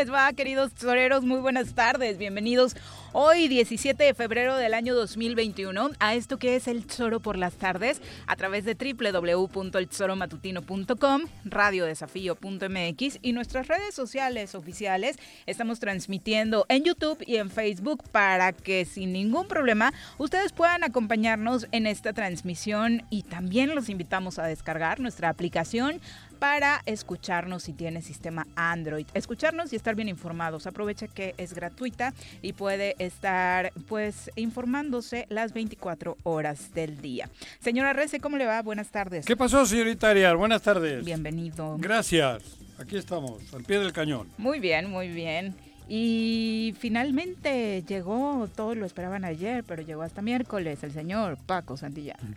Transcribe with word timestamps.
Les 0.00 0.10
va, 0.10 0.32
queridos 0.32 0.72
toreros? 0.72 1.24
Muy 1.24 1.40
buenas 1.40 1.74
tardes. 1.74 2.16
Bienvenidos 2.16 2.74
hoy, 3.12 3.48
17 3.48 4.02
de 4.02 4.14
febrero 4.14 4.56
del 4.56 4.72
año 4.72 4.94
2021, 4.94 5.90
a 5.98 6.14
esto 6.14 6.38
que 6.38 6.56
es 6.56 6.68
el 6.68 6.86
Choro 6.86 7.20
por 7.20 7.36
las 7.36 7.52
tardes, 7.56 8.00
a 8.26 8.34
través 8.34 8.64
de 8.64 8.74
www.elchoromatutino.com, 8.74 11.22
radiodesafío.mx 11.44 13.18
y 13.20 13.32
nuestras 13.32 13.68
redes 13.68 13.94
sociales 13.94 14.54
oficiales. 14.54 15.18
Estamos 15.44 15.80
transmitiendo 15.80 16.64
en 16.70 16.84
YouTube 16.84 17.22
y 17.26 17.36
en 17.36 17.50
Facebook 17.50 18.02
para 18.10 18.52
que 18.52 18.86
sin 18.86 19.12
ningún 19.12 19.48
problema 19.48 19.92
ustedes 20.16 20.52
puedan 20.52 20.82
acompañarnos 20.82 21.66
en 21.72 21.86
esta 21.86 22.14
transmisión 22.14 23.02
y 23.10 23.24
también 23.24 23.74
los 23.74 23.90
invitamos 23.90 24.38
a 24.38 24.44
descargar 24.44 24.98
nuestra 24.98 25.28
aplicación 25.28 26.00
para 26.40 26.82
escucharnos 26.86 27.62
si 27.62 27.72
tiene 27.74 28.02
sistema 28.02 28.46
Android. 28.56 29.06
Escucharnos 29.14 29.72
y 29.72 29.76
estar 29.76 29.94
bien 29.94 30.08
informados. 30.08 30.66
Aprovecha 30.66 31.06
que 31.06 31.34
es 31.36 31.54
gratuita 31.54 32.14
y 32.42 32.54
puede 32.54 32.96
estar 32.98 33.72
pues 33.86 34.30
informándose 34.34 35.26
las 35.28 35.52
24 35.52 36.16
horas 36.24 36.74
del 36.74 37.00
día. 37.00 37.28
Señora 37.60 37.92
Rece, 37.92 38.20
¿cómo 38.20 38.38
le 38.38 38.46
va? 38.46 38.62
Buenas 38.62 38.88
tardes. 38.88 39.26
¿Qué 39.26 39.36
pasó, 39.36 39.64
señorita 39.66 40.10
Arias? 40.10 40.34
Buenas 40.34 40.62
tardes. 40.62 41.04
Bienvenido. 41.04 41.76
Gracias. 41.78 42.42
Aquí 42.78 42.96
estamos, 42.96 43.52
al 43.52 43.62
pie 43.62 43.78
del 43.78 43.92
cañón. 43.92 44.26
Muy 44.38 44.58
bien, 44.58 44.88
muy 44.88 45.08
bien. 45.08 45.54
Y 45.92 46.72
finalmente 46.78 47.82
llegó, 47.86 48.48
todos 48.54 48.76
lo 48.76 48.86
esperaban 48.86 49.24
ayer, 49.24 49.64
pero 49.64 49.82
llegó 49.82 50.02
hasta 50.02 50.22
miércoles 50.22 50.82
el 50.84 50.92
señor 50.92 51.36
Paco 51.46 51.76
Santillán. 51.76 52.36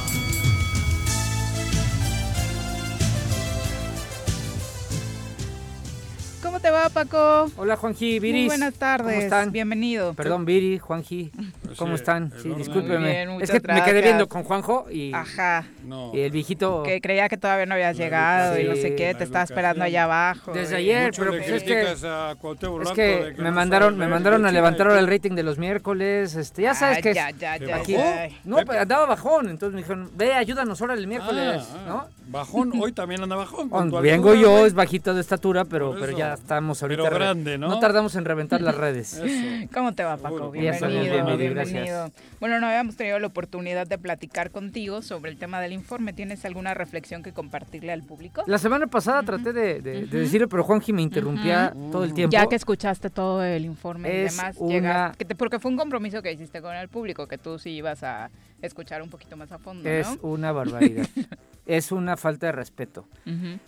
¿Cómo 6.41 6.59
te 6.59 6.71
va, 6.71 6.89
Paco? 6.89 7.51
Hola, 7.55 7.75
Juanji, 7.75 8.19
Viris. 8.19 8.41
Muy 8.41 8.47
buenas 8.47 8.73
tardes. 8.73 9.13
¿Cómo 9.13 9.21
están? 9.21 9.51
Bienvenido. 9.51 10.15
Perdón, 10.15 10.43
Viri, 10.45 10.79
Juanji. 10.79 11.31
Pues 11.63 11.77
¿Cómo 11.77 11.93
están? 11.93 12.33
Sí, 12.41 12.49
discúlpeme. 12.49 13.41
es 13.41 13.51
que 13.51 13.61
me 13.61 13.83
quedé 13.83 14.01
viendo 14.01 14.27
con 14.27 14.43
Juanjo 14.43 14.87
y, 14.89 15.13
Ajá. 15.13 15.65
y 16.13 16.19
el 16.19 16.31
viejito... 16.31 16.81
Que 16.83 16.99
creía 16.99 17.29
que 17.29 17.37
todavía 17.37 17.67
no 17.67 17.75
habías 17.75 17.95
llegado 17.95 18.59
y 18.59 18.63
no 18.63 18.75
sé 18.75 18.95
qué, 18.95 19.13
te 19.13 19.23
estaba 19.23 19.43
esperando 19.43 19.83
allá 19.83 20.05
abajo. 20.05 20.51
Desde 20.51 20.77
ayer, 20.77 21.11
pero 21.15 21.31
pues 21.31 21.47
es 21.47 21.63
que, 21.63 21.91
es 21.91 22.91
que, 22.93 23.35
me 23.37 23.51
mandaron, 23.51 23.97
me 23.97 24.07
mandaron 24.07 24.45
a 24.45 24.51
levantar 24.51 24.89
el 24.91 25.07
rating 25.07 25.35
de 25.35 25.43
los 25.43 25.59
miércoles, 25.59 26.35
este, 26.35 26.63
ya 26.63 26.73
sabes 26.73 27.03
que 27.03 27.13
ya, 27.13 27.29
ya, 27.31 27.57
ya, 27.57 27.75
aquí, 27.75 27.95
no, 28.43 28.57
pues 28.65 28.79
andaba 28.79 29.05
bajón, 29.05 29.49
entonces 29.49 29.75
me 29.75 29.81
dijeron, 29.81 30.09
ve, 30.15 30.33
ayúdanos 30.33 30.81
ahora 30.81 30.95
el 30.95 31.07
miércoles, 31.07 31.63
ah, 31.71 31.85
¿no? 31.87 32.21
Bajón, 32.27 32.71
hoy 32.81 32.91
también 32.93 33.21
anda 33.21 33.35
bajón. 33.35 33.69
vengo 34.01 34.33
yo, 34.33 34.65
es 34.65 34.73
bajito 34.73 35.13
de 35.13 35.21
estatura, 35.21 35.65
pero, 35.65 35.95
pero 35.99 36.17
ya 36.17 36.30
estamos 36.33 36.81
ahorita. 36.81 37.03
Pero 37.03 37.15
grande, 37.15 37.57
¿no? 37.57 37.69
No 37.69 37.79
tardamos 37.79 38.15
en 38.15 38.25
reventar 38.25 38.61
las 38.61 38.75
redes. 38.75 39.21
¿Cómo 39.73 39.93
te 39.93 40.03
va, 40.03 40.17
Paco? 40.17 40.51
Bienvenido, 40.51 41.37
bienvenido. 41.37 42.11
Bueno, 42.39 42.59
no 42.59 42.67
habíamos 42.67 42.95
tenido 42.95 43.19
la 43.19 43.27
oportunidad 43.27 43.87
de 43.87 43.97
platicar 43.97 44.51
contigo 44.51 45.01
sobre 45.01 45.31
el 45.31 45.37
tema 45.37 45.61
del 45.61 45.73
informe. 45.73 46.13
¿Tienes 46.13 46.43
alguna 46.45 46.73
reflexión 46.73 47.23
que 47.23 47.33
compartirle 47.33 47.91
al 47.91 48.03
público? 48.03 48.43
La 48.47 48.57
semana 48.57 48.87
pasada 48.87 49.23
traté 49.23 49.53
de, 49.53 49.81
decirle, 49.81 50.47
pero 50.47 50.63
Juanji 50.63 50.93
me 50.93 51.01
interrumpía 51.01 51.73
todo 51.91 52.03
el 52.03 52.13
tiempo. 52.13 52.31
Ya 52.31 52.47
que 52.47 52.55
escuchaste 52.55 53.09
todo 53.09 53.43
el 53.43 53.65
informe 53.65 54.09
y 54.13 54.17
demás, 54.23 54.55
una... 54.57 55.13
porque 55.37 55.59
fue 55.59 55.71
un 55.71 55.77
compromiso 55.77 56.21
que 56.21 56.31
hiciste 56.31 56.61
con 56.61 56.75
el 56.75 56.89
público, 56.89 57.27
que 57.27 57.37
tú 57.37 57.59
sí 57.59 57.71
ibas 57.71 58.03
a 58.03 58.29
escuchar 58.61 59.01
un 59.01 59.09
poquito 59.09 59.37
más 59.37 59.51
a 59.51 59.57
fondo. 59.57 59.89
Es 59.89 60.07
una 60.21 60.51
barbaridad. 60.51 61.07
es 61.77 61.91
una 61.91 62.17
falta 62.17 62.47
de 62.47 62.51
respeto 62.51 63.07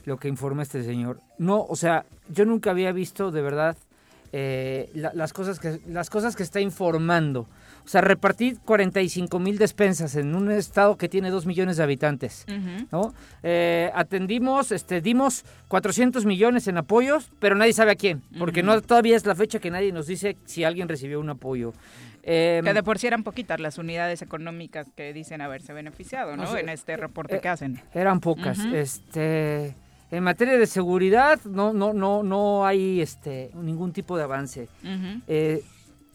lo 0.05 0.17
que 0.17 0.27
informa 0.27 0.63
este 0.63 0.83
señor. 0.83 1.19
No, 1.37 1.63
o 1.63 1.75
sea, 1.75 2.05
yo 2.29 2.45
nunca 2.45 2.71
había 2.71 2.91
visto 2.91 3.31
de 3.31 3.41
verdad 3.41 3.77
eh, 4.35 4.89
las, 4.93 5.31
cosas 5.31 5.59
que, 5.59 5.79
las 5.87 6.09
cosas 6.09 6.35
que 6.35 6.43
está 6.43 6.59
informando. 6.59 7.47
O 7.85 7.87
sea, 7.87 8.01
repartir 8.01 8.59
45 8.65 9.39
mil 9.39 9.57
despensas 9.57 10.15
en 10.15 10.33
un 10.35 10.49
estado 10.49 10.97
que 10.97 11.07
tiene 11.07 11.29
2 11.29 11.45
millones 11.45 11.77
de 11.77 11.83
habitantes. 11.83 12.45
¿no? 12.91 13.13
Eh, 13.43 13.91
atendimos, 13.93 14.71
este, 14.71 15.01
dimos 15.01 15.43
400 15.67 16.25
millones 16.25 16.67
en 16.67 16.77
apoyos, 16.77 17.29
pero 17.39 17.55
nadie 17.55 17.73
sabe 17.73 17.91
a 17.91 17.95
quién, 17.95 18.23
porque 18.39 18.63
no 18.63 18.81
todavía 18.81 19.15
es 19.15 19.25
la 19.25 19.35
fecha 19.35 19.59
que 19.59 19.69
nadie 19.69 19.91
nos 19.91 20.07
dice 20.07 20.37
si 20.45 20.63
alguien 20.63 20.87
recibió 20.87 21.19
un 21.19 21.29
apoyo. 21.29 21.73
Em, 22.25 22.63
que 22.63 22.73
de 22.73 22.83
por 22.83 22.99
sí 22.99 23.07
eran 23.07 23.23
poquitas 23.23 23.59
las 23.59 23.77
unidades 23.77 24.21
económicas 24.21 24.87
que 24.95 25.11
dicen 25.11 25.41
haberse 25.41 25.73
beneficiado, 25.73 26.37
¿no? 26.37 26.57
en 26.57 26.69
este 26.69 26.95
reporte 26.95 27.41
que 27.41 27.47
eh, 27.47 27.51
hacen. 27.51 27.81
Eran 27.93 28.21
pocas. 28.21 28.59
Este, 28.59 29.75
en 30.09 30.23
materia 30.23 30.57
de 30.57 30.65
seguridad 30.65 31.39
no, 31.43 31.73
no, 31.73 31.91
no, 31.93 32.23
no 32.23 32.65
hay 32.65 33.01
este 33.01 33.51
ningún 33.55 33.91
tipo 33.91 34.15
de 34.15 34.23
avance. 34.23 34.69
Eh, 35.27 35.63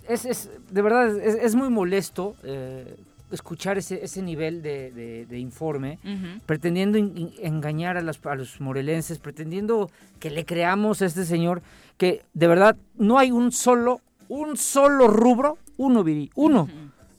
es, 0.08 0.25
es, 0.25 0.50
de 0.70 0.82
verdad 0.82 1.14
es, 1.19 1.55
muy 1.55 1.69
molesto 1.69 2.34
eh, 2.43 2.96
escuchar 3.31 3.76
ese, 3.76 4.02
ese 4.02 4.22
nivel 4.22 4.62
de, 4.62 5.26
informe, 5.32 5.99
pretendiendo 6.46 6.96
engañar 6.96 7.99
a, 7.99 8.00
las, 8.00 8.25
a 8.25 8.34
los 8.34 8.62
morelenses, 8.62 9.19
pretendiendo 9.19 9.90
que 10.20 10.31
le 10.31 10.46
creamos 10.46 11.02
a 11.02 11.06
este 11.06 11.26
señor 11.26 11.61
que 11.99 12.22
de 12.32 12.46
verdad 12.46 12.76
no 12.96 13.19
hay 13.19 13.31
un 13.31 13.52
solo 13.52 14.00
un 14.28 14.56
solo 14.56 15.08
rubro, 15.08 15.58
uno, 15.78 16.04
Viri, 16.04 16.30
uno, 16.34 16.69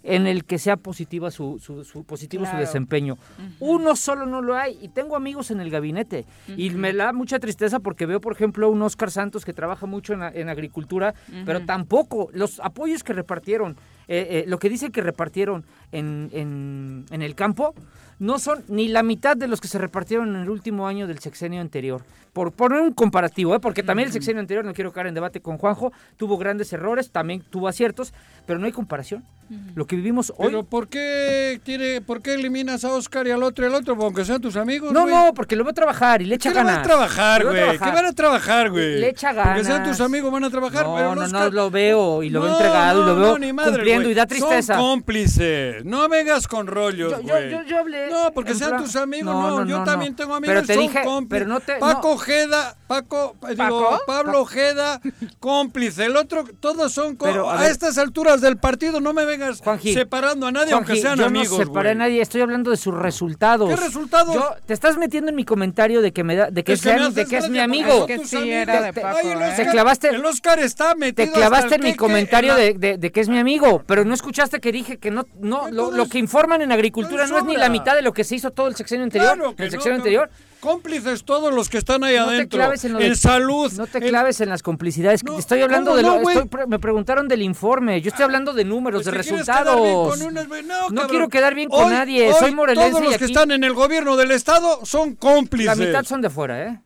en 0.01 0.27
el 0.27 0.45
que 0.45 0.59
sea 0.59 0.77
positiva 0.77 1.29
su, 1.29 1.59
su, 1.59 1.83
su 1.83 2.03
positivo 2.03 2.45
su 2.45 2.55
desempeño. 2.55 3.17
Uno 3.59 3.95
solo 3.95 4.25
no 4.25 4.41
lo 4.41 4.55
hay 4.55 4.77
y 4.81 4.87
tengo 4.89 5.15
amigos 5.15 5.51
en 5.51 5.59
el 5.59 5.69
gabinete 5.69 6.25
y 6.55 6.69
me 6.69 6.93
da 6.93 7.11
mucha 7.11 7.39
tristeza 7.39 7.79
porque 7.79 8.05
veo, 8.05 8.21
por 8.21 8.33
ejemplo, 8.33 8.69
un 8.69 8.81
Oscar 8.81 9.11
Santos 9.11 9.43
que 9.43 9.53
trabaja 9.53 9.85
mucho 9.85 10.13
en, 10.13 10.21
en 10.21 10.47
agricultura, 10.47 11.13
pero 11.45 11.65
tampoco 11.65 12.29
los 12.33 12.59
apoyos 12.61 13.03
que 13.03 13.13
repartieron, 13.13 13.75
eh, 14.07 14.27
eh, 14.29 14.43
lo 14.47 14.57
que 14.57 14.69
dice 14.69 14.89
que 14.89 15.01
repartieron 15.01 15.65
en, 15.91 16.29
en, 16.33 17.05
en 17.11 17.21
el 17.21 17.35
campo, 17.35 17.73
no 18.19 18.37
son 18.39 18.63
ni 18.67 18.87
la 18.87 19.03
mitad 19.03 19.35
de 19.37 19.47
los 19.47 19.61
que 19.61 19.67
se 19.67 19.77
repartieron 19.77 20.35
en 20.35 20.41
el 20.41 20.49
último 20.49 20.87
año 20.87 21.07
del 21.07 21.19
sexenio 21.19 21.61
anterior. 21.61 22.03
Por 22.39 22.53
poner 22.53 22.79
un 22.79 22.93
comparativo, 22.93 23.53
¿eh? 23.53 23.59
porque 23.59 23.83
también 23.83 24.07
el 24.07 24.13
sexenio 24.13 24.39
anterior, 24.39 24.63
no 24.63 24.73
quiero 24.73 24.93
caer 24.93 25.07
en 25.07 25.13
debate 25.13 25.41
con 25.41 25.57
Juanjo, 25.57 25.91
tuvo 26.15 26.37
grandes 26.37 26.71
errores, 26.71 27.11
también 27.11 27.41
tuvo 27.49 27.67
aciertos, 27.67 28.13
pero 28.45 28.59
no 28.59 28.65
hay 28.65 28.71
comparación. 28.71 29.25
Lo 29.73 29.87
que 29.87 29.95
vivimos 29.95 30.31
hoy... 30.37 30.45
Pero 30.45 30.63
¿por 30.63 30.87
qué, 30.87 31.59
tiene, 31.63 32.01
¿por 32.01 32.21
qué 32.21 32.35
eliminas 32.35 32.85
a 32.85 32.93
Oscar 32.93 33.25
y 33.25 33.31
al 33.31 33.41
otro 33.41 33.65
y 33.65 33.67
al 33.67 33.73
otro? 33.73 33.97
Aunque 33.99 34.23
sean 34.23 34.39
tus 34.39 34.55
amigos, 34.55 34.93
No, 34.93 35.01
güey. 35.01 35.13
no, 35.15 35.33
porque 35.33 35.55
lo 35.55 35.63
veo 35.63 35.73
trabajar 35.73 36.21
y 36.21 36.25
le 36.25 36.35
echa 36.35 36.51
¿Qué 36.51 36.55
ganas. 36.55 36.77
a 36.77 36.81
trabajar, 36.83 37.43
veo 37.43 37.65
güey? 37.65 37.79
¿Qué 37.79 37.91
van 37.91 38.05
a 38.05 38.13
trabajar, 38.13 38.69
güey? 38.69 38.99
Le 38.99 39.09
echa 39.09 39.33
Porque 39.33 39.63
sean 39.65 39.79
ganas. 39.79 39.97
tus 39.97 40.05
amigos, 40.05 40.31
van 40.31 40.43
a 40.43 40.51
trabajar. 40.51 40.85
No, 40.85 40.95
pero 40.95 41.15
no, 41.15 41.21
Oscar- 41.23 41.45
no, 41.45 41.49
lo 41.49 41.71
veo 41.71 42.21
y 42.21 42.29
lo 42.29 42.41
veo 42.41 42.51
No, 42.51 42.55
entregado 42.57 43.01
y 43.01 43.05
lo 43.07 43.15
veo 43.15 43.31
no, 43.31 43.39
ni 43.39 43.51
madre, 43.51 43.71
cumpliendo 43.71 44.03
güey. 44.03 44.11
y 44.11 44.15
da 44.15 44.27
tristeza. 44.27 44.75
Son 44.75 44.83
cómplices. 44.83 45.83
No 45.83 46.07
vengas 46.07 46.47
con 46.47 46.67
rollos, 46.67 47.11
Yo- 47.11 47.21
yo- 47.21 47.27
güey. 47.33 47.49
yo- 47.51 47.63
yo 47.63 47.79
hablé 47.79 48.09
No, 48.11 48.31
porque 48.31 48.53
sean 48.53 48.69
plan- 48.69 48.83
tus 48.83 48.95
amigos. 48.97 49.33
No, 49.33 49.41
No, 49.49 49.59
no, 49.61 49.65
yo 49.67 49.79
no, 49.79 49.83
también 49.83 50.11
no. 50.11 50.15
tengo 50.17 50.35
amigos. 50.35 50.53
Pero 50.55 50.67
te 50.67 50.73
son 50.75 50.83
dije- 50.83 51.01
cómplices. 51.03 51.27
pero 51.45 51.49
no 51.51 51.59
te- 51.59 51.77
Paco 51.79 52.09
no. 52.11 52.17
Ojeda, 52.29 52.75
Paco, 52.87 53.35
digo, 53.49 53.57
¿Paco? 53.57 53.99
Pablo 54.05 54.41
Ojeda, 54.41 55.01
cómplice. 55.39 56.05
El 56.05 56.15
otro, 56.15 56.45
todos 56.59 56.91
son 56.93 57.15
cómplices. 57.15 57.33
Pero, 57.43 57.49
a 57.49 57.67
estas 57.67 57.97
alturas 57.97 58.41
del 58.41 58.57
partido 58.57 58.99
no 59.01 59.13
me 59.13 59.25
vengas 59.25 59.61
Juanji, 59.61 59.93
separando 59.93 60.47
a 60.47 60.51
nadie, 60.51 60.73
aunque 60.73 60.93
Juanji, 60.93 61.01
sean 61.01 61.17
yo 61.19 61.25
amigos, 61.25 61.57
no 61.59 61.65
separé 61.65 61.91
a 61.91 61.95
nadie, 61.95 62.21
estoy 62.21 62.41
hablando 62.41 62.71
de 62.71 62.77
sus 62.77 62.93
resultados. 62.93 63.69
¿Qué 63.69 63.75
resultados? 63.75 64.33
Yo, 64.35 64.47
te 64.65 64.73
estás 64.73 64.97
metiendo 64.97 65.29
en 65.29 65.35
mi 65.35 65.45
comentario 65.45 66.01
de 66.01 66.11
que 66.13 66.23
me 66.23 66.35
da, 66.35 66.49
de 66.51 66.63
que, 66.63 66.73
Es 66.73 66.81
que 66.81 66.89
sea- 66.89 66.97
me 66.97 67.01
de 67.01 67.07
haces 67.21 67.29
que 67.29 67.37
es 67.37 67.49
mi 67.49 67.59
amigo. 67.59 67.99
porque 67.99 68.13
Es 68.15 68.21
que 68.21 68.27
son 68.27 68.39
tus 68.41 68.47
sí 68.49 68.53
amigos. 68.53 68.61
era 68.73 68.81
de 68.83 68.93
Te- 68.93 69.01
Paco, 69.01 69.17
Ay, 69.21 69.27
el 69.27 69.41
¿eh? 69.41 69.45
Oscar- 69.45 69.55
Te 69.55 69.71
clavaste- 69.71 70.09
El 70.09 70.25
Oscar 70.25 70.59
está 70.59 70.95
metido 70.95 71.27
Te 71.33 71.33
clavaste 71.33 71.75
en 71.75 71.83
mi 71.83 71.95
comentario 71.95 72.51
en 72.53 72.57
la- 72.57 72.63
de, 72.63 72.73
de- 72.73 72.97
de 72.97 73.11
que 73.11 73.19
es 73.21 73.29
mi 73.29 73.37
amigo, 73.39 73.83
pero 73.85 74.05
no 74.05 74.13
escuchaste 74.13 74.59
que 74.59 74.71
dije 74.71 74.97
que 74.97 75.11
no, 75.11 75.25
no 75.39 75.61
lo, 75.63 75.67
Entonces, 75.69 75.97
lo 75.97 76.09
que 76.09 76.19
informan 76.19 76.61
en 76.61 76.71
agricultura 76.71 77.25
no 77.27 77.37
es 77.39 77.43
ni 77.45 77.55
la 77.57 77.69
mitad 77.69 77.95
de 77.95 78.01
lo 78.01 78.13
que 78.13 78.23
se 78.23 78.35
hizo 78.35 78.51
todo 78.51 78.67
el 78.67 78.75
sexenio 78.75 79.03
anterior. 79.03 79.35
Claro 79.35 79.55
que 79.55 79.63
el 79.63 79.71
sexenio 79.71 79.97
no. 79.97 80.01
anterior. 80.01 80.29
Cómplices 80.59 81.23
todos 81.23 81.53
los 81.53 81.69
que 81.69 81.77
están 81.77 82.03
ahí 82.03 82.17
No 82.17 82.25
te 82.27 82.31
adentro. 82.35 82.57
claves 82.59 82.83
en 82.85 83.15
salud. 83.15 83.71
No 83.73 83.87
te 83.87 83.99
claves 84.01 84.41
en 84.41 84.49
las 84.49 84.61
complicidades. 84.61 85.23
No, 85.23 85.35
te 85.35 85.39
estoy 85.39 85.61
hablando 85.61 85.91
¿cómo 85.91 85.97
de 85.97 86.03
lo. 86.03 86.19
no, 86.21 86.29
estoy 86.29 86.49
me 86.67 86.79
preguntaron 86.79 87.27
del 87.27 87.41
informe. 87.41 88.01
Yo 88.01 88.09
estoy 88.09 88.25
hablando 88.25 88.53
de 88.53 88.65
números, 88.65 89.03
Pues 89.03 89.05
de 89.05 89.11
te 89.11 89.17
resultados. 89.17 90.09
con 90.09 90.21
unas- 90.21 90.47
No, 90.91 91.07
quiero 91.07 91.29
quedar 91.29 91.55
bien 91.55 91.69
con 91.69 91.85
Hoy- 91.85 91.93
nadie, 91.93 92.27
hoy 92.27 92.35
soy 92.37 92.51
morelense 92.53 92.89
Todos 92.91 93.03
los 93.03 93.15
y 93.15 93.17
que 93.17 93.25
están 93.25 93.51
en 93.51 93.63
el 93.63 93.73
gobierno 93.73 94.17
del 94.17 94.31
estado 94.31 94.85
son 94.85 95.15
cómplices. 95.15 95.77
La 95.77 95.85
mitad 95.85 96.03
son 96.03 96.21
de 96.21 96.29
fuera, 96.29 96.61
¿eh? 96.67 96.79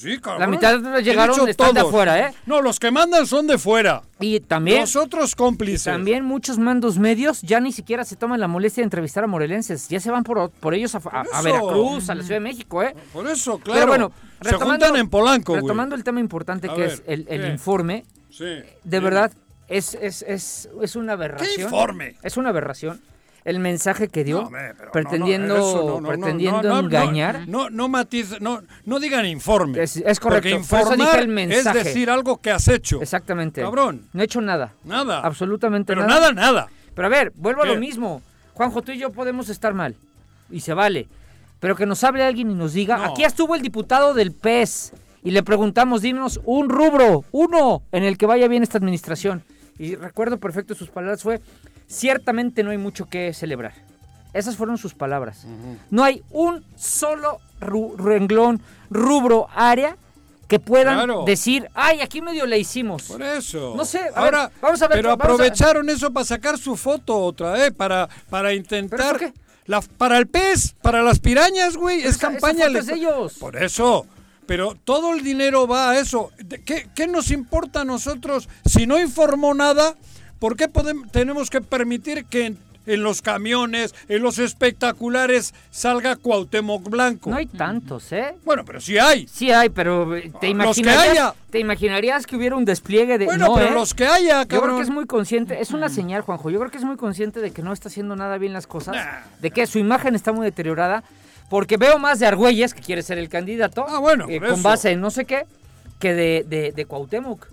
Pues 0.00 0.14
sí, 0.14 0.20
cabrón. 0.20 0.40
la 0.40 0.46
mitad 0.46 0.78
llegaron, 1.02 1.48
están 1.48 1.72
de 1.74 1.80
afuera, 1.80 2.18
¿eh? 2.28 2.34
No, 2.44 2.60
los 2.60 2.78
que 2.78 2.90
mandan 2.90 3.26
son 3.26 3.46
de 3.46 3.56
fuera. 3.56 4.02
Y 4.20 4.40
también. 4.40 4.80
Los 4.82 4.94
otros 4.96 5.34
cómplices. 5.34 5.84
También 5.84 6.24
muchos 6.24 6.58
mandos 6.58 6.98
medios 6.98 7.40
ya 7.42 7.60
ni 7.60 7.72
siquiera 7.72 8.04
se 8.04 8.16
toman 8.16 8.38
la 8.40 8.46
molestia 8.48 8.82
de 8.82 8.86
entrevistar 8.86 9.24
a 9.24 9.26
morelenses. 9.26 9.88
Ya 9.88 9.98
se 10.00 10.10
van 10.10 10.22
por, 10.22 10.50
por 10.50 10.74
ellos 10.74 10.94
a, 10.94 10.98
a- 11.10 11.24
a. 11.32 11.42
Veracruz, 11.42 12.10
a 12.10 12.14
la 12.14 12.22
Ciudad 12.22 12.36
de 12.36 12.40
México, 12.44 12.82
¿eh? 12.82 12.94
Por 13.12 13.26
eso, 13.26 13.58
claro. 13.58 13.80
Pero 13.80 13.86
bueno, 13.86 14.12
se 14.42 14.54
juntan 14.56 14.96
en 14.96 15.08
Polanco, 15.08 15.52
güey. 15.52 15.62
Retomando 15.62 15.94
el 15.94 16.04
tema 16.04 16.20
importante 16.20 16.68
A 16.70 16.74
que 16.74 16.80
ver, 16.82 16.90
es 16.92 17.02
el, 17.28 17.50
informe, 17.50 18.04
Sí. 18.30 18.44
de 18.84 19.00
verdad, 19.00 19.32
es, 19.68 19.94
es, 19.94 20.22
es, 20.22 20.68
es 20.82 20.96
una 20.96 21.14
aberración. 21.14 21.50
¿Qué 21.56 21.62
informe? 21.62 22.16
Es 22.22 22.36
una 22.36 22.50
aberración. 22.50 23.00
El 23.46 23.60
mensaje 23.60 24.08
que 24.08 24.24
dio, 24.24 24.42
No, 24.42 24.50
pretendiendo, 24.92 25.56
no, 25.56 26.00
no, 26.00 26.08
pretendiendo 26.08 26.78
engañar. 26.80 27.46
No, 27.46 27.70
no, 27.70 27.88
matiz, 27.88 28.40
no, 28.40 28.60
no 28.84 28.98
digan 28.98 29.24
informe. 29.24 29.80
Es- 29.82 29.98
es 29.98 30.18
correcto, 30.18 30.48
Porque 30.48 30.50
informar 30.50 31.20
el 31.20 31.28
mensaje. 31.28 31.78
es 31.78 31.84
decir 31.84 32.10
algo 32.10 32.38
que 32.38 32.50
has 32.50 32.66
hecho. 32.66 33.00
Exactamente. 33.00 33.62
Cabrón. 33.62 34.02
No 34.12 34.20
he 34.20 34.24
hecho 34.24 34.40
nada. 34.40 34.72
Nada. 34.82 35.20
Absolutamente 35.20 35.94
Pero 35.94 36.06
nada. 36.06 36.32
nada, 36.32 36.32
nada. 36.32 36.66
Pero 36.94 37.06
a 37.06 37.10
ver, 37.10 37.32
vuelvo 37.36 37.62
a 37.62 37.66
lo 37.66 37.76
mismo. 37.76 38.20
Juanjo, 38.54 38.82
tú 38.82 38.90
y 38.90 38.98
yo 38.98 39.10
podemos 39.10 39.48
estar 39.48 39.72
mal. 39.74 39.94
Y 40.50 40.58
se 40.60 40.74
vale. 40.74 41.06
Pero 41.60 41.76
que 41.76 41.86
nos 41.86 42.02
hable 42.02 42.24
alguien 42.24 42.50
y 42.50 42.54
nos 42.54 42.72
diga. 42.72 43.04
Aquí 43.04 43.22
estuvo 43.22 43.54
el 43.54 43.62
diputado 43.62 44.12
del 44.12 44.32
PES. 44.32 44.92
Y 45.22 45.30
le 45.30 45.42
preguntamos, 45.44 46.02
dinos 46.02 46.40
un 46.44 46.68
rubro, 46.68 47.24
uno, 47.32 47.82
en 47.92 48.02
el 48.04 48.18
que 48.18 48.26
vaya 48.26 48.48
bien 48.48 48.62
esta 48.62 48.78
administración. 48.78 49.42
Y 49.78 49.94
recuerdo 49.96 50.38
perfecto 50.38 50.74
sus 50.74 50.88
palabras 50.88 51.22
fue, 51.22 51.40
ciertamente 51.86 52.62
no 52.62 52.70
hay 52.70 52.78
mucho 52.78 53.06
que 53.08 53.32
celebrar. 53.34 53.72
Esas 54.32 54.56
fueron 54.56 54.76
sus 54.78 54.94
palabras. 54.94 55.46
No 55.90 56.04
hay 56.04 56.22
un 56.30 56.64
solo 56.76 57.38
renglón, 57.60 58.60
rubro, 58.90 59.48
área 59.54 59.96
que 60.48 60.60
puedan 60.60 60.94
Claro. 60.94 61.24
decir, 61.26 61.68
ay, 61.74 62.00
aquí 62.00 62.20
medio 62.22 62.46
le 62.46 62.58
hicimos. 62.58 63.02
Por 63.04 63.22
eso. 63.22 63.74
No 63.76 63.84
sé, 63.84 63.98
a 64.14 64.20
Ahora, 64.20 64.42
ver, 64.48 64.56
vamos 64.60 64.82
a 64.82 64.88
ver, 64.88 64.98
Pero 64.98 65.10
a- 65.10 65.14
aprovecharon 65.14 65.88
eso 65.90 66.12
para 66.12 66.24
sacar 66.24 66.58
su 66.58 66.76
foto 66.76 67.18
otra 67.18 67.52
vez, 67.52 67.72
para, 67.72 68.08
para 68.30 68.52
intentar. 68.54 69.32
La, 69.66 69.80
para 69.80 70.18
el 70.18 70.28
pez, 70.28 70.74
para 70.80 71.02
las 71.02 71.18
pirañas, 71.18 71.76
güey. 71.76 71.98
Es 72.00 72.04
esa- 72.04 72.10
esa 72.10 72.30
campaña. 72.32 72.66
foto 72.66 72.78
es 72.78 72.88
ellos. 72.88 73.34
Por 73.40 73.56
eso. 73.56 74.06
Pero 74.46 74.76
todo 74.84 75.12
el 75.14 75.22
dinero 75.22 75.66
va 75.66 75.90
a 75.90 75.98
eso. 75.98 76.30
¿De 76.38 76.62
¿Qué, 76.62 76.88
qué 76.94 77.06
nos 77.06 77.30
importa 77.30 77.80
a 77.80 77.84
nosotros 77.84 78.48
si 78.64 78.86
no 78.86 78.98
informó 79.00 79.54
nada? 79.54 79.94
¿Por 80.38 80.56
qué 80.56 80.70
podem- 80.70 81.10
tenemos 81.10 81.50
que 81.50 81.60
permitir 81.60 82.24
que 82.26 82.46
en, 82.46 82.58
en 82.86 83.02
los 83.02 83.22
camiones, 83.22 83.94
en 84.08 84.22
los 84.22 84.38
espectaculares, 84.38 85.54
salga 85.70 86.14
Cuauhtémoc 86.16 86.88
Blanco? 86.88 87.30
No 87.30 87.36
hay 87.36 87.46
tantos, 87.46 88.12
¿eh? 88.12 88.36
Bueno, 88.44 88.64
pero 88.64 88.80
sí 88.80 88.98
hay. 88.98 89.26
Sí 89.26 89.50
hay, 89.50 89.70
pero 89.70 90.14
eh, 90.14 90.22
te 90.22 90.30
Los 90.30 90.76
que 90.76 90.82
imaginarías, 90.82 91.08
haya. 91.08 91.34
te 91.50 91.58
imaginarías 91.58 92.26
que 92.26 92.36
hubiera 92.36 92.54
un 92.54 92.64
despliegue 92.64 93.18
de 93.18 93.24
Bueno, 93.24 93.48
no, 93.48 93.54
pero 93.54 93.68
¿eh? 93.70 93.74
los 93.74 93.94
que 93.94 94.06
haya, 94.06 94.42
Yo 94.42 94.48
creo 94.48 94.60
cabrón. 94.60 94.76
que 94.76 94.82
es 94.84 94.90
muy 94.90 95.06
consciente, 95.06 95.60
es 95.60 95.70
una 95.72 95.88
señal, 95.88 96.20
Juanjo. 96.22 96.50
Yo 96.50 96.58
creo 96.60 96.70
que 96.70 96.78
es 96.78 96.84
muy 96.84 96.96
consciente 96.96 97.40
de 97.40 97.50
que 97.50 97.62
no 97.62 97.72
está 97.72 97.88
haciendo 97.88 98.14
nada 98.14 98.38
bien 98.38 98.52
las 98.52 98.66
cosas, 98.68 98.94
Nah. 98.94 99.22
de 99.40 99.50
que 99.50 99.66
su 99.66 99.78
imagen 99.80 100.14
está 100.14 100.32
muy 100.32 100.44
deteriorada, 100.44 101.02
porque 101.48 101.76
veo 101.76 101.98
más 101.98 102.18
de 102.18 102.26
Argüelles, 102.26 102.74
que 102.74 102.80
quiere 102.80 103.02
ser 103.02 103.18
el 103.18 103.28
candidato, 103.28 103.84
Ah, 103.88 103.98
bueno, 103.98 104.26
eh, 104.28 104.40
con 104.40 104.52
eso. 104.52 104.62
base 104.62 104.90
en 104.92 105.00
no 105.00 105.10
sé 105.10 105.24
qué, 105.24 105.44
que 105.98 106.12
de, 106.14 106.44
de, 106.48 106.72
de 106.72 106.84
Cuauhtémoc, 106.86 107.46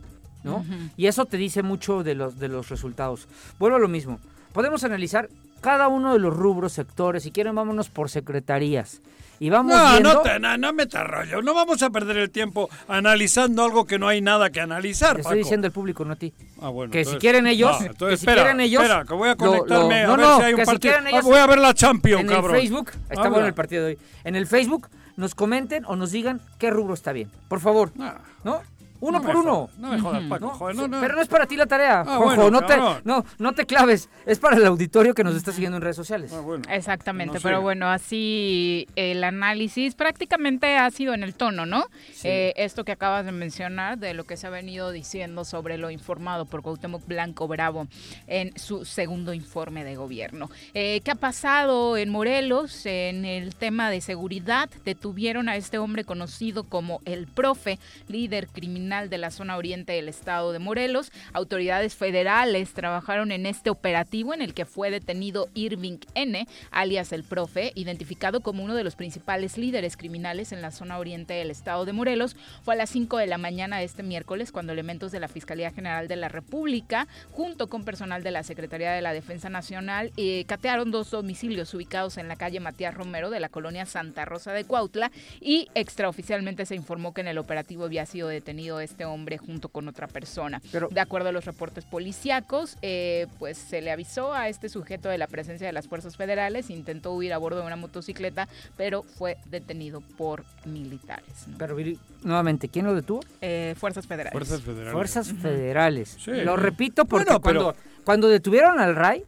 ¿no? 0.43 0.65
Y 0.97 1.07
eso 1.07 1.25
te 1.25 1.37
dice 1.37 1.63
mucho 1.63 2.03
de 2.03 2.15
los, 2.15 2.39
de 2.39 2.47
los 2.49 2.69
resultados. 2.69 3.27
Vuelvo 3.59 3.77
a 3.77 3.79
lo 3.79 3.87
mismo. 3.87 4.19
Podemos 4.51 4.83
analizar 4.83 5.29
cada 5.61 5.87
uno 5.87 6.13
de 6.13 6.19
los 6.19 6.35
rubros, 6.35 6.73
sectores, 6.73 7.23
si 7.23 7.31
quieren 7.31 7.55
vámonos 7.55 7.89
por 7.89 8.09
secretarías. 8.09 9.01
Y 9.43 9.49
vamos 9.49 9.75
No, 9.75 9.91
viendo... 9.91 10.13
no, 10.13 10.21
te, 10.21 10.39
no, 10.39 10.57
no 10.57 10.71
metas 10.71 11.05
rollo. 11.05 11.41
No 11.41 11.53
vamos 11.53 11.83
a 11.83 11.89
perder 11.89 12.15
el 12.15 12.29
tiempo 12.29 12.69
analizando 12.87 13.65
algo 13.65 13.85
que 13.85 13.99
no 13.99 14.07
hay 14.07 14.21
nada 14.21 14.49
que 14.51 14.61
analizar, 14.61 15.17
Te 15.17 15.23
Paco. 15.23 15.29
estoy 15.33 15.39
diciendo 15.39 15.67
al 15.67 15.73
público, 15.73 16.05
no 16.05 16.13
a 16.13 16.15
ti. 16.15 16.33
Ah, 16.61 16.69
bueno, 16.69 16.93
que 16.93 17.03
si 17.03 17.17
quieren 17.17 17.45
ellos, 17.47 17.71
Ah, 17.77 17.85
entonces, 17.87 17.97
que 17.99 18.17
si 18.17 18.23
espera, 18.25 18.43
quieren 18.43 18.61
ellos, 18.61 18.81
espera, 18.81 19.03
que 19.03 19.13
voy 19.13 19.27
a 19.27 19.35
conectarme 19.35 20.03
lo- 20.05 20.13
a 20.13 20.15
no, 20.15 20.17
ver 20.17 20.25
no, 20.27 20.37
si 20.37 20.43
hay 20.43 20.53
un 20.53 20.59
si 20.61 20.65
partido. 20.65 20.93
Ah, 21.13 21.19
voy 21.21 21.37
a 21.39 21.45
ver 21.47 21.59
la 21.59 21.73
Champions, 21.73 22.21
en 22.21 22.27
cabrón. 22.29 22.55
el 22.55 22.61
Facebook, 22.61 22.91
está 23.09 23.19
Habla. 23.19 23.29
bueno 23.31 23.47
el 23.47 23.53
partido 23.53 23.83
de 23.83 23.89
hoy. 23.89 23.99
En 24.23 24.35
el 24.37 24.47
Facebook 24.47 24.87
nos 25.17 25.35
comenten 25.35 25.83
o 25.87 25.97
nos 25.97 26.11
digan 26.11 26.39
qué 26.57 26.69
rubro 26.69 26.93
está 26.93 27.11
bien. 27.11 27.29
Por 27.49 27.59
favor, 27.59 27.91
Ah, 27.99 28.19
¿no? 28.45 28.61
Uno 29.03 29.19
no 29.19 29.25
por 29.25 29.35
uno. 29.35 29.69
No 29.77 29.89
me 29.91 29.99
jodas, 29.99 30.23
Paco, 30.29 30.45
¿no? 30.45 30.51
joder, 30.53 30.75
no, 30.75 30.87
no. 30.87 30.99
Pero 31.01 31.15
no 31.15 31.21
es 31.21 31.27
para 31.27 31.45
ti 31.45 31.55
la 31.57 31.65
tarea, 31.65 32.01
Ah, 32.01 32.17
Juanjo, 32.17 32.25
bueno, 32.49 32.61
no, 32.61 32.65
te, 32.65 32.77
no, 33.03 33.25
no 33.37 33.53
te 33.53 33.65
claves. 33.65 34.09
Es 34.25 34.39
para 34.39 34.55
el 34.55 34.65
auditorio 34.65 35.13
que 35.13 35.23
nos 35.23 35.35
está 35.35 35.51
siguiendo 35.51 35.77
en 35.77 35.81
redes 35.83 35.95
sociales. 35.97 36.31
Ah, 36.33 36.39
bueno. 36.39 36.63
Exactamente, 36.69 37.33
No 37.35 37.39
sé. 37.39 37.43
pero 37.43 37.61
bueno, 37.61 37.89
así 37.89 38.87
el 38.95 39.23
análisis 39.23 39.95
prácticamente 39.95 40.77
ha 40.77 40.89
sido 40.91 41.13
en 41.13 41.23
el 41.23 41.33
tono, 41.33 41.65
¿no? 41.65 41.85
Eh, 42.23 42.53
esto 42.55 42.85
que 42.85 42.93
acabas 42.93 43.25
de 43.25 43.31
mencionar 43.33 43.97
de 43.97 44.13
lo 44.13 44.23
que 44.23 44.37
se 44.37 44.47
ha 44.47 44.49
venido 44.49 44.91
diciendo 44.91 45.43
sobre 45.43 45.77
lo 45.77 45.89
informado 45.91 46.45
por 46.45 46.61
Cuauhtémoc 46.61 47.05
Blanco 47.05 47.47
Bravo 47.47 47.87
en 48.27 48.57
su 48.57 48.85
segundo 48.85 49.33
informe 49.33 49.83
de 49.83 49.95
gobierno. 49.95 50.49
Eh, 50.73 51.01
¿Qué 51.03 51.11
ha 51.11 51.15
pasado 51.15 51.97
en 51.97 52.09
Morelos 52.09 52.85
en 52.85 53.25
el 53.25 53.55
tema 53.55 53.89
de 53.89 53.99
seguridad? 53.99 54.69
Detuvieron 54.85 55.49
a 55.49 55.57
este 55.57 55.77
hombre 55.77 56.05
conocido 56.05 56.63
como 56.63 57.01
el 57.05 57.27
profe, 57.27 57.79
líder 58.07 58.47
criminal 58.47 58.92
de 58.93 59.17
la 59.17 59.31
zona 59.31 59.57
oriente 59.57 59.93
del 59.93 60.07
estado 60.07 60.51
de 60.51 60.59
Morelos. 60.59 61.11
Autoridades 61.33 61.95
federales 61.95 62.73
trabajaron 62.73 63.31
en 63.31 63.47
este 63.47 63.71
operativo 63.71 64.35
en 64.35 64.43
el 64.43 64.53
que 64.53 64.65
fue 64.65 64.91
detenido 64.91 65.49
Irving 65.55 65.97
N., 66.13 66.47
alias 66.69 67.11
el 67.11 67.23
profe, 67.23 67.71
identificado 67.73 68.41
como 68.41 68.63
uno 68.63 68.75
de 68.75 68.83
los 68.83 68.95
principales 68.95 69.57
líderes 69.57 69.97
criminales 69.97 70.51
en 70.51 70.61
la 70.61 70.69
zona 70.69 70.99
oriente 70.99 71.33
del 71.33 71.49
estado 71.49 71.85
de 71.85 71.93
Morelos. 71.93 72.35
Fue 72.61 72.75
a 72.75 72.77
las 72.77 72.91
5 72.91 73.17
de 73.17 73.25
la 73.25 73.39
mañana 73.39 73.79
de 73.79 73.85
este 73.85 74.03
miércoles 74.03 74.51
cuando 74.51 74.73
elementos 74.73 75.11
de 75.11 75.19
la 75.19 75.27
Fiscalía 75.27 75.71
General 75.71 76.07
de 76.07 76.15
la 76.15 76.29
República, 76.29 77.07
junto 77.31 77.67
con 77.67 77.85
personal 77.85 78.21
de 78.21 78.31
la 78.31 78.43
Secretaría 78.43 78.91
de 78.91 79.01
la 79.01 79.13
Defensa 79.13 79.49
Nacional, 79.49 80.11
eh, 80.17 80.45
catearon 80.45 80.91
dos 80.91 81.09
domicilios 81.09 81.73
ubicados 81.73 82.17
en 82.17 82.27
la 82.27 82.35
calle 82.35 82.59
Matías 82.59 82.93
Romero 82.93 83.31
de 83.31 83.39
la 83.39 83.49
colonia 83.49 83.87
Santa 83.87 84.25
Rosa 84.25 84.53
de 84.53 84.65
Cuautla 84.65 85.11
y 85.41 85.67
extraoficialmente 85.73 86.67
se 86.67 86.75
informó 86.75 87.13
que 87.13 87.21
en 87.21 87.27
el 87.27 87.37
operativo 87.39 87.85
había 87.85 88.05
sido 88.05 88.27
detenido 88.27 88.77
este 88.83 89.05
hombre 89.05 89.37
junto 89.37 89.69
con 89.69 89.87
otra 89.87 90.07
persona. 90.07 90.61
Pero- 90.71 90.89
de 90.91 90.99
acuerdo 90.99 91.29
a 91.29 91.31
los 91.31 91.45
reportes 91.45 91.85
policíacos, 91.85 92.77
eh, 92.81 93.27
pues 93.39 93.57
se 93.57 93.81
le 93.81 93.91
avisó 93.91 94.33
a 94.33 94.49
este 94.49 94.69
sujeto 94.69 95.09
de 95.09 95.17
la 95.17 95.27
presencia 95.27 95.65
de 95.67 95.73
las 95.73 95.87
fuerzas 95.87 96.17
federales, 96.17 96.69
intentó 96.69 97.13
huir 97.13 97.33
a 97.33 97.37
bordo 97.37 97.59
de 97.61 97.65
una 97.67 97.75
motocicleta, 97.75 98.47
pero 98.77 99.03
fue 99.03 99.37
detenido 99.49 100.01
por 100.01 100.43
militares. 100.65 101.47
¿no? 101.47 101.57
Pero 101.57 101.75
nuevamente, 102.23 102.69
¿quién 102.69 102.85
lo 102.85 102.93
detuvo? 102.95 103.21
Eh, 103.41 103.75
fuerzas 103.77 104.07
federales. 104.07 104.33
Fuerzas 104.33 104.61
federales. 104.61 104.91
Fuerzas 104.93 105.33
federales. 105.33 106.17
Sí. 106.19 106.31
Lo 106.31 106.55
repito 106.55 107.05
porque 107.05 107.25
Bueno, 107.25 107.41
pero- 107.41 107.63
cuando, 107.63 107.79
cuando 108.03 108.27
detuvieron 108.29 108.79
al 108.79 108.95
Ray, 108.95 109.23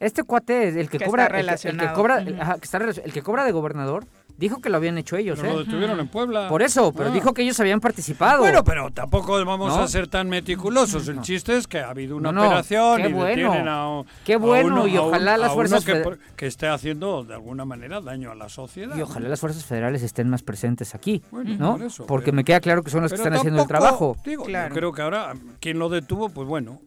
este 0.00 0.22
cuate, 0.24 0.68
el 0.80 0.88
que, 0.90 0.98
Que 0.98 1.04
cobra, 1.06 1.26
está 1.26 1.68
el 1.68 1.76
que- 1.78 1.84
el, 1.84 1.92
cobra, 1.92 2.24
ajá, 2.40 2.54
que 2.58 2.64
está 2.64 2.78
el 2.78 3.12
que 3.12 3.22
cobra 3.22 3.44
de 3.44 3.52
gobernador, 3.52 4.04
dijo 4.36 4.60
que 4.60 4.68
lo 4.68 4.76
habían 4.76 4.98
hecho 4.98 5.16
ellos, 5.16 5.38
Pero 5.40 5.54
lo 5.54 5.60
¿eh? 5.60 5.64
detuvieron 5.64 5.98
en 5.98 6.08
Puebla. 6.08 6.48
Por 6.50 6.62
eso, 6.62 6.92
pero 6.92 7.08
Ah. 7.08 7.12
dijo 7.12 7.32
que 7.32 7.40
ellos 7.40 7.58
habían 7.58 7.80
participado. 7.80 8.40
Bueno, 8.40 8.62
pero 8.64 8.90
tampoco 8.90 9.42
vamos 9.46 9.74
¿No? 9.74 9.82
a 9.82 9.88
ser 9.88 10.08
tan 10.08 10.28
meticulosos. 10.28 11.08
El 11.08 11.16
No. 11.16 11.22
chiste 11.22 11.56
es 11.56 11.66
que 11.66 11.78
ha 11.80 11.88
habido 11.88 12.16
una 12.16 12.32
No, 12.32 12.40
no, 12.42 12.46
operación 12.48 13.00
qué 13.02 13.08
y 13.08 13.12
bueno. 13.14 13.52
a, 13.70 14.00
un- 14.00 14.06
Qué 14.26 14.34
a 14.34 14.38
bueno, 14.38 14.68
uno- 14.74 14.86
y 14.86 14.96
a 14.96 15.00
un- 15.00 15.08
ojalá 15.08 15.38
las 15.38 15.52
fuerzas 15.54 15.84
que, 15.86 15.94
feder- 15.94 16.18
que 16.36 16.46
esté 16.46 16.68
haciendo 16.68 17.24
de 17.24 17.32
alguna 17.32 17.64
manera 17.64 18.02
daño 18.02 18.30
a 18.30 18.34
la 18.34 18.50
sociedad. 18.50 18.94
Y 18.94 19.00
ojalá 19.00 19.30
las 19.30 19.40
fuerzas 19.40 19.64
federales 19.64 20.02
estén 20.02 20.28
más 20.28 20.42
presentes 20.42 20.94
aquí, 20.94 21.22
Bueno, 21.30 21.56
¿no? 21.58 21.72
por 21.78 21.86
eso, 21.86 22.06
Porque 22.06 22.26
pero- 22.26 22.36
me 22.36 22.44
queda 22.44 22.60
claro 22.60 22.82
que 22.82 22.90
son 22.90 23.00
los 23.02 23.10
que 23.12 23.16
están 23.16 23.32
haciendo 23.32 23.62
el 23.62 23.68
trabajo. 23.68 24.18
Digo, 24.22 24.46
yo 24.46 24.58
creo 24.70 24.92
que 24.92 25.00
ahora 25.00 25.32
quien 25.60 25.78
lo 25.78 25.88
detuvo, 25.88 26.28
pues 26.28 26.46
bueno, 26.46 26.78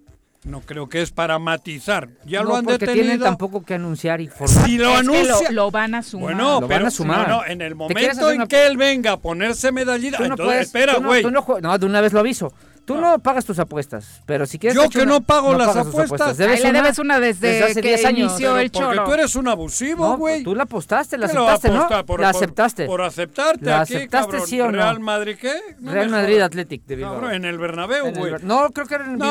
no 0.45 0.61
creo 0.61 0.87
que 0.87 1.01
es 1.01 1.11
para 1.11 1.37
matizar. 1.37 2.07
Ya 2.25 2.41
no, 2.41 2.49
lo 2.49 2.55
han 2.55 2.63
porque 2.65 2.79
detenido. 2.85 3.03
tienen 3.05 3.19
tampoco 3.21 3.63
que 3.63 3.73
anunciar 3.73 4.21
y 4.21 4.27
formar. 4.29 4.65
Si 4.65 4.77
lo 4.77 4.95
anuncia. 4.95 5.49
lo, 5.49 5.55
lo 5.65 5.71
van 5.71 5.95
a 5.95 6.01
sumar. 6.01 6.33
Bueno, 6.33 6.61
Lo 6.61 6.67
pero 6.67 6.79
van 6.79 6.87
a 6.87 6.91
sumar. 6.91 7.27
no, 7.27 7.37
no, 7.37 7.45
en 7.45 7.61
el 7.61 7.75
momento 7.75 8.29
en 8.31 8.35
una- 8.37 8.47
que 8.47 8.65
él 8.65 8.77
venga 8.77 9.11
a 9.13 9.17
ponerse 9.17 9.71
medallita, 9.71 10.19
no 10.19 10.25
entonces, 10.25 10.45
puedes, 10.45 10.65
espera, 10.67 10.95
güey. 10.97 11.23
no, 11.23 11.45
no, 11.61 11.77
de 11.77 11.85
una 11.85 11.99
vez 12.01 12.13
lo 12.13 12.19
aviso. 12.21 12.53
Tú 12.85 12.95
no, 12.97 13.19
pagas 13.19 13.45
tus 13.45 13.59
apuestas, 13.59 14.21
pero 14.25 14.45
si 14.45 14.57
quieres... 14.57 14.75
Yo 14.75 14.89
que 14.89 14.99
una- 15.03 15.13
no 15.13 15.21
pago 15.21 15.53
las 15.53 15.67
pagas 15.67 15.85
tus 15.91 15.95
apuestas. 15.99 16.37
Debes 16.37 16.57
Ahí 16.65 16.71
le 16.71 16.81
debes 16.81 16.97
una 16.99 17.19
desde, 17.19 17.47
desde 17.51 17.63
hace 17.65 17.81
que 17.81 17.87
10 17.89 18.05
años. 18.05 18.19
inició 18.31 18.49
Pero 18.53 18.59
el 18.59 18.71
porque 18.71 18.87
choro. 18.95 19.03
tú 19.05 19.13
eres 19.13 19.35
un 19.35 19.47
abusivo, 19.47 20.09
No, 20.09 20.17
güey. 20.17 20.43
tú 20.43 20.55
la 20.55 20.63
apostaste, 20.63 21.17
la 21.17 21.27
¿Qué 21.27 21.33
lo 21.33 21.43
va 21.43 21.51
a 21.51 21.53
aceptaste, 21.55 21.77
¿no? 21.95 22.05
Por- 22.05 22.19
la 22.19 22.31
por- 22.31 22.35
aceptaste. 22.43 22.85
Por 22.85 23.01
aceptarte 23.01 23.65
¿La 23.65 23.81
aquí, 23.81 23.95
aceptaste, 23.95 24.31
cabrón. 24.31 24.47
sí 24.47 24.59
o 24.61 24.65
no? 24.65 24.71
¿Real 24.71 24.99
Madrid 24.99 25.37
qué? 25.39 25.53
No 25.79 25.91
Real 25.93 26.09
Madrid. 26.09 26.39
Athletic 26.41 26.85
de 26.85 26.95
Bilbao. 26.95 27.13
Cabrón, 27.15 27.33
en 27.35 27.45
el 27.45 27.57
Bernabéu, 27.57 28.11
güey. 28.13 28.31
Ber- 28.31 28.43
no, 28.43 28.69
creo 28.71 28.87
que 28.87 28.95
era 28.95 29.05
en 29.05 29.11
Bilbao. 29.13 29.29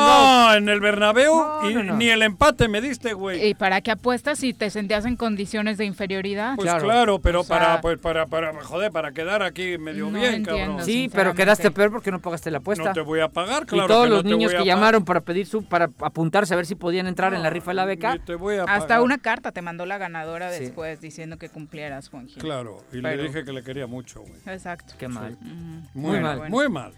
No, 0.49 0.53
en 0.55 0.69
el 0.69 0.79
Bernabéu 0.79 1.35
No, 1.35 1.69
y 1.69 1.73
no, 1.73 1.83
no. 1.83 1.95
ni 1.95 2.09
el 2.09 2.21
empate 2.23 2.67
me 2.69 2.81
diste, 2.81 3.13
güey. 3.13 3.49
¿Y 3.49 3.53
para 3.55 3.81
qué 3.81 3.91
apuestas 3.91 4.39
si 4.39 4.53
te 4.53 4.69
sentías 4.69 5.05
en 5.05 5.15
condiciones 5.15 5.77
de 5.77 5.85
inferioridad? 5.85 6.55
Pues 6.55 6.65
claro. 6.69 6.83
claro, 6.85 7.19
pero 7.19 7.41
O 7.41 7.43
sea- 7.43 7.57
para, 7.59 7.81
pues, 7.81 7.97
para, 7.99 8.25
para, 8.27 8.53
joder, 8.63 8.91
para 8.91 9.11
quedar 9.11 9.43
aquí 9.43 9.77
medio 9.77 10.09
No 10.09 10.19
bien, 10.19 10.43
cabrón. 10.45 10.83
Sí, 10.85 11.09
pero 11.13 11.33
quedaste 11.33 11.71
peor 11.71 11.91
porque 11.91 12.11
no 12.11 12.19
pagaste 12.19 12.49
la 12.51 12.59
apuesta. 12.59 12.85
No 12.85 12.93
te 12.93 13.01
voy 13.01 13.19
a 13.19 13.27
pagar, 13.45 13.65
claro 13.65 13.85
y 13.85 13.87
todos 13.87 14.03
que 14.05 14.09
los 14.09 14.23
niños 14.25 14.53
que 14.53 14.65
llamaron 14.65 15.05
para 15.05 15.21
pedir 15.21 15.45
su 15.45 15.63
para 15.63 15.89
apuntarse 16.01 16.53
a 16.53 16.57
ver 16.57 16.65
si 16.65 16.75
podían 16.75 17.07
entrar 17.07 17.33
en 17.33 17.41
la 17.43 17.49
rifa 17.49 17.71
de 17.71 17.75
la 17.75 17.85
beca. 17.85 18.13
Ni 18.13 18.19
te 18.19 18.35
voy 18.35 18.55
a 18.55 18.63
Hasta 18.63 18.87
pagar. 18.87 19.01
una 19.01 19.17
carta 19.17 19.51
te 19.51 19.61
mandó 19.61 19.85
la 19.85 19.97
ganadora 19.97 20.51
Sí. 20.53 20.65
después 20.65 20.99
diciendo 21.01 21.37
que 21.37 21.49
cumplieras, 21.49 22.09
Juan 22.09 22.27
Gil. 22.27 22.37
Claro, 22.41 22.77
y 22.91 23.01
Pero- 23.01 23.15
le 23.15 23.23
dije 23.23 23.43
que 23.43 23.53
le 23.53 23.63
quería 23.63 23.87
mucho, 23.87 24.21
güey. 24.21 24.33
Exacto. 24.45 24.93
Qué 24.97 25.07
mal. 25.07 25.37
Muy, 25.41 26.11
Muy 26.11 26.19
mal, 26.19 26.39
mal. 26.39 26.49
muy 26.49 26.69
mal. 26.69 26.93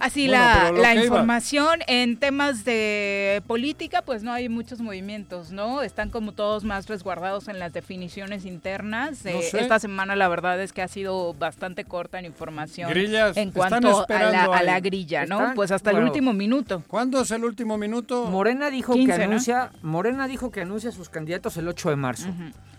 Así 0.00 0.28
Bueno, 0.28 0.42
la, 0.80 0.94
iba- 0.94 1.04
información 1.04 1.80
en 1.88 2.16
temas 2.18 2.64
de 2.64 3.42
política, 3.48 4.02
pues 4.02 4.22
no 4.22 4.30
hay 4.32 4.48
muchos 4.48 4.80
movimientos, 4.80 5.50
¿no? 5.50 5.82
Están 5.82 6.10
como 6.10 6.30
todos 6.32 6.62
más 6.62 6.86
resguardados 6.88 7.48
en 7.48 7.58
las 7.58 7.72
definiciones 7.72 8.44
internas. 8.44 9.24
No 9.24 9.30
Eh, 9.32 9.42
sé. 9.42 9.60
Esta 9.60 9.80
semana 9.80 10.14
la 10.14 10.28
verdad 10.28 10.60
es 10.62 10.72
que 10.72 10.82
ha 10.82 10.88
sido 10.88 11.34
bastante 11.34 11.84
corta 11.84 12.18
en 12.20 12.26
información 12.26 12.90
Grillas, 12.90 13.36
en 13.36 13.50
cuanto 13.50 14.06
a 14.08 14.22
la, 14.30 14.44
a 14.44 14.62
la 14.62 14.78
grilla, 14.78 15.26
¿no? 15.26 15.38
Están- 15.40 15.54
Pues 15.54 15.72
hasta 15.72 15.90
el 15.90 15.98
último 15.98 16.32
minuto. 16.32 16.84
¿Cuándo 16.86 17.20
es 17.22 17.30
el 17.32 17.44
último 17.44 17.76
minuto? 17.76 18.26
Morena 18.26 18.70
dijo 18.70 18.92
15, 18.92 19.12
que 19.12 19.18
¿no? 19.18 19.24
anuncia, 19.24 19.70
Morena 19.82 20.28
dijo 20.28 20.52
que 20.52 20.60
anuncia 20.60 20.92
sus 20.92 21.08
candidatos 21.08 21.56
el 21.56 21.66
8 21.66 21.90
de 21.90 21.96
marzo. 21.96 22.28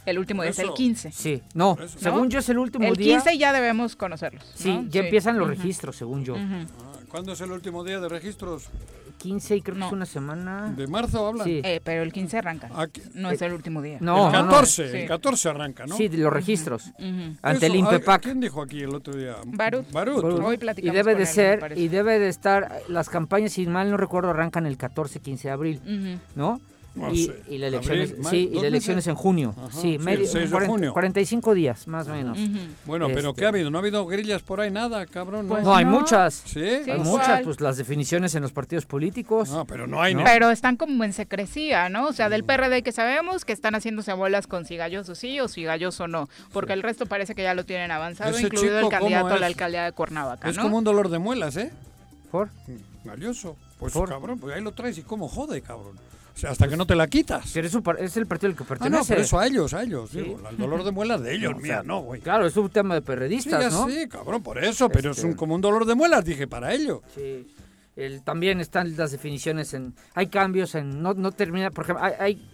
El 0.06 0.18
último 0.18 0.42
es 0.44 0.58
el 0.58 0.66
Eso. 0.68 0.74
15. 0.74 1.12
Sí, 1.12 1.44
no, 1.54 1.78
según 1.98 2.24
¿No? 2.24 2.30
yo 2.30 2.40
es 2.40 2.48
el 2.50 2.58
último 2.58 2.86
El 2.88 2.96
día. 2.96 3.16
15 3.18 3.38
ya 3.38 3.52
debemos 3.54 3.96
conocerlos. 3.98 4.44
Sí, 4.56 4.72
¿no? 4.74 4.86
ya 4.90 5.02
empiezan 5.02 5.38
los 5.38 5.48
registros, 5.50 5.98
según 5.98 6.24
yo. 6.24 6.36
Ah, 6.38 6.66
¿Cuándo 7.10 7.34
es 7.34 7.42
el 7.42 7.52
último 7.52 7.84
día 7.84 8.00
de 8.00 8.08
registros? 8.08 8.66
15 9.18 9.58
y 9.58 9.62
creo 9.62 9.74
que 9.76 9.80
No. 9.82 9.88
es 9.88 9.92
una 9.92 10.06
semana. 10.06 10.74
¿De 10.78 10.88
marzo 10.88 11.28
hablan? 11.28 11.46
Sí. 11.46 11.60
Eh, 11.64 11.82
pero 11.84 12.04
el 12.04 12.14
15 12.14 12.38
arranca. 12.38 12.70
Aquí- 12.74 13.02
No 13.16 13.30
es 13.32 13.42
el 13.42 13.52
último 13.52 13.82
día. 13.82 13.98
No, 14.00 14.28
el 14.28 14.34
no, 14.34 14.44
no. 14.44 14.50
14, 14.52 14.92
Sí. 14.92 14.98
el 15.00 15.08
14 15.08 15.50
arranca, 15.50 15.86
¿no? 15.86 15.98
Sí, 15.98 16.08
de 16.08 16.18
los 16.20 16.32
registros. 16.32 16.86
Ujú. 16.98 17.36
Ante 17.42 17.66
el 17.66 17.76
Eso, 17.76 17.88
ah, 17.90 17.94
INPEPAC. 17.94 18.22
¿Quién 18.22 18.40
dijo 18.40 18.62
aquí 18.62 18.82
el 18.82 18.96
otro 18.96 19.14
día? 19.16 19.36
Barut. 19.46 19.92
Barut. 19.92 20.22
Barut. 20.24 20.40
Hoy 20.42 20.56
Y 20.56 20.58
platicamos 20.60 20.96
debe 20.96 21.12
con 21.12 21.18
de 21.18 21.24
él, 21.24 21.28
ser, 21.28 21.78
y 21.78 21.88
debe 21.90 22.20
de 22.20 22.30
estar, 22.30 22.82
las 22.88 23.10
campañas, 23.10 23.52
si 23.52 23.66
mal 23.68 23.90
no 23.92 23.98
recuerdo, 23.98 24.30
arrancan 24.30 24.66
el 24.66 24.78
14-15 24.78 25.50
de 25.50 25.52
abril, 25.52 25.82
Ujú. 25.84 26.22
¿no? 26.36 26.62
No 26.96 27.14
y, 27.14 27.26
sé. 27.26 27.44
y 27.48 27.58
la 27.60 27.68
elección 27.68 27.98
Abril, 28.00 28.16
es, 28.20 28.28
sí, 28.30 28.50
y 28.52 28.60
la 28.60 28.68
elección 28.68 28.96
meses. 28.96 29.08
es 29.08 29.12
en 29.12 29.16
junio. 29.16 29.54
Ajá, 29.58 29.70
sí, 29.72 29.82
sí, 29.94 30.00
medio, 30.00 30.26
6 30.28 30.34
de 30.46 30.50
40 30.50 30.72
junio. 30.74 30.94
45 30.94 31.54
días, 31.54 31.88
más 31.88 32.08
o 32.08 32.12
menos. 32.12 32.38
Bueno, 32.86 33.08
pero 33.14 33.30
Este- 33.30 33.40
¿qué 33.40 33.46
ha 33.46 33.50
habido? 33.50 33.70
¿No 33.70 33.78
ha 33.78 33.82
habido 33.82 34.06
grillas 34.08 34.42
por 34.42 34.60
ahí? 34.60 34.72
Nada, 34.72 35.06
cabrón. 35.06 35.48
¿no? 35.48 35.54
Pues 35.54 35.64
No, 35.64 35.76
hay 35.76 35.86
no. 35.86 35.92
muchas. 35.92 36.34
¿Sí? 36.46 36.54
Sí. 36.60 36.60
Hay 36.66 36.84
¿cuál? 36.86 37.00
muchas, 37.00 37.42
pues 37.44 37.62
las 37.62 37.78
definiciones 37.78 38.34
en 38.36 38.42
los 38.42 38.52
partidos 38.52 38.86
políticos. 38.86 39.50
No, 39.50 39.66
pero 39.66 39.88
no 39.88 40.02
hay 40.02 40.16
No. 40.16 40.24
Pero 40.24 40.50
están 40.50 40.78
como 40.78 41.04
en 41.04 41.14
secrecía, 41.14 41.90
¿no? 41.90 42.08
O 42.08 42.14
sea, 42.14 42.28
Mm. 42.28 42.32
del 42.32 42.44
PRD 42.44 42.82
que 42.84 42.92
sabemos 42.92 43.46
que 43.46 43.54
están 43.54 43.76
haciéndose 43.76 44.12
bolas 44.14 44.48
con 44.48 44.66
si 44.66 44.76
Galloso 44.76 45.14
sí 45.16 45.40
o 45.40 45.48
si 45.48 45.64
Galloso 45.64 46.08
no, 46.08 46.28
porque 46.52 46.74
el 46.74 46.82
resto 46.84 47.06
parece 47.06 47.36
que 47.36 47.44
ya 47.44 47.54
lo 47.54 47.66
tienen 47.66 47.92
avanzado, 47.92 48.32
Ese 48.32 48.48
incluido 48.48 48.80
el 48.80 48.86
chico, 48.86 48.90
¿cómo 48.90 49.00
candidato 49.12 49.36
a 49.36 49.40
la 49.40 49.46
alcaldía 49.46 49.84
de 49.86 49.92
Cuernavaca, 49.92 50.50
Es 50.50 50.58
¿no? 50.58 50.64
como 50.64 50.78
un 50.80 50.84
dolor 50.84 51.10
de 51.10 51.20
muelas, 51.20 51.56
¿eh? 51.58 51.72
¿Por? 52.32 52.50
Valioso. 53.06 53.56
Pues 53.80 53.94
Por- 53.94 54.10
cabrón, 54.10 54.40
pues 54.40 54.56
ahí 54.56 54.62
lo 54.62 54.72
traes 54.74 54.98
y 54.98 55.04
cómo 55.04 55.28
jode, 55.30 55.62
cabrón. 55.62 55.98
Hasta 56.44 56.68
que 56.68 56.78
no 56.78 56.86
te 56.86 56.96
la 56.96 57.08
quitas. 57.08 57.52
Pero 57.54 57.68
es, 58.00 58.18
el 58.18 58.26
partido 58.28 58.50
al 58.52 58.56
que 58.58 58.64
Ah, 58.64 58.68
pertenece. 58.68 58.98
no, 58.98 59.06
por 59.06 59.18
eso 59.18 59.40
a 59.40 59.48
ellos, 59.48 59.74
a 59.74 59.84
ellos. 59.84 60.10
Sí. 60.12 60.22
Digo, 60.22 60.40
el 60.50 60.58
dolor 60.58 60.84
de 60.84 60.92
muelas 60.92 61.22
de 61.22 61.36
ellos, 61.36 61.56
mía, 61.62 61.76
sea, 61.76 61.84
no, 61.84 62.02
güey. 62.02 62.22
Claro, 62.22 62.46
es 62.46 62.56
un 62.58 62.70
tema 62.70 62.96
de 62.96 63.02
Sí, 63.02 63.06
perredistas, 63.08 63.62
ya 63.62 63.70
¿no? 63.70 63.90
sí, 63.90 64.08
cabrón, 64.08 64.42
por 64.44 64.64
eso, 64.64 64.90
pero 64.90 65.12
es 65.12 65.24
un, 65.24 65.34
como 65.34 65.56
un 65.56 65.62
dolor 65.62 65.86
de 65.86 65.96
muelas, 65.96 66.24
dije, 66.26 66.48
para 66.48 66.74
ellos. 66.74 67.02
Sí. 67.16 67.48
El- 67.96 68.22
también 68.24 68.60
están 68.62 68.96
las 68.96 69.12
definiciones 69.12 69.74
en... 69.74 69.94
Hay 70.14 70.28
cambios 70.28 70.74
en... 70.76 71.02
No, 71.02 71.14
no 71.14 71.32
termina... 71.32 71.70
Por 71.72 71.84
ejemplo, 71.84 72.06
hay, 72.06 72.14
hay 72.20 72.50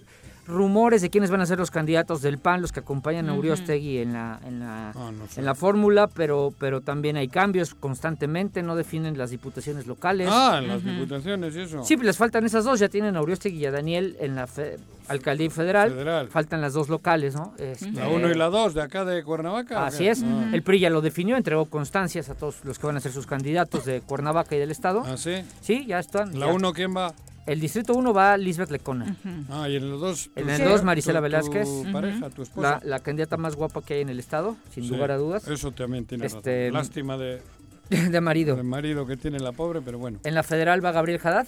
rumores 0.47 1.01
de 1.01 1.09
quiénes 1.09 1.31
van 1.31 1.41
a 1.41 1.45
ser 1.45 1.57
los 1.57 1.71
candidatos 1.71 2.21
del 2.21 2.37
PAN, 2.37 2.61
los 2.61 2.71
que 2.71 2.79
acompañan 2.81 3.29
a 3.29 3.33
Uriostegui 3.33 3.97
en 3.99 4.13
la, 4.13 4.39
en 4.45 4.59
la, 4.59 4.89
Ah, 4.91 5.11
no 5.17 5.27
sé. 5.27 5.39
en 5.39 5.45
la 5.45 5.55
fórmula, 5.55 6.07
pero, 6.07 6.53
pero 6.59 6.81
también 6.81 7.17
hay 7.17 7.27
cambios 7.27 7.73
constantemente, 7.73 8.61
no 8.61 8.75
definen 8.75 9.17
las 9.17 9.31
diputaciones 9.31 9.87
locales. 9.87 10.29
Ah, 10.31 10.59
en 10.61 10.67
las 10.67 10.83
diputaciones 10.83 11.55
y 11.55 11.61
eso. 11.61 11.83
Sí, 11.83 11.95
les 11.97 12.17
faltan 12.17 12.45
esas 12.45 12.63
dos, 12.65 12.79
ya 12.79 12.89
tienen 12.89 13.15
a 13.17 13.21
Uriostegui 13.21 13.57
y 13.57 13.65
a 13.65 13.71
Daniel 13.71 14.15
en 14.19 14.35
la 14.35 14.45
fe- 14.47 14.77
alcaldía 15.07 15.49
federal. 15.49 15.89
Federal. 15.91 16.27
Faltan 16.29 16.61
las 16.61 16.73
dos 16.73 16.89
locales, 16.89 17.35
¿no? 17.35 17.53
Este, 17.57 17.91
La 17.91 18.07
1 18.07 18.29
y 18.31 18.35
la 18.35 18.49
2 18.49 18.73
de 18.73 18.81
acá 18.81 19.05
de 19.05 19.23
Cuernavaca. 19.23 19.81
¿o 19.81 19.85
Así 19.85 20.07
es. 20.07 20.23
Ah. 20.23 20.49
El 20.53 20.61
PRI 20.63 20.79
ya 20.79 20.89
lo 20.89 21.01
definió, 21.01 21.37
entregó 21.37 21.65
constancias 21.65 22.29
a 22.29 22.35
todos 22.35 22.63
los 22.63 22.77
que 22.79 22.87
van 22.87 22.97
a 22.97 22.99
ser 22.99 23.11
sus 23.11 23.25
candidatos 23.25 23.85
de 23.85 24.01
Cuernavaca 24.01 24.55
y 24.55 24.59
del 24.59 24.71
Estado. 24.71 25.03
Ah, 25.05 25.17
sí. 25.17 25.43
Sí, 25.61 25.85
ya 25.87 25.99
están. 25.99 26.39
La 26.39 26.47
ya. 26.47 26.53
1, 26.53 26.73
¿quién 26.73 26.95
va? 26.95 27.13
El 27.45 27.59
distrito 27.59 27.93
1 27.93 28.13
va 28.13 28.37
Lisbeth 28.37 28.71
Lecona. 28.71 29.15
Ah, 29.49 29.69
y 29.69 29.75
en 29.75 29.83
el 29.83 29.91
2. 29.99 30.31
En 30.35 30.49
el 30.49 30.63
dos, 30.63 30.83
Marisela 30.83 31.19
Velázquez. 31.19 31.67
Tu 31.67 31.91
pareja, 31.91 32.29
tu 32.31 32.41
La, 32.41 32.43
esposa. 32.43 32.81
la 32.83 32.99
candidata 32.99 33.37
más 33.37 33.55
guapa 33.55 33.81
que 33.83 33.93
hay 33.95 34.01
en 34.01 34.09
el 34.09 34.19
Estado, 34.19 34.57
sin 34.73 34.83
Sí, 34.85 34.89
lugar 34.89 35.11
a 35.11 35.17
dudas. 35.17 35.47
Eso 35.47 35.71
también 35.71 36.05
tiene 36.05 36.25
Este, 36.25 36.69
razón. 36.69 36.73
Lástima 36.73 37.17
de, 37.17 37.41
De 38.09 38.21
marido. 38.21 38.55
del 38.55 38.65
marido 38.65 39.05
que 39.05 39.15
tiene 39.15 39.39
la 39.39 39.51
pobre, 39.51 39.81
pero 39.81 39.99
bueno. 39.99 40.19
En 40.23 40.33
la 40.33 40.41
federal 40.43 40.83
va 40.83 40.91
Gabriel 40.91 41.19
Haddad. 41.23 41.47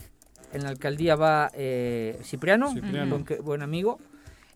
En 0.53 0.63
la 0.63 0.69
alcaldía 0.69 1.15
va 1.15 1.49
eh, 1.55 2.19
Cipriano, 2.23 2.71
Cipriano. 2.73 3.25
que- 3.25 3.37
buen 3.39 3.61
amigo. 3.63 3.99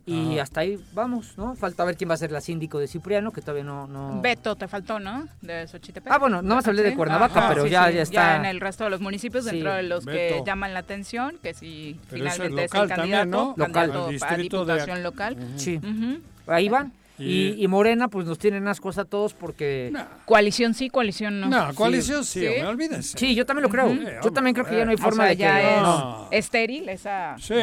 Y 0.05 0.34
Ajá. 0.34 0.43
hasta 0.43 0.62
ahí 0.62 0.79
vamos, 0.93 1.38
¿no? 1.38 1.55
Falta 1.55 1.84
ver 1.86 1.96
quién 1.96 2.10
va 2.10 2.15
a 2.15 2.17
ser 2.17 2.31
la 2.31 2.41
síndico 2.41 2.79
de 2.79 2.88
Cipriano, 2.88 3.31
que 3.31 3.41
todavía 3.41 3.63
no... 3.63 3.86
no... 3.88 4.20
Beto 4.22 4.55
te 4.55 4.67
faltó, 4.67 5.00
¿no? 5.00 5.27
De 5.41 5.67
Xochitepec. 5.67 6.12
Ah, 6.12 6.17
bueno, 6.17 6.41
no 6.41 6.55
más 6.55 6.67
hablé 6.67 6.81
de. 6.81 6.96
Cuernavaca, 6.96 7.39
Ajá, 7.39 7.50
pero 7.50 7.63
Sí, 7.65 7.70
ya, 7.70 7.88
sí, 7.88 7.93
ya 7.96 8.01
está... 8.01 8.36
en 8.38 8.46
el 8.46 8.60
resto 8.60 8.84
de 8.84 8.89
los 8.89 9.00
municipios, 9.00 9.46
Sí. 9.46 9.51
dentro 9.51 9.74
de 9.74 9.84
los 9.84 10.05
Beto. 10.05 10.43
que 10.43 10.43
llaman 10.46 10.74
la 10.74 10.79
atención, 10.79 11.38
que 11.43 11.53
si 11.53 12.00
Pero 12.10 12.25
es 12.25 12.34
finalmente 12.34 12.63
es, 12.65 12.72
local 12.74 12.84
el 12.84 12.89
también, 12.96 13.17
candidato, 13.20 13.43
¿no? 13.46 13.53
Local. 13.58 13.72
candidato 13.91 14.25
Al 14.25 14.34
a 14.34 14.38
diputación 14.38 15.03
local. 15.03 15.38
Sí, 15.58 15.77
Ujú. 15.77 16.20
ahí 16.48 16.67
van. 16.70 16.93
Y, 17.22 17.50
Y- 17.60 17.63
y 17.63 17.68
Morena, 17.68 18.08
pues 18.08 18.25
nos 18.25 18.38
tienen 18.40 18.68
ascos 18.68 18.98
a 18.98 19.06
todos 19.06 19.34
porque... 19.34 19.90
No, 19.92 20.06
Coalición 20.25 20.74
sí, 20.74 20.90
coalición 20.90 21.40
no. 21.40 21.48
no, 21.48 21.74
coalición 21.75 22.24
sí, 22.25 22.40
Sí. 22.42 22.48
hombre, 22.48 22.66
olvídense. 22.68 23.18
Sí, 23.18 23.36
yo 23.36 23.46
también 23.46 23.63
lo 23.63 23.70
creo. 23.70 23.88
Ujú. 23.88 24.01
Yo 24.24 24.32
también 24.32 24.54
creo 24.54 24.66
que 24.66 24.78
ya 24.78 24.86
no 24.86 24.92
hay 24.92 24.96
O 24.96 25.00
forma 25.00 25.24
sea, 25.24 25.30
de 25.30 25.36
que... 25.38 25.44
ya 25.44 25.75
es 25.78 25.82
No. 25.82 26.28
estéril 26.32 26.90
esa 26.90 27.36
Sí. 27.40 27.56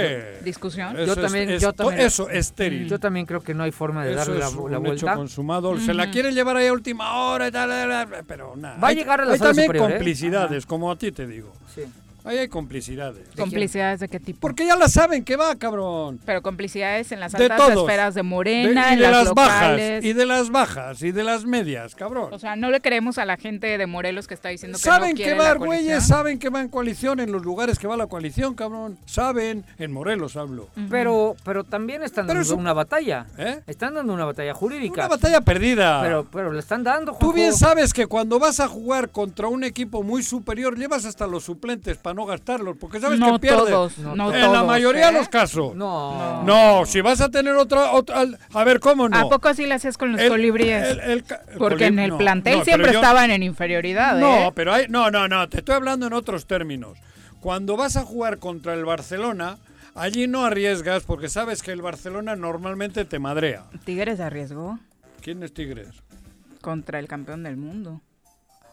discusión. 0.45 0.97
Eso 0.97 1.15
Yo 1.15 1.17
también- 1.23 1.51
es 1.51 1.63
yo 1.63 1.73
también- 1.73 2.01
Eso, 2.01 2.29
estéril. 2.31 2.89
Yo 2.89 2.99
también 2.99 3.27
creo 3.27 3.41
que 3.41 3.55
no 3.55 3.65
hay 3.65 3.73
forma 3.73 4.05
de 4.05 4.11
Eso 4.13 4.19
darle 4.21 4.39
la, 4.39 4.47
es 4.49 4.55
un 4.55 4.71
la 4.71 4.77
hecho 4.79 4.87
vuelta. 4.87 5.15
consumado. 5.15 5.79
Se 5.79 5.95
la 5.95 6.11
quieren 6.11 6.35
llevar 6.35 6.57
ahí 6.57 6.67
a 6.69 6.73
última 6.73 7.15
hora 7.25 7.49
y 7.49 7.51
tal, 7.53 7.69
tal, 7.69 7.89
tal, 8.11 8.25
pero 8.27 8.55
nada. 8.57 8.77
Va 8.79 8.89
a 8.89 8.91
Hay- 8.91 8.97
llegar 8.97 9.21
a 9.21 9.25
la 9.25 9.33
Hay 9.33 9.39
sala 9.39 9.51
también 9.51 9.67
superior, 9.67 9.91
¿eh? 9.91 9.95
complicidades, 9.95 10.67
como 10.67 10.91
a 10.91 10.97
ti 10.97 11.13
te 11.13 11.27
digo. 11.27 11.53
Sí. 11.75 11.83
Ahí 12.29 12.39
hay 12.39 12.49
complicidades. 12.49 13.27
¿Complicidades 13.37 14.01
de 14.01 14.09
qué 14.09 14.21
tipo? 14.21 14.41
Porque 14.41 14.67
ya 14.67 14.77
la 14.77 14.89
saben 14.89 15.25
que 15.25 15.37
va, 15.37 15.57
cabrón. 15.57 16.21
Pero 16.27 16.43
complicidades 16.43 17.11
en 17.13 17.21
las 17.21 17.33
De 17.33 17.45
altas 17.45 17.59
todos. 17.59 17.79
esferas 17.89 18.15
de 18.15 18.19
De- 18.19 18.23
Morena, 18.23 18.91
y 18.91 18.93
en 18.95 18.99
de 18.99 19.11
las, 19.11 19.25
las 19.25 19.35
bajas, 19.35 19.81
y 20.03 20.13
de 20.13 20.27
las 20.27 20.51
bajas, 20.51 21.03
y 21.03 21.13
de 21.13 21.25
las 21.25 21.45
medias, 21.47 21.95
cabrón. 21.95 22.29
O 22.33 22.39
sea, 22.39 22.55
no 22.57 22.71
le 22.71 22.81
creemos 22.81 23.17
a 23.19 23.25
la 23.25 23.37
gente 23.37 23.79
de 23.79 23.87
Morelos 23.87 24.27
que 24.27 24.35
está 24.35 24.51
diciendo 24.51 24.77
que 24.79 24.85
Saben 24.85 25.11
no 25.11 25.17
que 25.17 25.23
quiere 25.23 25.39
va 25.39 25.45
la 25.45 25.51
Argüelles, 25.53 25.85
coalición. 25.87 26.01
saben 26.03 26.39
que 26.39 26.49
va 26.51 26.61
en 26.61 26.69
coalición 26.69 27.21
en 27.21 27.33
los 27.33 27.43
lugares 27.45 27.79
que 27.79 27.87
va 27.87 27.97
la 27.97 28.07
coalición, 28.07 28.55
cabrón. 28.55 28.99
Saben, 29.07 29.65
en 29.79 29.93
Morelos 29.93 30.37
hablo. 30.37 30.69
Pero, 30.91 31.35
pero 31.45 31.65
también 31.65 32.03
están 32.03 32.27
Pero 32.27 32.41
dando 32.41 32.53
eso- 32.53 32.57
una 32.61 32.73
batalla. 32.75 33.27
¿Eh? 33.39 33.61
Están 33.67 33.95
dando 33.95 34.13
una 34.13 34.25
batalla 34.27 34.53
jurídica. 34.53 34.95
Una 35.07 35.09
batalla 35.09 35.41
perdida. 35.41 36.03
Pero, 36.03 36.27
pero 36.31 36.53
le 36.53 36.59
están 36.61 36.83
dando, 36.85 37.13
Tú 37.13 37.19
Juanjo. 37.19 37.33
bien 37.35 37.55
sabes 37.55 37.93
que 37.95 38.07
cuando 38.07 38.39
vas 38.39 38.61
a 38.61 38.69
jugar 38.69 39.09
contra 39.11 39.49
un 39.49 39.65
equipo 39.65 40.03
muy 40.03 40.23
superior, 40.23 40.77
llevas 40.77 41.05
hasta 41.05 41.27
los 41.27 41.45
suplentes 41.45 41.97
para 41.97 42.18
no 42.19 42.27
gastarlos, 42.27 42.77
porque 42.79 42.99
sabes 43.01 43.19
No 43.19 43.35
que 43.35 43.39
pierdes. 43.39 43.69
todos, 43.69 43.99
No 43.99 44.17
no 44.17 44.25
todos. 44.25 44.35
en 44.37 44.41
la 44.43 44.47
todos, 44.49 44.67
mayoría 44.67 45.07
de 45.07 45.17
¿eh? 45.17 45.19
los 45.21 45.29
casos. 45.29 45.75
No. 45.77 46.43
No, 46.43 46.85
si 46.85 47.01
vas 47.01 47.21
a 47.21 47.31
tener 47.31 47.55
otra, 47.55 47.93
otra 47.93 48.25
a 48.53 48.65
ver 48.65 48.81
cómo 48.81 49.09
no. 49.09 49.17
¿A 49.17 49.29
poco 49.29 49.49
así 49.49 49.67
le 49.67 49.75
hacías 49.75 49.97
con 49.97 50.13
los 50.13 50.21
El- 50.21 50.29
colibríes? 50.29 50.83
el- 50.89 51.01
el 51.01 51.25
ca- 51.25 51.43
el 51.51 51.59
Porque 51.59 51.85
colib- 51.87 51.89
en 51.89 51.99
el 52.01 52.11
no, 52.11 52.19
plantel 52.19 52.59
no, 52.59 52.65
siempre 52.65 52.93
yo- 52.93 52.99
estaban 52.99 53.31
en 53.31 53.43
inferioridad, 53.43 54.19
No, 54.19 54.49
¿eh? 54.49 54.53
pero 54.55 54.73
hay, 54.75 54.87
no, 54.89 55.11
no, 55.11 55.29
no, 55.29 55.49
te 55.49 55.59
estoy 55.59 55.75
hablando 55.77 56.07
en 56.09 56.13
otros 56.13 56.47
términos. 56.47 56.99
Cuando 57.41 57.77
vas 57.77 57.97
a 57.97 58.03
jugar 58.03 58.39
contra 58.39 58.75
el 58.75 58.85
Barcelona, 58.85 59.59
allí 59.95 60.27
no 60.27 60.45
arriesgas 60.45 61.05
porque 61.05 61.29
sabes 61.29 61.63
que 61.63 61.71
el 61.71 61.83
Barcelona 61.83 62.35
normalmente 62.35 63.05
te 63.05 63.19
madrea. 63.21 63.65
Tigres 63.85 64.19
arriesgó 64.21 64.79
¿Quién 65.21 65.43
es 65.45 65.55
Tigres? 65.55 65.89
contra 66.61 66.99
el 66.99 67.07
campeón 67.07 67.45
del 67.45 67.57
mundo. 67.57 68.01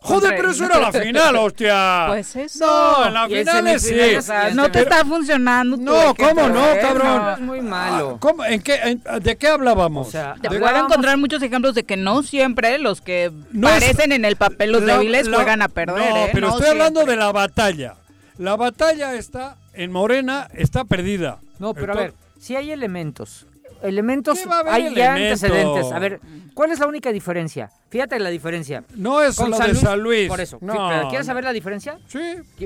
Joder, 0.05 0.35
pero 0.37 0.51
eso 0.51 0.65
era 0.65 0.79
la 0.79 0.91
final, 0.91 1.35
hostia. 1.35 2.05
Pues 2.07 2.35
eso. 2.35 2.65
No, 2.65 3.07
en 3.07 3.13
la 3.13 3.27
final 3.27 3.67
es 3.67 3.81
sí. 3.83 4.15
O 4.15 4.21
sea, 4.21 4.51
no 4.51 4.71
te 4.71 4.81
está 4.81 5.03
funcionando. 5.05 5.77
No, 5.77 6.15
¿cómo 6.15 6.47
no, 6.49 6.63
cabrón? 6.81 7.33
Es 7.33 7.39
muy 7.39 7.61
malo. 7.61 8.13
Ah, 8.15 8.17
¿cómo? 8.19 8.45
¿En 8.45 8.61
qué, 8.61 8.75
en- 8.75 9.03
¿De 9.23 9.35
qué 9.35 9.47
hablábamos? 9.47 10.07
O 10.07 10.11
sea, 10.11 10.35
Te 10.41 10.49
¿De- 10.49 10.59
puedo 10.59 10.77
encontrar 10.77 11.17
muchos 11.17 11.41
ejemplos 11.41 11.75
de 11.75 11.83
que 11.83 11.97
no 11.97 12.23
siempre 12.23 12.77
los 12.77 13.01
que 13.01 13.31
No 13.51 13.67
es- 13.69 13.73
parecen 13.83 14.11
en 14.11 14.25
el 14.25 14.35
papel 14.35 14.71
los 14.71 14.83
La- 14.83 14.97
débiles 14.97 15.27
la- 15.27 15.37
juegan 15.37 15.61
a 15.61 15.67
perder. 15.69 16.09
No, 16.09 16.17
¿eh? 16.17 16.29
pero 16.33 16.47
No 16.49 16.53
estoy 16.55 16.69
hablando 16.71 17.05
de 17.05 17.15
la 17.15 17.31
batalla. 17.31 17.95
La 18.37 18.55
batalla 18.55 19.13
está 19.15 19.55
en 19.73 19.91
Morena, 19.91 20.49
está 20.53 20.83
perdida. 20.85 21.39
No, 21.59 21.73
pero 21.73 21.93
a 21.93 21.95
ver, 21.95 22.13
si 22.39 22.55
hay 22.55 22.71
elementos. 22.71 23.45
Elementos, 23.83 24.39
¿Qué 24.39 24.45
va 24.47 24.57
a 24.57 24.59
haber 24.61 24.73
hay 24.73 24.95
ya 24.95 25.13
antecedentes. 25.13 25.91
A 25.91 25.99
ver, 25.99 26.19
¿cuál 26.53 26.71
es 26.71 26.79
la 26.79 26.87
única 26.87 27.11
diferencia? 27.11 27.69
Fíjate 27.89 28.17
la 28.19 28.29
diferencia. 28.29 28.83
No 28.95 29.21
es 29.21 29.35
Con 29.35 29.51
lo 29.51 29.57
de 29.59 29.75
San 29.75 29.99
Luis. 29.99 30.27
Por 30.27 30.41
eso. 30.41 30.57
No, 30.61 31.07
¿Quieres 31.09 31.27
saber 31.27 31.43
la 31.43 31.53
diferencia? 31.53 31.97
Sí. 32.07 32.19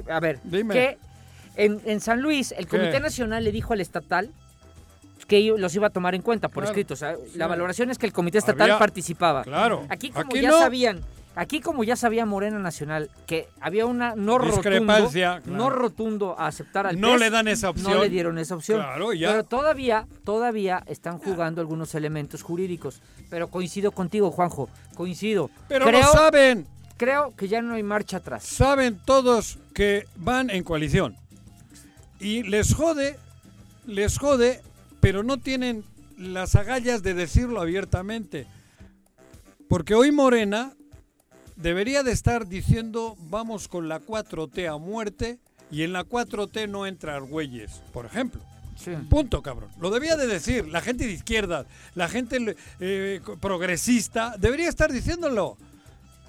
A 0.09 0.19
ver, 0.19 0.39
Dime. 0.43 0.73
que 0.73 0.97
en, 1.55 1.81
en 1.85 1.99
San 1.99 2.21
Luis 2.21 2.51
el 2.53 2.67
¿Qué? 2.67 2.77
Comité 2.77 2.99
Nacional 2.99 3.43
le 3.43 3.51
dijo 3.51 3.73
al 3.73 3.81
estatal 3.81 4.29
que 5.27 5.53
los 5.57 5.75
iba 5.75 5.87
a 5.87 5.89
tomar 5.91 6.15
en 6.15 6.21
cuenta 6.23 6.47
por 6.47 6.63
Claro. 6.63 6.71
escrito. 6.71 6.93
O 6.95 6.97
sea, 6.97 7.15
Sí. 7.15 7.37
la 7.37 7.45
valoración 7.47 7.91
es 7.91 7.97
que 7.99 8.07
el 8.07 8.13
Comité 8.13 8.39
Estatal 8.39 8.61
Había- 8.63 8.79
participaba. 8.79 9.43
Claro. 9.43 9.85
Aquí 9.89 10.09
como 10.09 10.25
Aquí 10.25 10.41
ya 10.41 10.49
no. 10.49 10.57
sabían, 10.59 11.01
aquí 11.39 11.61
como 11.61 11.85
ya 11.85 11.95
sabía 11.95 12.25
Morena 12.25 12.59
Nacional 12.59 13.09
que 13.25 13.47
había 13.61 13.85
una 13.85 14.13
no 14.13 14.39
Discrepancia, 14.39 15.35
rotundo, 15.35 15.45
claro. 15.45 15.63
no 15.63 15.69
rotundo 15.69 16.35
a 16.37 16.47
aceptar 16.47 16.85
al 16.85 16.99
No 16.99 17.11
PES, 17.13 17.19
le 17.19 17.29
dan 17.29 17.47
esa 17.47 17.69
opción. 17.69 17.93
No 17.93 18.03
le 18.03 18.09
dieron 18.09 18.37
esa 18.37 18.55
opción. 18.55 18.79
Claro, 18.79 19.13
ya. 19.13 19.29
Pero 19.29 19.43
todavía, 19.45 20.05
todavía 20.25 20.83
están 20.85 21.17
jugando 21.17 21.61
algunos 21.61 21.95
elementos 21.95 22.43
jurídicos. 22.43 23.01
Pero 23.29 23.47
coincido 23.47 23.91
contigo, 23.91 24.31
Juanjo. 24.31 24.69
Coincido. 24.95 25.49
Pero 25.69 25.85
creo, 25.85 26.01
lo 26.01 26.11
saben. 26.11 26.67
creo 26.97 27.33
que 27.37 27.47
ya 27.47 27.61
no 27.61 27.75
hay 27.75 27.83
marcha 27.83 28.17
atrás. 28.17 28.43
Saben 28.43 28.99
todos 29.05 29.59
que 29.73 30.05
van 30.17 30.49
en 30.49 30.63
coalición. 30.63 31.15
Y 32.19 32.43
les 32.43 32.75
jode, 32.75 33.17
les 33.85 34.17
jode, 34.17 34.61
pero 34.99 35.23
no 35.23 35.37
tienen 35.37 35.85
las 36.17 36.55
agallas 36.55 37.01
de 37.01 37.13
decirlo 37.13 37.61
abiertamente. 37.61 38.45
Porque 39.69 39.95
hoy 39.95 40.11
Morena 40.11 40.73
debería 41.59 42.03
de 42.03 42.11
estar 42.11 42.47
diciendo 42.47 43.15
vamos 43.29 43.67
con 43.67 43.87
la 43.87 43.99
4T 44.01 44.67
a 44.73 44.77
muerte 44.77 45.37
y 45.71 45.83
en 45.83 45.93
la 45.93 46.03
4T 46.05 46.67
no 46.67 46.85
entra 46.87 47.15
Argüelles, 47.15 47.81
por 47.93 48.05
ejemplo. 48.05 48.41
Sí. 48.75 48.91
Punto, 49.09 49.41
cabrón. 49.41 49.69
Lo 49.79 49.91
debía 49.91 50.15
de 50.15 50.25
decir. 50.25 50.67
La 50.69 50.79
gente 50.81 51.05
de 51.05 51.11
izquierda, 51.11 51.65
la 51.95 52.07
gente 52.07 52.55
eh, 52.79 53.19
progresista, 53.41 54.35
debería 54.39 54.69
estar 54.69 54.91
diciéndolo. 54.91 55.57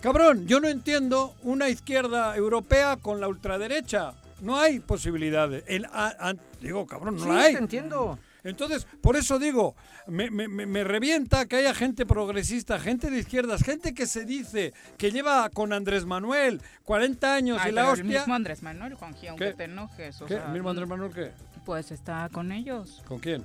Cabrón, 0.00 0.46
yo 0.46 0.58
no 0.60 0.68
entiendo 0.68 1.34
una 1.42 1.68
izquierda 1.68 2.34
europea 2.36 2.96
con 2.96 3.20
la 3.20 3.28
ultraderecha. 3.28 4.14
No 4.40 4.58
hay 4.58 4.80
posibilidades. 4.80 5.62
El, 5.68 5.84
a- 5.86 6.14
a- 6.18 6.34
digo, 6.60 6.86
cabrón, 6.86 7.16
no 7.16 7.22
Sí, 7.22 7.28
la 7.28 7.40
hay. 7.40 7.52
te 7.52 7.58
entiendo. 7.60 8.18
Entonces, 8.44 8.86
por 9.00 9.16
eso 9.16 9.38
digo, 9.38 9.74
me, 10.06 10.30
me- 10.30 10.48
me- 10.48 10.66
me 10.66 10.84
revienta 10.84 11.46
que 11.46 11.56
haya 11.56 11.74
gente 11.74 12.06
progresista, 12.06 12.78
gente 12.78 13.10
de 13.10 13.18
izquierdas, 13.18 13.62
gente 13.62 13.94
que 13.94 14.06
se 14.06 14.24
dice 14.24 14.72
que 14.98 15.10
lleva 15.12 15.48
con 15.50 15.72
Andrés 15.72 16.04
Manuel 16.06 16.60
40 16.84 17.34
años 17.34 17.58
Ay, 17.60 17.70
y 17.70 17.74
la 17.74 17.82
pero 17.82 17.94
el 17.94 18.00
hostia. 18.00 18.18
mismo 18.20 18.34
Andrés 18.34 18.62
Manuel, 18.62 18.94
Juanji, 18.94 19.26
aunque 19.28 19.52
te 19.52 19.64
enojes. 19.64 20.20
O 20.22 20.26
¿Qué? 20.26 20.34
sea, 20.34 20.48
¿Mismo 20.48 20.70
Andrés 20.70 20.88
Manuel 20.88 21.12
qué? 21.12 21.32
Pues 21.64 21.90
está 21.90 22.28
con 22.32 22.50
ellos, 22.52 23.02
¿Con 23.06 23.18
quién? 23.18 23.44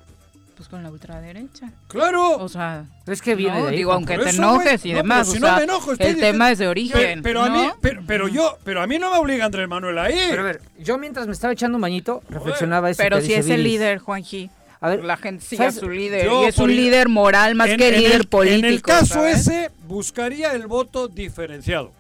pues 0.55 0.69
con 0.69 0.81
la 0.81 0.89
ultraderecha. 0.89 1.69
¡Claro! 1.89 2.38
O 2.38 2.47
sea, 2.47 2.86
Es 3.05 3.21
que 3.21 3.36
viene 3.36 3.58
no, 3.60 3.65
de 3.65 3.71
ahí, 3.71 3.75
digo, 3.77 3.91
aunque 3.91 4.17
te 4.17 4.29
enojes 4.29 4.86
y 4.86 4.91
No, 4.93 4.97
demás, 4.99 5.27
pero 5.27 5.31
si 5.34 5.38
o 5.38 5.41
no 5.41 5.47
sea, 5.47 5.55
me 5.58 5.63
enojo, 5.63 5.91
estoy 5.91 6.08
el 6.08 6.15
diciendo- 6.15 6.31
tema 6.34 6.51
es 6.51 6.58
de 6.60 6.67
origen. 6.69 7.21
pero, 7.21 7.43
a 7.43 7.49
¿no? 7.49 7.62
mí, 7.62 7.69
pero, 7.81 8.01
pero 8.08 8.27
yo, 8.29 8.58
pero 8.63 8.81
a 8.81 8.88
mí 8.88 8.97
no 8.97 9.12
me 9.12 9.17
obliga 9.17 9.43
Andrés 9.43 9.67
Manuel 9.67 9.97
ahí. 9.99 10.17
Pero 10.29 10.41
a 10.43 10.45
ver, 10.45 10.62
yo 10.79 10.97
mientras 10.97 11.27
me 11.27 11.34
estaba 11.34 11.51
echando 11.51 11.75
un 11.75 11.81
bañito, 11.81 12.23
reflexionaba 12.29 12.89
eso 12.89 13.03
Pero 13.03 13.17
que 13.17 13.21
si 13.23 13.27
dice 13.29 13.39
es 13.41 13.49
el 13.49 13.63
líder, 13.65 13.99
Juanji. 13.99 14.49
A 14.86 14.89
ver, 14.89 15.04
la 15.04 15.17
gente 15.17 15.43
sigue 15.43 15.65
a 15.65 15.71
su 15.71 15.89
líder. 15.89 16.26
Yo, 16.26 16.43
y 16.43 16.45
es 16.45 16.58
un 16.60 16.69
líder 16.69 17.10
moral 17.10 17.56
más 17.56 17.69
En- 17.69 17.78
que 17.78 17.88
en 17.89 17.95
líder 18.02 18.21
el, 18.21 18.28
político. 18.28 18.60
En 18.67 18.74
el 18.74 18.82
caso 18.82 19.15
¿sabes? 19.15 19.39
ese, 19.48 19.71
buscaría 19.88 20.52
el 20.54 20.67
voto 20.67 21.08
diferenciado. 21.08 21.91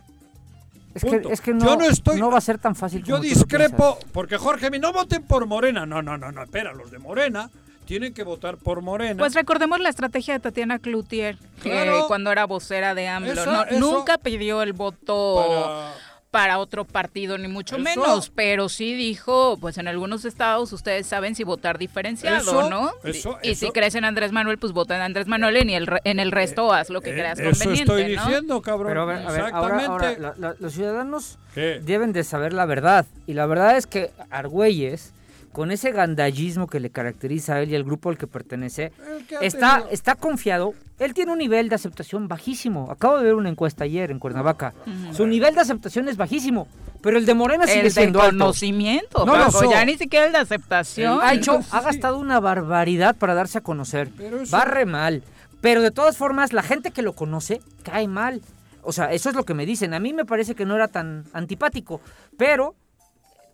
Es 0.93 1.03
que, 1.03 1.21
es 1.29 1.41
que 1.41 1.51
Yo 1.51 1.57
no, 1.57 1.75
no 1.77 1.85
estoy- 1.85 2.19
no 2.19 2.29
va 2.31 2.37
a 2.37 2.41
ser 2.41 2.57
tan 2.59 2.75
fácil 2.75 2.99
Yo 3.03 3.15
como 3.15 3.17
tú 3.17 3.23
lo 3.23 3.33
discrepo, 3.33 3.97
porque 4.13 4.37
Jorge, 4.37 4.69
no 4.79 4.93
voten 4.93 5.23
por 5.23 5.45
Morena. 5.47 5.85
No, 5.85 6.01
no, 6.01 6.17
no, 6.17 6.31
no, 6.31 6.43
espera, 6.43 6.73
los 6.73 6.91
de 6.91 6.99
Morena 6.99 7.49
tienen 7.85 8.13
que 8.13 8.23
votar 8.23 8.57
por 8.57 8.81
Morena. 8.81 9.17
Pues 9.17 9.33
recordemos 9.33 9.79
la 9.79 9.89
estrategia 9.89 10.35
de 10.35 10.39
Tatiana 10.39 10.79
Cloutier, 10.79 11.37
que 11.63 12.03
cuando 12.07 12.31
era 12.31 12.45
vocera 12.45 12.93
de 12.95 13.07
AMLO. 13.07 13.31
Esa- 13.33 13.45
no- 13.45 13.63
eso- 13.65 13.79
nunca 13.79 14.17
pidió 14.19 14.61
el 14.61 14.73
voto 14.73 15.35
para... 15.35 15.93
para... 16.35 16.59
otro 16.59 16.85
partido, 16.85 17.37
ni 17.37 17.47
mucho 17.47 17.75
Eso- 17.75 17.83
menos, 17.83 18.31
pero 18.33 18.69
sí 18.69 18.93
dijo, 18.93 19.57
pues 19.59 19.77
en 19.77 19.87
algunos 19.87 20.25
estados 20.25 20.71
ustedes 20.73 21.05
saben 21.07 21.35
si 21.35 21.43
votar 21.43 21.77
diferenciado, 21.77 22.37
Eso- 22.41 22.69
¿no? 22.69 22.91
eso- 23.03 23.37
y 23.43 23.55
si 23.55 23.65
eso- 23.65 23.73
crees 23.73 23.95
en 23.95 24.05
Andrés 24.05 24.31
Manuel, 24.31 24.57
pues 24.57 24.73
vota 24.73 24.95
en 24.95 25.01
Andrés 25.01 25.27
Manuel 25.27 25.57
y 25.57 25.59
en 25.61 25.69
el, 25.69 25.87
re- 25.87 26.01
en 26.03 26.19
el 26.19 26.31
resto 26.31 26.71
haz 26.73 26.89
lo 26.89 27.01
que 27.01 27.11
Eh, 27.11 27.13
creas 27.13 27.39
Eso 27.39 27.49
conveniente, 27.49 27.81
estoy 27.93 28.15
¿no? 28.15 28.25
diciendo, 28.25 28.61
cabrón. 28.61 28.87
Pero 28.89 29.01
a 29.01 29.05
ver, 29.05 29.17
a 29.17 29.31
ver, 29.31 29.41
ahora, 29.41 29.47
Exactamente. 29.47 29.85
ahora, 29.91 30.17
la- 30.19 30.35
la- 30.49 30.55
los 30.59 30.73
ciudadanos 30.73 31.37
¿Qué? 31.53 31.79
deben 31.83 32.13
de 32.13 32.23
saber 32.23 32.53
la 32.53 32.65
verdad. 32.65 33.05
Y 33.27 33.33
la 33.33 33.45
verdad 33.45 33.77
es 33.77 33.87
que 33.87 34.11
Argüelles, 34.29 35.13
con 35.55 35.71
ese 35.71 35.91
gandallismo 35.93 36.67
que 36.67 36.81
le 36.81 36.89
caracteriza 36.89 37.55
a 37.55 37.61
él 37.61 37.69
y 37.71 37.75
al 37.77 37.85
grupo 37.85 38.09
al 38.09 38.17
que 38.17 38.27
pertenece, 38.27 38.91
que 39.29 39.37
está, 39.41 39.75
tenido- 39.77 39.89
está 39.91 40.15
confiado. 40.15 40.73
Él 40.99 41.13
tiene 41.13 41.31
un 41.31 41.37
nivel 41.37 41.69
de 41.69 41.75
aceptación 41.75 42.27
bajísimo. 42.27 42.91
Acabo 42.91 43.17
de 43.17 43.23
ver 43.23 43.35
una 43.35 43.47
encuesta 43.47 43.85
ayer 43.85 44.11
en 44.11 44.19
Cuernavaca. 44.19 44.73
Su 45.13 45.25
nivel 45.27 45.55
de 45.55 45.61
aceptación 45.61 46.09
es 46.09 46.17
bajísimo, 46.17 46.67
pero 47.01 47.17
el 47.17 47.25
de 47.25 47.33
Morena 47.35 47.65
sigue 47.67 47.79
el 47.79 47.83
de 47.85 47.89
siendo 47.91 48.21
alto. 48.21 48.37
conocimiento, 48.37 49.25
No, 49.25 49.37
no, 49.37 49.71
ya 49.71 49.85
ni 49.85 49.97
siquiera 49.97 50.25
el 50.25 50.33
de 50.33 50.39
aceptación. 50.39 51.19
Ha 51.21 51.33
hecho, 51.33 51.61
ha 51.71 51.79
gastado 51.81 52.17
una 52.19 52.41
barbaridad 52.41 53.15
para 53.15 53.33
darse 53.33 53.59
a 53.59 53.61
conocer. 53.61 54.09
Pero 54.17 54.41
eso- 54.41 54.55
Barre 54.57 54.85
mal. 54.85 55.23
Pero 55.61 55.81
de 55.81 55.91
todas 55.91 56.17
formas, 56.17 56.51
la 56.51 56.63
gente 56.63 56.91
que 56.91 57.01
lo 57.01 57.13
conoce 57.13 57.61
cae 57.83 58.09
mal. 58.09 58.41
O 58.83 58.91
sea, 58.91 59.11
eso 59.13 59.29
es 59.29 59.35
lo 59.35 59.45
que 59.45 59.53
me 59.53 59.65
dicen. 59.65 59.93
A 59.93 59.99
mí 59.99 60.11
me 60.13 60.25
parece 60.25 60.53
que 60.53 60.65
no 60.65 60.75
era 60.75 60.89
tan 60.89 61.23
antipático, 61.33 62.01
pero 62.37 62.75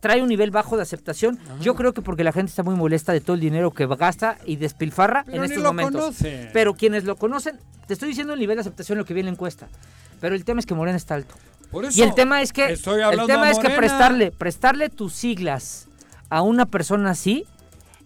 trae 0.02 0.20
un 0.20 0.28
nivel 0.28 0.50
bajo 0.50 0.76
de 0.76 0.82
aceptación. 0.82 1.38
Yo 1.60 1.76
creo 1.76 1.92
que 1.94 2.02
porque 2.02 2.24
la 2.24 2.32
gente 2.32 2.50
está 2.50 2.64
muy 2.64 2.74
molesta 2.74 3.12
de 3.12 3.20
todo 3.20 3.34
el 3.34 3.40
dinero 3.40 3.70
que 3.70 3.86
gasta 3.86 4.36
y 4.44 4.56
despilfarra 4.56 5.22
Pero 5.24 5.38
en 5.38 5.44
estos 5.44 5.62
momentos. 5.62 6.00
conoce. 6.02 6.50
Pero 6.52 6.74
quienes 6.74 7.04
lo 7.04 7.14
conocen, 7.14 7.60
te 7.86 7.92
estoy 7.94 8.08
diciendo 8.08 8.32
el 8.32 8.40
nivel 8.40 8.56
de 8.56 8.62
aceptación 8.62 8.98
lo 8.98 9.04
que 9.04 9.14
viene 9.14 9.28
en 9.28 9.34
la 9.34 9.36
encuesta. 9.36 9.68
Pero 10.20 10.34
el 10.34 10.44
tema 10.44 10.58
es 10.58 10.66
que 10.66 10.74
Morena 10.74 10.96
está 10.96 11.14
alto. 11.14 11.36
Por 11.70 11.84
Y 11.84 11.86
eso 11.86 12.02
el 12.02 12.14
tema 12.14 12.42
es 12.42 12.52
que 12.52 12.66
el 12.72 12.82
tema 13.26 13.48
es 13.48 13.60
que 13.60 13.70
prestarle 13.70 14.32
prestarle 14.32 14.88
tus 14.90 15.12
siglas 15.12 15.86
a 16.30 16.42
una 16.42 16.66
persona 16.66 17.10
así 17.10 17.46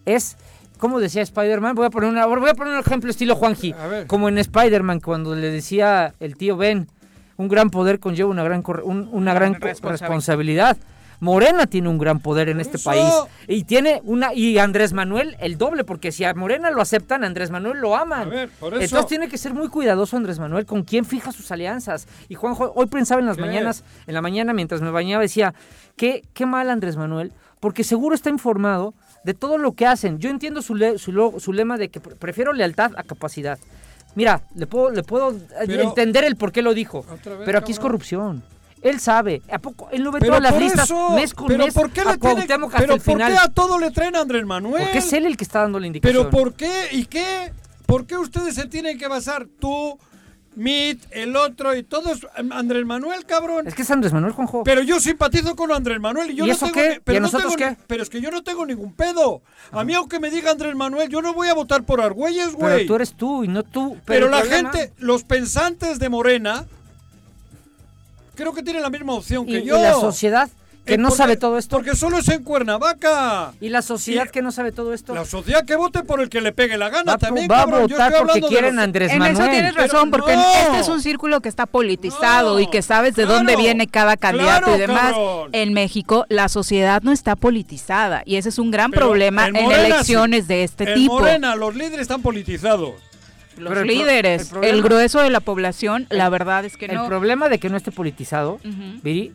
es 0.04 0.36
como 0.78 1.00
decía 1.00 1.22
Spider-Man, 1.22 1.74
voy 1.76 1.86
a 1.86 1.90
poner 1.90 2.10
una 2.10 2.26
voy 2.26 2.50
a 2.50 2.54
poner 2.54 2.74
un 2.74 2.80
ejemplo 2.80 3.10
estilo 3.10 3.34
Juanji, 3.36 3.74
como 4.06 4.28
en 4.28 4.36
Spider-Man 4.36 5.00
cuando 5.00 5.34
le 5.34 5.50
decía 5.50 6.12
el 6.20 6.36
tío 6.36 6.58
Ben, 6.58 6.88
un 7.38 7.48
gran 7.48 7.70
poder 7.70 8.00
conlleva 8.00 8.28
una 8.28 8.44
gran 8.44 8.62
un- 8.84 9.08
una 9.10 9.32
gran 9.32 9.54
responsabilidad. 9.54 10.76
Morena 11.20 11.66
tiene 11.66 11.88
un 11.88 11.98
gran 11.98 12.20
poder 12.20 12.48
en 12.48 12.60
este 12.60 12.76
eso. 12.76 12.90
país 12.90 13.12
y 13.48 13.64
tiene 13.64 14.00
una 14.04 14.34
y 14.34 14.58
Andrés 14.58 14.92
Manuel 14.92 15.36
el 15.40 15.56
doble 15.58 15.84
porque 15.84 16.12
si 16.12 16.24
a 16.24 16.34
Morena 16.34 16.70
lo 16.70 16.80
aceptan, 16.80 17.24
a 17.24 17.26
Andrés 17.26 17.50
Manuel 17.50 17.78
lo 17.78 17.96
aman. 17.96 18.22
A 18.28 18.30
ver, 18.30 18.48
por 18.50 18.74
eso- 18.74 18.82
Entonces 18.82 19.06
tiene 19.08 19.28
que 19.28 19.38
ser 19.38 19.54
muy 19.54 19.68
cuidadoso 19.68 20.16
Andrés 20.16 20.38
Manuel 20.38 20.66
con 20.66 20.82
quién 20.82 21.04
fija 21.04 21.32
sus 21.32 21.50
alianzas. 21.50 22.06
Y 22.28 22.34
Juanjo, 22.34 22.72
hoy 22.74 22.86
pensaba 22.86 23.20
en 23.20 23.26
las 23.26 23.36
¿Qué? 23.36 23.42
mañanas, 23.42 23.84
en 24.06 24.14
la 24.14 24.22
mañana 24.22 24.52
mientras 24.52 24.80
me 24.82 24.90
bañaba 24.90 25.22
decía, 25.22 25.54
qué 25.96 26.22
qué 26.34 26.46
mal 26.46 26.68
Andrés 26.70 26.96
Manuel, 26.96 27.32
porque 27.60 27.84
seguro 27.84 28.14
está 28.14 28.28
informado 28.30 28.94
de 29.24 29.34
todo 29.34 29.58
lo 29.58 29.72
que 29.72 29.86
hacen. 29.86 30.18
Yo 30.18 30.30
entiendo 30.30 30.62
su, 30.62 30.74
le- 30.74 30.98
su, 30.98 31.34
su 31.38 31.52
lema 31.52 31.76
de 31.78 31.88
que 31.88 31.98
pre- 32.00 32.14
prefiero 32.14 32.52
lealtad 32.52 32.92
a 32.96 33.02
capacidad. 33.02 33.58
Mira, 34.14 34.42
le 34.54 34.66
puedo, 34.66 34.90
le 34.90 35.02
puedo 35.02 35.34
Pero- 35.66 35.82
entender 35.82 36.24
el 36.24 36.36
por 36.36 36.52
qué 36.52 36.62
lo 36.62 36.72
dijo, 36.74 37.02
vez, 37.02 37.20
pero 37.44 37.58
aquí 37.58 37.72
es 37.72 37.78
corrupción. 37.78 38.42
Él 38.82 39.00
sabe. 39.00 39.42
¿A 39.50 39.58
poco? 39.58 39.88
Él 39.90 40.04
no 40.04 40.12
ve 40.12 40.20
Pero 40.20 40.36
todas 40.36 40.52
las 40.52 40.60
listas 40.62 40.84
eso, 40.84 41.10
mes 41.10 41.34
con 41.34 41.46
pero 41.48 41.64
mes 41.64 41.74
¿por 41.74 41.90
qué 41.90 42.02
a 42.02 42.04
le 42.04 42.18
tiene, 42.18 42.34
Cuauhtémoc 42.34 42.68
hasta 42.70 42.78
pero 42.78 42.94
el 42.94 43.00
¿por 43.00 43.12
final? 43.14 43.32
qué 43.32 43.38
a 43.38 43.48
todo 43.48 43.78
le 43.78 43.90
traen 43.90 44.14
a 44.16 44.20
Andrés 44.20 44.44
Manuel? 44.46 44.82
Porque 44.82 44.98
es 44.98 45.12
él 45.12 45.26
el 45.26 45.36
que 45.36 45.44
está 45.44 45.60
dando 45.62 45.80
la 45.80 45.86
indicación. 45.88 46.16
Pero 46.16 46.30
¿por 46.30 46.54
qué? 46.54 46.88
¿Y 46.92 47.06
qué? 47.06 47.52
¿Por 47.86 48.06
qué 48.06 48.16
ustedes 48.16 48.54
se 48.54 48.66
tienen 48.66 48.98
que 48.98 49.08
basar? 49.08 49.46
Tú, 49.58 49.98
Mit, 50.54 51.04
el 51.10 51.36
otro 51.36 51.76
y 51.76 51.82
todos. 51.82 52.26
Andrés 52.50 52.86
Manuel, 52.86 53.26
cabrón. 53.26 53.66
Es 53.66 53.74
que 53.74 53.82
es 53.82 53.90
Andrés 53.90 54.12
Manuel, 54.14 54.32
Juanjo. 54.32 54.64
Pero 54.64 54.82
yo 54.82 54.98
simpatizo 55.00 55.54
con 55.54 55.70
Andrés 55.70 56.00
Manuel 56.00 56.30
y 56.30 56.34
yo 56.34 56.44
¿Y 56.44 56.48
no 56.48 56.54
eso 56.54 56.66
tengo 56.66 56.74
qué? 56.80 57.00
pero 57.04 57.14
¿Y 57.14 57.18
a 57.18 57.20
no 57.20 57.26
nosotros 57.26 57.56
tengo 57.56 57.70
qué? 57.76 57.76
pero 57.86 58.02
es 58.02 58.08
que 58.08 58.20
yo 58.22 58.30
no 58.30 58.42
tengo 58.42 58.64
ningún 58.64 58.92
pedo. 58.94 59.42
A 59.72 59.84
mí 59.84 59.92
aunque 59.94 60.18
me 60.18 60.30
diga 60.30 60.50
Andrés 60.50 60.74
Manuel, 60.74 61.08
yo 61.10 61.20
no 61.20 61.34
voy 61.34 61.48
a 61.48 61.54
votar 61.54 61.82
por 61.84 62.00
Argüelles, 62.00 62.54
Pero 62.56 62.58
güey. 62.58 62.86
tú 62.86 62.94
eres 62.94 63.12
tú 63.14 63.44
y 63.44 63.48
no 63.48 63.64
tú. 63.64 63.98
Pero, 64.06 64.30
la 64.30 64.40
problema- 64.40 64.72
gente, 64.72 64.94
los 64.98 65.24
pensantes 65.24 65.98
de 65.98 66.08
Morena, 66.08 66.64
creo 68.36 68.52
que 68.54 68.62
tienen 68.62 68.82
la 68.82 68.90
misma 68.90 69.14
opción 69.14 69.48
y, 69.48 69.52
que 69.52 69.58
y 69.60 69.64
yo. 69.64 69.76
la 69.82 69.94
sociedad 69.94 70.48
que 70.84 70.94
Eh, 70.94 70.98
no 70.98 71.08
porque- 71.08 71.16
sabe 71.18 71.36
todo 71.36 71.58
esto. 71.58 71.74
Porque 71.74 71.96
solo 71.96 72.18
es 72.18 72.28
en 72.28 72.44
Cuernavaca. 72.44 73.52
Y 73.60 73.70
la 73.70 73.82
sociedad 73.82 74.26
y- 74.26 74.30
que 74.30 74.40
no 74.40 74.52
sabe 74.52 74.70
todo 74.70 74.94
esto. 74.94 75.16
La 75.16 75.24
sociedad 75.24 75.64
que 75.64 75.74
vote 75.74 76.04
por 76.04 76.20
el 76.20 76.28
que 76.28 76.40
le 76.40 76.52
pegue 76.52 76.78
la 76.78 76.88
gana 76.90 77.12
Va 77.14 77.18
también, 77.18 77.48
va 77.50 77.56
a 77.62 77.64
cabrón. 77.64 77.88
Votar 77.88 78.12
porque 78.24 78.40
quieren 78.42 78.76
los- 78.76 78.84
Andrés 78.84 79.10
En 79.10 79.18
Manuel. 79.18 79.36
eso 79.42 79.50
tienes 79.50 79.72
Pero 79.74 79.82
razón, 79.88 80.10
porque 80.12 80.36
no. 80.36 80.42
este 80.54 80.78
es 80.78 80.88
un 80.88 81.00
círculo 81.02 81.40
que 81.40 81.48
está 81.48 81.66
politizado 81.66 82.54
No. 82.54 82.60
y 82.60 82.68
que 82.68 82.82
sabes 82.82 83.16
de 83.16 83.24
Claro. 83.24 83.38
dónde 83.38 83.56
viene 83.56 83.88
cada 83.88 84.16
candidato 84.16 84.66
Claro, 84.66 84.76
y 84.76 84.78
demás. 84.80 85.12
cabrón. 85.12 85.48
En 85.52 85.72
México 85.72 86.24
la 86.28 86.48
sociedad 86.48 87.02
no 87.02 87.10
está 87.10 87.34
politizada 87.34 88.22
y 88.24 88.36
ese 88.36 88.50
es 88.50 88.58
un 88.60 88.70
gran 88.70 88.92
Pero 88.92 89.06
problema 89.06 89.48
en 89.48 89.56
en, 89.56 89.72
elecciones 89.72 90.42
sí. 90.42 90.48
de 90.48 90.62
este 90.64 90.84
en 90.84 90.94
tipo. 90.94 91.18
Morena, 91.18 91.56
los 91.56 91.74
líderes 91.74 92.02
están 92.02 92.22
politizados. 92.22 92.92
Los 93.56 93.68
Pero 93.70 93.80
el 93.82 93.86
pro- 93.86 93.96
líderes, 93.96 94.52
el 94.52 94.64
el 94.64 94.82
grueso 94.82 95.20
de 95.22 95.30
la 95.30 95.40
población, 95.40 96.06
la 96.10 96.28
verdad 96.28 96.64
es 96.64 96.76
que 96.76 96.86
El 96.86 96.96
no. 96.96 97.06
problema 97.06 97.48
de 97.48 97.58
que 97.58 97.68
no 97.70 97.76
esté 97.76 97.90
politizado. 97.92 98.58
Viri, 99.02 99.32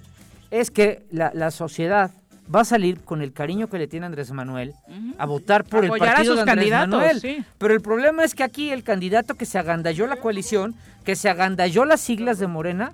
es 0.52 0.70
que 0.72 1.04
la, 1.12 1.32
la 1.34 1.50
sociedad 1.52 2.12
va 2.54 2.62
a 2.62 2.66
salir 2.66 3.00
con 3.00 3.22
el 3.22 3.32
cariño 3.34 3.68
que 3.70 3.78
le 3.78 3.88
tiene 3.88 4.06
Andrés 4.06 4.32
Manuel 4.32 4.74
a 5.18 5.26
votar 5.26 5.64
por 5.64 5.86
Apoyar 5.86 6.08
a 6.08 6.12
el 6.12 6.16
partido 6.16 6.36
sus 6.36 6.46
de 6.46 6.52
Andrés 6.52 6.70
candidatos, 6.70 7.00
Manuel. 7.00 7.22
sí. 7.22 7.44
Pero 7.58 7.74
el 7.74 7.82
problema 7.82 8.24
es 8.24 8.36
que 8.36 8.44
aquí 8.44 8.70
el 8.72 8.84
candidato 8.84 9.36
que 9.36 9.46
se 9.46 9.58
agandalló 9.58 10.06
la 10.08 10.18
coalición, 10.18 10.76
que 11.06 11.16
se 11.16 11.30
agandalló 11.30 11.86
las 11.86 12.02
siglas 12.02 12.38
de 12.40 12.48
Morena, 12.48 12.94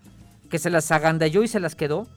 que 0.52 0.60
se 0.60 0.70
las 0.70 0.92
agandalló 0.92 1.44
y 1.44 1.48
se 1.48 1.60
las 1.60 1.76
quedó, 1.76 2.08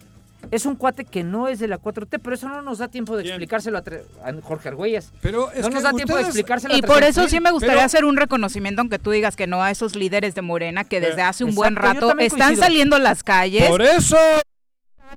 es 0.50 0.66
un 0.66 0.74
cuate 0.76 1.04
que 1.04 1.22
no 1.22 1.48
es 1.48 1.58
de 1.58 1.68
la 1.68 1.78
4T, 1.78 2.18
pero 2.22 2.34
eso 2.34 2.48
no 2.48 2.62
nos 2.62 2.78
da 2.78 2.88
tiempo 2.88 3.16
de 3.16 3.24
explicárselo 3.28 3.78
a, 3.78 3.82
a 4.28 4.32
Jorge 4.42 4.68
Argüelles. 4.68 5.12
Pero 5.22 5.50
es 5.52 5.62
no 5.62 5.68
que 5.68 5.74
nos 5.74 5.82
da 5.82 5.92
tiempo 5.92 6.16
de 6.16 6.22
explicárselo 6.22 6.74
a 6.74 6.76
Y 6.78 6.82
por 6.82 6.96
300. 6.96 7.24
eso 7.24 7.28
sí 7.30 7.40
me 7.40 7.50
gustaría 7.50 7.74
pero- 7.76 7.86
hacer 7.86 8.04
un 8.04 8.16
reconocimiento, 8.16 8.80
aunque 8.80 8.98
tú 8.98 9.10
digas 9.10 9.36
que 9.36 9.46
no 9.46 9.62
a 9.62 9.70
esos 9.70 9.94
líderes 9.96 10.34
de 10.34 10.42
Morena 10.42 10.84
que 10.84 11.00
desde 11.00 11.20
Eh, 11.20 11.24
hace 11.24 11.44
un 11.44 11.54
buen 11.54 11.74
exacto, 11.74 12.08
rato 12.12 12.20
están 12.20 12.38
coincido. 12.48 12.62
saliendo 12.64 12.96
a 12.96 12.98
las 12.98 13.22
calles. 13.22 13.68
Por 13.68 13.82
eso. 13.82 14.16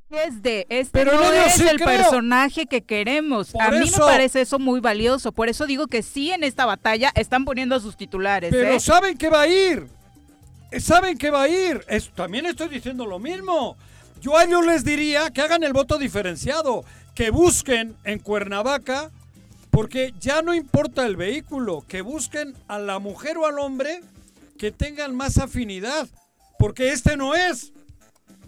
es 0.09 0.41
de 0.43 0.65
este 0.69 0.89
Pero 0.91 1.13
no 1.13 1.31
es 1.31 1.53
sí 1.53 1.67
el 1.67 1.77
creo. 1.79 1.87
personaje 1.87 2.65
que 2.65 2.81
queremos. 2.81 3.51
Por 3.51 3.61
a 3.61 3.71
mí 3.71 3.87
eso. 3.87 3.99
me 3.99 4.05
parece 4.11 4.41
eso 4.41 4.59
muy 4.59 4.79
valioso. 4.79 5.31
Por 5.31 5.49
eso 5.49 5.65
digo 5.65 5.87
que 5.87 6.01
sí 6.03 6.31
en 6.31 6.43
esta 6.43 6.65
batalla 6.65 7.11
están 7.15 7.45
poniendo 7.45 7.75
a 7.75 7.79
sus 7.79 7.95
titulares. 7.95 8.51
Pero 8.51 8.73
¿eh? 8.73 8.79
saben 8.79 9.17
que 9.17 9.29
va 9.29 9.41
a 9.41 9.47
ir. 9.47 9.87
Saben 10.79 11.17
que 11.17 11.29
va 11.29 11.43
a 11.43 11.47
ir. 11.47 11.83
Es- 11.87 12.09
también 12.11 12.45
estoy 12.47 12.69
diciendo 12.69 13.05
lo 13.05 13.19
mismo. 13.19 13.77
Yo 14.23 14.37
a 14.37 14.45
ellos 14.45 14.65
les 14.65 14.85
diría 14.85 15.29
que 15.31 15.41
hagan 15.41 15.63
el 15.63 15.73
voto 15.73 15.97
diferenciado, 15.97 16.85
que 17.13 17.29
busquen 17.29 17.93
en 18.05 18.19
Cuernavaca, 18.19 19.11
porque 19.69 20.13
ya 20.21 20.41
no 20.41 20.53
importa 20.55 21.05
el 21.05 21.17
vehículo, 21.17 21.83
que 21.89 21.99
busquen 22.01 22.55
a 22.69 22.79
la 22.79 22.99
mujer 22.99 23.37
o 23.37 23.45
al 23.45 23.59
hombre 23.59 23.99
que 24.57 24.71
tengan 24.71 25.13
más 25.13 25.37
afinidad, 25.39 26.07
porque 26.57 26.93
este 26.93 27.17
no 27.17 27.35
es. 27.35 27.73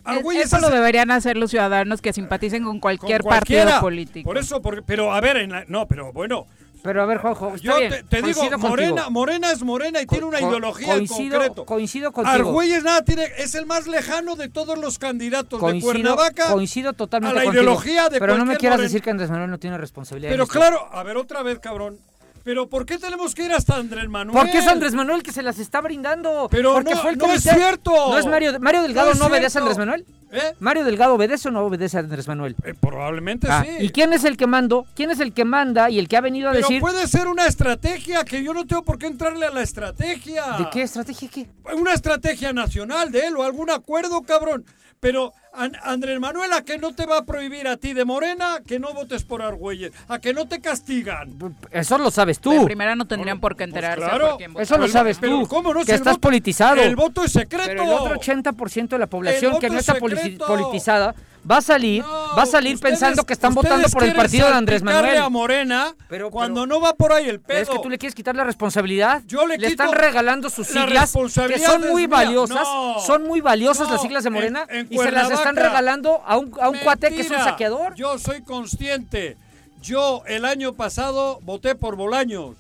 Argüelles 0.06 0.46
Eso 0.46 0.56
es- 0.58 0.62
lo 0.62 0.70
deberían 0.70 1.12
hacer 1.12 1.36
los 1.36 1.50
ciudadanos 1.52 2.02
que 2.02 2.14
simpaticen 2.14 2.64
con 2.64 2.80
cualquier 2.80 3.22
partido 3.24 3.82
político. 3.82 4.30
Por 4.30 4.38
eso, 4.38 4.62
porque, 4.62 4.82
pero 4.82 5.12
a 5.12 5.20
ver, 5.20 5.36
en 5.36 5.52
la- 5.52 5.66
no, 5.68 5.90
pero 5.90 6.14
bueno, 6.14 6.48
Pero 6.86 7.02
a 7.02 7.06
ver, 7.08 7.18
Juanjo, 7.18 7.48
está 7.56 7.62
yo 7.66 7.78
bien, 7.78 7.90
te, 7.90 8.04
te 8.04 8.22
digo, 8.22 8.44
Morena, 8.60 8.92
contigo. 9.02 9.10
Morena 9.12 9.52
es 9.52 9.64
Morena 9.64 10.02
y 10.04 10.06
tiene 10.06 10.26
una 10.26 10.40
ideología 10.40 10.94
en 10.94 11.08
coincido, 11.08 11.40
concreto. 11.40 11.66
Coincido 11.66 12.12
contigo. 12.12 12.36
Argüelles 12.36 12.84
nada 12.84 13.02
tiene, 13.04 13.24
es 13.40 13.56
el 13.56 13.66
más 13.66 13.88
lejano 13.88 14.36
de 14.36 14.50
todos 14.50 14.78
los 14.78 15.00
candidatos 15.00 15.60
coincido, 15.60 15.92
de 15.94 16.00
Cuernavaca. 16.02 16.52
coincido 16.54 16.94
totalmente 16.94 17.40
a 17.40 17.40
la 17.40 17.46
contigo. 17.46 17.64
ideología 17.64 18.10
de 18.10 18.20
Pero 18.20 18.38
no 18.38 18.46
me 18.46 18.56
quieras 18.58 18.80
decir 18.80 19.02
que 19.02 19.10
Andrés 19.10 19.32
Manuel 19.32 19.50
no 19.50 19.58
tiene 19.58 19.80
responsabilidad. 19.80 20.32
en 20.32 20.38
Pero 20.38 20.48
claro, 20.48 20.88
a 20.92 21.02
ver 21.02 21.18
otra 21.18 21.42
vez, 21.42 21.58
cabrón. 21.58 21.98
Pero 22.46 22.70
¿por 22.70 22.86
qué 22.86 23.00
tenemos 23.00 23.34
que 23.34 23.44
ir 23.44 23.52
hasta 23.54 23.76
Andrés 23.76 24.08
Manuel? 24.08 24.38
Porque 24.38 24.60
es 24.60 24.68
Andrés 24.68 24.94
Manuel 24.94 25.24
que 25.24 25.32
se 25.32 25.42
las 25.42 25.58
está 25.58 25.82
brindando. 25.82 26.48
Pero 26.52 26.74
Porque 26.76 26.94
no- 26.94 27.02
fue 27.02 27.10
el 27.14 27.18
no 27.18 27.34
es 27.34 27.42
cierto. 27.42 27.92
No 27.92 28.20
es 28.20 28.28
Mario. 28.28 28.60
Mario 28.60 28.84
Delgado 28.84 29.16
No 29.16 29.20
no, 29.22 29.26
obedece 29.26 29.58
a. 29.58 29.62
Andrés 29.62 29.80
Manuel. 29.80 30.06
¿Eh? 30.32 30.54
Mario 30.60 30.84
Delgado 30.84 31.16
obedece 31.16 31.48
o 31.48 31.52
no 31.52 31.62
obedece 31.66 31.98
a 31.98 32.02
Andrés 32.02 32.28
Manuel. 32.28 32.56
Eh, 32.64 32.76
probablemente 32.80 33.48
Ah, 33.50 33.66
sí. 33.66 33.86
¿Y 33.86 33.90
quién 33.90 34.14
es 34.14 34.24
el 34.26 34.38
que 34.38 34.46
mando? 34.46 34.86
¿Quién 34.96 35.10
es 35.10 35.20
el 35.22 35.34
que 35.34 35.44
manda 35.44 35.90
y 35.90 35.98
el 35.98 36.08
que 36.08 36.18
ha 36.18 36.22
venido 36.22 36.50
a 36.50 36.52
Pero 36.52 36.68
decir 36.68 36.82
puede 36.82 37.08
ser 37.08 37.26
una 37.28 37.48
estrategia 37.48 38.24
que 38.24 38.44
yo 38.44 38.54
no 38.54 38.64
tengo 38.68 38.84
por 38.84 39.00
qué 39.00 39.08
entrarle 39.08 39.48
a 39.48 39.50
la 39.52 39.64
estrategia. 39.64 40.44
de 40.60 40.70
qué 40.70 40.84
estrategia 40.84 41.28
qué? 41.30 41.48
Una 41.76 41.94
estrategia 41.94 42.54
nacional 42.54 43.12
de 43.12 43.26
él 43.26 43.36
o 43.38 43.44
algún 43.44 43.72
acuerdo, 43.72 44.22
cabrón. 44.22 44.64
Pero 45.00 45.34
An- 45.54 45.76
Andrés 45.84 46.20
Manuel, 46.20 46.52
¿a 46.54 46.64
que 46.64 46.78
no 46.78 46.94
te 46.96 47.06
va 47.06 47.20
a 47.20 47.26
prohibir 47.26 47.68
a 47.68 47.78
ti 47.78 47.94
de 47.94 48.06
Morena 48.06 48.60
que 48.66 48.80
no 48.80 48.94
votes 48.94 49.24
por 49.24 49.42
Argüelles? 49.42 49.92
¿A 50.08 50.20
que 50.20 50.34
no 50.34 50.48
te 50.48 50.60
castigan? 50.62 51.38
Eso 51.72 51.98
lo 51.98 52.10
sabes 52.12 52.40
tú. 52.40 52.52
En 52.54 52.66
primera 52.66 52.96
no 52.96 53.06
tendrían 53.06 53.40
por 53.40 53.54
qué 53.56 53.66
Pues 53.66 53.70
enterarse 53.70 54.04
claro. 54.06 54.38
por. 54.54 54.62
Eso 54.62 54.78
lo 54.78 54.88
sabes 54.88 55.18
pero 55.20 55.40
tú. 55.42 55.48
¿cómo 55.48 55.74
no? 55.74 55.86
Que 55.86 55.94
estás 55.94 56.14
voto- 56.16 56.22
politizado. 56.22 56.82
El 56.82 56.96
voto 56.96 57.24
es 57.24 57.32
secreto. 57.32 57.66
Pero 57.68 57.84
el 57.84 57.90
otro 57.90 58.16
80% 58.16 58.90
de 58.90 59.00
la 59.00 59.08
población 59.08 59.60
que 59.60 59.70
no 59.70 59.78
está 59.78 59.94
es 59.94 60.00
politizada 60.40 61.14
va 61.50 61.58
a 61.58 61.62
salir, 61.62 62.02
No, 62.04 62.36
va 62.38 62.44
a 62.44 62.46
salir 62.46 62.76
ustedes- 62.76 62.92
pensando 62.94 63.24
que 63.26 63.34
están 63.34 63.54
votando 63.54 63.88
por 63.90 64.04
el 64.04 64.14
partido 64.16 64.48
de 64.48 64.54
Andrés 64.54 64.82
Manuel. 64.84 65.18
a 65.18 65.30
Morena 65.30 65.96
Pero- 66.10 66.32
cuando 66.32 66.62
pero- 66.64 66.66
no 66.76 66.82
va 66.82 66.96
por 66.96 67.14
ahí 67.14 67.30
el 67.30 67.40
pedo. 67.40 67.60
Es 67.60 67.70
que 67.70 67.80
tú 67.80 67.90
le 67.90 67.98
quieres 67.98 68.16
quitar 68.16 68.36
la 68.36 68.44
responsabilidad. 68.44 69.22
Yo 69.28 69.46
le 69.48 69.58
quito 69.58 69.70
están 69.70 69.92
regalando 69.92 70.50
sus 70.50 70.70
la 70.74 70.82
siglas, 70.86 71.14
que 71.48 71.60
son 71.60 71.82
muy 71.90 72.08
mía. 72.08 72.18
valiosas. 72.18 72.58
No. 72.64 73.00
son 73.00 73.24
muy 73.24 73.42
valiosas 73.42 73.88
No, 73.88 73.94
las 73.94 74.02
siglas 74.02 74.24
de 74.24 74.30
Morena 74.32 74.66
en- 74.70 74.88
en 74.88 74.94
y 74.94 74.98
se 74.98 75.12
las 75.12 75.30
están 75.32 75.56
regalando 75.56 76.22
a 76.26 76.38
un, 76.38 76.52
a 76.60 76.70
un 76.70 76.78
cuate 76.80 77.10
que 77.14 77.22
es 77.22 77.30
un 77.30 77.38
saqueador. 77.38 77.94
Yo 77.96 78.18
soy 78.18 78.42
consciente. 78.44 79.38
Yo 79.82 80.24
el 80.26 80.46
año 80.46 80.74
pasado 80.74 81.40
voté 81.44 81.76
por 81.76 81.96
Bolaños. 81.96 82.56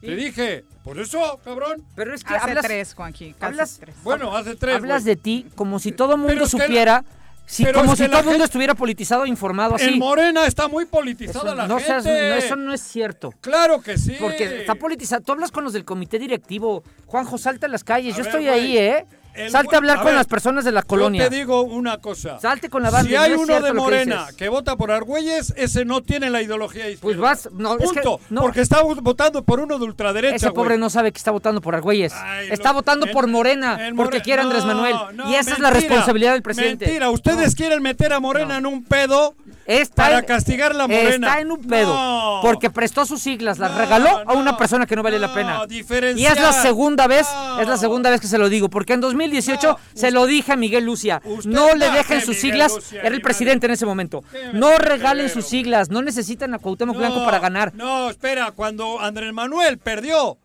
Te 0.00 0.16
dije, 0.16 0.64
por 0.82 0.98
eso, 0.98 1.38
cabrón. 1.44 1.84
Pero 1.94 2.12
es 2.12 2.24
que 2.24 2.34
Hace 2.34 2.48
hablas, 2.50 2.64
tres, 2.64 2.94
Juanji, 2.94 3.34
casi 3.34 3.44
hablas- 3.44 3.76
tres. 3.78 3.94
Bueno, 4.02 4.36
hace 4.36 4.56
tres. 4.56 4.74
hablas 4.76 5.04
de 5.04 5.14
ti 5.14 5.46
como 5.54 5.78
si 5.78 5.92
todo 5.92 6.14
el 6.14 6.18
mundo 6.20 6.34
la- 6.58 7.04
si, 7.50 7.64
pero 7.64 7.80
como 7.80 7.96
si 7.96 8.06
todo 8.08 8.20
el 8.20 8.26
mundo 8.26 8.44
estuviera 8.44 8.74
politizado 8.74 9.24
e 9.24 9.28
informado 9.28 9.74
así. 9.74 9.86
En 9.88 9.98
Morena 9.98 10.46
está 10.46 10.68
muy 10.68 10.84
Eso, 10.84 10.90
politizada 10.92 11.54
la 11.54 11.66
no 11.66 11.78
gente. 11.78 12.02
seas- 12.02 12.04
no, 12.04 12.10
eso 12.36 12.56
no 12.56 12.72
es 12.72 12.80
cierto. 12.80 13.34
Claro 13.40 13.80
que 13.82 13.98
sí. 13.98 14.16
Porque 14.20 14.60
está 14.60 14.76
politizado. 14.76 15.22
Tú 15.22 15.32
hablas 15.32 15.50
con 15.50 15.64
los 15.64 15.72
del 15.72 15.84
comité 15.84 16.18
directivo. 16.18 16.84
Juanjo, 17.06 17.38
salta 17.38 17.66
a 17.66 17.68
las 17.68 17.82
calles. 17.82 18.14
A 18.14 18.18
Yo 18.18 18.24
ver, 18.24 18.32
estoy 18.34 18.48
ahí, 18.48 18.78
¿eh? 18.78 19.04
El 19.34 19.50
Salte 19.50 19.76
a 19.76 19.78
hablar 19.78 19.96
a 19.98 20.00
con 20.00 20.06
ver, 20.06 20.14
las 20.16 20.26
personas 20.26 20.64
de 20.64 20.72
la 20.72 20.82
colonia. 20.82 21.22
Yo 21.24 21.30
te 21.30 21.36
digo 21.36 21.62
una 21.62 21.98
cosa. 21.98 22.38
Salte 22.40 22.68
con 22.68 22.82
la 22.82 22.90
banda. 22.90 23.08
Si 23.08 23.14
hay 23.16 23.32
uno 23.32 23.60
de 23.60 23.68
que 23.68 23.72
Morena 23.72 24.26
que, 24.36 24.48
vota 24.48 24.76
por 24.76 24.90
Argüelles, 24.90 25.54
ese 25.56 25.84
no 25.84 26.02
tiene 26.02 26.30
la 26.30 26.42
ideología 26.42 26.88
izquierda. 26.90 27.00
Pues 27.00 27.16
vas. 27.16 27.48
No, 27.52 27.76
es 27.78 27.92
que- 27.92 28.00
Punto. 28.00 28.20
no. 28.28 28.40
Porque 28.42 28.60
está 28.60 28.82
votando 28.82 29.42
por 29.44 29.60
uno 29.60 29.78
de 29.78 29.84
ultraderecha. 29.84 30.36
Ese 30.36 30.50
pobre 30.50 30.70
güey. 30.70 30.80
no 30.80 30.90
sabe 30.90 31.12
que 31.12 31.18
está 31.18 31.30
votando 31.30 31.60
por 31.60 31.74
Argüelles. 31.74 32.12
Ay, 32.14 32.48
está 32.50 32.70
lo- 32.70 32.74
votando 32.76 33.06
en- 33.06 33.12
por 33.12 33.26
Morena 33.28 33.86
en 33.86 33.96
porque 33.96 34.20
quiere 34.20 34.42
Andrés 34.42 34.64
Manuel. 34.64 34.96
y 35.28 35.34
esa 35.34 35.52
es 35.52 35.58
la 35.60 35.70
responsabilidad 35.70 36.32
del 36.32 36.42
presidente. 36.42 36.86
Mentira, 36.86 37.10
ustedes 37.10 37.54
quieren 37.54 37.82
meter 37.82 38.12
a 38.12 38.20
Morena 38.20 38.58
en 38.58 38.66
un 38.66 38.84
pedo 38.84 39.34
Está 39.70 40.02
para 40.04 40.18
en- 40.18 40.24
castigar 40.24 40.74
la 40.74 40.86
Morena. 40.88 41.28
Está 41.28 41.40
en 41.40 41.52
un 41.52 41.60
pedo. 41.60 41.94
No. 41.94 42.40
Porque 42.42 42.70
prestó 42.70 43.06
sus 43.06 43.22
siglas, 43.22 43.58
las 43.58 43.70
No, 43.72 43.78
regaló 43.78 44.22
a 44.26 44.32
una 44.34 44.56
persona 44.56 44.86
que 44.86 44.96
no 44.96 45.02
vale 45.02 45.18
la 45.18 45.32
pena. 45.32 45.62
Y 45.68 46.24
es 46.26 46.40
la 46.40 46.52
segunda 46.52 47.06
vez, 47.06 47.26
es 47.60 47.68
la 47.68 47.76
segunda 47.76 48.10
vez 48.10 48.20
que 48.20 48.26
se 48.26 48.38
lo 48.38 48.48
digo, 48.48 48.68
porque 48.68 48.94
en 48.94 49.00
2018 49.00 49.68
No, 49.68 49.78
se 49.94 50.10
lo 50.10 50.26
dije 50.26 50.52
a 50.52 50.56
Miguel 50.56 50.84
Lucia. 50.84 51.22
No 51.44 51.74
le 51.74 51.90
dejen 51.90 52.20
sus 52.20 52.30
Miguel 52.36 52.40
siglas, 52.40 52.74
Lucia, 52.74 53.02
era 53.02 53.14
el 53.14 53.20
presidente 53.22 53.66
en 53.66 53.72
ese 53.72 53.86
momento. 53.86 54.24
No 54.52 54.76
regalen 54.78 55.28
sus 55.28 55.46
siglas, 55.46 55.90
no 55.90 56.02
necesitan 56.02 56.54
a 56.54 56.58
Cuauhtémoc 56.58 56.96
Blanco 56.96 57.24
para 57.24 57.38
ganar. 57.38 57.72
No, 57.74 58.10
espera, 58.10 58.50
cuando 58.52 59.00
Andrés 59.00 59.32
Manuel 59.32 59.78
perdió, 59.78 60.38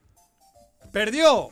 perdió 0.91 1.49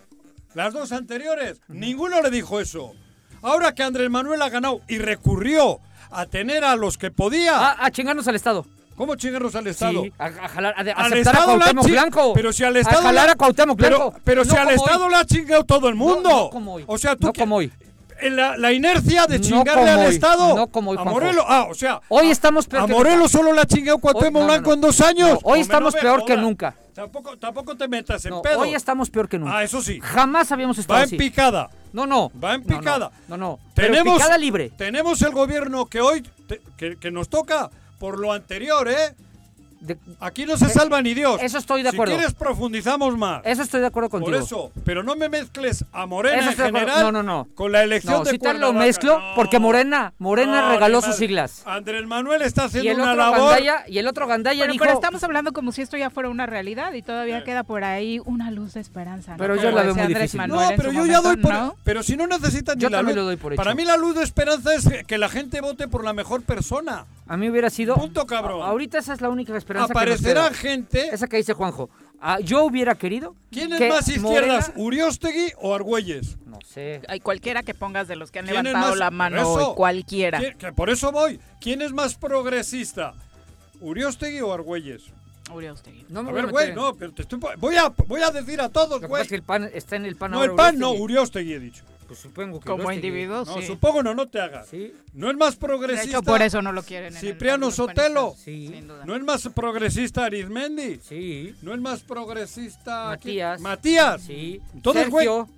las 0.53 0.73
dos 0.73 0.91
anteriores, 0.91 1.59
ninguno 1.67 2.21
le 2.21 2.29
dijo 2.29 2.59
eso. 2.59 2.93
Ahora 3.41 3.73
que 3.73 3.83
Andrés 3.83 4.09
Manuel 4.09 4.41
ha 4.41 4.49
ganado 4.49 4.81
y 4.87 4.99
recurrió 4.99 5.79
a 6.19 6.25
tener 6.25 6.63
a 6.63 6.75
los 6.75 6.97
que 6.97 7.11
podía, 7.11 7.57
A, 7.57 7.85
a 7.85 7.91
chingarnos 7.91 8.27
al 8.27 8.35
Estado. 8.35 8.65
¿cómo 8.95 9.15
chingarnos 9.15 9.55
al 9.55 9.65
Estado? 9.67 10.03
Sí, 10.03 10.13
a, 10.19 10.25
a 10.25 10.47
jalar, 10.49 10.73
a, 10.77 10.79
a 10.79 11.05
Al 11.05 11.13
a 11.13 11.15
la 11.15 11.43
Cuauhtémoc 11.45 11.87
Blanco. 11.87 12.33
Pero 12.35 12.53
si 12.53 12.63
al 12.63 12.77
Estado 12.77 12.99
a 12.99 13.03
jalar 13.03 13.25
la- 13.27 13.31
a 13.33 13.35
Cuauhtémoc 13.35 13.77
pero, 13.79 13.97
Blanco. 13.97 14.19
pero 14.23 14.43
No 14.45 14.51
si 14.51 14.57
al 14.57 14.69
Estado 14.69 15.05
hoy. 15.05 15.11
le 15.11 15.15
ha 15.17 15.25
chingado 15.25 15.63
todo 15.63 15.89
el 15.89 15.95
mundo. 15.95 16.29
No, 16.29 16.43
no 16.43 16.49
como 16.51 16.73
hoy. 16.75 16.83
O 16.87 16.97
sea, 16.97 17.15
tú 17.15 17.27
No 17.27 17.33
como 17.33 17.55
hoy. 17.55 17.71
La, 18.29 18.57
la 18.57 18.71
inercia 18.71 19.25
de 19.27 19.39
No 19.39 19.43
chingarle 19.45 19.73
como 19.73 19.87
al 20.01 20.07
hoy, 20.07 20.13
Estado. 20.13 20.55
no 20.55 20.67
como 20.67 20.91
hoy, 20.91 20.97
a. 20.99 21.03
Morelos. 21.03 21.45
Ah, 21.47 21.67
o 21.69 21.73
sea. 21.73 22.01
Hoy 22.09 22.29
estamos 22.29 22.65
peor 22.67 22.83
A 22.83 22.87
Morelos 22.87 23.31
solo 23.31 23.53
la 23.53 23.65
chingó 23.65 23.97
Cuauhtémoc 23.99 24.33
no, 24.33 24.39
no, 24.41 24.45
Blanco 24.53 24.69
no. 24.69 24.73
en 24.75 24.81
dos 24.81 25.01
años. 25.01 25.29
No, 25.29 25.39
hoy 25.43 25.59
estamos 25.61 25.93
no 25.95 26.01
peor 26.01 26.25
que 26.25 26.37
nunca. 26.37 26.75
Tampoco, 26.93 27.35
tampoco 27.37 27.75
te 27.75 27.87
metas 27.87 28.23
en 28.25 28.31
No, 28.31 28.41
pedo. 28.43 28.59
hoy 28.59 28.75
estamos 28.75 29.09
peor 29.09 29.27
que 29.27 29.39
nunca. 29.39 29.57
Ah, 29.57 29.63
eso 29.63 29.81
sí. 29.81 29.99
Jamás 29.99 30.51
habíamos 30.51 30.77
estado 30.77 30.97
Va 30.99 31.03
en 31.03 31.07
así. 31.07 31.17
picada. 31.17 31.69
No, 31.91 32.05
no. 32.05 32.31
Va 32.41 32.53
en 32.53 32.61
No, 32.61 32.67
no, 32.73 32.79
picada. 32.79 33.11
No, 33.27 33.37
no. 33.37 33.59
Pero 33.73 33.87
Tenemos, 33.89 34.17
picada 34.17 34.37
libre. 34.37 34.69
tenemos 34.77 35.21
el 35.23 35.31
gobierno 35.31 35.87
que 35.87 36.01
hoy, 36.01 36.21
te- 36.47 36.61
que, 36.77 36.97
que 36.97 37.09
nos 37.09 37.29
toca 37.29 37.71
por 37.97 38.19
lo 38.19 38.31
anterior, 38.31 38.87
¿eh? 38.89 39.15
De- 39.83 39.97
Aquí 40.21 40.45
no 40.45 40.55
se 40.55 40.69
salva 40.69 41.01
ni 41.01 41.13
Dios. 41.13 41.41
eso 41.41 41.57
estoy 41.57 41.83
de 41.83 41.89
acuerdo. 41.89 42.13
Si 42.13 42.17
quieres 42.19 42.33
profundizamos 42.35 43.17
más. 43.17 43.41
eso 43.43 43.61
estoy 43.63 43.81
de 43.81 43.87
acuerdo 43.87 44.09
por 44.09 44.21
contigo. 44.21 44.41
eso, 44.41 44.71
pero 44.85 45.03
no 45.03 45.15
me 45.17 45.27
mezcles 45.27 45.83
a 45.91 46.05
Morena 46.05 46.37
Eso 46.39 46.51
en 46.51 46.55
general 46.73 47.01
No, 47.01 47.11
no, 47.11 47.21
no. 47.23 47.47
con 47.53 47.71
la 47.73 47.83
elección 47.83 48.13
No, 48.13 48.23
de 48.23 48.31
si 48.31 48.39
te 48.39 48.53
lo 48.53 48.71
mezclo, 48.71 49.19
No. 49.19 49.35
porque 49.35 49.59
Morena, 49.59 50.13
Morena 50.19 50.61
No, 50.61 50.69
regaló 50.69 51.01
sus 51.01 51.15
siglas. 51.17 51.63
Andrés 51.65 52.07
Manuel 52.07 52.41
está 52.43 52.63
Y 52.63 52.65
haciendo 52.67 53.03
una 53.03 53.13
labor. 53.13 53.39
gandaya, 53.41 53.83
y 53.87 53.97
el 53.97 54.07
otro 54.07 54.25
gandaya 54.25 54.61
Pero, 54.63 54.71
dijo, 54.73 54.83
pero 54.85 54.95
estamos 54.95 55.21
hablando 55.23 55.51
como 55.51 55.73
si 55.73 55.81
esto 55.81 55.97
ya 55.97 56.09
fuera 56.09 56.29
una 56.29 56.45
realidad 56.45 56.93
y 56.93 57.01
todavía 57.01 57.39
Eh. 57.39 57.43
queda 57.43 57.63
por 57.63 57.83
ahí 57.83 58.21
una 58.23 58.51
luz 58.51 58.75
de 58.75 58.79
esperanza. 58.79 59.31
¿no? 59.33 59.37
Pero 59.37 59.55
yo 59.57 59.63
la 59.71 59.81
veo 59.81 59.93
decía 59.93 59.93
muy 59.95 60.01
Andrés 60.03 60.21
difícil. 60.31 60.37
Manuel 60.37 60.69
No, 60.69 60.75
pero 60.77 60.91
yo 60.93 61.05
ya 61.05 61.19
doy 61.19 61.35
por. 61.35 61.53
¿no? 61.53 61.75
Pero 61.83 62.03
si 62.03 62.15
no 62.15 62.25
necesitan 62.27 62.79
Yo 62.79 62.87
ni 62.87 62.91
la 62.93 62.97
también 62.99 63.17
luz. 63.17 63.23
lo 63.23 63.27
doy 63.27 63.35
por 63.35 63.55
Para 63.55 63.75
mí 63.75 63.83
la 63.83 63.97
luz 63.97 64.15
de 64.15 64.23
esperanza 64.23 64.73
es 64.73 64.87
que, 65.05 65.17
la 65.17 65.27
gente 65.27 65.59
vote 65.59 65.89
por 65.89 66.05
la 66.05 66.13
mejor 66.13 66.41
persona. 66.43 67.05
a 67.27 67.37
mí 67.37 67.49
hubiera 67.49 67.69
sido... 67.69 67.95
Punto, 67.95 68.25
cabrón. 68.27 68.61
Ahorita 68.63 68.97
esa 68.99 69.13
es 69.13 69.21
la 69.21 69.29
única 69.29 69.55
esperanza 69.57 69.72
Aparecerá 69.81 70.43
que 70.45 70.49
nos 70.49 70.59
queda. 70.59 70.69
gente. 70.71 71.07
Esa 71.13 71.27
que 71.27 71.37
dice 71.37 71.53
Juanjo. 71.53 71.89
Ah, 72.25 72.39
yo 72.39 72.63
hubiera 72.63 72.95
querido 72.95 73.35
¿Quién 73.51 73.73
es 73.73 73.79
que 73.79 73.89
más 73.89 74.07
izquierdas, 74.07 74.69
Morena- 74.69 74.73
Uriostegui 74.85 75.51
o 75.57 75.75
Argüelles? 75.75 76.37
No 76.45 76.57
sé. 76.65 77.01
Hay 77.09 77.19
cualquiera 77.19 77.63
que 77.63 77.73
pongas 77.73 78.07
de 78.07 78.15
los 78.15 78.31
que 78.31 78.39
han 78.39 78.45
¿Quién 78.45 78.57
es 78.59 78.63
levantado 78.63 78.91
más- 78.91 78.99
la 78.99 79.11
mano 79.11 79.37
eso? 79.41 79.69
hoy, 79.71 79.75
cualquiera. 79.75 80.39
¿Quién- 80.39 80.57
que 80.57 80.71
por 80.71 80.89
eso 80.89 81.11
voy. 81.11 81.39
¿Quién 81.59 81.81
es 81.81 81.91
más 81.91 82.15
progresista? 82.15 83.13
¿Uriostegui 83.81 84.39
o 84.41 84.53
Argüelles? 84.53 85.03
Uriostegui. 85.53 86.05
No 86.09 86.23
me 86.23 86.29
A 86.29 86.33
ver, 86.33 86.47
güey, 86.47 86.73
no, 86.73 86.95
pero 86.95 87.11
te 87.13 87.23
estoy. 87.23 87.39
Voy 87.57 87.75
a, 87.75 87.89
voy 88.07 88.21
a 88.21 88.31
decir 88.31 88.61
a 88.61 88.69
todos, 88.69 89.01
güey. 89.01 89.23
es 89.23 89.27
que 89.27 89.35
el 89.35 89.43
pan 89.43 89.69
está 89.73 89.97
en 89.97 90.05
el 90.05 90.15
pan 90.15 90.31
No, 90.31 90.37
ahora, 90.37 90.51
el 90.51 90.55
PAN 90.55 90.79
no. 90.79 90.91
Uriostegui 90.93 91.53
he 91.53 91.59
dicho. 91.59 91.83
Pues 92.13 92.21
supongo 92.21 92.59
que 92.59 92.65
Como 92.67 92.85
Uriostegui. 92.85 93.07
individuo, 93.07 93.43
No, 93.45 93.55
sí. 93.61 93.65
supongo 93.67 94.03
no, 94.03 94.13
no 94.13 94.27
te 94.27 94.39
hagas. 94.39 94.67
Sí, 94.67 94.93
No 95.13 95.29
es 95.31 95.35
más 95.37 95.55
De 95.55 95.65
progresista. 95.65 96.09
hecho, 96.09 96.23
por 96.23 96.41
eso 96.41 96.61
no 96.61 96.71
lo 96.71 96.83
quieren. 96.83 97.13
Cipriano 97.13 97.71
Sotelo. 97.71 98.35
sí. 98.37 98.83
No 99.05 99.15
es 99.15 99.23
más 99.23 99.47
progresista 99.49 100.25
Arizmendi. 100.25 100.99
sí, 101.03 101.55
No 101.61 101.73
es 101.73 101.81
más 101.81 102.01
progresista. 102.01 103.05
Matías. 103.07 103.59
Matías. 103.61 104.21
sí. 104.21 104.61
Entonces, 104.73 105.09
güey, 105.09 105.25
Sergio, 105.25 105.49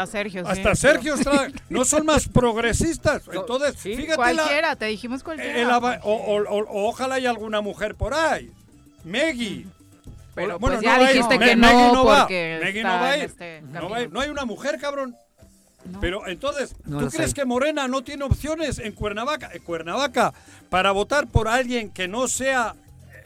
Hasta 0.00 0.06
Sergio, 0.06 0.44
sí. 0.44 0.50
Hasta 0.50 0.74
Sergio 0.74 1.14
está- 1.14 1.48
no 1.68 1.84
son 1.84 2.06
más 2.06 2.26
progresistas. 2.28 3.22
Entonces, 3.32 3.74
Sí. 3.78 3.94
fíjate 3.94 4.08
la, 4.08 4.16
Cualquiera, 4.16 4.76
te 4.76 4.86
dijimos 4.86 5.22
cualquiera. 5.22 5.60
el 5.60 5.68
o, 5.70 5.76
o- 5.76 6.42
o- 6.42 6.64
o 6.64 6.88
ojalá 6.88 7.16
haya 7.16 7.30
alguna 7.30 7.60
mujer 7.60 7.94
por 7.94 8.14
ahí. 8.14 8.50
Meggy. 9.04 9.66
Pero 10.34 10.56
O- 10.56 10.58
pues 10.60 10.80
ya 10.80 10.98
dijiste 11.00 11.38
que 11.38 11.56
no, 11.56 11.68
porque 11.68 11.92
no 12.82 12.88
va 12.88 13.04
a 13.10 13.14
en 13.14 13.20
ir. 13.20 13.26
este 13.26 13.60
No, 13.62 13.90
va 13.90 13.96
a 13.98 14.02
ir. 14.02 14.12
No 14.12 14.20
hay 14.20 14.30
una 14.30 14.44
mujer, 14.44 14.78
cabrón. 14.80 15.14
No. 15.88 16.00
Pero 16.00 16.26
entonces, 16.28 16.74
No 16.84 16.98
¿tú 17.00 17.08
crees 17.08 17.28
hay. 17.30 17.34
que 17.34 17.44
Morena 17.44 17.88
no 17.88 18.02
tiene 18.02 18.24
opciones 18.24 18.78
en 18.78 18.92
Cuernavaca? 18.92 19.50
En 19.52 19.62
Cuernavaca, 19.62 20.34
para 20.68 20.90
votar 20.92 21.26
por 21.28 21.48
alguien 21.48 21.90
que 21.90 22.08
no 22.08 22.28
sea 22.28 22.74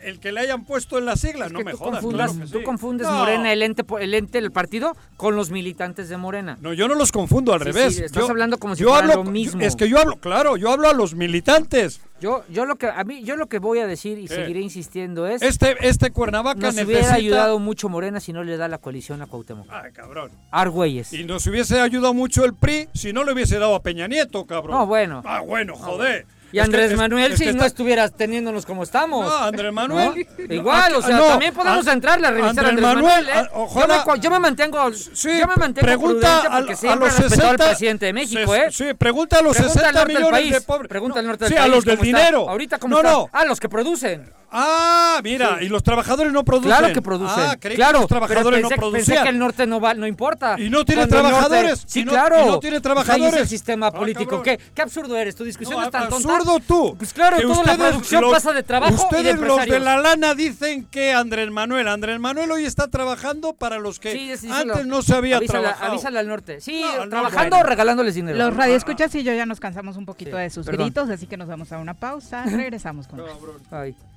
el 0.05 0.21
que 0.21 0.33
le 0.33 0.41
hayan 0.41 0.65
puesto 0.65 0.99
en 0.99 1.05
las 1.07 1.21
siglas. 1.21 1.47
es 1.49 1.53
no 1.53 1.59
que 1.61 1.65
me 1.65 1.71
tú 1.73 1.77
jodas, 1.79 2.01
confundas, 2.01 2.33
claro 2.33 2.47
que 2.47 2.53
tú 2.59 2.63
confundes 2.65 3.07
No. 3.07 3.15
Morena, 3.19 3.53
el 3.53 3.63
ente, 3.63 3.85
el 4.01 4.15
ente 4.15 4.41
del 4.41 4.51
partido, 4.53 4.97
con 5.17 5.37
los 5.37 5.51
militantes 5.51 6.09
de 6.09 6.17
Morena. 6.17 6.59
No, 6.61 6.73
yo 6.73 6.89
no 6.89 6.95
los 6.95 7.13
confundo 7.13 7.53
al 7.53 7.61
Sí, 7.61 7.65
revés. 7.67 7.97
sí, 7.97 8.03
estás 8.05 8.29
hablando 8.29 8.59
como 8.59 8.75
si 8.77 8.83
yo 8.83 8.89
fuera 8.91 9.13
hablo, 9.13 9.25
lo 9.25 9.31
mismo. 9.31 9.61
yo- 9.61 9.67
es 9.67 9.77
que 9.77 9.89
yo 9.89 9.99
hablo, 9.99 10.17
claro, 10.17 10.57
yo 10.57 10.71
hablo 10.71 10.89
a 10.89 10.93
los 10.93 11.15
militantes. 11.15 12.01
Yo, 12.21 12.45
yo 12.51 12.67
lo 12.67 12.77
que 12.77 12.87
a 12.87 13.03
mí, 13.03 13.25
yo 13.25 13.35
lo 13.35 13.49
que 13.49 13.59
voy 13.59 13.81
a 13.81 13.87
decir 13.89 14.17
y 14.19 14.29
¿Qué? 14.29 14.35
seguiré 14.37 14.61
insistiendo 14.61 15.27
es 15.27 15.43
Este, 15.43 15.75
este 15.89 16.13
Cuernavaca 16.13 16.61
nos 16.61 16.75
necesita. 16.77 16.87
hubiera 17.01 17.15
ayudado 17.15 17.59
mucho 17.59 17.89
Morena 17.89 18.21
si 18.21 18.33
no 18.33 18.45
le 18.45 18.57
da 18.57 18.69
la 18.69 18.79
coalición 18.79 19.23
a 19.23 19.27
Cuauhtémoc. 19.27 19.67
Ay, 19.69 19.91
cabrón. 19.93 20.31
Argüelles. 20.53 21.13
Y 21.13 21.25
nos 21.25 21.45
hubiese 21.49 21.81
ayudado 21.81 22.15
mucho 22.15 22.45
el 22.45 22.55
PRI 22.55 22.89
si 22.95 23.13
no 23.13 23.25
le 23.25 23.33
hubiese 23.33 23.59
dado 23.59 23.75
a 23.75 23.83
Peña 23.83 24.07
Nieto, 24.07 24.47
cabrón. 24.47 24.77
No, 24.79 24.87
bueno. 24.87 25.23
Ah, 25.25 25.41
bueno, 25.41 25.75
joder. 25.75 26.27
Que- 26.53 26.61
Andrés 26.61 26.91
es- 26.93 26.97
Manuel 26.99 27.33
es 27.33 27.39
si 27.39 27.45
que 27.45 27.51
no 27.53 27.57
está- 27.59 27.67
estuvieras 27.67 28.13
teniéndonos 28.17 28.67
como 28.67 28.83
estamos. 28.83 29.27
No, 29.27 29.37
Andrés 29.39 29.73
Manuel. 29.73 30.27
¿No? 30.39 30.45
no, 30.49 30.55
Igual, 30.55 30.95
o 30.95 30.99
aquí- 30.99 31.07
sea, 31.07 31.17
no, 31.17 31.25
también 31.27 31.55
podemos 31.55 31.87
a- 31.87 31.93
entrarle 31.93 32.27
a 32.27 32.31
revisar 32.31 32.65
a 32.65 32.69
Andrés 32.69 32.85
Andrés 32.87 33.05
Manuel. 33.05 33.29
¿eh? 33.29 33.33
a- 33.33 33.51
ojalá- 33.55 34.05
yo, 34.05 34.13
me, 34.13 34.21
yo 34.21 34.31
me 34.31 34.39
mantengo, 34.39 34.93
Sí, 34.93 35.39
yo 35.39 35.47
me 35.47 35.57
mantengo 35.57 35.87
pregunta 35.87 36.41
prudente 36.43 36.57
a, 36.57 36.61
los 36.61 36.69
he 36.69 37.23
respetado 37.23 37.29
60 37.31 37.49
al 37.51 37.57
presidente 37.71 38.07
de 38.07 38.13
México, 38.13 38.55
¿eh? 38.55 38.69
Sí, 38.71 38.95
pregunta 38.95 39.39
a 39.39 39.43
los 39.43 39.57
Pregunta 39.57 39.73
al 39.81 39.85
60 39.85 39.93
norte 40.01 40.13
del 40.13 40.23
millones 40.33 40.51
de 40.53 40.61
pobres. 40.61 40.89
Pregunta 40.89 41.19
al 41.19 41.25
No, 41.25 41.29
norte 41.33 41.45
del 41.45 41.53
sí, 41.53 41.59
país. 41.59 41.65
a 41.65 41.75
los 41.75 41.85
del 41.85 41.97
cómo 41.99 42.05
está. 42.07 42.19
dinero. 42.19 42.49
Ahorita, 42.51 42.79
¿cómo 42.79 42.95
no, 42.95 42.99
está? 43.01 43.11
no. 43.13 43.29
Ah, 43.33 43.45
los 43.45 43.61
que 43.61 43.69
producen. 43.69 44.31
Ah, 44.55 45.21
mira, 45.25 45.59
y 45.63 45.69
los 45.69 45.83
trabajadores 45.83 46.33
no 46.33 46.45
producen. 46.45 46.71
Claro 46.77 46.93
que 46.93 47.01
producen. 47.03 47.43
Ah, 47.43 47.57
creí 47.59 47.75
claro, 47.77 47.93
que 47.99 48.03
los 48.03 48.09
trabajadores 48.09 48.61
pensé, 48.61 48.63
no 48.63 48.69
pensé 48.69 48.77
producían. 49.07 49.23
que 49.25 49.29
el 49.31 49.39
norte 49.39 49.67
no 49.67 49.81
va, 49.81 49.95
no 49.95 50.07
importa. 50.07 50.57
Y 50.59 50.69
no 50.69 50.85
tiene 50.85 51.03
Cuando 51.09 51.17
el 51.17 51.23
norte- 51.23 51.39
trabajadores, 51.49 51.85
sí, 51.87 52.01
y 52.01 52.05
no- 52.05 52.13
claro. 52.13 52.43
y 52.43 52.47
no 52.47 52.59
tiene 52.61 52.81
trabajadores. 52.81 53.25
ahí 53.25 53.29
es 53.35 53.41
el 53.41 53.49
sistema 53.49 53.87
Ah, 53.87 53.93
político. 53.93 54.43
cabrón. 54.43 54.43
¿Qué, 54.45 54.59
qué 54.75 54.83
absurdo 54.83 55.17
eres. 55.17 55.35
Tu 55.37 55.45
discusión 55.45 55.79
No, 55.81 55.87
es 55.87 55.91
tan 55.91 56.09
tonta. 56.09 56.35
absurdo 56.35 56.61
tú. 56.67 56.95
Pues 56.99 57.13
claro, 57.13 57.37
Que 57.39 57.43
toda 57.45 57.55
la 57.55 57.61
ustedes, 57.73 57.89
producción 57.91 58.21
los- 58.23 58.33
pasa 58.33 58.53
de 58.53 58.63
trabajo 58.63 58.93
y 58.93 58.97
de 58.97 59.03
Ustedes 59.33 59.41
los 59.41 59.67
de 59.67 59.81
la 59.81 59.97
lana 59.99 60.35
dicen 60.35 60.85
que 60.91 61.13
Andrés 61.13 61.51
Manuel, 61.51 61.89
Andrés 61.89 62.21
Manuel 62.21 62.51
hoy 62.51 62.65
está 62.67 62.89
trabajando 62.89 63.55
para 63.55 63.79
los 63.79 63.99
que 63.99 64.13
Sí, 64.37 64.49
antes 64.51 64.87
no 64.87 65.01
se 65.03 65.15
había 65.15 65.39
avísala, 65.39 65.61
trabajado. 65.61 65.93
avísala 65.93 66.21
al 66.21 66.29
norte. 66.29 66.61
Sí, 66.61 66.85
No, 66.99 67.09
trabajando 67.09 67.59
o 67.59 67.63
regalándoles 67.63 68.15
dinero. 68.15 68.37
Los 68.37 68.55
radioescuchas 68.55 69.15
y 69.15 69.23
yo 69.23 69.33
ya 69.33 69.47
nos 69.47 69.61
cansamos 69.61 69.97
un 69.97 70.05
poquito 70.05 70.37
Sí, 70.37 70.43
de 70.43 70.51
sus 70.51 70.67
perdón. 70.67 70.87
gritos, 70.87 71.09
así 71.11 71.27
que 71.27 71.37
nos 71.37 71.49
vamos 71.49 71.73
a 71.73 71.79
una 71.79 71.95
pausa. 71.95 72.45
Regresamos 72.45 73.07
con. 73.09 73.23
Ay, 73.71 73.95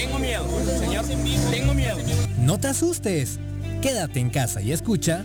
tengo 0.00 0.18
miedo, 0.18 0.46
señor, 0.78 1.04
tengo 1.50 1.74
miedo. 1.74 1.98
No 2.38 2.58
te 2.58 2.68
asustes. 2.68 3.38
Quédate 3.82 4.20
en 4.20 4.30
casa 4.30 4.62
y 4.62 4.72
escucha. 4.72 5.24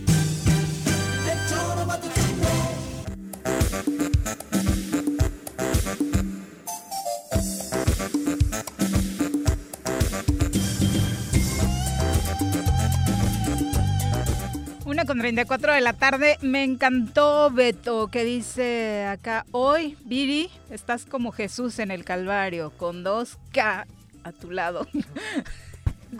Una 14.84 15.04
con 15.06 15.18
34 15.18 15.72
de 15.72 15.80
la 15.80 15.94
tarde. 15.94 16.38
Me 16.42 16.64
encantó 16.64 17.50
Beto, 17.50 18.08
que 18.08 18.24
dice 18.24 19.06
acá, 19.06 19.46
hoy, 19.52 19.96
Viri, 20.04 20.50
estás 20.70 21.06
como 21.06 21.32
Jesús 21.32 21.78
en 21.78 21.90
el 21.90 22.04
Calvario, 22.04 22.72
con 22.76 23.04
dos 23.04 23.38
K 23.52 23.86
a 24.26 24.32
tu 24.32 24.50
lado. 24.50 24.86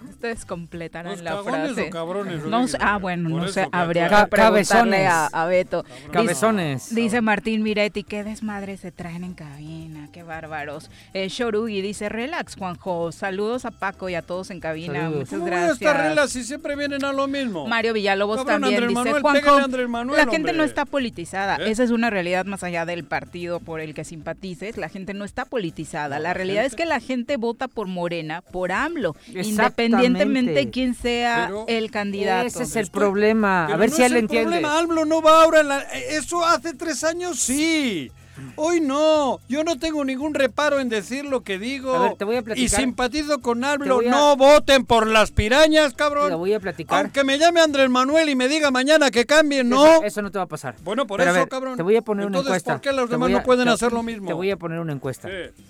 Ustedes 0.11 0.45
completarán 0.45 1.13
¿Los 1.13 1.23
la 1.23 1.43
frase. 1.43 1.89
o 1.89 1.91
cabrones, 1.91 2.45
No 2.45 2.67
sé- 2.69 2.79
ah, 2.81 2.99
bueno, 2.99 3.31
Por 3.31 3.43
no 3.43 3.49
sé, 3.49 3.69
habría 3.73 4.09
que 4.09 4.27
preguntarle 4.29 4.63
cabezones. 5.05 5.07
a, 5.09 5.27
a 5.27 5.47
Beto. 5.47 5.85
Cabezones. 6.13 6.89
Dice, 6.91 7.01
dice 7.01 7.21
Martín 7.21 7.63
Miretti, 7.63 8.03
qué 8.05 8.25
desmadre 8.25 8.77
se 8.77 8.93
traen 8.93 9.25
en 9.25 9.35
cabina, 9.35 10.09
qué 10.13 10.23
bárbaros. 10.23 10.91
Eh, 11.15 11.29
Shorugi 11.29 11.81
dice, 11.83 12.09
relax, 12.09 12.57
Juanjo, 12.57 13.13
saludos 13.13 13.65
a 13.65 13.71
Paco 13.71 14.09
y 14.09 14.15
a 14.15 14.23
todos 14.23 14.51
en 14.51 14.61
cabina, 14.61 14.95
Saludos. 15.03 15.15
muchas 15.19 15.31
¿Cómo 15.31 15.43
voy 15.43 15.51
a 15.51 15.57
gracias. 15.57 15.81
estar 15.81 16.09
relax 16.09 16.31
si 16.33 16.45
siempre 16.45 16.77
vienen 16.77 17.05
a 17.05 17.13
lo 17.13 17.27
mismo? 17.29 17.67
Mario 17.67 17.93
Villalobos 17.93 18.39
Cabrón, 18.39 18.63
también 18.63 18.75
Andrés 18.85 18.89
dice, 18.91 19.03
Manuel, 19.05 19.23
Juanjo, 19.23 19.89
Manuel, 19.89 20.17
la 20.17 20.23
gente 20.25 20.37
hombre". 20.51 20.53
no 20.57 20.65
está 20.65 20.85
politizada. 20.85 21.57
¿Eh? 21.57 21.71
Esa 21.71 21.85
es 21.85 21.91
una 21.91 22.11
realidad 22.11 22.45
más 22.47 22.63
allá 22.63 22.85
del 22.87 23.05
partido 23.05 23.61
por 23.61 23.81
el 23.81 23.95
que 23.95 24.05
simpatices. 24.05 24.77
La 24.77 24.89
gente 24.89 25.15
no 25.15 25.25
está 25.25 25.45
politizada. 25.45 26.19
la 26.19 26.35
realidad 26.35 26.65
es 26.65 26.75
que 26.75 26.85
la 26.87 27.01
gente 27.01 27.37
vota 27.37 27.69
por 27.69 27.87
Morena, 27.87 28.41
por 28.43 28.73
AMLO, 28.73 29.15
independientemente 29.27 29.86
de 29.91 30.71
quién 30.71 30.95
sea 30.95 31.45
Pero 31.49 31.65
el 31.69 31.91
candidato. 31.91 32.47
Ese 32.47 32.63
es 32.63 32.77
el 32.77 32.91
problema. 32.91 33.67
A 33.67 33.77
ver 33.77 33.91
no 33.91 33.97
si 33.97 34.03
es 34.03 34.07
él 34.11 34.17
el 34.17 34.19
entiende. 34.25 34.61
problema, 34.61 34.79
AMLO 34.79 35.05
no 35.05 35.23
va 35.23 35.43
ahora 35.43 35.61
en 35.61 35.69
la... 35.69 35.81
Eso 36.11 36.45
hace 36.45 36.75
tres 36.75 37.05
años 37.05 37.39
sí. 37.39 38.11
Hoy 38.57 38.83
no. 38.83 39.41
Yo 39.49 39.65
no 39.65 39.79
tengo 39.79 40.05
ningún 40.05 40.35
reparo 40.35 40.79
en 40.79 40.91
decir 40.91 41.25
lo 41.25 41.43
que 41.43 41.59
digo. 41.59 41.95
A 41.95 42.03
ver, 42.03 42.17
te 42.17 42.25
voy 42.27 42.37
a 42.37 42.41
Y 42.41 42.43
platicar. 42.43 42.81
simpatizo 42.81 43.41
con 43.41 43.65
AMLO. 43.65 44.01
a- 44.01 44.03
No 44.11 44.37
voten 44.37 44.85
por 44.85 45.07
las 45.07 45.31
pirañas, 45.31 45.95
cabrón. 45.95 46.29
Te 46.29 46.35
voy 46.35 46.53
a 46.53 46.61
platicar. 46.61 47.01
Aunque 47.05 47.25
me 47.25 47.39
llame 47.39 47.61
Andrés 47.63 47.89
Manuel 47.89 48.29
y 48.29 48.35
me 48.35 48.47
diga 48.49 48.71
mañana 48.71 49.11
que 49.11 49.25
cambie, 49.25 49.65
no. 49.65 49.87
Eso, 49.87 50.05
eso 50.05 50.23
no 50.23 50.31
te 50.31 50.37
va 50.37 50.45
a 50.45 50.49
pasar. 50.49 50.77
Bueno, 50.85 51.07
por 51.07 51.19
Pero 51.19 51.31
eso, 51.31 51.41
ver, 51.41 51.49
cabrón. 51.49 51.77
Te 51.79 51.83
voy 51.83 51.97
a 51.97 52.03
poner 52.03 52.27
una 52.27 52.37
Entonces, 52.39 52.51
encuesta. 52.51 52.73
¿por 52.75 52.81
qué 52.83 52.93
los 52.93 53.07
Te 53.09 53.13
demás 53.15 53.29
voy 53.29 53.35
a- 53.35 53.39
no 53.39 53.43
pueden 53.45 53.65
te- 53.69 53.71
hacer 53.73 53.93
lo 53.95 54.03
mismo? 54.03 54.27
Te 54.27 54.35
voy 54.35 54.51
a 54.51 54.57
poner 54.59 54.81
una 54.81 54.93
encuesta. 54.93 55.29
Sí. 55.29 55.63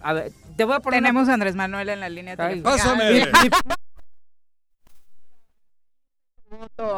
A 0.00 0.12
ver, 0.14 0.32
te 0.56 0.64
voy 0.64 0.74
a 0.74 0.80
poner 0.80 1.00
una- 1.00 1.08
Tenemos 1.08 1.28
a 1.28 1.34
Andrés 1.34 1.54
Manuel 1.54 1.88
en 1.90 2.00
la 2.00 2.08
línea 2.08 2.34
Ay, 2.38 2.60
telefónica. 2.62 2.70
Pásame. 2.70 3.30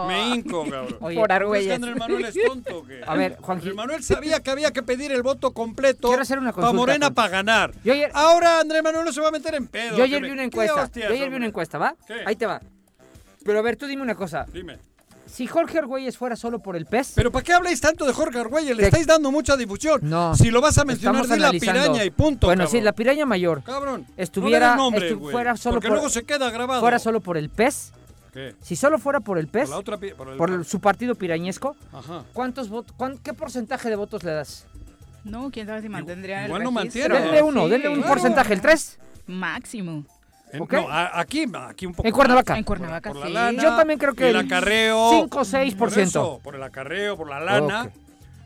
Me 0.07 0.29
hinco, 0.29 0.65
cabrón. 0.69 0.97
Oye, 1.01 1.17
por 1.19 1.33
¿Es 1.57 1.67
que. 1.67 1.73
Andrés 1.73 1.97
Manuel 1.97 2.25
es 2.27 2.35
tonto 2.47 2.79
o 2.79 2.87
qué? 2.87 3.01
A 3.05 3.15
ver, 3.15 3.37
Juanji. 3.41 3.61
Andrés 3.69 3.75
Manuel 3.75 4.03
sabía 4.05 4.41
que 4.41 4.51
había 4.51 4.71
que 4.73 4.83
pedir 4.83 5.11
el 5.11 5.23
voto 5.23 5.53
completo 5.53 6.09
Quiero 6.09 6.23
hacer 6.23 6.39
una 6.39 6.53
para 6.53 6.67
consulta, 6.69 6.77
Morena 6.81 7.07
Juanji. 7.07 7.15
para 7.15 7.29
ganar. 7.29 7.73
Yo 7.83 7.93
ayer- 7.95 8.11
Ahora 8.15 8.61
Andrés 8.61 8.83
Manuel 8.83 9.05
no 9.07 9.13
se 9.13 9.21
va 9.21 9.29
a 9.29 9.33
meter 9.33 9.55
en 9.55 9.67
pedo. 9.67 9.97
Yo 9.97 10.05
ayer 10.05 10.23
vi 10.23 10.31
una 10.31 10.43
¿Qué 10.43 10.47
encuesta. 10.47 10.83
hostias, 10.83 11.09
Yo 11.09 11.15
ayer 11.15 11.31
vi 11.31 11.37
una 11.37 11.47
encuesta, 11.47 11.79
¿va? 11.79 11.95
¿Qué? 12.07 12.23
Ahí 12.27 12.37
te 12.37 12.47
va. 12.47 12.61
Pero 13.45 13.59
a 13.59 13.63
ver, 13.63 13.77
tú 13.77 13.87
dime 13.87 14.03
una 14.03 14.15
cosa. 14.15 14.45
Dime. 14.53 14.79
Si 15.29 15.47
Jorge 15.47 15.79
Argüelles 15.79 16.17
fuera 16.17 16.37
solo 16.37 16.59
por 16.59 16.75
el 16.77 16.87
pez, 16.87 17.13
¿Pero 17.15 17.31
para 17.31 17.45
qué 17.45 17.53
habláis 17.53 17.81
tanto 17.81 18.07
de 18.07 18.13
Jorge 18.13 18.39
Argüelles? 18.39 18.77
Le 18.77 18.83
Te- 18.83 18.89
estáis 18.89 19.07
dando 19.07 19.31
mucha 19.31 19.57
difusión. 19.57 20.01
No. 20.03 20.35
Si 20.35 20.51
lo 20.51 20.61
vas 20.61 20.79
a 20.79 20.85
mencionar, 20.85 21.27
di 21.27 21.39
la 21.39 21.51
piraña 21.53 22.05
y 22.05 22.11
punto, 22.11 22.47
Bueno, 22.49 22.65
cabrón. 22.65 22.79
sí, 22.81 22.85
la 22.85 22.93
piraña 22.93 23.27
mayor 23.27 23.63
Cabrón. 23.63 24.07
estuviera, 24.17 24.75
no 24.77 24.91
estu- 24.91 25.31
fuera 25.31 25.57
solo 25.57 25.75
porque 25.75 25.89
por, 25.89 25.97
luego 25.99 26.09
se 26.11 26.25
queda 26.25 26.51
grabado. 26.51 26.81
fuera 26.81 26.99
solo 26.99 27.21
por 27.21 27.37
el 27.37 27.51
pez. 27.51 27.93
¿Qué? 28.33 28.55
Si 28.61 28.77
solo 28.77 28.99
fuera 28.99 29.21
por 29.21 29.39
el 29.39 29.49
pez, 29.49 29.65
Por 29.65 29.71
la 29.71 29.79
otra 29.79 29.97
por 29.97 30.29
el- 30.29 30.37
por 30.37 30.51
el- 30.51 30.65
su 30.65 30.81
partido 30.81 31.15
pirañesco, 31.15 31.77
Ajá. 31.93 32.25
¿cuántos 32.33 32.69
votos, 32.69 32.95
¿qué 33.23 33.33
porcentaje 33.35 33.89
de 33.91 33.97
votos 33.97 34.23
le 34.25 34.33
das? 34.33 34.67
No, 35.25 35.51
quién 35.51 35.67
sabe 35.67 35.83
si 35.83 35.89
mantendría 35.89 36.45
igual 36.47 36.63
el 36.63 36.65
no 36.65 36.71
mantiene. 36.71 37.19
Denle 37.21 37.43
uno, 37.43 37.65
Sí, 37.65 37.71
denle 37.71 37.89
un 37.89 37.95
claro. 37.97 38.09
porcentaje, 38.09 38.55
el 38.55 38.61
3. 38.61 38.99
Máximo. 39.27 40.05
En- 40.53 40.63
¿Ok? 40.63 40.73
no, 40.73 40.87
aquí, 40.91 41.45
aquí 41.69 41.87
un 41.87 41.95
poco 41.95 42.09
En 42.09 42.15
Cuernavaca. 42.15 42.53
más. 42.55 42.59
En 42.59 42.65
Cuernavaca, 42.65 43.11
por 43.13 43.21
la 43.21 43.27
sí. 43.27 43.33
lana, 43.33 43.63
Yo 43.63 43.77
también 43.77 43.99
creo 43.99 44.15
que 44.15 44.31
el 44.31 44.37
el 44.37 44.47
acarreo 44.47 45.11
5 45.13 45.41
o 45.41 45.45
6%. 45.45 45.77
por 45.77 45.99
eso, 45.99 46.41
por 46.43 46.55
el 46.55 46.63
acarreo 46.63 47.17
por 47.17 47.29
la 47.29 47.41
lana 47.41 47.85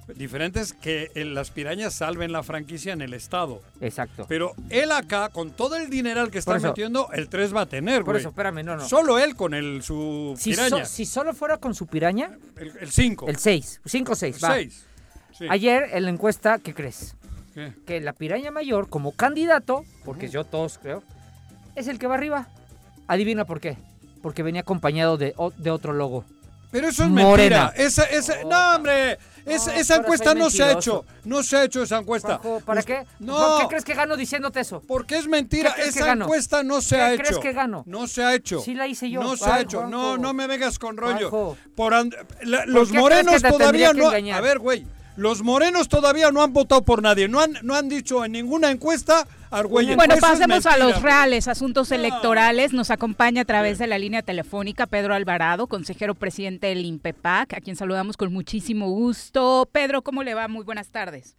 Ok. 0.09 0.17
diferentes 0.17 0.73
que 0.73 1.11
en 1.15 1.35
las 1.35 1.51
pirañas 1.53 1.95
salven 1.95 2.33
la 2.33 2.43
franquicia 2.43 2.93
en 2.93 3.01
el 3.03 3.15
estado 3.15 3.63
Exacto. 3.81 4.27
pero 4.29 4.53
él 4.69 4.91
acá 4.91 5.29
con 5.29 5.53
todo 5.53 5.77
el 5.77 5.89
dineral 5.91 6.31
que 6.31 6.39
está 6.39 6.51
Por 6.51 6.59
eso. 6.59 6.67
metiendo 6.69 7.09
el 7.13 7.29
3 7.29 7.55
va 7.55 7.63
a 7.63 7.67
tener 7.67 7.99
Por 8.03 8.15
güey 8.15 8.19
eso, 8.21 8.31
espérame, 8.31 8.65
no, 8.65 8.77
no. 8.77 8.89
solo 8.89 9.19
él 9.21 9.37
con 9.37 9.55
el 9.55 9.83
su 9.85 10.35
Si, 10.37 10.51
piraña 10.51 10.85
so- 10.85 10.91
si 10.93 11.07
solo 11.07 11.33
fuera 11.35 11.57
con 11.59 11.75
su 11.75 11.87
piraña, 11.87 12.31
el 12.81 12.91
5 12.91 13.29
el 13.29 13.37
6. 13.37 13.81
5 13.85 14.13
o 14.13 14.17
6, 14.17 14.43
va. 14.43 14.55
6 14.55 14.87
Ayer 15.49 15.89
en 15.93 16.05
la 16.05 16.11
encuesta, 16.11 16.59
¿qué 16.59 16.75
crees? 16.75 17.15
¿Qué? 17.55 17.73
Que 17.87 18.01
la 18.01 18.13
piraña 18.13 18.51
mayor, 18.51 18.89
como 18.89 19.13
candidato, 19.13 19.85
porque 20.05 20.29
yo 20.29 20.45
todos 20.45 20.79
creo, 20.79 21.03
es 21.75 21.89
el 21.89 21.99
que 21.99 22.07
va 22.07 22.15
arriba. 22.15 22.49
Adivina 23.07 23.45
por 23.45 23.61
qué. 23.61 23.77
Porque 24.23 24.43
venía 24.43 24.61
acompañado 24.63 25.17
de, 25.17 25.35
de 25.59 25.71
otro 25.71 25.93
logo. 25.93 26.25
pero 26.71 26.89
eso 26.89 27.03
es 27.05 27.11
Morena. 27.11 27.73
mentira 27.73 27.73
esa, 27.77 28.05
esa, 28.05 28.45
no 28.45 28.77
hombre 28.77 29.19
esa, 29.45 29.73
No, 29.73 29.79
esa 29.81 29.97
encuesta 29.97 30.35
no 30.35 30.49
se 30.49 30.63
ha 30.63 30.73
hecho 30.73 31.05
no 31.25 31.43
se 31.43 31.57
ha 31.57 31.65
hecho 31.65 31.83
esa 31.83 31.99
encuesta 31.99 32.39
Juanjo, 32.39 32.65
¿Para 32.65 32.83
qué? 32.85 33.05
no 33.19 33.37
¿Por 33.37 33.61
qué 33.63 33.69
crees 33.69 33.85
que 33.85 33.95
gano 33.95 34.17
diciéndote 34.17 34.61
eso? 34.61 34.81
Porque 34.87 35.19
es 35.19 35.27
mentira, 35.27 35.71
¿Qué 35.75 35.83
crees 35.83 35.97
esa 35.97 36.13
encuesta 36.13 36.63
no 36.63 36.81
se 36.81 36.95
¿Qué 36.97 37.03
ha 37.03 37.15
crees 37.17 37.31
hecho. 37.33 37.41
que 37.41 37.53
gano? 37.53 37.83
No 37.87 38.07
se 38.07 38.23
ha 38.25 38.35
hecho. 38.35 38.61
Sí 38.61 38.75
la 38.75 38.87
hice 38.87 39.11
yo. 39.11 39.21
No 39.23 39.37
se 39.37 39.45
Ay, 39.47 39.51
ha 39.51 39.61
hecho. 39.61 39.79
Juanjo. 39.81 39.91
No, 39.99 40.17
no 40.19 40.33
me 40.33 40.47
vengas 40.47 40.79
con 40.79 40.97
rollo. 40.97 41.57
Por 41.75 41.93
and- 41.93 42.15
la- 42.43 42.65
los 42.65 42.89
qué 42.89 42.95
crees 42.95 43.03
morenos 43.03 43.43
todavía 43.43 43.93
no. 43.93 44.09
A 44.09 44.41
ver, 44.41 44.59
güey. 44.61 44.87
Los 45.17 45.43
morenos 45.43 45.89
todavía 45.89 46.31
no 46.31 46.43
han 46.43 46.53
votado 46.53 46.83
por 46.85 47.03
nadie. 47.03 47.29
No 47.29 47.41
han, 47.41 47.59
no 47.63 47.75
han 47.75 47.89
dicho 47.89 48.25
en 48.25 48.33
ninguna 48.33 48.71
encuesta 48.71 49.27
Argüelles. 49.51 49.97
Bueno, 49.97 50.15
Eso 50.15 50.21
pasemos 50.21 50.65
a 50.67 50.79
los 50.79 51.03
reales 51.03 51.49
asuntos 51.49 51.91
electorales. 51.93 52.73
Nos 52.73 52.91
acompaña 52.91 53.43
a 53.43 53.45
través 53.45 53.79
de 53.79 53.87
la 53.87 53.99
línea 53.99 54.23
telefónica 54.23 54.87
Pedro 54.87 55.15
Alvarado, 55.15 55.67
consejero 55.67 56.15
presidente 56.15 56.69
del 56.69 56.85
INPEPAC, 56.85 57.55
a 57.55 57.61
quien 57.61 57.77
saludamos 57.77 58.17
con 58.17 58.33
muchísimo 58.33 58.89
gusto. 58.89 59.69
Pedro, 59.71 60.03
¿cómo 60.03 60.23
le 60.23 60.35
va? 60.35 60.49
Muy 60.49 60.65
buenas 60.65 60.89
tardes. 60.89 61.37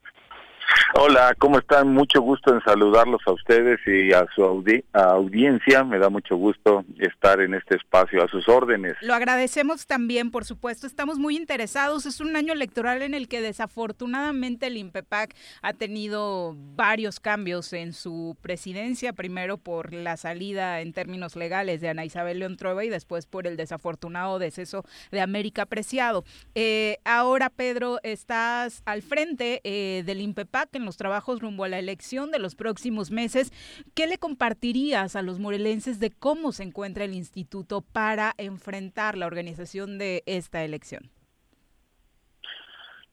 Hola, 0.95 1.35
¿cómo 1.39 1.57
están? 1.57 1.91
Mucho 1.91 2.21
gusto 2.21 2.53
en 2.53 2.61
saludarlos 2.61 3.21
a 3.25 3.31
ustedes 3.31 3.79
y 3.87 4.13
a 4.13 4.27
su 4.35 4.43
audiencia. 4.43 5.83
Me 5.83 5.97
da 5.97 6.09
mucho 6.09 6.35
gusto 6.35 6.85
estar 6.99 7.41
en 7.41 7.55
este 7.55 7.75
espacio 7.77 8.23
a 8.23 8.27
sus 8.27 8.47
órdenes. 8.47 8.95
Lo 9.01 9.15
agradecemos 9.15 9.87
también, 9.87 10.29
por 10.29 10.45
supuesto. 10.45 10.85
Estamos 10.85 11.17
muy 11.17 11.35
interesados. 11.35 12.05
Es 12.05 12.21
un 12.21 12.35
año 12.35 12.53
electoral 12.53 13.01
en 13.01 13.15
el 13.15 13.27
que 13.27 13.41
desafortunadamente 13.41 14.67
el 14.67 14.77
INPEPAC 14.77 15.35
ha 15.63 15.73
tenido 15.73 16.55
varios 16.75 17.19
cambios 17.19 17.73
en 17.73 17.93
su 17.93 18.37
presidencia. 18.41 19.13
Primero 19.13 19.57
por 19.57 19.93
la 19.93 20.15
salida 20.15 20.81
en 20.81 20.93
términos 20.93 21.35
legales 21.35 21.81
de 21.81 21.89
Ana 21.89 22.05
Isabel 22.05 22.39
León 22.39 22.55
Trueba 22.55 22.85
y 22.85 22.89
después 22.89 23.25
por 23.25 23.47
el 23.47 23.57
desafortunado 23.57 24.37
deceso 24.37 24.83
de 25.11 25.21
América 25.21 25.65
Preciado. 25.65 26.23
Eh, 26.53 26.97
ahora, 27.03 27.49
Pedro, 27.49 27.99
estás 28.03 28.83
al 28.85 29.01
frente 29.01 29.59
eh, 29.63 30.03
del 30.05 30.21
INPEPAC 30.21 30.62
INPEPAC 30.63 30.75
en 30.75 30.85
los 30.85 30.97
trabajos 30.97 31.41
rumbo 31.41 31.63
a 31.63 31.69
la 31.69 31.79
elección 31.79 32.31
de 32.31 32.39
los 32.39 32.55
próximos 32.55 33.11
meses. 33.11 33.51
¿Qué 33.93 34.07
le 34.07 34.17
compartirías 34.17 35.15
a 35.15 35.21
los 35.21 35.39
morelenses 35.39 35.99
de 35.99 36.11
cómo 36.11 36.51
se 36.51 36.63
encuentra 36.63 37.03
el 37.03 37.13
instituto 37.13 37.81
para 37.81 38.33
enfrentar 38.37 39.17
la 39.17 39.27
organización 39.27 39.97
de 39.97 40.23
esta 40.25 40.63
elección? 40.63 41.09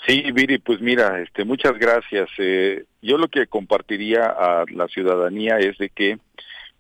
Sí, 0.06 0.32
Viri, 0.32 0.58
pues 0.58 0.80
mira, 0.80 1.20
este, 1.20 1.44
muchas 1.44 1.78
gracias. 1.78 2.30
Eh, 2.38 2.84
yo 3.02 3.18
lo 3.18 3.28
que 3.28 3.46
compartiría 3.46 4.24
a 4.26 4.64
la 4.70 4.88
ciudadanía 4.88 5.58
es 5.58 5.76
de 5.76 5.90
que 5.90 6.18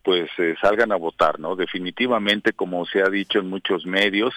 pues 0.02 0.30
eh, 0.38 0.54
salgan 0.60 0.92
a 0.92 0.96
votar, 0.96 1.38
¿no? 1.38 1.56
Definitivamente, 1.56 2.52
como 2.52 2.86
se 2.86 3.02
ha 3.02 3.08
dicho 3.08 3.38
en 3.38 3.48
muchos 3.48 3.84
medios, 3.84 4.34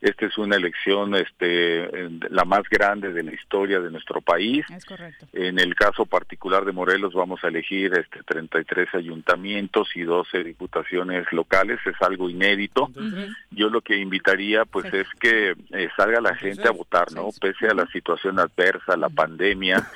esta 0.00 0.26
es 0.26 0.38
una 0.38 0.56
elección 0.56 1.14
este, 1.16 1.88
la 2.30 2.44
más 2.44 2.62
grande 2.70 3.12
de 3.12 3.22
la 3.22 3.32
historia 3.32 3.80
de 3.80 3.90
nuestro 3.90 4.20
país. 4.20 4.64
Es 4.70 4.84
correcto. 4.84 5.26
En 5.32 5.58
el 5.58 5.74
caso 5.74 6.06
particular 6.06 6.64
de 6.64 6.72
Morelos 6.72 7.14
vamos 7.14 7.42
a 7.42 7.48
elegir 7.48 7.92
este 7.94 8.22
33 8.22 8.94
ayuntamientos 8.94 9.88
y 9.94 10.02
12 10.02 10.44
diputaciones 10.44 11.26
locales, 11.32 11.78
es 11.84 12.00
algo 12.00 12.30
inédito. 12.30 12.90
Yo 13.50 13.68
lo 13.68 13.80
que 13.80 13.96
invitaría 13.96 14.64
pues 14.64 14.92
es 14.92 15.08
que 15.18 15.54
eh, 15.72 15.88
salga 15.96 16.20
la 16.20 16.34
gente 16.34 16.68
a 16.68 16.72
votar, 16.72 17.10
¿no? 17.12 17.28
Pese 17.40 17.66
a 17.66 17.74
la 17.74 17.86
situación 17.88 18.38
adversa, 18.38 18.96
la 18.96 19.08
pandemia. 19.08 19.86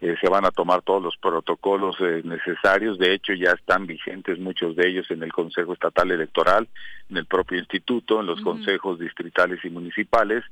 Eh, 0.00 0.14
se 0.20 0.28
van 0.28 0.44
a 0.44 0.50
tomar 0.50 0.82
todos 0.82 1.02
los 1.02 1.16
protocolos 1.16 1.96
eh, 2.00 2.20
necesarios, 2.24 2.98
de 2.98 3.14
hecho 3.14 3.32
ya 3.32 3.52
están 3.52 3.86
vigentes 3.86 4.38
muchos 4.38 4.76
de 4.76 4.88
ellos 4.88 5.10
en 5.10 5.22
el 5.22 5.32
Consejo 5.32 5.72
Estatal 5.72 6.10
Electoral, 6.10 6.68
en 7.08 7.16
el 7.16 7.24
propio 7.24 7.58
instituto, 7.58 8.20
en 8.20 8.26
los 8.26 8.40
consejos 8.42 8.98
distritales 8.98 9.64
y 9.64 9.70
municipales, 9.70 10.44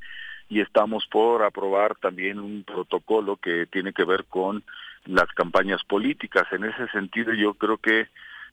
y 0.48 0.60
estamos 0.60 1.06
por 1.06 1.42
aprobar 1.42 1.94
también 1.96 2.38
un 2.38 2.64
protocolo 2.64 3.36
que 3.36 3.66
tiene 3.66 3.92
que 3.92 4.04
ver 4.04 4.24
con 4.24 4.62
las 5.04 5.28
campañas 5.34 5.84
políticas. 5.84 6.44
En 6.52 6.64
ese 6.64 6.88
sentido 6.88 7.34
yo 7.34 7.52
creo 7.54 7.76
que 7.76 8.08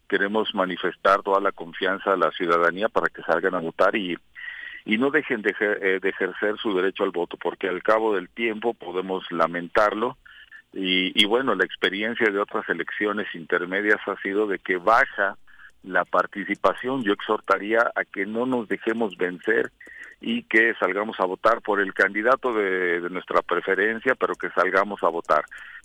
queremos 0.09 0.53
manifestar 0.53 1.21
toda 1.21 1.39
la 1.39 1.53
confianza 1.53 2.13
a 2.13 2.17
la 2.17 2.31
ciudadanía 2.31 2.89
para 2.89 3.07
que 3.07 3.21
salgan 3.23 3.55
a 3.55 3.59
votar 3.59 3.95
y 3.95 4.17
y 4.85 4.97
no 4.97 5.11
dejen 5.11 5.41
de, 5.41 5.53
eh, 5.59 5.99
de, 6.01 6.09
ejercer 6.09 6.57
su 6.57 6.73
derecho 6.73 7.03
al 7.03 7.11
voto, 7.11 7.37
porque 7.37 7.67
al 7.67 7.83
cabo 7.83 8.15
del 8.15 8.29
tiempo 8.29 8.73
podemos 8.73 9.23
lamentarlo, 9.31 10.17
y, 10.73 11.25
bueno, 11.25 11.53
la 11.53 11.65
experiencia 11.65 12.29
de 12.31 12.39
otras 12.39 12.67
elecciones 12.69 13.27
intermedias 13.35 13.99
ha 14.07 14.15
sido 14.21 14.47
de 14.47 14.59
que 14.59 14.77
baja 14.77 15.37
la 15.83 16.05
participación. 16.05 17.03
Yo 17.03 17.11
exhortaría 17.11 17.91
a 17.93 18.05
que 18.05 18.25
no 18.25 18.45
nos 18.45 18.69
dejemos 18.69 19.17
vencer 19.17 19.71
y 20.21 20.43
que 20.43 20.73
salgamos 20.79 21.19
a 21.19 21.25
votar 21.25 21.61
por 21.61 21.81
el 21.81 21.93
candidato 21.93 22.53
de, 22.53 23.01
nuestra 23.09 23.41
preferencia, 23.41 24.15
pero 24.15 24.35
que 24.35 24.49
salgamos 24.51 25.03
a 25.03 25.09
votar, 25.09 25.43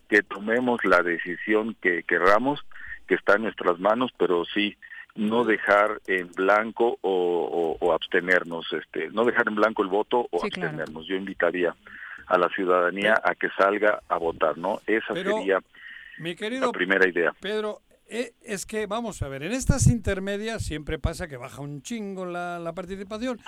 que 0.09 0.22
tomemos 0.22 0.84
la 0.84 1.03
decisión 1.03 1.74
que 1.80 2.05
querramos, 2.05 2.64
que 3.09 3.14
está 3.16 3.34
en 3.34 3.43
nuestras 3.45 3.80
manos, 3.80 4.12
pero 4.16 4.45
sí 4.45 4.76
no 5.16 5.45
dejar 5.45 6.01
en 6.07 6.30
blanco 6.32 6.99
o, 7.01 7.93
abstenernos, 7.93 8.70
este, 8.72 9.09
no 9.11 9.24
dejar 9.24 9.49
en 9.49 9.55
blanco 9.55 9.82
el 9.82 9.89
voto 9.89 10.28
o 10.30 10.45
abstenernos. 10.45 11.07
Yo 11.07 11.16
invitaría 11.16 11.74
a 12.27 12.39
la 12.39 12.49
ciudadanía 12.51 13.14
a 13.22 13.35
que 13.35 13.49
salga 13.57 14.03
a 14.09 14.18
votar, 14.18 14.59
¿no? 14.59 14.81
Esa 14.87 15.14
sería 15.14 15.61
mi 16.18 16.35
querido 16.35 16.66
la 16.66 16.72
primera 16.72 17.09
idea. 17.09 17.35
Pedro, 17.41 17.83
eh, 18.09 18.35
es 18.43 18.66
que, 18.66 18.87
vamos 18.87 19.20
a 19.22 19.29
ver, 19.29 19.43
en 19.43 19.53
estas 19.53 19.89
intermedias 19.89 20.64
siempre 20.64 20.99
pasa 20.99 21.27
que 21.27 21.37
baja 21.37 21.61
un 21.61 21.83
chingo 21.83 22.24
la, 22.24 22.72
participación. 22.74 23.41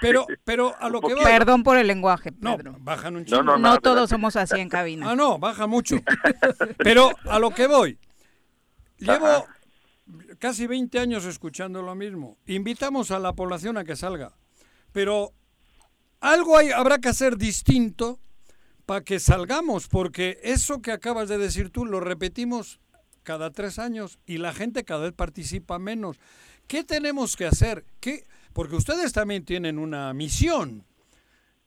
pero, 0.00 0.26
pero 0.44 0.74
a 0.78 0.88
lo 0.88 1.00
que 1.00 1.14
voy... 1.14 1.24
Perdón 1.24 1.62
por 1.64 1.76
el 1.76 1.86
lenguaje, 1.86 2.32
Pedro. 2.32 2.72
No, 2.72 2.78
bajan 2.78 3.16
un 3.16 3.24
chingo. 3.24 3.58
No, 3.58 3.78
todos 3.80 4.08
somos 4.08 4.36
así 4.36 4.60
en 4.60 4.68
cabina. 4.68 5.10
Ah, 5.10 5.16
no, 5.16 5.38
baja 5.38 5.66
mucho. 5.66 5.96
pero 6.78 7.10
a 7.28 7.38
lo 7.38 7.50
que 7.50 7.66
voy. 7.66 7.98
Llevo 8.98 9.46
casi 10.38 10.66
20 10.66 10.98
años 11.00 11.24
escuchando 11.24 11.82
lo 11.82 11.94
mismo. 11.94 12.38
Invitamos 12.46 13.10
a 13.10 13.18
la 13.18 13.32
población 13.34 13.76
a 13.78 13.84
que 13.84 13.96
salga. 13.96 14.32
Pero 14.92 15.32
algo 16.20 16.56
hay, 16.56 16.70
habrá 16.70 16.98
que 16.98 17.08
hacer 17.08 17.36
distinto 17.36 18.18
para 18.86 19.02
que 19.02 19.18
salgamos, 19.18 19.88
porque 19.88 20.38
eso 20.42 20.80
que 20.80 20.92
acabas 20.92 21.28
de 21.28 21.38
decir 21.38 21.70
tú 21.70 21.84
lo 21.84 22.00
repetimos 22.00 22.80
cada 23.24 23.50
tres 23.50 23.78
años 23.78 24.18
y 24.24 24.38
la 24.38 24.54
gente 24.54 24.84
cada 24.84 25.02
vez 25.02 25.12
participa 25.12 25.78
menos. 25.78 26.18
¿Qué 26.68 26.84
tenemos 26.84 27.36
que 27.36 27.46
hacer? 27.46 27.84
¿Qué? 28.00 28.24
Porque 28.52 28.76
ustedes 28.76 29.12
también 29.12 29.44
tienen 29.44 29.78
una 29.78 30.14
misión 30.14 30.84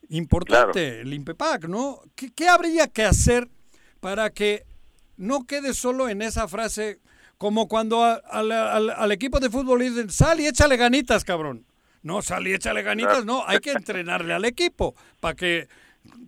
importante, 0.09 1.01
el 1.01 1.13
INPEPAC, 1.13 1.65
¿no? 1.65 2.01
¿Qué, 2.15 2.47
habría 2.47 2.87
que 2.87 3.03
hacer 3.03 3.49
para 3.99 4.31
que 4.31 4.65
no 5.17 5.45
quede 5.45 5.73
solo 5.73 6.09
en 6.09 6.21
esa 6.21 6.47
frase 6.47 6.99
como 7.37 7.67
cuando 7.67 8.03
al, 8.03 8.51
al 8.51 9.11
equipo 9.11 9.39
de 9.39 9.49
fútbol 9.49 9.81
dicen, 9.81 10.09
sal 10.09 10.39
y 10.39 10.47
échale 10.47 10.77
ganitas, 10.77 11.23
cabrón? 11.23 11.65
No, 12.01 12.21
sal 12.21 12.47
y 12.47 12.53
échale 12.53 12.81
ganitas, 12.81 13.25
no, 13.25 13.43
hay 13.45 13.59
que 13.59 13.71
entrenarle 13.73 14.33
al 14.33 14.45
equipo 14.45 14.95
para 15.19 15.35
que 15.35 15.67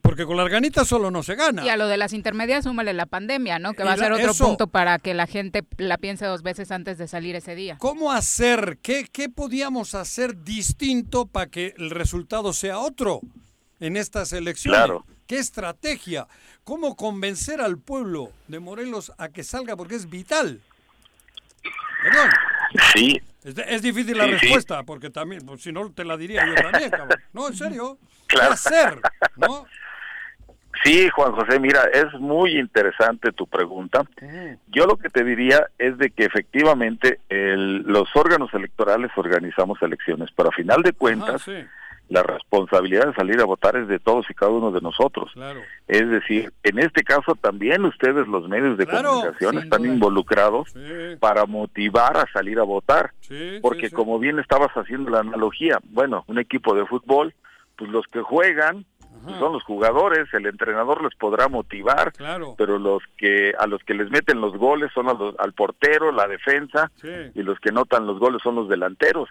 porque 0.01 0.25
con 0.25 0.35
las 0.37 0.49
ganitas 0.49 0.87
solo 0.87 1.11
no 1.11 1.23
se 1.23 1.35
gana. 1.35 1.63
Y 1.63 1.69
a 1.69 1.77
lo 1.77 1.87
de 1.87 1.97
las 1.97 2.13
intermedias 2.13 2.63
súmale 2.63 2.93
la 2.93 3.05
pandemia, 3.05 3.59
¿no? 3.59 3.73
Que 3.73 3.83
va 3.83 3.93
a 3.93 3.97
ser 3.97 4.11
otro 4.11 4.33
punto 4.33 4.67
para 4.67 4.99
que 4.99 5.13
la 5.13 5.27
gente 5.27 5.63
la 5.77 5.97
piense 5.97 6.25
dos 6.25 6.43
veces 6.43 6.71
antes 6.71 6.97
de 6.97 7.07
salir 7.07 7.35
ese 7.35 7.55
día. 7.55 7.77
¿Cómo 7.79 8.11
hacer? 8.11 8.79
¿Qué, 8.81 9.07
qué 9.11 9.29
podíamos 9.29 9.95
hacer 9.95 10.43
distinto 10.43 11.25
para 11.25 11.47
que 11.47 11.73
el 11.77 11.89
resultado 11.91 12.51
sea 12.53 12.79
otro 12.79 13.21
en 13.79 13.95
estas 13.95 14.33
elecciones? 14.33 14.79
Claro. 14.79 15.05
¿Qué 15.27 15.37
estrategia? 15.37 16.27
¿Cómo 16.63 16.95
convencer 16.95 17.61
al 17.61 17.77
pueblo 17.77 18.31
de 18.47 18.59
Morelos 18.59 19.13
a 19.17 19.29
que 19.29 19.43
salga? 19.43 19.77
Porque 19.77 19.95
es 19.95 20.09
vital. 20.09 20.61
Perdón. 22.03 22.29
Sí, 22.93 23.21
es, 23.43 23.81
difícil 23.81 24.17
la 24.17 24.27
respuesta, 24.27 24.83
porque 24.83 25.09
también, 25.09 25.45
pues, 25.45 25.61
si 25.61 25.71
no 25.71 25.91
te 25.91 26.05
la 26.05 26.15
diría 26.17 26.45
yo 26.45 26.55
también, 26.55 26.89
cabrón. 26.91 27.19
No, 27.33 27.47
en 27.47 27.55
serio. 27.55 27.97
¿Qué 28.27 28.39
hacer? 28.39 28.99
¿No? 29.35 29.65
Sí, 30.83 31.09
Juan 31.09 31.33
José, 31.33 31.59
mira, 31.59 31.83
es 31.93 32.11
muy 32.19 32.57
interesante 32.57 33.31
tu 33.31 33.45
pregunta. 33.45 34.03
Yo 34.67 34.85
lo 34.85 34.97
que 34.97 35.09
te 35.09 35.23
diría 35.23 35.67
es 35.77 35.97
de 35.97 36.09
que 36.09 36.25
efectivamente 36.25 37.19
el, 37.29 37.83
los 37.83 38.09
órganos 38.15 38.51
electorales 38.53 39.11
organizamos 39.15 39.79
elecciones, 39.81 40.29
pero 40.35 40.49
a 40.49 40.53
final 40.53 40.81
de 40.81 40.93
cuentas, 40.93 41.45
la 42.11 42.23
responsabilidad 42.23 43.07
de 43.07 43.13
salir 43.13 43.39
a 43.39 43.45
votar 43.45 43.77
es 43.77 43.87
de 43.87 43.97
todos 43.97 44.29
y 44.29 44.33
cada 44.33 44.51
uno 44.51 44.71
de 44.71 44.81
nosotros. 44.81 45.31
Es 45.87 46.09
decir, 46.09 46.51
en 46.63 46.79
este 46.79 47.03
caso 47.03 47.35
también 47.35 47.85
ustedes, 47.85 48.27
los 48.27 48.49
medios 48.49 48.77
de 48.77 48.85
comunicación, 48.85 49.59
están 49.59 49.85
involucrados 49.85 50.73
para 51.21 51.45
motivar 51.45 52.17
a 52.17 52.25
salir 52.33 52.59
a 52.59 52.63
votar. 52.63 53.11
porque 53.61 53.89
como 53.91 54.19
bien 54.19 54.39
estabas 54.39 54.71
haciendo 54.73 55.09
la 55.09 55.19
analogía, 55.19 55.79
bueno, 55.85 56.25
un 56.27 56.37
equipo 56.37 56.75
de 56.75 56.85
fútbol, 56.85 57.33
pues 57.77 57.89
los 57.89 58.05
que 58.07 58.21
juegan 58.21 58.85
pues 59.23 59.37
son 59.37 59.53
los 59.53 59.63
jugadores, 59.63 60.33
el 60.33 60.47
entrenador 60.47 61.03
les 61.03 61.15
podrá 61.15 61.47
motivar, 61.47 62.11
pero 62.57 62.77
los 62.77 63.03
que 63.17 63.53
a 63.57 63.67
los 63.67 63.81
que 63.83 63.93
les 63.93 64.09
meten 64.09 64.41
los 64.41 64.57
goles 64.57 64.91
son 64.93 65.07
al 65.07 65.53
portero, 65.53 66.11
la 66.11 66.27
defensa, 66.27 66.91
y 67.33 67.41
los 67.43 67.57
que 67.59 67.71
notan 67.71 68.05
los 68.05 68.19
goles 68.19 68.41
son 68.43 68.55
los 68.55 68.67
delanteros. 68.67 69.29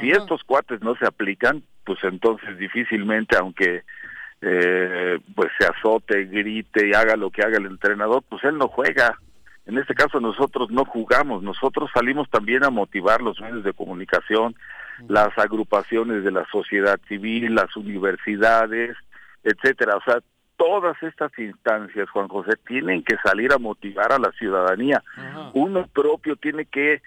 Si 0.00 0.10
estos 0.10 0.42
cuates 0.44 0.80
no 0.80 0.96
se 0.96 1.06
aplican, 1.06 1.62
pues 1.84 1.98
entonces 2.02 2.56
difícilmente, 2.58 3.36
aunque 3.36 3.82
eh, 4.40 5.18
pues 5.34 5.50
se 5.58 5.66
azote, 5.66 6.24
grite 6.24 6.88
y 6.88 6.94
haga 6.94 7.16
lo 7.16 7.30
que 7.30 7.42
haga 7.42 7.58
el 7.58 7.66
entrenador, 7.66 8.22
pues 8.28 8.42
él 8.44 8.58
no 8.58 8.68
juega. 8.68 9.18
En 9.66 9.78
este 9.78 9.94
caso 9.94 10.20
nosotros 10.20 10.70
no 10.70 10.84
jugamos, 10.84 11.42
nosotros 11.42 11.90
salimos 11.94 12.28
también 12.30 12.64
a 12.64 12.70
motivar 12.70 13.22
los 13.22 13.40
medios 13.40 13.62
de 13.62 13.72
comunicación, 13.72 14.56
las 15.08 15.36
agrupaciones 15.38 16.24
de 16.24 16.32
la 16.32 16.44
sociedad 16.50 16.98
civil, 17.06 17.54
las 17.54 17.76
universidades, 17.76 18.96
etcétera. 19.44 19.96
O 19.96 20.02
sea, 20.02 20.18
todas 20.56 21.00
estas 21.02 21.30
instancias, 21.38 22.10
Juan 22.10 22.28
José, 22.28 22.52
tienen 22.66 23.04
que 23.04 23.16
salir 23.24 23.52
a 23.52 23.58
motivar 23.58 24.12
a 24.12 24.18
la 24.18 24.32
ciudadanía. 24.32 25.02
Uno 25.54 25.86
propio 25.86 26.36
tiene 26.36 26.66
que 26.66 27.02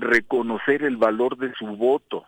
reconocer 0.00 0.82
el 0.82 0.96
valor 0.96 1.36
de 1.36 1.52
su 1.54 1.66
voto. 1.66 2.24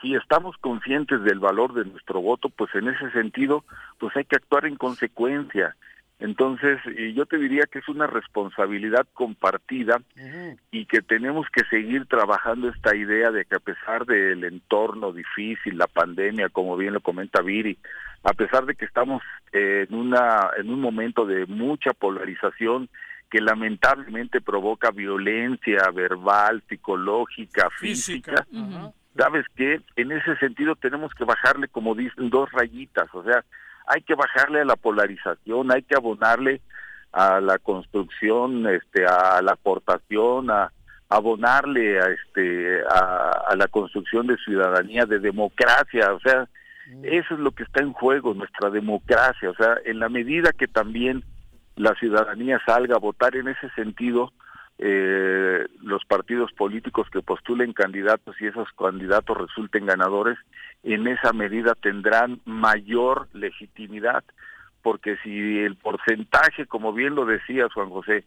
Si 0.00 0.14
estamos 0.14 0.56
conscientes 0.58 1.22
del 1.22 1.38
valor 1.38 1.74
de 1.74 1.84
nuestro 1.84 2.20
voto, 2.20 2.48
pues 2.48 2.74
en 2.74 2.88
ese 2.88 3.10
sentido, 3.10 3.64
pues 3.98 4.16
hay 4.16 4.24
que 4.24 4.36
actuar 4.36 4.66
en 4.66 4.76
consecuencia. 4.76 5.76
Entonces, 6.20 6.78
yo 7.14 7.24
te 7.24 7.38
diría 7.38 7.64
que 7.64 7.78
es 7.78 7.88
una 7.88 8.06
responsabilidad 8.06 9.06
compartida 9.14 10.02
y 10.70 10.84
que 10.84 11.00
tenemos 11.00 11.46
que 11.50 11.64
seguir 11.64 12.04
trabajando 12.06 12.68
esta 12.68 12.94
idea 12.94 13.30
de 13.30 13.46
que 13.46 13.56
a 13.56 13.60
pesar 13.60 14.04
del 14.04 14.44
entorno 14.44 15.12
difícil, 15.12 15.78
la 15.78 15.86
pandemia, 15.86 16.50
como 16.50 16.76
bien 16.76 16.92
lo 16.92 17.00
comenta 17.00 17.40
Viri, 17.40 17.78
a 18.22 18.34
pesar 18.34 18.66
de 18.66 18.74
que 18.74 18.84
estamos 18.84 19.22
en 19.52 19.94
una 19.94 20.50
en 20.58 20.70
un 20.70 20.80
momento 20.80 21.24
de 21.24 21.46
mucha 21.46 21.94
polarización 21.94 22.90
que 23.30 23.40
lamentablemente 23.40 24.40
provoca 24.40 24.90
violencia 24.90 25.90
verbal, 25.94 26.62
psicológica, 26.68 27.68
física. 27.78 28.46
¿Sabes 29.16 29.46
qué? 29.54 29.80
En 29.96 30.12
ese 30.12 30.36
sentido 30.36 30.74
tenemos 30.76 31.12
que 31.14 31.24
bajarle, 31.24 31.68
como 31.68 31.94
dicen, 31.94 32.30
dos 32.30 32.50
rayitas, 32.52 33.08
o 33.14 33.22
sea, 33.22 33.44
hay 33.86 34.02
que 34.02 34.14
bajarle 34.14 34.60
a 34.60 34.64
la 34.64 34.76
polarización, 34.76 35.72
hay 35.72 35.82
que 35.82 35.96
abonarle 35.96 36.60
a 37.12 37.40
la 37.40 37.58
construcción, 37.58 38.66
este, 38.68 39.04
a 39.04 39.42
la 39.42 39.52
aportación, 39.52 40.50
a 40.50 40.72
abonarle 41.08 42.00
a 42.00 42.06
este 42.08 42.82
a, 42.88 43.54
la 43.56 43.66
construcción 43.66 44.28
de 44.28 44.36
ciudadanía, 44.36 45.06
de 45.06 45.18
democracia, 45.18 46.14
o 46.14 46.20
sea, 46.20 46.48
mm. 46.88 47.04
eso 47.04 47.34
es 47.34 47.40
lo 47.40 47.50
que 47.50 47.64
está 47.64 47.82
en 47.82 47.92
juego, 47.92 48.32
nuestra 48.32 48.70
democracia, 48.70 49.50
o 49.50 49.54
sea, 49.54 49.76
en 49.84 49.98
la 49.98 50.08
medida 50.08 50.52
que 50.52 50.68
también 50.68 51.24
la 51.80 51.94
ciudadanía 51.94 52.60
salga 52.66 52.96
a 52.96 53.00
votar 53.00 53.34
en 53.36 53.48
ese 53.48 53.70
sentido, 53.70 54.32
eh, 54.78 55.66
los 55.82 56.04
partidos 56.04 56.52
políticos 56.52 57.08
que 57.10 57.22
postulen 57.22 57.72
candidatos 57.72 58.36
y 58.40 58.46
esos 58.46 58.68
candidatos 58.78 59.36
resulten 59.36 59.86
ganadores, 59.86 60.38
en 60.82 61.08
esa 61.08 61.32
medida 61.32 61.74
tendrán 61.74 62.40
mayor 62.44 63.28
legitimidad, 63.32 64.22
porque 64.82 65.16
si 65.22 65.58
el 65.58 65.76
porcentaje, 65.76 66.66
como 66.66 66.92
bien 66.92 67.14
lo 67.14 67.24
decía 67.24 67.68
Juan 67.72 67.88
José, 67.88 68.24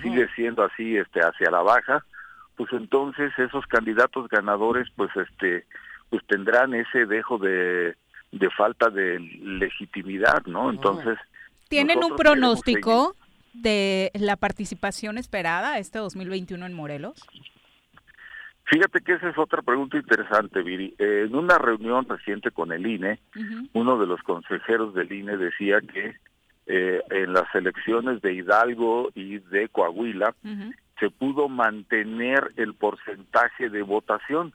sigue 0.00 0.28
siendo 0.36 0.62
así 0.62 0.96
este 0.96 1.20
hacia 1.20 1.50
la 1.50 1.62
baja, 1.62 2.04
pues 2.56 2.72
entonces 2.72 3.36
esos 3.36 3.66
candidatos 3.66 4.28
ganadores 4.28 4.88
pues 4.94 5.10
este 5.16 5.66
pues 6.08 6.24
tendrán 6.26 6.74
ese 6.74 7.06
dejo 7.06 7.38
de, 7.38 7.96
de 8.30 8.50
falta 8.50 8.90
de 8.90 9.18
legitimidad, 9.18 10.44
¿no? 10.46 10.70
Entonces 10.70 11.18
¿Tienen 11.72 12.04
un 12.04 12.16
pronóstico 12.16 13.16
de 13.54 14.10
la 14.12 14.36
participación 14.36 15.16
esperada 15.16 15.78
este 15.78 16.00
2021 16.00 16.66
en 16.66 16.74
Morelos? 16.74 17.26
Fíjate 18.64 19.00
que 19.00 19.14
esa 19.14 19.30
es 19.30 19.38
otra 19.38 19.62
pregunta 19.62 19.96
interesante, 19.96 20.62
Viri. 20.62 20.94
en 20.98 21.34
una 21.34 21.56
reunión 21.56 22.06
reciente 22.06 22.50
con 22.50 22.72
el 22.72 22.86
INE, 22.86 23.20
uno 23.72 23.98
de 23.98 24.06
los 24.06 24.20
consejeros 24.20 24.92
del 24.92 25.12
INE 25.12 25.38
decía 25.38 25.80
que 25.80 26.16
eh, 26.66 27.00
en 27.08 27.32
las 27.32 27.52
elecciones 27.54 28.20
de 28.20 28.34
Hidalgo 28.34 29.10
y 29.14 29.38
de 29.38 29.70
Coahuila 29.70 30.34
se 31.00 31.08
pudo 31.08 31.48
mantener 31.48 32.52
el 32.56 32.74
porcentaje 32.74 33.70
de 33.70 33.80
votación. 33.80 34.52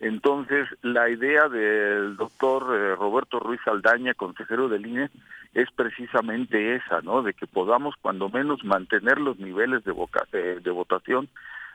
Entonces, 0.00 0.66
la 0.82 1.08
idea 1.08 1.48
del 1.48 2.16
doctor 2.16 2.74
eh, 2.74 2.96
Roberto 2.96 3.38
Ruiz 3.38 3.60
Aldaña, 3.66 4.14
consejero 4.14 4.68
del 4.68 4.84
INE, 4.84 5.10
es 5.54 5.68
precisamente 5.72 6.76
esa, 6.76 7.00
¿no? 7.02 7.22
De 7.22 7.34
que 7.34 7.46
podamos 7.46 7.94
cuando 8.00 8.28
menos 8.28 8.64
mantener 8.64 9.18
los 9.18 9.38
niveles 9.38 9.84
de, 9.84 9.92
eh, 10.32 10.60
de 10.62 10.70
votación 10.70 11.28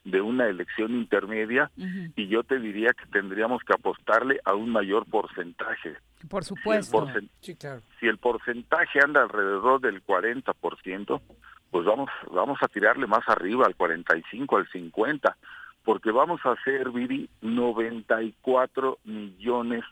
de 0.05 0.21
una 0.21 0.47
elección 0.47 0.91
intermedia 0.91 1.71
y 2.15 2.27
yo 2.27 2.43
te 2.43 2.59
diría 2.59 2.91
que 2.93 3.07
tendríamos 3.07 3.63
que 3.63 3.73
apostarle 3.73 4.39
a 4.45 4.53
un 4.53 4.69
mayor 4.69 5.05
porcentaje. 5.07 5.95
Por 6.29 6.43
supuesto. 6.43 7.07
Si 7.41 8.07
el, 8.07 8.19
porcentaje 8.19 8.99
anda 9.03 9.23
alrededor 9.23 9.81
del 9.81 10.05
40%, 10.05 11.21
pues 11.71 11.85
vamos 11.85 12.09
vamos 12.31 12.59
a 12.61 12.67
tirarle 12.67 13.07
más 13.07 13.27
arriba 13.27 13.65
al 13.65 13.75
45, 13.75 14.57
al 14.57 14.67
50, 14.69 15.35
porque 15.83 16.11
vamos 16.11 16.39
a 16.45 16.51
hacer, 16.51 16.91
Viri, 16.91 17.27
94 17.41 18.99
millones 19.05 19.83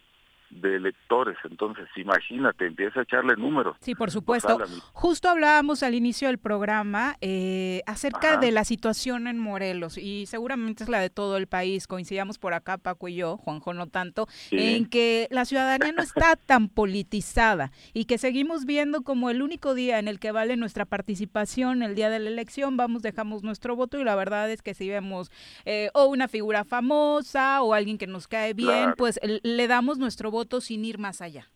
de 0.61 0.75
electores. 0.75 1.37
Entonces, 1.49 1.87
imagínate, 1.95 2.67
empieza 2.67 2.99
a 2.99 3.03
echarle 3.03 3.35
números. 3.35 3.77
Sí, 3.81 3.95
por 3.95 4.11
supuesto. 4.11 4.57
Justo 4.93 5.29
hablábamos 5.29 5.83
al 5.83 5.95
inicio 5.95 6.27
del 6.27 6.37
programa 6.37 7.17
eh, 7.21 7.81
acerca 7.85 8.37
de 8.37 8.51
la 8.51 8.63
situación 8.63 9.27
en 9.27 9.39
Morelos 9.39 9.97
y 9.97 10.25
seguramente 10.25 10.83
es 10.83 10.89
la 10.89 10.99
de 10.99 11.09
todo 11.09 11.37
el 11.37 11.47
país. 11.47 11.87
Coincidíamos 11.87 12.37
por 12.37 12.53
acá, 12.53 12.77
Paco 12.77 13.07
y 13.07 13.15
yo, 13.15 13.37
Juanjo 13.37 13.73
no 13.73 13.87
tanto, 13.87 14.27
en 14.51 14.85
que 14.85 15.27
la 15.31 15.45
ciudadanía 15.45 15.91
no 15.91 16.03
está 16.03 16.35
tan 16.45 16.69
politizada 16.69 17.71
y 17.93 18.05
que 18.05 18.17
seguimos 18.17 18.65
viendo 18.65 19.01
como 19.01 19.29
el 19.29 19.41
único 19.41 19.73
día 19.73 19.99
en 19.99 20.07
el 20.07 20.19
que 20.19 20.31
vale 20.31 20.57
nuestra 20.57 20.85
participación, 20.85 21.83
el 21.83 21.95
día 21.95 22.09
de 22.09 22.19
la 22.19 22.29
elección, 22.29 22.77
vamos, 22.77 23.01
dejamos 23.01 23.43
nuestro 23.43 23.75
voto 23.75 23.99
y 23.99 24.03
la 24.03 24.15
verdad 24.15 24.49
es 24.49 24.61
que 24.61 24.73
si 24.73 24.89
vemos 24.89 25.31
eh, 25.65 25.89
o 25.93 26.05
una 26.05 26.27
figura 26.27 26.63
famosa 26.63 27.61
o 27.61 27.73
alguien 27.73 27.97
que 27.97 28.07
nos 28.07 28.27
cae 28.27 28.53
bien, 28.53 28.93
pues 28.97 29.19
le 29.23 29.67
damos 29.67 29.97
nuestro 29.97 30.31
voto 30.31 30.42
sin 30.61 30.85
ir 30.85 30.97
más 30.97 31.21
allá. 31.21 31.49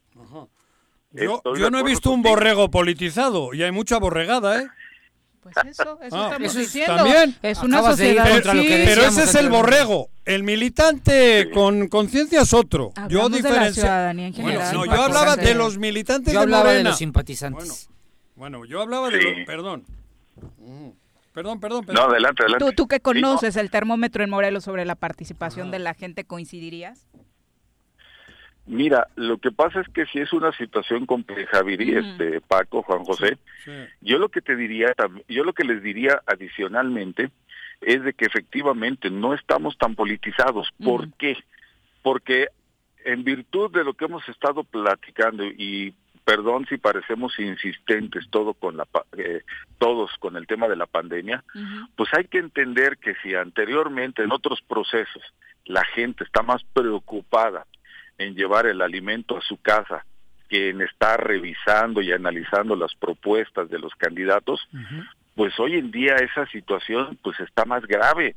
Yo, 1.11 1.41
no 1.71 1.79
he 1.79 1.83
visto 1.83 2.11
un 2.11 2.21
borrego 2.21 2.69
politizado 2.69 3.53
y 3.53 3.63
hay 3.63 3.71
mucha 3.71 3.97
borregada, 3.97 4.61
¿eh? 4.61 4.67
Pues 5.41 5.55
eso, 5.65 5.97
eso 6.01 6.17
ah, 6.17 6.25
estamos 6.25 6.55
diciendo. 6.55 6.95
También. 6.97 7.35
Es 7.41 7.59
una 7.59 7.81
sociedad. 7.81 8.27
pero 8.43 9.03
ese 9.03 9.23
es 9.23 9.35
el 9.35 9.49
borrego. 9.49 10.09
El 10.25 10.43
militante 10.43 11.49
con 11.53 11.87
conciencia 11.87 12.41
es 12.41 12.53
otro. 12.53 12.91
yo 13.07 13.29
diferencia. 13.29 14.13
Bueno, 14.13 14.85
yo 14.85 15.01
hablaba 15.01 15.35
de 15.37 15.55
los 15.55 15.77
militantes 15.77 16.33
yo 16.33 16.39
de 16.39 16.43
hablaba 16.43 16.73
de 16.73 16.83
los 16.83 16.97
simpatizantes. 16.97 17.89
Bueno, 18.35 18.65
yo 18.65 18.81
hablaba 18.81 19.09
de 19.09 19.21
los. 19.21 19.45
Perdón. 19.45 19.85
Mm. 20.57 20.89
Perdón, 21.33 21.59
perdón, 21.59 21.85
perdón. 21.85 22.03
No, 22.03 22.11
adelante, 22.11 22.43
adelante. 22.43 22.65
¿Tú, 22.65 22.71
tú 22.73 22.87
que 22.87 22.99
conoces 22.99 23.55
el 23.55 23.69
termómetro 23.69 24.23
en 24.23 24.29
Morelos 24.29 24.63
sobre 24.63 24.85
la 24.85 24.95
participación 24.95 25.71
de 25.71 25.79
la 25.79 25.93
gente, 25.93 26.25
¿coincidirías? 26.25 27.07
Mira, 28.67 29.07
lo 29.15 29.37
que 29.37 29.51
pasa 29.51 29.79
es 29.79 29.87
que 29.87 30.05
si 30.07 30.19
es 30.19 30.33
una 30.33 30.51
situación 30.51 31.05
compleja, 31.05 31.63
Viri, 31.63 31.95
este, 31.95 32.41
Paco, 32.41 32.83
Juan 32.83 33.05
José, 33.05 33.37
yo 34.01 34.19
lo 34.19 34.27
que 34.27 34.41
te 34.41 34.57
diría, 34.57 34.93
yo 35.29 35.45
lo 35.45 35.53
que 35.53 35.63
les 35.63 35.81
diría 35.81 36.21
adicionalmente 36.25 37.31
es 37.79 38.03
de 38.03 38.13
que 38.13 38.25
efectivamente 38.25 39.09
no 39.09 39.33
estamos 39.33 39.77
tan 39.77 39.95
politizados. 39.95 40.67
¿Por 40.83 41.13
qué? 41.13 41.37
Porque 42.01 42.47
en 43.05 43.23
virtud 43.23 43.71
de 43.71 43.85
lo 43.85 43.93
que 43.93 44.05
hemos 44.05 44.27
estado 44.27 44.65
platicando 44.65 45.45
y 45.45 45.93
perdón 46.25 46.65
si 46.67 46.75
parecemos 46.75 47.39
insistentes 47.39 48.25
todo 48.29 48.53
con 48.53 48.75
la 48.75 48.85
eh, 49.17 49.43
todos 49.77 50.11
con 50.19 50.35
el 50.35 50.45
tema 50.45 50.67
de 50.67 50.75
la 50.75 50.87
pandemia, 50.87 51.41
pues 51.95 52.09
hay 52.13 52.25
que 52.25 52.39
entender 52.39 52.97
que 52.97 53.15
si 53.23 53.33
anteriormente 53.33 54.23
en 54.23 54.33
otros 54.33 54.61
procesos 54.61 55.23
la 55.63 55.85
gente 55.85 56.25
está 56.25 56.41
más 56.41 56.65
preocupada 56.73 57.65
en 58.17 58.35
llevar 58.35 58.65
el 58.65 58.81
alimento 58.81 59.37
a 59.37 59.41
su 59.41 59.57
casa 59.57 60.05
que 60.49 60.69
en 60.69 60.81
estar 60.81 61.25
revisando 61.25 62.01
y 62.01 62.11
analizando 62.11 62.75
las 62.75 62.95
propuestas 62.95 63.69
de 63.69 63.79
los 63.79 63.93
candidatos, 63.95 64.67
pues 65.35 65.59
hoy 65.59 65.75
en 65.75 65.91
día 65.91 66.15
esa 66.15 66.45
situación 66.47 67.17
pues 67.21 67.39
está 67.41 67.65
más 67.65 67.85
grave, 67.85 68.35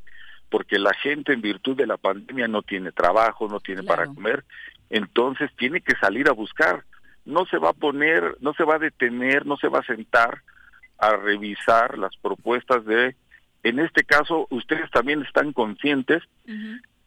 porque 0.50 0.78
la 0.78 0.92
gente 0.94 1.32
en 1.32 1.40
virtud 1.40 1.76
de 1.76 1.86
la 1.86 1.96
pandemia 1.96 2.48
no 2.48 2.62
tiene 2.62 2.90
trabajo, 2.92 3.48
no 3.48 3.60
tiene 3.60 3.84
para 3.84 4.06
comer, 4.06 4.44
entonces 4.90 5.50
tiene 5.56 5.80
que 5.80 5.94
salir 5.96 6.28
a 6.28 6.32
buscar, 6.32 6.84
no 7.24 7.46
se 7.46 7.58
va 7.58 7.70
a 7.70 7.74
poner, 7.74 8.36
no 8.40 8.52
se 8.54 8.64
va 8.64 8.74
a 8.74 8.80
detener, 8.80 9.46
no 9.46 9.56
se 9.56 9.68
va 9.68 9.78
a 9.78 9.84
sentar 9.86 10.42
a 10.98 11.16
revisar 11.16 11.96
las 11.96 12.16
propuestas 12.16 12.84
de, 12.84 13.14
en 13.62 13.78
este 13.78 14.04
caso 14.04 14.46
ustedes 14.50 14.90
también 14.90 15.22
están 15.22 15.52
conscientes 15.52 16.22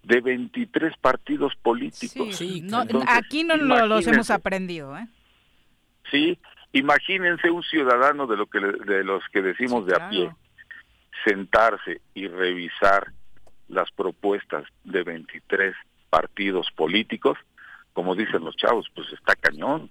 de 0.03 0.21
23 0.21 0.97
partidos 0.97 1.53
políticos. 1.61 2.35
Sí, 2.35 2.65
aquí 3.07 3.43
no 3.43 3.57
los 3.57 4.05
hemos 4.07 4.29
aprendido, 4.29 4.97
¿eh? 4.97 5.07
Sí, 6.11 6.37
imagínense 6.73 7.49
un 7.49 7.63
ciudadano 7.63 8.27
de 8.27 8.37
lo 8.37 8.47
que 8.47 8.59
de 8.59 9.03
los 9.03 9.23
que 9.31 9.41
decimos 9.41 9.85
de 9.85 9.95
a 9.95 10.09
pie 10.09 10.29
sentarse 11.25 12.01
y 12.13 12.27
revisar 12.27 13.11
las 13.69 13.89
propuestas 13.91 14.65
de 14.83 15.03
23 15.03 15.73
partidos 16.09 16.67
políticos, 16.75 17.37
como 17.93 18.15
dicen 18.15 18.43
los 18.43 18.55
chavos, 18.55 18.87
pues 18.93 19.07
está 19.13 19.35
cañón. 19.35 19.89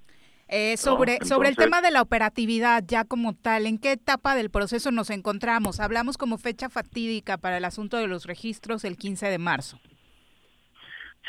Eh, 0.48 0.76
sobre, 0.76 1.18
sobre 1.24 1.48
el 1.48 1.56
tema 1.56 1.80
de 1.80 1.90
la 1.90 2.02
operatividad 2.02 2.84
ya 2.86 3.04
como 3.04 3.34
tal, 3.34 3.66
¿en 3.66 3.78
qué 3.78 3.92
etapa 3.92 4.34
del 4.34 4.50
proceso 4.50 4.90
nos 4.90 5.08
encontramos? 5.08 5.80
Hablamos 5.80 6.18
como 6.18 6.36
fecha 6.36 6.68
fatídica 6.68 7.38
para 7.38 7.56
el 7.56 7.64
asunto 7.64 7.96
de 7.96 8.06
los 8.06 8.26
registros 8.26 8.84
el 8.84 8.98
15 8.98 9.28
de 9.28 9.38
marzo. 9.38 9.80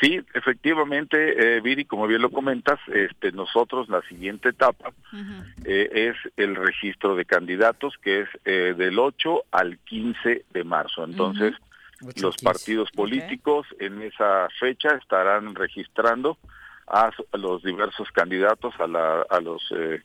Sí, 0.00 0.20
efectivamente, 0.34 1.56
eh, 1.56 1.60
Viri, 1.60 1.84
como 1.84 2.08
bien 2.08 2.20
lo 2.20 2.30
comentas, 2.30 2.80
este, 2.92 3.30
nosotros 3.30 3.88
la 3.88 4.02
siguiente 4.02 4.48
etapa 4.48 4.92
eh, 5.64 5.88
es 6.10 6.32
el 6.36 6.56
registro 6.56 7.14
de 7.14 7.24
candidatos, 7.24 7.94
que 8.02 8.22
es 8.22 8.28
eh, 8.44 8.74
del 8.76 8.98
8 8.98 9.44
al 9.52 9.78
15 9.78 10.46
de 10.50 10.64
marzo. 10.64 11.04
Entonces, 11.04 11.54
los 12.20 12.36
partidos 12.38 12.90
políticos 12.90 13.68
en 13.78 14.02
esa 14.02 14.48
fecha 14.58 14.96
estarán 14.96 15.54
registrando 15.54 16.38
a, 16.88 17.10
los 17.34 17.62
diversos 17.62 18.10
candidatos 18.10 18.74
a, 18.80 18.88
la, 18.88 19.24
a 19.30 19.40
los 19.40 19.62
eh, 19.76 20.02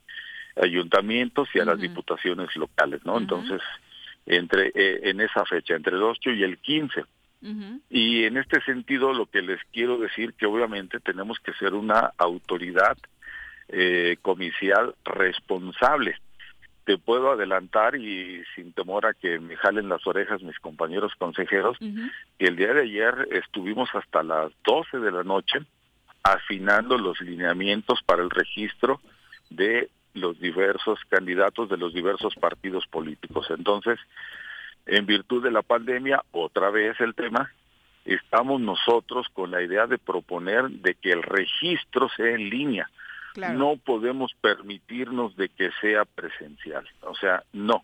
ayuntamientos 0.56 1.50
y 1.56 1.60
a 1.60 1.66
las 1.66 1.80
diputaciones 1.80 2.56
locales, 2.56 3.04
¿no? 3.06 3.18
Entonces, 3.18 3.62
entre 4.28 4.72
en 4.76 5.20
esa 5.20 5.44
fecha, 5.46 5.74
entre 5.76 5.96
el 5.96 6.04
8 6.04 6.30
y 6.30 6.44
el 6.44 6.60
15. 6.60 7.06
Y 7.90 8.26
en 8.26 8.38
este 8.38 8.62
sentido 8.62 9.14
lo 9.14 9.26
que 9.26 9.42
les 9.42 9.60
quiero 9.72 9.98
decir 9.98 10.34
que 10.34 10.46
obviamente 10.46 11.00
tenemos 11.00 11.40
que 11.40 11.54
ser 11.54 11.74
una 11.74 12.12
autoridad 12.18 12.98
eh, 13.70 14.18
comicial 14.22 14.96
responsable. 15.06 16.18
Te 16.84 16.98
puedo 16.98 17.32
adelantar 17.32 17.96
y 17.96 18.44
sin 18.56 18.74
temor 18.74 19.06
a 19.06 19.14
que 19.14 19.40
me 19.40 19.56
jalen 19.56 19.90
las 19.90 20.06
orejas 20.08 20.42
mis 20.42 20.60
compañeros 20.60 21.14
consejeros, 21.18 21.78
que 21.78 22.48
el 22.48 22.56
día 22.56 22.74
de 22.74 22.82
ayer 22.82 23.28
estuvimos 23.32 23.90
hasta 23.94 24.24
las 24.24 24.52
12 24.66 24.98
de 24.98 25.12
la 25.12 25.24
noche 25.24 25.60
afinando 26.24 26.98
los 26.98 27.22
lineamientos 27.22 28.00
para 28.06 28.24
el 28.24 28.30
registro 28.30 29.00
de 29.50 29.90
los 30.14 30.40
diversos 30.40 31.00
candidatos 31.08 31.70
de 31.70 31.78
los 31.78 31.94
diversos 31.94 32.36
partidos 32.36 32.88
políticos. 32.88 33.48
Entonces, 33.50 34.00
en 34.86 35.06
virtud 35.06 35.44
de 35.44 35.52
la 35.52 35.62
pandemia, 35.62 36.24
otra 36.32 36.70
vez 36.70 37.00
el 37.00 37.16
tema, 37.16 37.52
estamos 38.06 38.60
nosotros 38.62 39.28
con 39.34 39.52
la 39.52 39.62
idea 39.62 39.88
de 39.88 39.98
proponer 39.98 40.70
de 40.70 40.96
que 40.96 41.12
el 41.12 41.24
registro 41.24 42.10
sea 42.16 42.32
en 42.32 42.50
línea. 42.50 42.90
No 43.54 43.78
podemos 43.78 44.34
permitirnos 44.42 45.36
de 45.38 45.50
que 45.50 45.70
sea 45.80 46.04
presencial. 46.04 46.86
O 47.02 47.16
sea, 47.16 47.44
no. 47.54 47.84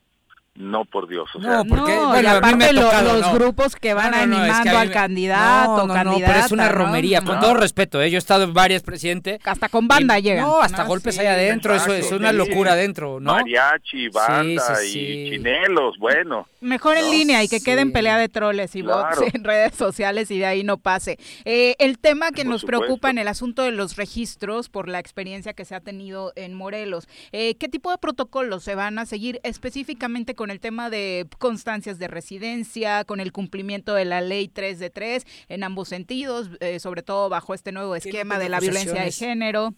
No, 0.56 0.86
por 0.86 1.10
Dios. 1.10 1.30
O 1.36 1.42
sea, 1.42 1.64
no, 1.64 1.66
porque 1.66 1.98
bueno, 1.98 2.30
a 2.30 2.42
mí 2.42 2.56
me 2.56 2.72
los 2.72 3.34
grupos 3.34 3.76
que 3.76 3.94
van 3.94 4.14
animando 4.14 4.78
al 4.78 4.90
candidato, 4.90 5.86
no, 5.86 6.04
no, 6.04 6.18
pero 6.18 6.40
es 6.40 6.52
una 6.52 6.70
romería, 6.70 7.22
con 7.22 7.42
todo 7.42 7.56
respeto, 7.56 8.02
¿eh? 8.02 8.10
yo 8.10 8.18
he 8.18 8.20
estado 8.20 8.46
en 8.46 8.54
varias 8.54 8.82
presidentes. 8.82 9.40
Hasta 9.44 9.68
con 9.68 9.90
banda 9.90 10.18
llega. 10.20 10.44
No, 10.44 10.62
hasta 10.62 10.86
golpes 10.86 11.20
ahí 11.20 11.28
adentro, 11.28 11.76
eso 11.76 11.94
es 11.94 12.10
una 12.12 12.32
locura 12.32 12.72
adentro, 12.72 13.20
¿no? 13.20 13.34
Mariachi, 13.34 14.08
banda 14.10 14.84
y 14.86 15.32
chinelos, 15.32 15.98
bueno. 16.00 16.48
Mejor 16.62 16.98
en 16.98 17.12
línea 17.12 17.44
y 17.44 17.50
que 17.50 17.60
queden 17.60 17.92
pelea 17.92 18.18
de 18.18 18.30
troles 18.30 18.76
y 18.76 18.82
bots 18.82 19.22
en 19.34 19.44
redes 19.44 19.76
sociales 19.76 20.32
y 20.32 20.40
de 20.40 20.46
ahí 20.46 20.64
no 20.64 20.78
pase. 20.78 21.20
Eh, 21.44 21.76
el 21.80 22.00
tema 22.00 22.32
que 22.32 22.46
nos 22.46 22.64
preocupa 22.64 23.10
en 23.10 23.18
el 23.18 23.28
asunto 23.28 23.64
de 23.64 23.72
los 23.72 23.98
registros 23.98 24.70
por 24.70 24.88
la 24.88 25.00
experiencia 25.00 25.54
que 25.54 25.66
se 25.66 25.76
ha 25.76 25.82
tenido 25.82 26.32
en 26.38 26.54
Morelos, 26.54 27.10
eh, 27.34 27.56
¿qué 27.56 27.68
tipo 27.68 27.92
de 27.92 27.98
protocolos 27.98 28.64
se 28.64 28.76
van 28.76 29.00
a 29.00 29.06
seguir 29.06 29.42
específicamente 29.44 30.34
con 30.34 30.45
con 30.46 30.52
el 30.52 30.60
tema 30.60 30.92
de 30.92 31.26
constancias 31.40 31.98
de 31.98 32.08
residencia, 32.08 33.04
con 33.04 33.20
el 33.20 33.32
cumplimiento 33.32 33.96
de 33.96 34.06
la 34.06 34.22
ley 34.22 34.48
3 34.48 34.78
de 34.78 34.92
3 34.92 35.26
en 35.50 35.64
ambos 35.64 35.88
sentidos, 35.88 36.52
eh, 36.60 36.80
sobre 36.80 37.02
todo 37.02 37.30
bajo 37.30 37.56
este 37.56 37.72
nuevo 37.72 37.96
esquema 37.96 38.38
de 38.38 38.50
la 38.50 38.60
violencia 38.60 39.02
de 39.02 39.12
género. 39.12 39.74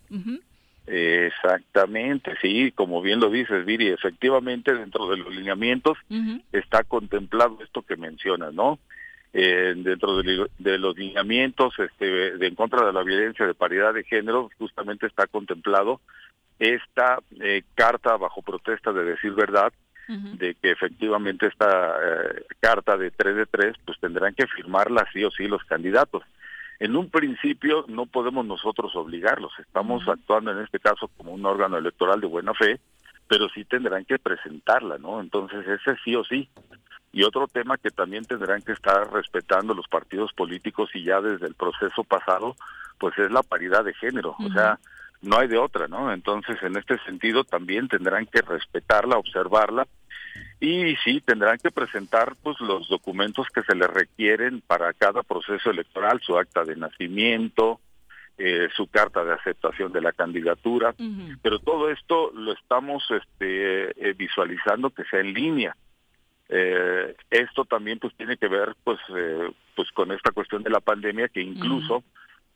Exactamente, 0.85 2.33
sí, 2.41 2.73
como 2.73 3.01
bien 3.01 3.21
lo 3.21 3.29
dices, 3.29 3.65
Viri, 3.65 3.87
efectivamente 3.87 4.73
dentro 4.75 5.07
de 5.07 5.15
los 5.15 5.33
lineamientos 5.33 5.97
está 6.51 6.83
contemplado 6.83 7.59
esto 7.63 7.81
que 7.83 7.95
mencionas, 7.95 8.53
¿no? 8.53 8.77
Eh, 9.31 9.73
dentro 9.77 10.21
de, 10.21 10.77
los 10.77 10.97
lineamientos 10.97 11.75
este, 11.79 12.37
de 12.37 12.45
en 12.45 12.55
contra 12.55 12.85
de 12.85 12.91
la 12.91 13.03
violencia 13.03 13.47
de 13.47 13.53
paridad 13.53 13.93
de 13.93 14.03
género, 14.03 14.49
justamente 14.57 15.07
está 15.07 15.27
contemplado 15.27 16.01
esta 16.59 17.19
eh, 17.39 17.63
carta 17.75 18.17
bajo 18.17 18.41
protesta 18.41 18.91
de 18.91 19.05
decir 19.05 19.31
verdad, 19.31 19.71
de 20.07 20.55
que 20.55 20.71
efectivamente 20.71 21.47
esta 21.47 21.95
eh, 22.01 22.45
carta 22.59 22.95
de 22.97 23.11
3 23.11 23.35
de 23.35 23.45
3, 23.45 23.75
pues 23.85 23.99
tendrán 23.99 24.33
que 24.33 24.47
firmarla 24.47 25.05
sí 25.11 25.23
o 25.23 25.31
sí 25.31 25.47
los 25.47 25.63
candidatos. 25.65 26.23
En 26.79 26.95
un 26.95 27.09
principio 27.09 27.85
no 27.87 28.05
podemos 28.05 28.45
nosotros 28.45 28.95
obligarlos, 28.95 29.51
estamos 29.59 30.07
actuando 30.07 30.51
en 30.51 30.59
este 30.59 30.79
caso 30.79 31.09
como 31.17 31.33
un 31.33 31.45
órgano 31.45 31.77
electoral 31.77 32.21
de 32.21 32.27
buena 32.27 32.53
fe, 32.53 32.79
pero 33.27 33.49
sí 33.49 33.65
tendrán 33.65 34.05
que 34.05 34.19
presentarla, 34.19 34.97
¿no? 34.97 35.19
Entonces 35.19 35.67
ese 35.67 35.97
sí 36.03 36.15
o 36.15 36.23
sí. 36.23 36.49
Y 37.11 37.23
otro 37.23 37.47
tema 37.47 37.77
que 37.77 37.89
también 37.89 38.25
tendrán 38.25 38.61
que 38.61 38.73
estar 38.73 39.11
respetando 39.11 39.73
los 39.73 39.87
partidos 39.87 40.33
políticos 40.33 40.89
y 40.93 41.03
ya 41.03 41.19
desde 41.19 41.47
el 41.47 41.55
proceso 41.55 42.03
pasado, 42.03 42.55
pues 42.99 43.17
es 43.17 43.31
la 43.31 43.43
paridad 43.43 43.83
de 43.83 43.93
género. 43.93 44.35
O 44.39 44.49
sea, 44.51 44.79
no 45.21 45.39
hay 45.39 45.47
de 45.47 45.57
otra, 45.57 45.87
¿no? 45.87 46.11
Entonces, 46.11 46.57
en 46.61 46.77
este 46.77 46.97
sentido, 46.99 47.43
también 47.43 47.87
tendrán 47.87 48.25
que 48.25 48.41
respetarla, 48.41 49.17
observarla 49.17 49.87
y 50.59 50.95
sí 51.03 51.21
tendrán 51.21 51.57
que 51.57 51.71
presentar 51.71 52.35
pues 52.41 52.59
los 52.59 52.87
documentos 52.89 53.47
que 53.53 53.61
se 53.63 53.75
les 53.75 53.89
requieren 53.89 54.61
para 54.61 54.93
cada 54.93 55.23
proceso 55.23 55.69
electoral, 55.69 56.19
su 56.21 56.37
acta 56.37 56.63
de 56.63 56.75
nacimiento, 56.75 57.79
eh, 58.39 58.67
su 58.75 58.87
carta 58.87 59.23
de 59.23 59.33
aceptación 59.33 59.91
de 59.91 60.01
la 60.01 60.11
candidatura, 60.11 60.93
pero 61.41 61.59
todo 61.59 61.89
esto 61.89 62.31
lo 62.33 62.53
estamos 62.53 63.03
este, 63.09 64.09
eh, 64.09 64.13
visualizando 64.13 64.89
que 64.91 65.03
sea 65.05 65.21
en 65.21 65.33
línea. 65.33 65.75
Eh, 66.49 67.15
esto 67.29 67.65
también 67.65 67.99
pues 67.99 68.15
tiene 68.15 68.37
que 68.37 68.47
ver 68.47 68.75
pues 68.83 68.99
pues 69.75 69.91
con 69.91 70.11
esta 70.13 70.31
cuestión 70.31 70.63
de 70.63 70.69
la 70.69 70.79
pandemia 70.79 71.27
que 71.27 71.41
incluso 71.41 72.03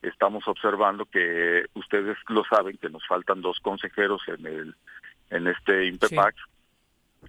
estamos 0.02 0.48
observando 0.48 1.06
que 1.06 1.66
ustedes 1.74 2.18
lo 2.28 2.44
saben 2.46 2.78
que 2.78 2.90
nos 2.90 3.06
faltan 3.08 3.42
dos 3.42 3.60
consejeros 3.60 4.22
en 4.28 4.46
el 4.46 4.76
en 5.30 5.48
este 5.48 5.86
INPEPAC 5.86 6.36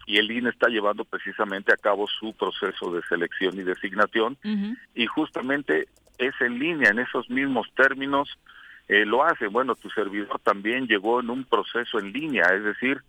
y 0.07 0.17
el 0.17 0.31
INE 0.31 0.51
está 0.51 0.69
llevando 0.69 1.05
precisamente 1.05 1.73
a 1.73 1.77
cabo 1.77 2.07
su 2.09 2.33
proceso 2.35 2.93
de 2.93 3.03
selección 3.03 3.59
y 3.59 3.63
designación 3.63 4.39
y 4.95 5.07
justamente 5.07 5.89
es 6.19 6.35
en 6.41 6.59
línea 6.59 6.91
en 6.91 6.99
esos 6.99 7.29
mismos 7.31 7.69
términos 7.77 8.29
eh, 8.89 9.05
lo 9.05 9.25
hace 9.25 9.47
bueno 9.47 9.75
tu 9.75 9.91
servidor 9.91 10.41
también 10.41 10.87
llegó 10.87 11.21
en 11.21 11.31
un 11.31 11.45
proceso 11.45 11.99
en 11.99 12.13
línea 12.13 12.47
es 12.55 12.65
decir 12.65 13.03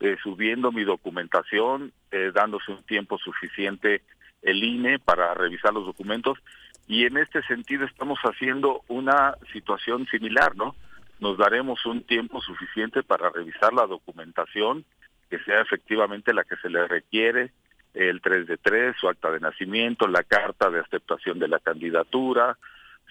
eh, 0.00 0.16
subiendo 0.22 0.72
mi 0.72 0.84
documentación 0.84 1.92
eh, 2.10 2.30
dándose 2.34 2.72
un 2.72 2.82
tiempo 2.82 3.16
suficiente 3.18 4.02
el 4.42 4.62
INE 4.62 4.98
para 4.98 5.32
revisar 5.34 5.72
los 5.72 5.86
documentos 5.86 6.38
y 6.86 7.06
en 7.06 7.16
este 7.16 7.42
sentido 7.42 7.84
estamos 7.84 8.18
haciendo 8.20 8.82
una 8.88 9.36
situación 9.52 10.06
similar, 10.06 10.54
¿no? 10.56 10.74
Nos 11.20 11.38
daremos 11.38 11.84
un 11.86 12.02
tiempo 12.02 12.40
suficiente 12.40 13.02
para 13.02 13.30
revisar 13.30 13.72
la 13.72 13.86
documentación, 13.86 14.84
que 15.30 15.38
sea 15.40 15.60
efectivamente 15.60 16.34
la 16.34 16.44
que 16.44 16.56
se 16.56 16.68
le 16.68 16.86
requiere, 16.86 17.52
el 17.94 18.20
3 18.20 18.46
de 18.46 18.56
3, 18.56 18.96
su 19.00 19.08
acta 19.08 19.30
de 19.30 19.40
nacimiento, 19.40 20.06
la 20.08 20.24
carta 20.24 20.68
de 20.68 20.80
aceptación 20.80 21.38
de 21.38 21.48
la 21.48 21.60
candidatura, 21.60 22.58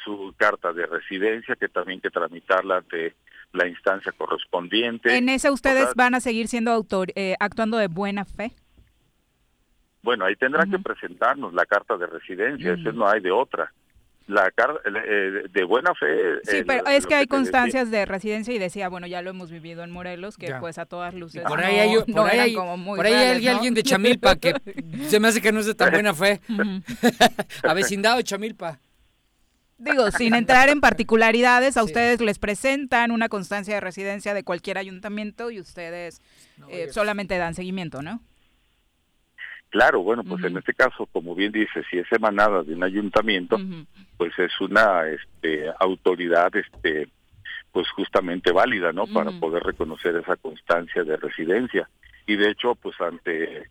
su 0.03 0.33
carta 0.37 0.73
de 0.73 0.85
residencia, 0.85 1.55
que 1.55 1.69
también 1.69 1.97
hay 1.97 2.01
que 2.01 2.09
tramitarla 2.09 2.77
ante 2.77 3.15
la 3.53 3.67
instancia 3.67 4.11
correspondiente. 4.11 5.15
¿En 5.15 5.29
ese 5.29 5.51
ustedes 5.51 5.93
van 5.95 6.15
a 6.15 6.19
seguir 6.19 6.47
siendo 6.47 6.71
autor, 6.71 7.11
eh, 7.15 7.35
actuando 7.39 7.77
de 7.77 7.87
buena 7.87 8.25
fe? 8.25 8.51
Bueno, 10.03 10.25
ahí 10.25 10.35
tendrán 10.35 10.69
que 10.69 10.79
presentarnos 10.79 11.53
la 11.53 11.65
carta 11.65 11.97
de 11.97 12.05
residencia, 12.07 12.73
eso 12.73 12.91
no 12.91 13.07
hay 13.07 13.21
de 13.21 13.31
otra. 13.31 13.71
La 14.27 14.51
carta 14.51 14.79
eh, 14.85 15.43
de 15.51 15.63
buena 15.63 15.93
fe. 15.95 16.39
Sí, 16.43 16.63
pero 16.65 16.85
es 16.87 17.05
que 17.05 17.15
hay 17.15 17.27
constancias 17.27 17.89
de 17.89 18.05
residencia 18.05 18.53
y 18.53 18.59
decía, 18.59 18.87
bueno, 18.89 19.07
ya 19.07 19.21
lo 19.21 19.29
hemos 19.29 19.49
vivido 19.49 19.83
en 19.83 19.91
Morelos, 19.91 20.37
que 20.37 20.53
pues 20.59 20.77
a 20.77 20.85
todas 20.85 21.13
luces. 21.13 21.43
Por 21.43 21.61
ahí 21.61 21.77
hay, 21.79 21.95
por 22.11 22.29
ahí 22.29 22.55
por 22.55 23.05
ahí 23.05 23.13
hay 23.13 23.47
alguien 23.47 23.73
de 23.73 23.83
Chamilpa 23.83 24.35
que 24.35 24.53
se 25.07 25.19
me 25.19 25.29
hace 25.29 25.41
que 25.41 25.51
no 25.51 25.61
es 25.61 25.65
de 25.65 25.75
tan 25.75 25.91
buena 25.91 26.13
fe. 26.13 26.41
Avecindado 27.63 28.17
de 28.17 28.23
Chamilpa. 28.23 28.79
Digo, 29.77 30.11
sin 30.11 30.33
entrar 30.35 30.69
en 30.69 30.79
particularidades, 30.79 31.75
a 31.75 31.83
ustedes 31.83 32.21
les 32.21 32.39
presentan 32.39 33.11
una 33.11 33.27
constancia 33.27 33.73
de 33.73 33.81
residencia 33.81 34.33
de 34.33 34.43
cualquier 34.43 34.77
ayuntamiento 34.77 35.51
y 35.51 35.59
ustedes 35.59 36.21
eh, 36.69 36.87
solamente 36.91 37.37
dan 37.37 37.55
seguimiento, 37.55 38.01
¿no? 38.01 38.21
Claro, 39.73 40.03
bueno, 40.03 40.23
pues 40.23 40.43
en 40.43 40.55
este 40.55 40.75
caso, 40.75 41.07
como 41.07 41.33
bien 41.33 41.51
dice, 41.51 41.83
si 41.89 41.97
es 41.97 42.05
emanada 42.11 42.61
de 42.61 42.75
un 42.75 42.83
ayuntamiento, 42.83 43.57
pues 44.17 44.31
es 44.37 44.51
una 44.61 45.07
este, 45.07 45.65
autoridad, 45.79 46.55
este, 46.55 47.09
pues 47.71 47.89
justamente 47.89 48.51
válida, 48.51 48.93
¿no? 48.93 49.07
Para 49.07 49.31
poder 49.31 49.63
reconocer 49.63 50.15
esa 50.15 50.35
constancia 50.35 51.03
de 51.03 51.17
residencia. 51.17 51.89
Y 52.27 52.35
de 52.35 52.51
hecho, 52.51 52.75
pues 52.75 53.01
ante 53.01 53.67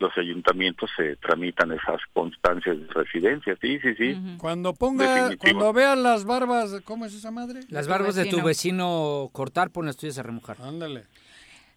los 0.00 0.10
ayuntamientos 0.18 0.90
se 0.96 1.14
tramitan 1.18 1.70
esas 1.70 2.00
constancias 2.12 2.76
de 2.76 2.88
residencia, 2.88 3.56
sí, 3.60 3.78
sí, 3.78 3.94
sí. 3.94 4.36
Cuando 4.38 4.74
ponga, 4.74 5.36
cuando 5.36 5.72
vean 5.72 6.02
las 6.02 6.24
barbas, 6.24 6.80
¿cómo 6.84 7.06
es 7.06 7.14
esa 7.14 7.30
madre? 7.30 7.60
Las 7.68 7.86
barbas 7.86 8.16
de 8.16 8.24
tu 8.24 8.42
vecino 8.42 9.30
cortar, 9.30 9.70
pon 9.70 9.86
las 9.86 9.96
tuyas 9.96 10.18
a 10.18 10.24
remojar. 10.24 10.56
Ándale. 10.60 11.04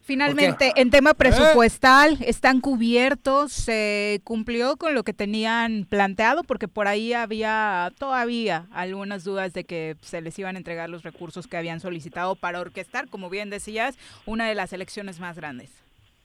Finalmente, 0.07 0.71
en 0.77 0.89
tema 0.89 1.13
presupuestal, 1.13 2.17
¿están 2.21 2.61
cubiertos? 2.61 3.51
¿Se 3.51 4.21
cumplió 4.23 4.77
con 4.77 4.95
lo 4.95 5.03
que 5.03 5.11
tenían 5.11 5.83
planteado? 5.83 6.45
Porque 6.45 6.69
por 6.69 6.87
ahí 6.87 7.11
había 7.11 7.91
todavía 7.99 8.67
algunas 8.71 9.25
dudas 9.25 9.51
de 9.51 9.65
que 9.65 9.97
se 9.99 10.21
les 10.21 10.39
iban 10.39 10.55
a 10.55 10.59
entregar 10.59 10.89
los 10.89 11.03
recursos 11.03 11.45
que 11.47 11.57
habían 11.57 11.81
solicitado 11.81 12.37
para 12.37 12.61
orquestar, 12.61 13.09
como 13.09 13.29
bien 13.29 13.49
decías, 13.49 13.97
una 14.25 14.47
de 14.47 14.55
las 14.55 14.71
elecciones 14.71 15.19
más 15.19 15.35
grandes 15.35 15.73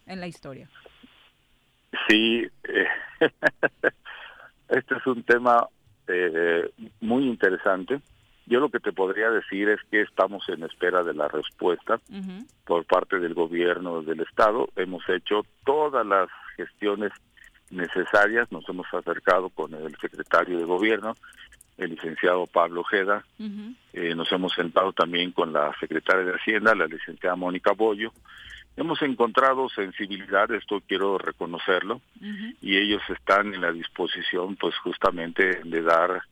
en 0.07 0.21
la 0.21 0.29
historia. 0.29 0.69
Sí, 2.07 2.47
eh, 2.69 2.87
este 4.69 4.95
es 4.95 5.07
un 5.09 5.25
tema 5.25 5.67
eh, 6.07 6.71
muy 7.01 7.27
interesante 7.27 8.01
yo 8.47 8.61
lo 8.61 8.71
que 8.71 8.81
te 8.81 8.93
podría 8.93 9.31
decir 9.31 9.69
es 9.69 9.81
que 9.91 10.03
estamos 10.03 10.49
en 10.49 10.65
espera 10.65 11.03
de 11.03 11.15
la 11.15 11.29
respuesta 11.29 12.01
por 12.65 12.85
parte 12.85 13.19
del 13.19 13.35
gobierno 13.35 14.03
del 14.03 14.21
estado. 14.21 14.69
Hemos 14.77 15.09
hecho 15.09 15.43
todas 15.65 16.05
las 16.07 16.29
gestiones 16.57 17.13
necesarias, 17.71 18.51
nos 18.51 18.69
hemos 18.69 18.87
acercado 18.93 19.49
con 19.49 19.75
el 19.75 19.97
secretario 19.97 20.59
de 20.59 20.65
gobierno, 20.65 21.15
el 21.79 21.91
licenciado 21.91 22.47
Pablo 22.47 22.83
Ojeda, 22.83 23.25
eh, 23.93 24.15
nos 24.15 24.31
hemos 24.33 24.53
sentado 24.53 24.93
también 24.93 25.33
con 25.33 25.53
la 25.53 25.73
secretaria 25.81 26.25
de 26.25 26.35
Hacienda, 26.35 26.75
la 26.75 26.87
licenciada 26.87 27.37
Mónica 27.37 27.73
Bollo, 27.73 28.13
hemos 28.77 29.03
encontrado 29.03 29.69
sensibilidad, 29.69 30.51
esto 30.53 30.83
quiero 30.87 31.19
reconocerlo, 31.19 32.01
y 32.61 32.77
ellos 32.77 33.03
están 33.09 33.55
en 33.55 33.61
la 33.61 33.73
disposición 33.73 34.57
pues 34.57 34.77
justamente 34.79 35.61
de 35.65 35.83
dar 35.83 36.23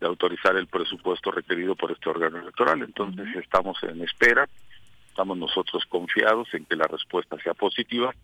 de 0.00 0.06
autorizar 0.06 0.56
el 0.56 0.66
presupuesto 0.66 1.30
requerido 1.30 1.76
por 1.76 1.92
este 1.92 2.08
órgano 2.08 2.38
electoral. 2.38 2.82
Entonces 2.82 3.28
estamos 3.36 3.82
en 3.82 4.00
espera. 4.02 4.48
estamos 5.08 5.36
nosotros 5.36 5.84
confiados 5.86 6.52
en 6.54 6.64
que 6.64 6.76
la 6.76 6.86
respuesta 6.86 7.36
sea 7.42 7.52
positiva, 7.52 8.14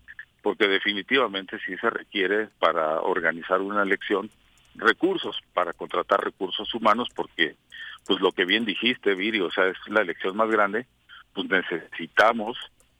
porque 0.42 0.68
definitivamente 0.68 1.58
sí 1.66 1.76
se 1.76 1.90
requiere 1.90 2.48
para 2.58 3.00
organizar 3.02 3.60
una 3.60 3.82
elección 3.82 4.30
recursos, 4.74 5.36
para 5.52 5.72
contratar 5.72 6.24
recursos 6.24 6.72
humanos, 6.74 7.08
porque 7.14 7.56
pues 8.06 8.20
lo 8.20 8.32
que 8.32 8.44
bien 8.44 8.64
dijiste, 8.64 9.14
Viri, 9.14 9.40
o 9.40 9.50
sea, 9.50 9.66
es 9.66 9.76
la 9.88 10.00
elección 10.02 10.36
más 10.36 10.48
grande, 10.48 10.86
pues 11.34 11.48
necesitamos 11.48 12.56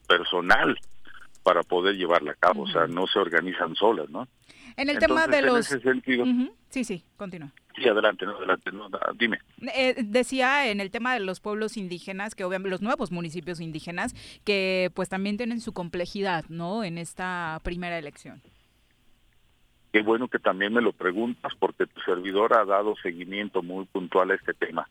personal 0.07 0.79
para 1.43 1.63
poder 1.63 1.95
llevarla 1.97 2.33
a 2.33 2.35
cabo, 2.35 2.63
o 2.63 2.67
sea, 2.67 2.87
no 2.87 3.07
se 3.07 3.19
organizan 3.19 3.75
solas, 3.77 4.09
¿no? 4.11 4.27
En 4.77 4.91
el 4.91 4.99
tema 4.99 5.27
de 5.27 5.39
en 5.39 5.47
los... 5.47 5.71
ese 5.71 5.81
sentido, 5.81 6.25
Ujú, 6.25 6.53
Sí, 6.71 6.85
sí, 6.85 7.05
continúa. 7.17 7.53
sí, 7.77 7.89
adelante, 7.89 8.27
no, 8.27 8.37
adelante, 8.37 8.73
no, 8.73 8.91
dime. 9.15 9.39
Eh, 9.75 9.95
decía 10.05 10.69
en 10.71 10.81
el 10.81 10.91
tema 10.91 11.15
de 11.15 11.21
los 11.21 11.41
pueblos 11.41 11.77
indígenas, 11.77 12.35
que 12.35 12.45
obviamente 12.45 12.71
los 12.71 12.83
nuevos 12.83 13.13
municipios 13.13 13.61
indígenas, 13.61 14.15
que 14.45 14.91
pues 14.95 15.09
también 15.09 15.37
tienen 15.37 15.61
su 15.61 15.73
complejidad, 15.73 16.45
¿no? 16.49 16.85
En 16.85 16.99
esta 16.99 17.61
primera 17.63 17.97
elección. 17.99 18.43
Qué 19.93 20.03
bueno 20.03 20.29
que 20.29 20.39
también 20.39 20.75
me 20.75 20.83
lo 20.83 20.93
preguntas 20.93 21.53
porque 21.59 21.87
tu 21.87 22.01
servidor 22.03 22.53
ha 22.55 22.65
dado 22.65 22.97
seguimiento 22.97 23.63
muy 23.63 23.87
puntual 23.87 24.31
a 24.31 24.35
este 24.35 24.53
tema. 24.53 24.87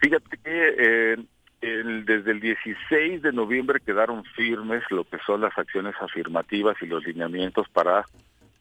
Fíjate 0.00 0.38
que 0.38 0.74
eh, 0.78 1.16
el- 1.60 2.04
desde 2.04 2.30
el 2.32 2.40
16 2.40 3.22
de 3.22 3.32
noviembre 3.32 3.80
quedaron 3.80 4.24
firmes 4.24 4.82
lo 4.90 5.04
que 5.04 5.18
son 5.26 5.40
las 5.42 5.56
acciones 5.58 5.94
afirmativas 6.00 6.76
y 6.80 6.86
los 6.86 7.04
lineamientos 7.04 7.68
para 7.68 8.04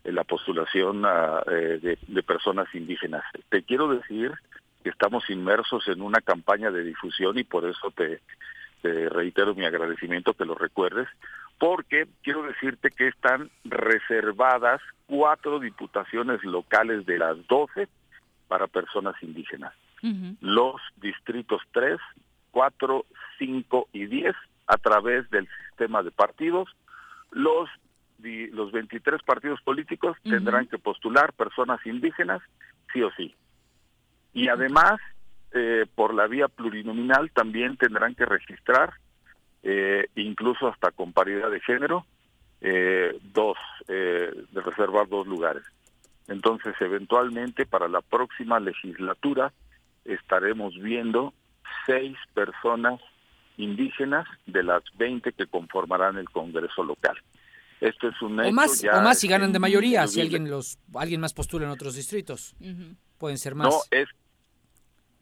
eh, 0.04 0.12
la 0.12 0.24
postulación 0.24 1.06
a, 1.06 1.42
eh, 1.48 1.80
de, 1.82 1.98
de 2.08 2.24
personas 2.24 2.68
indígenas. 2.74 3.24
Te 3.50 3.64
quiero 3.64 3.88
decir 3.90 4.32
que 4.84 4.90
estamos 4.90 5.30
inmersos 5.30 5.88
en 5.88 6.02
una 6.02 6.22
campaña 6.22 6.72
de 6.72 6.84
difusión 6.84 7.38
y 7.38 7.44
por 7.44 7.66
eso 7.66 7.92
te, 7.92 8.22
te 8.82 9.10
reitero 9.10 9.56
mi 9.56 9.66
agradecimiento 9.66 10.34
que 10.34 10.46
lo 10.46 10.56
recuerdes, 10.56 11.08
porque 11.58 12.08
quiero 12.24 12.44
decirte 12.44 12.90
que 12.92 13.08
están 13.08 13.50
reservadas 13.66 14.82
cuatro 15.08 15.60
diputaciones 15.60 16.44
locales 16.44 17.06
de 17.06 17.18
las 17.18 17.46
12 17.48 17.88
para 18.48 18.68
personas 18.68 19.16
indígenas. 19.22 19.74
Los 20.40 20.76
distritos 21.02 21.62
3, 21.74 22.00
4, 22.52 23.06
5 23.38 23.88
y 23.94 24.06
10 24.06 24.36
a 24.68 24.78
través 24.78 25.30
del 25.30 25.48
sistema 25.68 26.04
de 26.04 26.12
partidos. 26.12 26.70
Los, 27.32 27.70
los 28.20 28.72
23 28.72 29.22
partidos 29.24 29.62
políticos 29.62 30.18
tendrán 30.24 30.68
que 30.68 30.78
postular 30.78 31.34
personas 31.34 31.80
indígenas 31.86 32.42
sí 32.94 33.02
o 33.02 33.12
sí. 33.12 33.36
Y 34.34 34.48
además, 34.48 35.00
eh, 35.54 35.86
por 35.96 36.14
la 36.14 36.28
vía 36.28 36.48
plurinominal 36.48 37.32
también 37.32 37.78
tendrán 37.78 38.16
que 38.16 38.26
registrar, 38.26 38.94
eh, 39.64 40.08
incluso 40.16 40.68
hasta 40.68 40.92
con 40.92 41.14
paridad 41.14 41.50
de 41.50 41.60
género, 41.62 42.06
eh, 42.62 43.18
dos, 43.34 43.58
eh, 43.88 44.32
de 44.52 44.62
reservar 44.62 45.08
dos 45.08 45.26
lugares. 45.26 45.64
Entonces, 46.28 46.76
eventualmente, 46.80 47.66
para 47.66 47.88
la 47.88 48.02
próxima 48.02 48.60
legislatura, 48.60 49.52
estaremos 50.06 50.76
viendo 50.76 51.34
seis 51.86 52.16
personas 52.34 53.00
indígenas 53.58 54.26
de 54.46 54.64
las 54.64 54.84
20 54.98 55.34
que 55.34 55.46
conformarán 55.48 56.18
el 56.18 56.30
Congreso 56.30 56.84
local. 56.84 57.18
Esto 57.82 58.10
es 58.10 58.22
un 58.22 58.40
O 58.40 58.52
más, 58.52 58.82
ya 58.82 58.98
o 58.98 59.02
más 59.02 59.20
si 59.20 59.28
ganan 59.28 59.54
de 59.54 59.60
mayoría, 59.60 60.06
si 60.08 60.20
alguien 60.22 60.50
los 60.50 60.78
alguien 60.96 61.22
más 61.22 61.34
postula 61.34 61.66
en 61.66 61.72
otros 61.72 61.96
distritos. 61.96 62.56
Pueden 63.18 63.38
ser 63.38 63.56
más. 63.56 63.68
No, 63.70 63.80
es... 63.92 64.08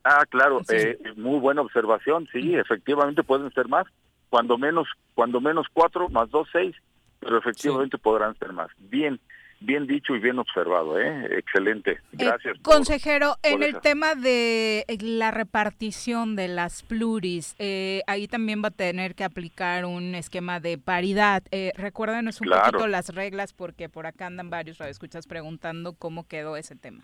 Ah, 0.03 0.23
claro, 0.29 0.61
Sí. 0.63 0.75
eh, 0.75 0.97
muy 1.17 1.39
buena 1.39 1.61
observación, 1.61 2.27
sí, 2.31 2.55
efectivamente 2.55 3.23
pueden 3.23 3.51
ser 3.51 3.67
más, 3.67 3.85
cuando 4.29 4.57
menos, 4.57 4.87
cuando 5.13 5.41
menos 5.41 5.67
cuatro, 5.73 6.07
más 6.09 6.29
dos, 6.29 6.47
seis, 6.51 6.75
pero 7.19 7.37
efectivamente 7.37 7.97
podrán 7.97 8.37
ser 8.37 8.53
más. 8.53 8.69
Bien, 8.77 9.19
bien 9.59 9.87
dicho 9.87 10.15
y 10.15 10.19
bien 10.19 10.39
observado, 10.39 10.99
¿eh? 10.99 11.27
Excelente, 11.37 11.99
gracias. 12.11 12.57
por- 12.59 12.73
Consejero, 12.75 13.37
en 13.43 13.53
por 13.59 13.63
el 13.63 13.79
tema 13.81 14.15
de 14.15 14.85
eh, 14.87 14.97
la 15.01 15.31
repartición 15.31 16.35
de 16.35 16.47
las 16.47 16.83
pluris, 16.83 17.55
eh, 17.59 18.01
ahí 18.07 18.27
también 18.27 18.63
va 18.63 18.67
a 18.69 18.71
tener 18.71 19.15
que 19.15 19.23
aplicar 19.23 19.85
un 19.85 20.15
esquema 20.15 20.59
de 20.59 20.77
paridad. 20.77 21.43
Eh, 21.51 21.71
recuérdenos 21.75 22.39
un 22.41 22.47
Claro. 22.47 22.71
poquito 22.71 22.87
las 22.87 23.09
reglas 23.09 23.53
porque 23.53 23.89
por 23.89 24.05
acá 24.05 24.27
andan 24.27 24.49
varios 24.49 24.77
radioescuchas 24.77 25.25
preguntando 25.27 25.93
cómo 25.93 26.27
quedó 26.27 26.55
ese 26.57 26.75
tema. 26.75 27.03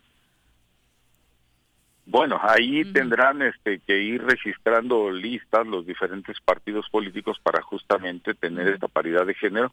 Bueno, 2.05 2.37
ahí 2.41 2.83
tendrán 2.91 3.41
este, 3.41 3.79
que 3.79 4.01
ir 4.01 4.21
registrando 4.23 5.09
listas 5.09 5.65
los 5.65 5.85
diferentes 5.85 6.37
partidos 6.41 6.89
políticos 6.89 7.39
para 7.41 7.61
justamente 7.61 8.33
tener 8.33 8.67
esta 8.67 8.89
paridad 8.89 9.25
de 9.25 9.33
género, 9.33 9.71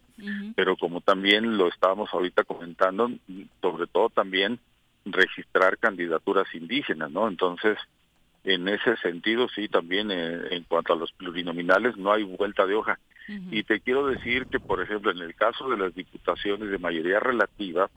pero 0.55 0.77
como 0.77 1.01
también 1.01 1.57
lo 1.57 1.67
estábamos 1.67 2.09
ahorita 2.13 2.45
comentando, 2.45 3.11
sobre 3.61 3.87
todo 3.87 4.09
también 4.09 4.59
registrar 5.03 5.77
candidaturas 5.77 6.47
indígenas, 6.55 7.11
¿no? 7.11 7.27
Entonces, 7.27 7.77
en 8.43 8.67
ese 8.67 8.95
sentido, 8.97 9.47
sí, 9.49 9.67
también 9.67 10.09
eh, 10.09 10.47
en 10.51 10.63
cuanto 10.63 10.93
a 10.93 10.95
los 10.95 11.11
plurinominales, 11.11 11.97
no 11.97 12.11
hay 12.13 12.23
vuelta 12.23 12.65
de 12.65 12.75
hoja. 12.75 12.97
Y 13.49 13.63
te 13.63 13.79
quiero 13.79 14.07
decir 14.07 14.47
que, 14.47 14.59
por 14.59 14.81
ejemplo, 14.81 15.09
en 15.11 15.19
el 15.19 15.35
caso 15.35 15.69
de 15.69 15.77
las 15.77 15.95
diputaciones 15.95 16.69
de 16.69 16.77
mayoría 16.79 17.19
relativa, 17.19 17.89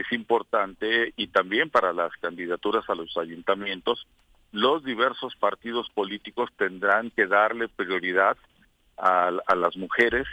es 0.00 0.10
importante 0.12 1.12
y 1.16 1.28
también 1.28 1.70
para 1.70 1.92
las 1.92 2.12
candidaturas 2.20 2.88
a 2.88 2.94
los 2.94 3.16
ayuntamientos, 3.16 4.06
los 4.52 4.84
diversos 4.84 5.34
partidos 5.36 5.88
políticos 5.90 6.50
tendrán 6.56 7.10
que 7.10 7.26
darle 7.26 7.68
prioridad 7.68 8.36
a, 8.96 9.30
a 9.46 9.54
las 9.54 9.76
mujeres 9.76 10.26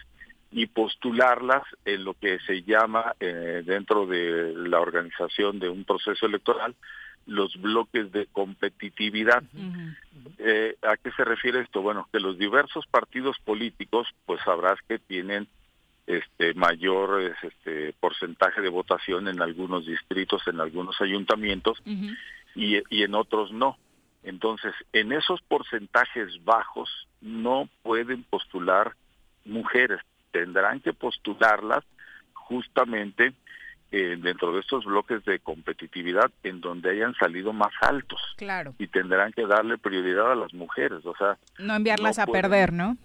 y 0.51 0.67
postularlas 0.67 1.63
en 1.83 2.03
lo 2.05 2.13
que 2.13 2.39
se 2.39 2.61
llama 2.61 3.15
eh, 3.19 3.63
dentro 3.65 4.05
de 4.05 4.53
la 4.55 4.79
organización 4.79 5.59
de 5.59 5.69
un 5.69 5.83
proceso 5.83 6.25
electoral 6.25 6.75
los 7.25 7.55
bloques 7.61 8.11
de 8.11 8.27
competitividad. 8.27 9.43
Eh, 10.39 10.75
¿A 10.81 10.97
qué 10.97 11.11
se 11.11 11.23
refiere 11.23 11.61
esto? 11.61 11.81
Bueno, 11.81 12.07
que 12.11 12.19
los 12.19 12.37
diversos 12.37 12.85
partidos 12.87 13.37
políticos, 13.39 14.07
pues 14.25 14.41
sabrás 14.43 14.77
que 14.87 14.99
tienen 14.99 15.47
este 16.07 16.53
mayor 16.53 17.21
es, 17.21 17.35
este 17.43 17.93
porcentaje 17.99 18.61
de 18.61 18.69
votación 18.69 19.27
en 19.27 19.41
algunos 19.41 19.85
distritos, 19.85 20.45
en 20.47 20.59
algunos 20.59 20.99
ayuntamientos 21.01 21.81
y, 22.55 22.77
y 22.89 23.03
en 23.03 23.15
otros 23.15 23.51
no. 23.51 23.77
Entonces, 24.23 24.73
en 24.93 25.11
esos 25.11 25.41
porcentajes 25.43 26.43
bajos 26.45 26.89
no 27.21 27.67
pueden 27.83 28.23
postular 28.23 28.93
mujeres, 29.45 29.99
tendrán 30.31 30.79
que 30.79 30.93
postularlas 30.93 31.83
justamente 32.33 33.33
eh, 33.91 34.17
dentro 34.19 34.51
de 34.53 34.59
estos 34.61 34.85
bloques 34.85 35.23
de 35.25 35.39
competitividad 35.39 36.31
en 36.43 36.61
donde 36.61 36.89
hayan 36.91 37.13
salido 37.15 37.53
más 37.53 37.71
altos. 37.81 38.19
Claro, 38.37 38.73
y 38.79 38.87
tendrán 38.87 39.31
que 39.33 39.45
darle 39.45 39.77
prioridad 39.77 40.31
a 40.31 40.35
las 40.35 40.53
mujeres, 40.53 41.05
o 41.05 41.15
sea, 41.15 41.37
no 41.59 41.75
enviarlas 41.75 42.17
no 42.17 42.23
a 42.23 42.25
pueden- 42.25 42.41
perder, 42.41 42.73
¿no? 42.73 42.97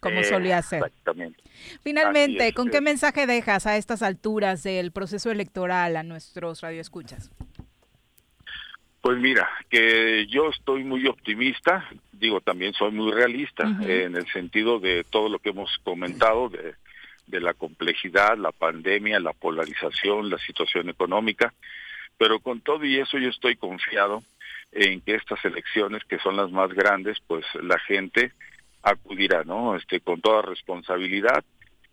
Como 0.00 0.20
eh, 0.20 0.24
solía 0.24 0.62
ser. 0.62 0.84
Exactamente. 0.84 1.42
Finalmente, 1.82 2.52
¿con 2.52 2.70
qué 2.70 2.80
mensaje 2.80 3.26
dejas 3.26 3.66
a 3.66 3.76
estas 3.76 4.02
alturas 4.02 4.62
del 4.62 4.92
proceso 4.92 5.30
electoral 5.30 5.96
a 5.96 6.02
nuestros 6.02 6.60
radioescuchas? 6.60 7.30
Pues 9.00 9.18
mira, 9.18 9.48
que 9.68 10.26
yo 10.28 10.50
estoy 10.50 10.84
muy 10.84 11.06
optimista, 11.06 11.88
digo, 12.12 12.40
también 12.40 12.72
soy 12.74 12.90
muy 12.90 13.12
realista 13.12 13.64
en 13.80 14.16
el 14.16 14.26
sentido 14.32 14.80
de 14.80 15.04
todo 15.04 15.28
lo 15.28 15.38
que 15.38 15.50
hemos 15.50 15.78
comentado, 15.84 16.48
de, 16.48 16.74
de 17.28 17.40
la 17.40 17.54
complejidad, 17.54 18.36
la 18.36 18.52
pandemia, 18.52 19.20
la 19.20 19.32
polarización, 19.32 20.30
la 20.30 20.38
situación 20.38 20.88
económica, 20.88 21.54
pero 22.16 22.40
con 22.40 22.60
todo 22.60 22.84
y 22.84 22.98
eso 22.98 23.18
yo 23.18 23.28
estoy 23.28 23.56
confiado 23.56 24.22
en 24.72 25.00
que 25.00 25.14
estas 25.14 25.42
elecciones, 25.44 26.04
que 26.04 26.18
son 26.18 26.36
las 26.36 26.50
más 26.50 26.72
grandes, 26.72 27.18
pues 27.26 27.44
la 27.62 27.78
gente 27.78 28.32
acudirá, 28.90 29.44
¿no? 29.44 29.76
Este, 29.76 30.00
con 30.00 30.20
toda 30.20 30.42
responsabilidad 30.42 31.44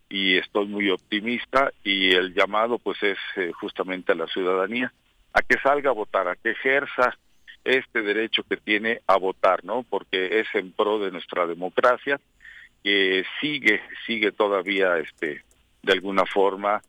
y 0.08 0.36
estoy 0.36 0.66
muy 0.66 0.90
optimista 0.90 1.72
y 1.82 2.14
el 2.14 2.34
llamado 2.34 2.78
pues 2.78 3.02
es 3.02 3.18
eh, 3.36 3.50
justamente 3.52 4.12
a 4.12 4.14
la 4.14 4.26
ciudadanía 4.28 4.92
a 5.32 5.42
que 5.42 5.58
salga 5.62 5.90
a 5.90 5.94
votar, 5.94 6.28
a 6.28 6.36
que 6.36 6.50
ejerza 6.50 7.16
este 7.64 8.02
derecho 8.02 8.44
que 8.44 8.56
tiene 8.56 9.00
a 9.06 9.16
votar, 9.16 9.64
¿no? 9.64 9.82
Porque 9.82 10.40
es 10.40 10.46
en 10.54 10.72
pro 10.72 10.98
de 11.00 11.10
nuestra 11.10 11.46
democracia 11.46 12.20
que 12.84 13.24
sigue 13.40 13.80
sigue 14.06 14.30
todavía 14.30 14.98
este 14.98 15.42
de 15.82 15.92
alguna 15.92 16.24
forma 16.24 16.80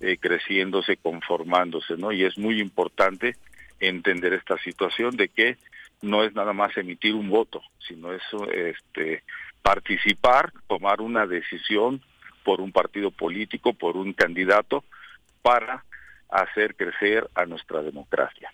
eh, 0.00 0.18
creciéndose, 0.18 0.98
conformándose, 0.98 1.96
¿no? 1.96 2.12
Y 2.12 2.24
es 2.24 2.36
muy 2.36 2.60
importante 2.60 3.36
entender 3.80 4.34
esta 4.34 4.58
situación 4.58 5.16
de 5.16 5.28
que 5.28 5.56
no 6.02 6.22
es 6.22 6.34
nada 6.34 6.52
más 6.52 6.76
emitir 6.76 7.14
un 7.14 7.30
voto, 7.30 7.62
sino 7.86 8.12
es 8.12 8.22
este 8.52 9.22
participar, 9.66 10.52
tomar 10.68 11.00
una 11.00 11.26
decisión 11.26 12.00
por 12.44 12.60
un 12.60 12.70
partido 12.70 13.10
político, 13.10 13.72
por 13.74 13.96
un 13.96 14.12
candidato 14.12 14.84
para 15.42 15.84
hacer 16.28 16.76
crecer 16.76 17.28
a 17.34 17.46
nuestra 17.46 17.82
democracia. 17.82 18.52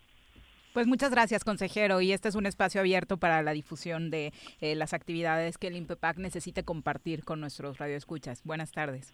Pues 0.72 0.86
muchas 0.86 1.10
gracias, 1.10 1.44
consejero. 1.44 2.00
Y 2.00 2.12
este 2.12 2.30
es 2.30 2.34
un 2.34 2.46
espacio 2.46 2.80
abierto 2.80 3.18
para 3.18 3.42
la 3.42 3.52
difusión 3.52 4.10
de 4.10 4.32
eh, 4.62 4.74
las 4.74 4.94
actividades 4.94 5.58
que 5.58 5.66
el 5.66 5.76
INPEPAC 5.76 6.16
necesite 6.16 6.62
compartir 6.62 7.24
con 7.24 7.40
nuestros 7.40 7.76
radioescuchas. 7.76 8.40
Buenas 8.44 8.72
tardes. 8.72 9.12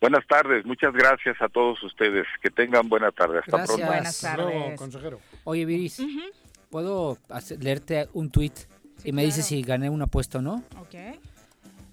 Buenas 0.00 0.24
tardes, 0.28 0.64
muchas 0.64 0.92
gracias 0.92 1.36
a 1.42 1.48
todos 1.48 1.82
ustedes. 1.82 2.26
Que 2.40 2.50
tengan 2.50 2.88
buena 2.88 3.10
tarde. 3.10 3.40
Hasta 3.40 3.56
Gracias. 3.56 3.76
pronto. 3.76 3.92
Buenas 3.92 4.20
tardes. 4.20 4.78
consejero. 4.78 5.20
Oye, 5.42 5.64
Viris, 5.64 6.00
¿puedo 6.70 7.18
hacer- 7.28 7.60
leerte 7.62 8.08
un 8.12 8.30
tuit? 8.30 8.52
Y 9.04 9.12
me 9.12 9.24
dices 9.24 9.46
si 9.46 9.62
gané 9.62 9.90
una 9.90 10.04
apuesta 10.04 10.38
o 10.38 10.42
no. 10.42 10.62
Ok. 10.80 11.18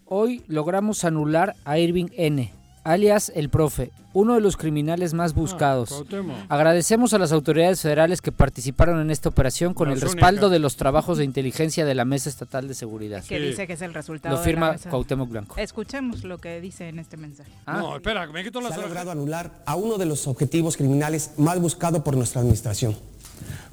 Hoy 0.05 0.43
logramos 0.47 1.03
anular 1.03 1.55
a 1.65 1.77
Irving 1.77 2.07
N., 2.17 2.51
alias 2.83 3.31
el 3.35 3.49
profe, 3.49 3.91
uno 4.13 4.33
de 4.33 4.41
los 4.41 4.57
criminales 4.57 5.13
más 5.13 5.35
buscados. 5.35 5.89
Cuauhtémoc. 5.89 6.35
Agradecemos 6.49 7.13
a 7.13 7.19
las 7.19 7.31
autoridades 7.31 7.79
federales 7.81 8.19
que 8.21 8.31
participaron 8.31 8.99
en 9.01 9.11
esta 9.11 9.29
operación 9.29 9.75
con 9.75 9.89
Las 9.89 9.97
el 9.97 10.01
respaldo 10.01 10.47
únicas. 10.47 10.51
de 10.51 10.59
los 10.59 10.75
trabajos 10.77 11.19
de 11.19 11.25
inteligencia 11.25 11.85
de 11.85 11.93
la 11.93 12.05
Mesa 12.05 12.29
Estatal 12.29 12.67
de 12.67 12.73
Seguridad. 12.73 13.23
Que 13.23 13.39
dice 13.39 13.67
que 13.67 13.73
es 13.73 13.81
el 13.83 13.93
resultado. 13.93 14.33
Lo 14.33 14.39
de 14.41 14.45
firma 14.45 14.67
la 14.67 14.71
mesa. 14.73 14.89
Cuauhtémoc 14.89 15.29
Blanco. 15.29 15.55
Escuchemos 15.57 16.23
lo 16.23 16.39
que 16.39 16.59
dice 16.59 16.87
en 16.89 16.97
este 16.97 17.15
mensaje. 17.17 17.51
No, 17.67 17.97
espera, 17.97 18.25
me 18.25 18.43
quito 18.43 18.59
Se 18.59 18.63
las 18.63 18.71
ha 18.71 18.75
orejas. 18.75 18.89
logrado 18.89 19.11
anular 19.11 19.61
a 19.67 19.75
uno 19.75 19.99
de 19.99 20.05
los 20.07 20.25
objetivos 20.25 20.75
criminales 20.75 21.33
más 21.37 21.59
buscados 21.61 22.01
por 22.01 22.17
nuestra 22.17 22.41
administración. 22.41 22.95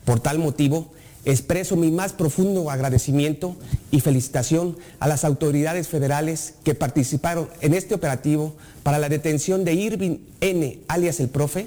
Por 0.05 0.21
tal 0.21 0.39
motivo, 0.39 0.93
expreso 1.27 1.77
mi 1.77 1.91
más 1.91 2.13
profundo 2.13 2.71
agradecimiento 2.71 3.57
y 3.91 4.01
felicitación 4.01 4.79
a 5.01 5.09
las 5.09 5.25
autoridades 5.25 5.89
federales 5.89 6.55
que 6.65 6.75
participaron 6.75 7.49
en 7.61 7.75
este 7.75 7.95
operativo 7.95 8.55
para 8.83 8.99
la 8.99 9.09
detención 9.09 9.65
de 9.65 9.75
Irving 9.75 10.19
N., 10.41 10.81
alias 10.89 11.21
el 11.21 11.29
profe, 11.29 11.67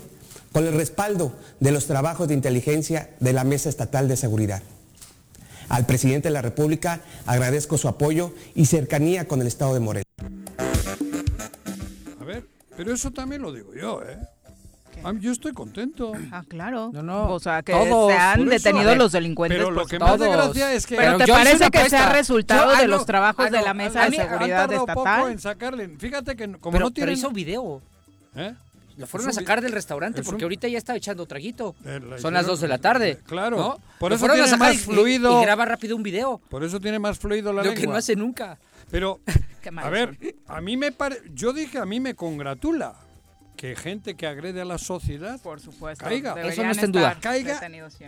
con 0.54 0.66
el 0.66 0.74
respaldo 0.74 1.34
de 1.60 1.72
los 1.72 1.86
trabajos 1.86 2.30
de 2.30 2.34
inteligencia 2.34 3.12
de 3.20 3.34
la 3.34 3.44
Mesa 3.44 3.70
Estatal 3.70 4.08
de 4.08 4.16
Seguridad. 4.18 4.64
Al 5.68 5.86
presidente 5.86 6.30
de 6.30 6.34
la 6.34 6.42
República 6.42 7.02
agradezco 7.28 7.78
su 7.78 7.88
apoyo 7.88 8.34
y 8.56 8.66
cercanía 8.66 9.28
con 9.28 9.42
el 9.42 9.48
Estado 9.48 9.74
de 9.74 9.80
Morelos. 9.82 10.06
A 12.20 12.24
ver, 12.24 12.48
pero 12.76 12.94
eso 12.94 13.12
también 13.12 13.42
lo 13.42 13.54
digo 13.54 13.76
yo, 13.76 14.02
¿eh? 14.04 14.18
A 15.04 15.14
mí- 15.14 15.20
yo 15.22 15.32
estoy 15.32 15.54
contento. 15.54 16.12
Ah, 16.32 16.44
claro. 16.48 16.90
No, 16.94 17.02
no. 17.04 17.34
O 17.34 17.40
sea, 17.40 17.62
que 17.64 17.72
Todos, 17.74 18.12
se 18.12 18.18
han 18.18 18.46
detenido 18.46 18.86
a 18.88 18.92
ver, 18.92 18.98
los 18.98 19.12
delincuentes. 19.12 19.58
pero 19.58 19.72
lo 19.72 19.82
pues, 19.82 19.92
que 19.92 20.00
me 20.00 20.06
hace 20.06 20.18
todos. 20.18 20.32
gracia 20.34 20.74
es 20.74 20.86
que- 20.86 20.96
Pero, 20.96 21.18
Pero 21.18 21.26
te 21.26 21.32
parece 21.32 21.70
que 21.72 21.90
sea 21.90 22.12
resultado 22.12 22.72
Yo- 22.72 22.78
ah, 22.78 22.82
de 22.82 22.88
no, 22.88 22.96
los 22.98 23.06
trabajos 23.06 23.46
ah, 23.48 23.50
de 23.50 23.58
no, 23.60 23.64
la 23.66 23.70
a 23.72 23.74
Mesa 23.74 24.00
de 24.00 24.06
han 24.06 24.12
Seguridad 24.14 24.68
tardado 24.68 24.86
poco 24.86 25.00
Estatal? 25.08 25.32
en 25.32 25.40
sacarle. 25.40 25.88
Fíjate 25.98 26.36
que 26.36 26.46
como 26.54 26.72
pero, 26.74 26.86
no 26.86 26.92
pero 26.92 26.94
tienen... 26.94 27.14
hizo 27.16 27.32
video. 27.32 27.82
¿Eh? 28.36 28.54
Lo 28.98 29.08
fueron 29.08 29.30
a 29.30 29.34
sacar 29.34 29.62
del 29.62 29.72
restaurante 29.72 30.20
es 30.20 30.26
porque 30.26 30.44
un- 30.44 30.48
ahorita 30.48 30.68
ya 30.68 30.78
está 30.78 30.94
echando 30.96 31.26
traguito. 31.26 31.74
Eh, 31.86 32.02
la 32.06 32.18
Son 32.20 32.34
las 32.34 32.42
hicieron- 32.44 32.46
2 32.48 32.60
de 32.62 32.68
la 32.68 32.78
tarde. 32.80 33.20
Claro. 33.26 33.58
¿no? 33.58 33.80
Por 33.98 34.10
Lo 34.12 34.16
eso 34.16 34.20
fueron 34.26 34.42
a 34.42 34.44
tiene 34.44 34.50
sacar 34.50 34.74
más 34.74 34.76
y- 34.76 34.86
fluido. 34.86 35.40
Y, 35.40 35.46
graba 35.46 35.64
rápido 35.66 35.96
un 35.96 36.04
video. 36.04 36.42
Por 36.50 36.64
eso 36.66 36.80
tiene 36.82 37.00
más 37.00 37.18
fluido 37.18 37.54
la 37.54 37.64
lo 37.64 37.70
lengua. 37.70 37.80
que 37.82 37.88
no 37.88 37.96
hace 37.96 38.16
nunca. 38.18 38.58
Pero, 38.92 39.20
a 39.78 39.90
ver, 39.90 40.18
a 40.48 40.60
mí 40.60 40.76
me 40.76 40.92
pare... 40.92 41.22
Yo 41.34 41.54
dije, 41.54 41.78
a 41.78 41.86
mí 41.86 42.00
me 42.02 42.14
congratula 42.16 42.96
que 43.60 43.76
gente 43.76 44.16
que 44.16 44.26
agrede 44.26 44.62
a 44.62 44.66
la 44.66 44.78
sociedad 44.78 45.38
Por 45.42 45.60
supuesto. 45.60 46.06
Caiga. 46.06 46.34
Eso 46.48 46.64
no 46.64 46.72
está 46.72 46.86
en 46.86 46.94
duda. 46.94 47.18
Caiga 47.20 47.60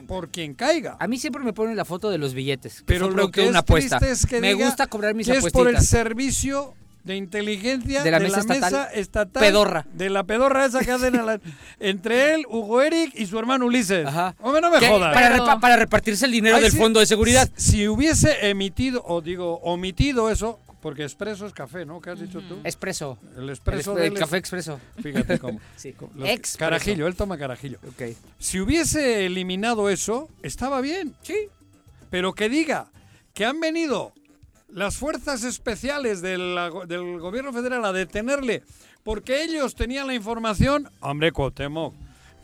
por 0.08 0.30
quien 0.30 0.54
caiga. 0.54 0.96
A 0.98 1.08
mí 1.08 1.18
siempre 1.20 1.44
me 1.44 1.52
ponen 1.52 1.76
la 1.76 1.84
foto 1.84 2.10
de 2.10 2.18
los 2.18 2.34
billetes. 2.34 2.84
Pero 2.86 3.10
lo 3.10 3.32
que 3.32 3.42
de 3.42 3.48
es 3.48 3.50
una 3.52 3.60
apuesta. 3.60 4.00
triste 4.00 4.14
es 4.14 4.26
que 4.26 4.40
me 4.40 4.54
gusta 4.54 4.88
cobrar 4.88 5.14
mis 5.14 5.28
que 5.28 5.34
es 5.38 5.52
por 5.52 5.68
el 5.68 5.82
servicio 5.82 6.74
de 7.04 7.18
inteligencia 7.18 8.02
De 8.04 8.12
la 8.12 8.20
mesa 8.20 8.40
estatal 8.42 8.62
mesa 8.72 8.86
estatal 8.94 9.42
pedorra. 9.44 9.86
de 9.92 10.10
la 10.10 10.24
pedorra 10.24 10.66
esa 10.66 10.80
que 10.82 10.92
hacen 10.92 11.16
a 11.18 11.24
la- 11.24 11.42
entre 11.82 12.36
él, 12.36 12.46
Hugo 12.48 12.82
Eric 12.82 13.12
y 13.16 13.26
su 13.26 13.38
hermano 13.38 13.66
Ulises. 13.66 14.06
Ajá. 14.06 14.36
Hombre, 14.40 14.62
no 14.62 14.72
me 14.72 14.80
¿Qué? 14.80 14.88
jodas. 14.88 15.14
Para, 15.14 15.32
Pero- 15.32 15.46
repa- 15.46 15.60
para 15.60 15.76
repartirse 15.76 16.26
el 16.28 16.32
dinero 16.32 16.56
Ay, 16.58 16.62
del 16.64 16.72
fondo 16.72 17.00
de 17.02 17.08
seguridad. 17.08 17.50
Si, 17.58 17.72
si 17.72 17.88
hubiese 17.90 18.48
emitido, 18.50 19.04
o 19.06 19.20
digo, 19.20 19.56
omitido 19.64 20.30
eso, 20.30 20.60
porque 20.82 21.04
expreso 21.04 21.46
es 21.46 21.54
café, 21.54 21.86
¿no? 21.86 22.02
¿Qué 22.02 22.10
has 22.10 22.20
dicho 22.20 22.42
tú? 22.42 22.60
Expreso. 22.64 23.18
El 23.38 23.44
El, 23.44 23.50
expreso 23.52 23.98
el 23.98 24.12
del- 24.12 24.20
café 24.20 24.38
expreso. 24.38 24.80
Fíjate 25.02 25.38
cómo. 25.40 25.60
Sí. 25.76 25.94
Los- 26.16 26.28
Expreso. 26.30 26.58
Carajillo, 26.60 27.08
él 27.08 27.16
toma 27.16 27.38
carajillo. 27.38 27.80
Ok. 27.88 28.16
Si 28.40 28.60
hubiese 28.60 29.26
eliminado 29.26 29.90
eso, 29.90 30.30
estaba 30.44 30.82
bien. 30.82 31.14
Sí. 31.22 31.36
Pero 32.10 32.34
que 32.34 32.50
diga 32.50 32.88
que 33.34 33.46
han 33.46 33.60
venido 33.60 34.12
las 34.70 34.98
fuerzas 34.98 35.44
especiales 35.44 36.22
de 36.22 36.38
la 36.38 36.70
go- 36.70 36.86
del 36.86 37.20
gobierno 37.20 37.54
federal 37.54 37.84
a 37.86 37.94
detenerle 37.94 38.64
porque 39.04 39.44
ellos 39.44 39.76
tenían 39.76 40.08
la 40.08 40.14
información. 40.14 40.90
Hombre, 41.00 41.32
Cuauhtémoc, 41.32 41.94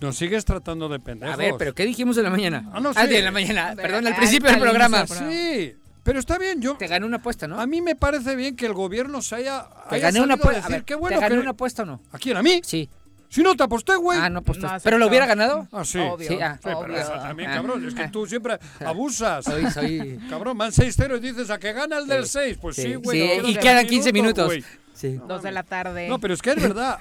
nos 0.02 0.18
sigues 0.18 0.44
tratando 0.46 0.90
de 0.90 1.00
pendejos. 1.00 1.34
A 1.34 1.38
ver, 1.38 1.54
pero 1.58 1.74
¿qué 1.74 1.86
dijimos 1.86 2.18
en 2.18 2.24
la 2.24 2.30
mañana? 2.30 2.70
Ah, 2.74 2.80
no, 2.80 2.92
Ah, 2.96 3.06
sí. 3.06 3.14
de 3.14 3.22
la 3.22 3.32
mañana. 3.32 3.74
Perdón, 3.76 4.08
al 4.08 4.16
principio 4.16 4.50
del 4.52 4.60
programa. 4.60 5.06
Sí, 5.08 5.76
pero 6.08 6.20
está 6.20 6.38
bien. 6.38 6.62
Yo, 6.62 6.76
Te 6.78 6.88
gané 6.88 7.06
una 7.06 7.18
apuesta, 7.18 7.48
¿no? 7.50 7.60
a 7.60 7.68
mí 7.68 7.82
me 7.82 7.96
parece 7.98 8.38
bien 8.38 8.56
que 8.56 8.66
el 8.66 8.74
gobierno 8.74 9.22
se 9.22 9.36
haya, 9.36 9.68
Te 9.90 9.96
haya 9.96 10.06
gané 10.08 10.22
una 10.22 10.36
apuesta. 10.36 10.62
decir, 10.62 10.74
A 10.74 10.78
ver, 10.78 10.86
qué 10.86 10.96
bueno 10.96 11.18
¿Te 11.18 11.22
gané 11.22 11.36
que- 11.36 11.42
una 11.42 11.52
apuesta 11.52 11.84
o 11.84 11.86
no? 11.86 12.02
¿A 12.14 12.18
quién? 12.18 12.38
¿A 12.38 12.42
mí? 12.42 12.62
Sí. 12.64 12.90
Si 13.30 13.44
no 13.44 13.54
te 13.58 13.64
aposté, 13.64 13.94
güey. 13.98 14.18
Ah, 14.18 14.30
no 14.30 14.40
apostaste. 14.40 14.76
No. 14.78 14.82
¿Pero 14.86 14.98
lo 15.00 15.08
hubiera 15.10 15.26
ganado? 15.26 15.68
Ah, 15.74 15.84
sí. 15.84 16.00
Obvio. 16.00 16.30
Sí, 16.30 16.38
ah. 16.42 16.58
Sí, 16.64 16.70
pero 16.82 16.96
eso 16.98 17.12
también, 17.12 17.50
Ah. 17.52 17.56
cabrón. 17.56 17.86
Es 17.86 17.94
que 17.94 18.08
tú 18.08 18.26
siempre 18.26 18.58
abusas. 18.86 19.44
Soy, 19.44 19.70
soy... 19.70 20.18
Cabrón, 20.30 20.58
van 20.58 20.72
6-0 20.72 21.18
y 21.18 21.20
dices 21.20 21.50
a 21.50 21.58
que 21.58 21.74
gana 21.74 21.98
el 21.98 22.08
del 22.08 22.24
Sí. 22.24 22.40
6. 22.40 22.58
Pues 22.62 22.78
sí, 22.78 22.96
güey. 22.96 23.20
sí, 23.36 23.42
no 23.42 23.50
y 23.50 23.56
quedan 23.58 23.86
15 23.86 24.14
minutos. 24.14 24.54
Sí. 24.94 25.20
Dos 25.28 25.44
de 25.44 25.52
la 25.52 25.64
tarde. 25.64 26.08
No, 26.08 26.20
pero 26.20 26.34
es 26.34 26.42
que 26.42 26.52
es 26.52 26.56
verdad. 26.62 27.00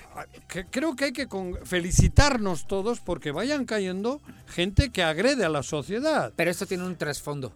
que 0.48 0.64
creo 0.66 0.96
que 0.96 1.04
hay 1.06 1.12
que 1.12 1.28
con- 1.28 1.56
felicitarnos 1.64 2.66
todos 2.66 2.98
porque 3.00 3.30
vayan 3.30 3.64
cayendo 3.64 4.20
gente 4.48 4.90
que 4.90 5.02
agrede 5.04 5.44
a 5.44 5.48
la 5.48 5.62
sociedad. 5.62 6.32
Pero 6.34 6.50
esto 6.50 6.66
tiene 6.66 6.84
un 6.84 6.96
trasfondo. 6.96 7.54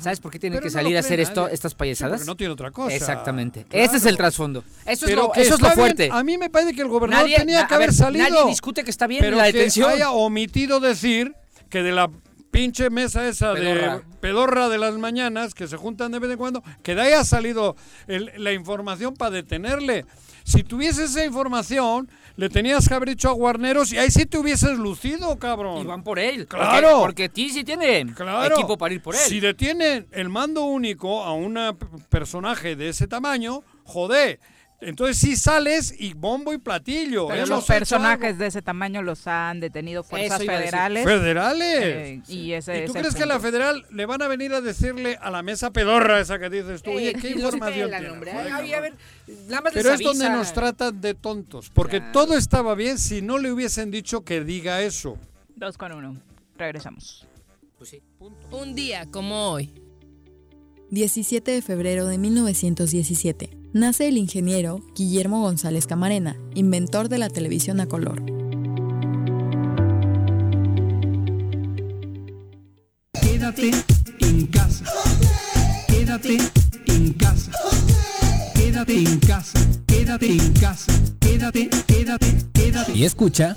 ¿Sabes 0.00 0.20
por 0.20 0.30
qué 0.30 0.38
tienen 0.38 0.58
Pero 0.58 0.64
que 0.70 0.74
no 0.74 0.80
salir 0.80 0.96
a 0.96 1.00
hacer 1.00 1.18
esto, 1.20 1.48
estas 1.48 1.72
Sí, 1.72 1.76
payasadas? 1.78 2.20
porque 2.20 2.26
no 2.26 2.36
tiene 2.36 2.52
otra 2.52 2.70
cosa. 2.70 2.94
Exactamente. 2.94 3.64
Claro. 3.68 3.84
Ese 3.84 3.96
es 3.96 4.06
el 4.06 4.16
trasfondo. 4.16 4.62
Eso 4.86 5.06
es 5.06 5.14
lo, 5.14 5.32
que 5.32 5.40
eso 5.42 5.54
es 5.54 5.60
lo 5.60 5.66
bien. 5.68 5.78
fuerte. 5.78 6.08
A 6.12 6.22
mí 6.22 6.38
me 6.38 6.50
parece 6.50 6.72
que 6.74 6.82
el 6.82 6.88
gobernador 6.88 7.26
Nadie- 7.26 7.36
tenía 7.38 7.66
que 7.66 7.74
haber 7.74 7.88
ver, 7.88 7.96
salido. 7.96 8.28
Nadie 8.28 8.46
discute 8.46 8.84
que 8.84 8.90
está 8.90 9.06
bien 9.06 9.20
pero 9.20 9.36
la 9.36 9.44
que 9.46 9.52
detención. 9.54 9.90
haya 9.90 10.10
omitido 10.12 10.78
decir 10.80 11.34
que 11.68 11.82
de 11.82 11.92
la 11.92 12.10
pinche 12.50 12.90
mesa 12.90 13.26
esa 13.26 13.54
Pedorra. 13.54 13.96
de 13.98 14.02
pedorra 14.20 14.68
de 14.68 14.78
las 14.78 14.94
mañanas 14.98 15.54
que 15.54 15.66
se 15.66 15.76
juntan 15.76 16.12
de 16.12 16.18
vez 16.18 16.30
en 16.30 16.36
cuando, 16.38 16.62
que 16.82 16.94
de 16.94 17.00
ahí 17.00 17.12
ha 17.14 17.24
salido 17.24 17.76
el- 18.06 18.30
la 18.36 18.52
información 18.52 19.14
para 19.14 19.30
detenerle. 19.30 20.04
Si 20.52 20.62
tuviese 20.62 21.04
esa 21.04 21.24
información, 21.24 22.08
le 22.36 22.48
tenías 22.48 22.88
que 22.88 22.94
haber 22.94 23.10
dicho 23.10 23.28
a 23.28 23.32
Guarneros 23.32 23.92
y 23.92 23.98
ahí 23.98 24.10
sí 24.10 24.26
te 24.26 24.38
hubieses 24.38 24.78
lucido, 24.78 25.38
cabrón. 25.38 25.82
Y 25.82 25.84
van 25.84 26.02
por 26.02 26.18
él. 26.18 26.46
Claro. 26.46 27.00
Porque, 27.00 27.00
porque 27.00 27.28
ti 27.28 27.50
sí 27.50 27.64
tiene 27.64 28.06
Claro. 28.14 28.54
equipo 28.54 28.76
para 28.78 28.94
ir 28.94 29.02
por 29.02 29.14
él. 29.14 29.20
Si 29.20 29.40
detienen 29.40 30.06
el 30.12 30.28
mando 30.28 30.64
único 30.64 31.22
a 31.24 31.32
un 31.32 31.58
personaje 32.08 32.76
de 32.76 32.88
ese 32.90 33.06
tamaño, 33.06 33.62
joder. 33.84 34.40
Entonces 34.84 35.16
sí 35.16 35.36
sales 35.36 35.94
y 35.96 36.12
bombo 36.14 36.52
y 36.52 36.58
platillo. 36.58 37.28
Pero 37.28 37.46
los 37.46 37.64
personajes 37.64 38.36
de 38.36 38.48
ese 38.48 38.62
tamaño 38.62 39.00
los 39.00 39.26
han 39.28 39.60
detenido 39.60 40.02
fuerzas 40.02 40.40
a 40.40 40.44
federales. 40.44 41.04
Federales. 41.04 41.84
Eh, 41.84 42.22
y 42.26 42.52
ese 42.52 42.82
¿Y 42.82 42.86
tú 42.86 42.92
crees 42.94 43.14
que 43.14 43.24
la 43.24 43.34
punto. 43.34 43.48
federal 43.48 43.86
le 43.92 44.06
van 44.06 44.22
a 44.22 44.28
venir 44.28 44.52
a 44.54 44.60
decirle 44.60 45.16
a 45.22 45.30
la 45.30 45.42
mesa 45.44 45.70
pedorra 45.72 46.20
esa 46.20 46.38
que 46.40 46.50
dices 46.50 46.82
tú, 46.82 46.90
oye, 46.90 47.14
¿qué 47.14 47.28
Eh, 47.30 47.34
los 47.36 47.54
información 47.54 47.90
pelan, 47.90 48.20
tiene? 48.22 48.40
Ay, 48.52 48.72
a 48.72 48.80
ver, 48.80 48.94
nada 49.48 49.60
más 49.62 49.72
Pero 49.72 49.92
es 49.92 50.00
donde 50.00 50.26
avisa. 50.26 50.36
nos 50.38 50.52
tratan 50.52 51.00
de 51.00 51.14
tontos, 51.14 51.70
porque 51.70 51.98
Claro. 51.98 52.12
todo 52.12 52.36
estaba 52.36 52.74
bien 52.74 52.98
si 52.98 53.22
no 53.22 53.38
le 53.38 53.52
hubiesen 53.52 53.92
dicho 53.92 54.24
que 54.24 54.42
diga 54.42 54.82
eso. 54.82 55.16
Dos 55.54 55.78
con 55.78 55.92
uno. 55.92 56.16
Regresamos. 56.58 57.24
Pues 57.78 57.90
sí. 57.90 58.02
Un 58.50 58.74
día 58.74 59.06
como 59.12 59.50
hoy. 59.52 59.72
17 60.90 61.52
de 61.52 61.62
febrero 61.62 62.06
de 62.06 62.18
1917. 62.18 63.61
Nace 63.74 64.06
el 64.08 64.18
ingeniero 64.18 64.82
Guillermo 64.94 65.40
González 65.40 65.86
Camarena, 65.86 66.36
inventor 66.54 67.08
de 67.08 67.16
la 67.16 67.30
televisión 67.30 67.80
a 67.80 67.86
color. 67.86 68.22
Quédate 73.18 73.70
en 74.20 74.46
casa. 74.48 74.84
Quédate 75.88 76.36
en 76.88 77.12
casa. 77.14 77.50
Quédate 78.54 78.98
en 78.98 79.18
casa. 79.20 79.58
Quédate 79.86 80.26
en 80.26 80.52
casa. 80.52 80.92
Quédate, 81.18 81.70
quédate, 81.86 82.26
quédate. 82.52 82.92
Y 82.94 83.04
escucha. 83.04 83.56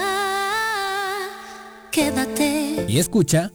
Quédate. 1.91 2.85
Y 2.87 2.99
escucha... 2.99 3.51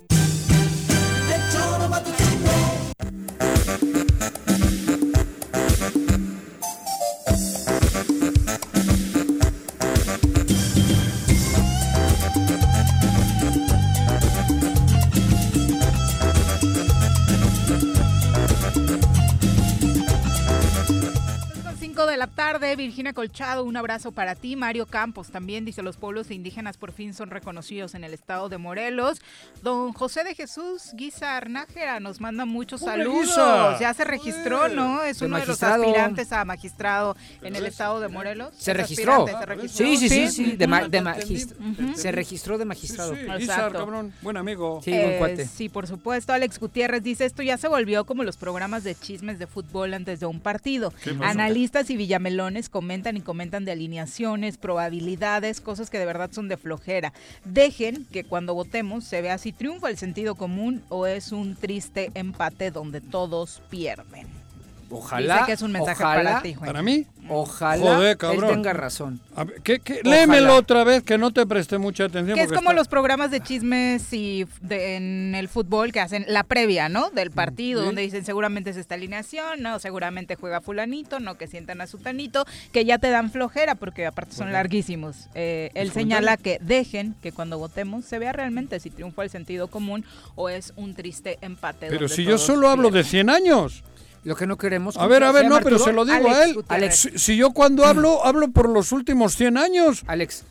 la 22.26 22.32
tarde, 22.34 22.74
Virginia 22.76 23.12
Colchado, 23.12 23.62
un 23.64 23.76
abrazo 23.76 24.10
para 24.12 24.34
ti. 24.34 24.56
Mario 24.56 24.86
Campos 24.86 25.30
también 25.30 25.64
dice, 25.64 25.82
los 25.82 25.96
pueblos 25.96 26.30
indígenas 26.30 26.76
por 26.76 26.92
fin 26.92 27.14
son 27.14 27.30
reconocidos 27.30 27.94
en 27.94 28.04
el 28.04 28.12
estado 28.14 28.48
de 28.48 28.58
Morelos. 28.58 29.20
Don 29.62 29.92
José 29.92 30.24
de 30.24 30.34
Jesús 30.34 30.90
Guizar 30.94 31.48
Nájera 31.48 32.00
nos 32.00 32.20
manda 32.20 32.44
muchos 32.44 32.82
¡Hombre, 32.82 33.04
saludos. 33.04 33.26
Guisa! 33.26 33.78
Ya 33.80 33.94
se 33.94 34.04
registró, 34.04 34.68
¿no? 34.68 35.02
Es 35.02 35.22
uno 35.22 35.36
de 35.36 35.46
los 35.46 35.60
magistrado. 35.60 35.82
aspirantes 35.84 36.32
a 36.32 36.44
magistrado 36.44 37.16
en 37.42 37.54
el 37.56 37.66
estado 37.66 38.00
de 38.00 38.08
Morelos. 38.08 38.52
Se 38.58 38.74
registró. 38.74 39.26
se 39.26 39.46
registró. 39.46 39.86
Sí, 39.86 39.96
sí, 39.96 40.08
sí, 40.08 40.28
sí, 40.28 40.56
de, 40.56 40.66
ma- 40.66 40.88
de 40.88 40.98
Ujú. 40.98 41.06
magis- 41.08 41.94
Se 41.94 42.12
registró 42.12 42.58
de 42.58 42.64
magistrado. 42.64 43.14
Sí, 43.14 43.46
cabrón, 43.46 44.12
buen 44.22 44.36
amigo. 44.36 44.80
Sí, 44.82 44.90
buen 44.90 45.10
Eh, 45.12 45.16
cuate. 45.18 45.46
sí, 45.46 45.68
por 45.68 45.86
supuesto. 45.86 46.32
Alex 46.32 46.58
Gutiérrez 46.58 47.02
dice, 47.02 47.24
esto 47.24 47.42
ya 47.42 47.56
se 47.56 47.68
volvió 47.68 48.04
como 48.04 48.24
los 48.24 48.36
programas 48.36 48.82
de 48.84 48.94
chismes 48.94 49.38
de 49.38 49.46
fútbol 49.46 49.94
antes 49.94 50.20
de 50.20 50.26
un 50.26 50.40
partido. 50.40 50.92
Analistas 51.22 51.88
y 51.90 51.96
villamelones 52.16 52.70
comentan 52.70 53.16
y 53.16 53.20
comentan 53.20 53.64
de 53.66 53.72
alineaciones, 53.72 54.56
probabilidades, 54.56 55.60
cosas 55.60 55.90
que 55.90 55.98
de 55.98 56.06
verdad 56.06 56.30
son 56.32 56.48
de 56.48 56.56
flojera. 56.56 57.12
Dejen 57.44 58.06
que 58.06 58.24
cuando 58.24 58.54
votemos 58.54 59.04
se 59.04 59.20
vea 59.20 59.36
si 59.36 59.52
triunfa 59.52 59.90
el 59.90 59.98
sentido 59.98 60.34
común 60.34 60.82
o 60.88 61.06
es 61.06 61.32
un 61.32 61.56
triste 61.56 62.10
empate 62.14 62.70
donde 62.70 63.02
todos 63.02 63.60
pierden. 63.68 64.45
Ojalá. 64.88 65.34
Dice 65.34 65.46
que 65.46 65.52
es 65.52 65.62
un 65.62 65.72
mensaje 65.72 66.02
ojalá, 66.02 66.22
para 66.30 66.42
ti, 66.42 66.54
Juan. 66.54 66.66
¿Para 66.66 66.82
mí? 66.82 67.06
Ojalá 67.28 67.82
Joder, 67.96 68.16
él 68.34 68.40
tenga 68.46 68.72
razón. 68.72 69.20
A 69.34 69.42
ver, 69.42 69.60
¿qué, 69.62 69.80
qué? 69.80 69.94
Ojalá. 69.94 70.16
Léemelo 70.16 70.54
otra 70.54 70.84
vez, 70.84 71.02
que 71.02 71.18
no 71.18 71.32
te 71.32 71.44
presté 71.44 71.76
mucha 71.76 72.04
atención. 72.04 72.36
Que 72.36 72.42
es 72.44 72.48
como 72.52 72.70
está- 72.70 72.74
los 72.74 72.86
programas 72.86 73.32
de 73.32 73.40
chismes 73.40 74.12
y 74.12 74.46
de- 74.60 74.94
en 74.94 75.34
el 75.34 75.48
fútbol 75.48 75.90
que 75.90 75.98
hacen 75.98 76.24
la 76.28 76.44
previa, 76.44 76.88
¿no? 76.88 77.10
Del 77.10 77.32
partido, 77.32 77.80
Sí. 77.80 77.86
donde 77.86 78.02
dicen 78.02 78.24
seguramente 78.24 78.70
es 78.70 78.76
esta 78.76 78.94
alineación, 78.94 79.60
no, 79.60 79.80
seguramente 79.80 80.36
juega 80.36 80.60
fulanito, 80.60 81.18
no, 81.18 81.36
que 81.36 81.48
sientan 81.48 81.80
a 81.80 81.88
sutanito, 81.88 82.44
que 82.70 82.84
ya 82.84 82.98
te 82.98 83.10
dan 83.10 83.32
flojera 83.32 83.74
porque 83.74 84.06
aparte 84.06 84.36
son 84.36 84.52
larguísimos. 84.52 85.26
Eh, 85.34 85.70
él 85.74 85.90
señala 85.90 86.36
que 86.36 86.58
dejen 86.62 87.16
que 87.22 87.32
cuando 87.32 87.58
votemos 87.58 88.04
se 88.04 88.20
vea 88.20 88.32
realmente 88.32 88.78
si 88.78 88.90
triunfa 88.90 89.24
el 89.24 89.30
sentido 89.30 89.66
común 89.66 90.04
o 90.36 90.48
es 90.48 90.72
un 90.76 90.94
triste 90.94 91.38
empate. 91.40 91.88
Pero 91.90 92.06
si 92.08 92.22
yo 92.24 92.38
solo 92.38 92.68
hablo 92.68 92.84
de 92.90 93.02
pierden. 93.02 93.10
100 93.10 93.30
años. 93.30 93.82
Lo 94.26 94.34
que 94.34 94.46
no 94.46 94.58
queremos. 94.58 94.96
A 94.96 95.06
ver, 95.06 95.22
a 95.22 95.28
¿cómo 95.28 95.38
ver, 95.38 95.48
no, 95.48 95.60
pero 95.60 95.78
se 95.78 95.92
lo 95.92 96.04
digo 96.04 96.16
Alex 96.28 96.58
a 96.68 96.76
él. 96.78 96.92
Si, 96.92 97.16
si 97.16 97.36
yo 97.36 97.52
cuando 97.52 97.84
hablo, 97.84 98.26
hablo 98.26 98.48
por 98.50 98.68
los 98.68 98.90
últimos 98.90 99.36
100 99.36 99.56
años. 99.56 100.02
Alex. 100.08 100.42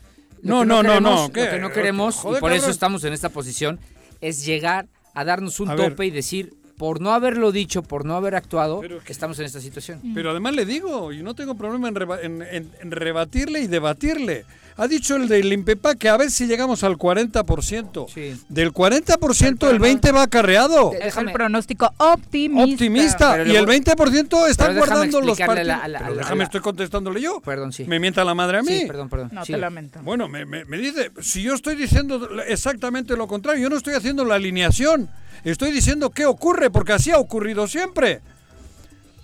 No, 0.42 0.64
lo 0.64 0.76
que 0.78 0.82
no, 0.82 0.82
no, 0.82 0.88
queremos- 0.88 1.02
no. 1.12 1.26
Lo 1.44 1.50
que 1.50 1.58
no 1.58 1.70
queremos, 1.72 2.14
Joder, 2.16 2.38
y 2.38 2.40
por 2.40 2.52
eso 2.52 2.70
estamos 2.70 3.04
en 3.04 3.12
esta 3.12 3.28
posición, 3.28 3.78
es 4.22 4.46
llegar 4.46 4.86
a 5.12 5.24
darnos 5.24 5.60
un 5.60 5.68
A 5.68 5.74
ver. 5.74 5.90
tope 5.90 6.06
y 6.06 6.10
decir, 6.10 6.54
por 6.78 7.02
no 7.02 7.12
haberlo 7.12 7.52
dicho, 7.52 7.82
por 7.82 8.06
no 8.06 8.16
haber 8.16 8.34
actuado, 8.34 8.80
que 8.80 9.12
estamos 9.12 9.38
en 9.40 9.44
esta 9.44 9.60
situación. 9.60 10.00
Pero 10.14 10.30
además 10.30 10.54
le 10.54 10.64
digo, 10.64 11.12
y 11.12 11.22
no 11.22 11.34
tengo 11.34 11.54
problema 11.54 11.88
en, 11.88 11.94
reba- 11.96 12.20
en- 12.22 12.40
en- 12.42 12.70
en 12.80 12.90
rebatirle 12.90 13.60
y 13.60 13.66
debatirle. 13.66 14.46
Ha 14.78 14.86
dicho 14.88 15.16
el 15.16 15.26
del 15.26 15.50
Impepa 15.52 15.94
que 15.94 16.08
a 16.10 16.16
ver 16.18 16.30
si 16.30 16.46
llegamos 16.46 16.84
al 16.84 16.96
40%. 16.98 18.06
Del 18.48 18.72
40%, 18.72 19.70
el 19.70 19.80
20% 19.80 20.14
va 20.14 20.22
acarreado. 20.22 20.92
Es 20.92 21.16
el 21.16 21.32
pronóstico 21.32 21.90
optimista. 21.96 22.72
Optimista. 22.74 23.32
Pero 23.36 23.52
y 23.52 23.56
el 23.56 23.64
voy- 23.64 23.76
20% 23.80 24.46
están 24.48 24.76
guardando 24.76 25.20
los 25.22 25.38
partidos. 25.38 25.66
la- 25.66 25.76
a 25.78 25.88
la- 25.88 25.98
Pero 25.98 26.10
a 26.10 26.14
la- 26.16 26.22
déjame, 26.22 26.44
estoy 26.44 26.60
contestándole 26.60 27.20
yo. 27.22 27.40
Perdón, 27.40 27.72
sí. 27.72 27.84
Me 27.84 27.98
mienta 27.98 28.22
la 28.24 28.34
madre 28.34 28.58
a 28.58 28.62
mí. 28.62 28.80
Sí, 28.80 28.84
perdón, 28.86 29.08
perdón. 29.08 29.30
No, 29.32 29.44
Sí. 29.46 29.52
te 29.52 29.58
lamento. 29.58 30.00
Bueno, 30.02 30.28
me, 30.28 30.44
me- 30.44 30.64
me 30.66 30.76
dice, 30.76 31.10
si 31.22 31.42
yo 31.42 31.54
estoy 31.54 31.74
diciendo 31.74 32.28
exactamente 32.46 33.16
lo 33.16 33.26
contrario, 33.26 33.62
yo 33.62 33.70
no 33.70 33.76
estoy 33.78 33.94
haciendo 33.94 34.24
la 34.26 34.34
alineación, 34.34 35.08
estoy 35.44 35.72
diciendo 35.72 36.10
qué 36.10 36.26
ocurre, 36.26 36.70
porque 36.70 36.92
así 36.92 37.10
ha 37.10 37.18
ocurrido 37.18 37.66
siempre. 37.66 38.20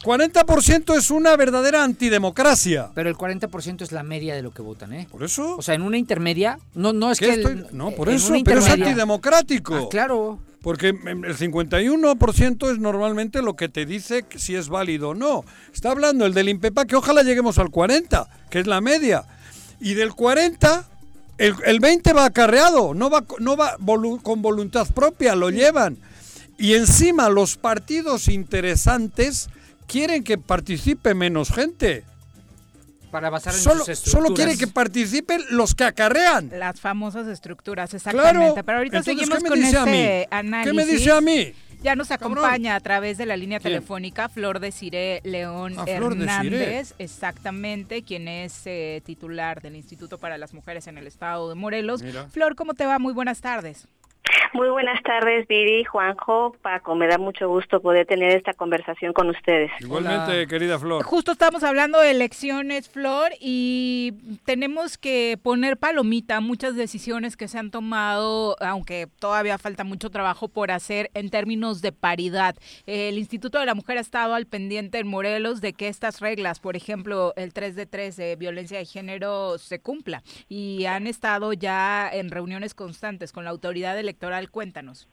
40% 0.03 0.97
es 0.97 1.11
una 1.11 1.37
verdadera 1.37 1.85
antidemocracia. 1.85 2.91
Pero 2.95 3.09
el 3.09 3.17
40% 3.17 3.83
es 3.83 3.93
la 3.93 4.03
media 4.03 4.35
de 4.35 4.43
lo 4.43 4.51
que 4.53 4.63
votan, 4.63 4.93
¿eh? 4.93 5.07
¿Por 5.11 5.23
eso? 5.23 5.57
O 5.57 5.63
sea, 5.63 5.75
en 5.75 5.83
una 5.83 5.99
intermedia, 5.99 6.59
no, 6.75 6.93
no 6.93 7.11
es 7.11 7.19
¿Qué 7.19 7.27
que... 7.27 7.33
el- 7.35 7.41
estoy- 7.41 7.67
no, 7.73 7.91
por 7.93 8.09
eso, 8.09 8.35
pero 8.45 8.61
es 8.61 8.69
antidemocrático. 8.69 9.75
Ah, 9.75 9.89
claro. 9.91 10.39
Porque 10.63 10.93
mm, 10.93 11.25
el 11.25 11.37
51% 11.37 12.71
es 12.73 12.79
normalmente 12.79 13.43
lo 13.43 13.55
que 13.57 13.69
te 13.69 13.85
dice 13.87 14.25
si 14.37 14.55
es 14.55 14.69
válido 14.69 15.11
o 15.11 15.15
no. 15.15 15.45
Está 15.75 15.91
hablando 15.91 16.25
el 16.27 16.35
del 16.35 16.49
INPEPA 16.49 16.85
que 16.85 16.97
ojalá 16.97 17.23
lleguemos 17.23 17.59
al 17.59 17.71
40, 17.71 18.29
que 18.51 18.61
es 18.61 18.67
la 18.67 18.81
media. 18.81 19.25
Y 19.81 19.95
del 19.95 20.15
40, 20.15 20.85
el, 21.39 21.55
el 21.65 21.81
20 21.81 22.13
va 22.13 22.27
acarreado, 22.27 22.95
no 22.95 23.11
va, 23.11 23.25
no 23.41 23.57
va 23.57 23.77
volu- 23.79 24.23
con 24.23 24.41
voluntad 24.43 24.87
propia, 24.95 25.35
lo 25.35 25.51
llevan. 25.51 25.99
Y 26.59 26.75
encima 26.75 27.29
los 27.29 27.57
partidos 27.57 28.29
interesantes 28.29 29.49
quieren 29.87 30.25
que 30.25 30.39
participe 30.39 31.15
menos 31.15 31.51
gente. 31.51 32.05
Para 33.11 33.29
basar 33.29 33.53
en 33.55 33.61
Solo, 33.61 33.85
sus 33.85 33.99
solo 33.99 34.33
quieren 34.33 34.57
que 34.57 34.67
participen 34.67 35.43
los 35.51 35.75
que 35.75 35.85
acarrean. 35.85 36.51
Las 36.59 36.81
famosas 36.81 37.27
estructuras, 37.29 37.93
exactamente. 37.93 38.39
Claro. 38.39 38.55
Pero 38.65 38.79
ahorita 38.79 38.99
Entonces, 38.99 39.19
seguimos 39.29 39.39
¿qué 39.39 39.43
me 39.45 39.49
con 39.51 39.59
dice 39.61 39.77
a 39.77 39.81
este 39.81 39.91
mí? 40.21 40.27
análisis. 40.31 40.71
¿Qué 40.71 40.77
me 40.77 40.87
dice 40.91 41.13
a 41.13 41.21
mí? 41.21 41.53
Ya 41.83 41.95
nos 41.97 42.11
acompaña 42.13 42.75
a 42.77 42.81
través 42.81 43.19
de 43.19 43.27
la 43.27 43.37
línea 43.37 43.59
¿Quién? 43.59 43.73
telefónica 43.75 44.29
Flor 44.29 44.61
de 44.61 44.71
Cire 44.73 45.21
León 45.25 45.75
Ah, 45.77 45.85
Hernández, 45.87 46.95
exactamente, 46.99 48.03
quien 48.03 48.29
es 48.29 48.63
eh, 48.67 49.03
titular 49.05 49.61
del 49.61 49.75
Instituto 49.77 50.17
para 50.19 50.39
las 50.39 50.55
Mujeres 50.55 50.87
en 50.87 50.97
el 50.97 51.07
Estado 51.09 51.49
de 51.49 51.55
Morelos. 51.57 52.03
Mira. 52.03 52.29
Flor, 52.31 52.55
¿cómo 52.55 52.75
te 52.75 52.87
va? 52.87 52.99
Muy 53.01 53.13
buenas 53.13 53.41
tardes. 53.41 53.89
Muy 54.55 54.69
buenas 54.69 55.03
tardes, 55.03 55.49
Viri, 55.49 55.83
Juanjo, 55.85 56.55
Paco. 56.61 56.95
Me 56.95 57.07
da 57.07 57.17
mucho 57.17 57.49
gusto 57.49 57.81
poder 57.81 58.07
tener 58.07 58.37
esta 58.37 58.53
conversación 58.53 59.15
con 59.15 59.31
ustedes. 59.31 59.71
Igualmente, 59.81 60.47
querida 60.47 60.79
Flor. 60.79 61.03
Justo 61.05 61.33
estamos 61.33 61.63
hablando 61.65 61.99
de 61.99 62.11
elecciones, 62.11 62.89
Flor, 62.89 63.33
y 63.41 64.13
tenemos 64.45 64.99
que 64.99 65.39
poner 65.43 65.79
palomita 65.79 66.37
a 66.37 66.41
muchas 66.41 66.77
decisiones 66.77 67.39
que 67.39 67.49
se 67.49 67.59
han 67.59 67.71
tomado, 67.71 68.57
aunque 68.61 69.09
todavía 69.19 69.57
falta 69.57 69.85
mucho 69.85 70.11
trabajo 70.11 70.49
por 70.49 70.71
hacer 70.71 71.11
en 71.15 71.31
términos 71.31 71.81
de 71.81 71.93
paridad. 71.93 72.55
El 72.85 73.17
Instituto 73.17 73.59
de 73.59 73.67
la 73.67 73.75
Mujer 73.75 73.97
ha 73.97 74.03
estado 74.03 74.35
al 74.35 74.45
pendiente 74.45 74.99
en 74.99 75.09
Morelos 75.09 75.63
de 75.63 75.73
que 75.73 75.89
estas 75.89 76.21
reglas, 76.21 76.61
por 76.61 76.77
ejemplo, 76.77 77.33
el 77.37 77.55
3 77.55 77.75
de 77.75 77.87
3 77.87 78.17
de 78.17 78.37
violencia 78.37 78.77
de 78.77 78.85
género, 78.85 79.57
se 79.57 79.81
cumpla. 79.81 80.23
Y 80.51 80.85
han 80.85 81.07
estado 81.07 81.55
ya 81.55 82.11
en 82.13 82.31
reuniones 82.31 82.75
constantes 82.75 83.33
con 83.33 83.45
la 83.45 83.51
autoridad 83.51 83.99
electoral. 83.99 84.12
Cuéntanos. 84.49 85.09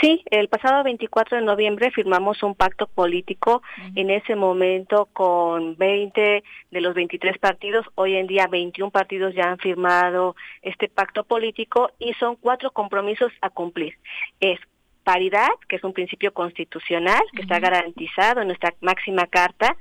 Sí, 0.00 0.22
el 0.30 0.48
pasado 0.48 0.84
24 0.84 1.38
de 1.38 1.44
noviembre 1.44 1.90
firmamos 1.90 2.42
un 2.42 2.54
pacto 2.54 2.86
político 2.86 3.62
en 3.94 4.10
ese 4.10 4.36
momento 4.36 5.08
con 5.12 5.76
20 5.76 6.44
de 6.70 6.80
los 6.80 6.94
23 6.94 7.38
partidos. 7.38 7.86
Hoy 7.94 8.16
en 8.16 8.26
día 8.26 8.46
21 8.46 8.90
partidos 8.90 9.34
ya 9.34 9.50
han 9.50 9.58
firmado 9.58 10.36
este 10.62 10.88
pacto 10.88 11.24
político 11.24 11.90
y 11.98 12.12
son 12.14 12.36
cuatro 12.36 12.70
compromisos 12.70 13.32
a 13.40 13.50
cumplir. 13.50 13.94
Es 14.38 14.60
paridad, 15.06 15.50
que 15.68 15.76
es 15.76 15.84
un 15.84 15.92
principio 15.92 16.34
constitucional 16.34 17.22
que 17.32 17.42
está 17.42 17.60
garantizado 17.60 18.40
en 18.40 18.48
nuestra 18.48 18.74
máxima 18.80 19.28
carta. 19.28 19.76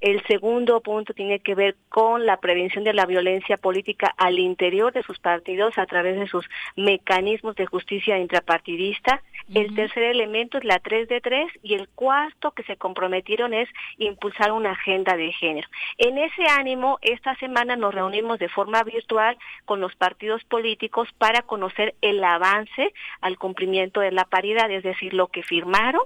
El 0.00 0.22
segundo 0.26 0.80
punto 0.80 1.12
tiene 1.12 1.40
que 1.40 1.54
ver 1.54 1.76
con 1.90 2.24
la 2.24 2.38
prevención 2.38 2.82
de 2.82 2.94
la 2.94 3.04
violencia 3.04 3.58
política 3.58 4.14
al 4.16 4.38
interior 4.38 4.90
de 4.94 5.02
sus 5.02 5.18
partidos 5.18 5.76
a 5.76 5.84
través 5.84 6.18
de 6.18 6.26
sus 6.26 6.48
mecanismos 6.76 7.56
de 7.56 7.66
justicia 7.66 8.18
intrapartidista. 8.18 9.22
El 9.52 9.74
tercer 9.74 10.04
elemento 10.04 10.56
es 10.56 10.64
la 10.64 10.78
3 10.78 11.08
de 11.08 11.20
3 11.20 11.46
y 11.62 11.74
el 11.74 11.86
cuarto 11.88 12.52
que 12.52 12.62
se 12.62 12.78
comprometieron 12.78 13.52
es 13.52 13.68
impulsar 13.98 14.50
una 14.52 14.70
agenda 14.70 15.14
de 15.14 15.30
género. 15.32 15.68
En 15.98 16.16
ese 16.16 16.46
ánimo, 16.48 16.98
esta 17.02 17.34
semana 17.36 17.76
nos 17.76 17.94
reunimos 17.94 18.38
de 18.38 18.48
forma 18.48 18.82
virtual 18.82 19.36
con 19.66 19.82
los 19.82 19.94
partidos 19.96 20.42
políticos 20.44 21.08
para 21.18 21.42
conocer 21.42 21.94
el 22.00 22.24
avance 22.24 22.94
al 23.20 23.36
cumplimiento 23.36 24.00
de 24.00 24.12
la 24.12 24.24
paridad, 24.24 24.69
es 24.70 24.82
decir, 24.82 25.12
lo 25.14 25.26
que 25.28 25.42
firmaron, 25.42 26.00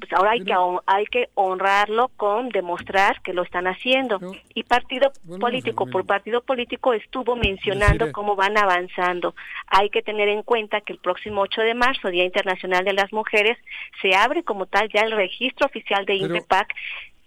pues 0.00 0.12
ahora 0.12 0.32
hay 0.32 0.44
que 0.44 0.54
hay 0.86 1.06
que 1.06 1.28
honrarlo 1.34 2.08
con 2.16 2.48
demostrar 2.50 3.20
que 3.22 3.32
lo 3.32 3.42
están 3.42 3.66
haciendo. 3.66 4.18
Y 4.54 4.64
partido 4.64 5.12
político 5.40 5.86
por 5.86 6.04
partido 6.06 6.42
político 6.42 6.92
estuvo 6.94 7.36
mencionando 7.36 8.06
Deciré. 8.06 8.12
cómo 8.12 8.36
van 8.36 8.58
avanzando. 8.58 9.34
Hay 9.68 9.90
que 9.90 10.02
tener 10.02 10.28
en 10.28 10.42
cuenta 10.42 10.80
que 10.80 10.92
el 10.92 10.98
próximo 10.98 11.42
8 11.42 11.60
de 11.62 11.74
marzo, 11.74 12.08
Día 12.08 12.24
Internacional 12.24 12.84
de 12.84 12.92
las 12.92 13.12
Mujeres, 13.12 13.56
se 14.02 14.14
abre 14.14 14.42
como 14.42 14.66
tal 14.66 14.88
ya 14.92 15.00
el 15.02 15.12
registro 15.12 15.66
oficial 15.66 16.04
de 16.06 16.18
Pero- 16.18 16.34
INPEPAC 16.36 16.68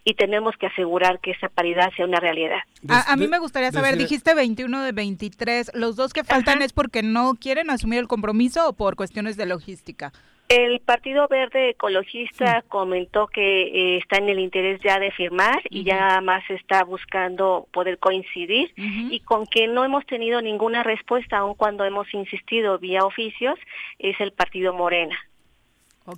y 0.04 0.16
tenemos 0.16 0.58
que 0.58 0.66
asegurar 0.66 1.20
que 1.20 1.30
esa 1.30 1.48
paridad 1.48 1.92
sea 1.96 2.06
una 2.08 2.20
realidad. 2.20 2.58
A, 2.90 3.14
a 3.14 3.16
mí 3.18 3.28
me 3.28 3.38
gustaría 3.38 3.72
saber, 3.72 3.92
decir- 3.94 4.08
dijiste 4.10 4.34
21 4.34 4.82
de 4.82 4.92
23, 4.94 5.72
¿los 5.76 5.96
dos 5.96 6.12
que 6.12 6.24
faltan 6.24 6.64
es 6.64 6.74
porque 6.74 7.04
no 7.04 7.36
quieren 7.40 7.70
asumir 7.70 8.00
el 8.00 8.08
compromiso 8.08 8.68
o 8.68 8.74
por 8.74 8.96
cuestiones 8.96 9.38
de 9.38 9.46
logística? 9.46 10.12
El 10.52 10.82
Partido 10.82 11.30
Verde 11.30 11.70
Ecologista 11.70 12.62
comentó 12.68 13.28
que 13.28 13.62
eh, 13.62 13.98
está 14.00 14.18
en 14.18 14.28
el 14.28 14.38
interés 14.38 14.82
ya 14.84 15.00
de 15.00 15.10
firmar 15.12 15.62
y 15.70 15.86
ya 15.86 16.20
más 16.20 16.44
está 16.50 16.84
buscando 16.84 17.70
poder 17.72 18.00
coincidir 18.00 18.74
y 18.76 19.22
con 19.22 19.46
que 19.46 19.70
no 19.70 19.86
hemos 19.86 20.06
tenido 20.06 20.42
ninguna 20.42 20.84
respuesta 20.84 21.38
aun 21.38 21.56
cuando 21.56 21.86
hemos 21.86 22.14
insistido 22.14 22.80
vía 22.80 23.06
oficios 23.06 23.58
es 23.98 24.20
el 24.20 24.34
Partido 24.34 24.74
Morena. 24.74 25.18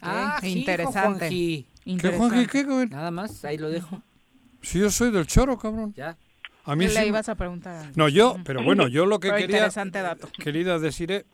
Ah, 0.02 0.40
hijo, 0.42 0.58
interesante. 0.58 1.30
¿Qué, 1.30 2.10
Juanji, 2.18 2.48
qué? 2.48 2.64
Nada 2.90 3.12
más, 3.12 3.46
ahí 3.46 3.60
lo 3.60 3.70
dejo. 3.70 4.02
Si 4.64 4.80
yo 4.80 4.90
soy 4.90 5.12
del 5.12 5.28
choro, 5.28 5.60
cabrón. 5.60 5.94
Ya. 5.96 6.18
A 6.66 6.76
mí 6.76 6.86
¿Qué 6.86 6.92
sí 6.92 7.00
le 7.02 7.08
ibas 7.08 7.30
a 7.30 7.36
preguntar? 7.36 7.92
No, 7.96 8.10
yo, 8.10 8.38
pero 8.44 8.64
bueno, 8.64 8.88
yo 8.88 9.06
lo 9.06 9.20
que 9.20 9.28
Pero 9.28 9.42
quería, 9.42 9.58
interesante 9.58 10.02
dato. 10.02 10.28
querida 10.40 10.80
decir, 10.80 11.28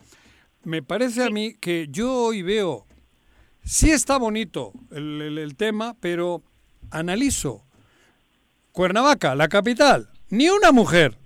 me 0.63 0.81
parece 0.81 1.23
a 1.23 1.29
mí 1.29 1.53
que 1.53 1.87
yo 1.89 2.11
hoy 2.11 2.41
veo, 2.41 2.85
sí 3.69 3.91
está 3.91 4.17
bonito 4.17 4.73
el, 4.91 5.21
el- 5.21 5.37
el 5.37 5.55
tema, 5.55 5.95
pero 5.99 6.41
analizo. 6.91 7.63
Cuernavaca, 8.71 9.35
la 9.35 9.47
capital, 9.47 10.09
ni 10.29 10.49
una 10.49 10.71
mujer. 10.71 11.17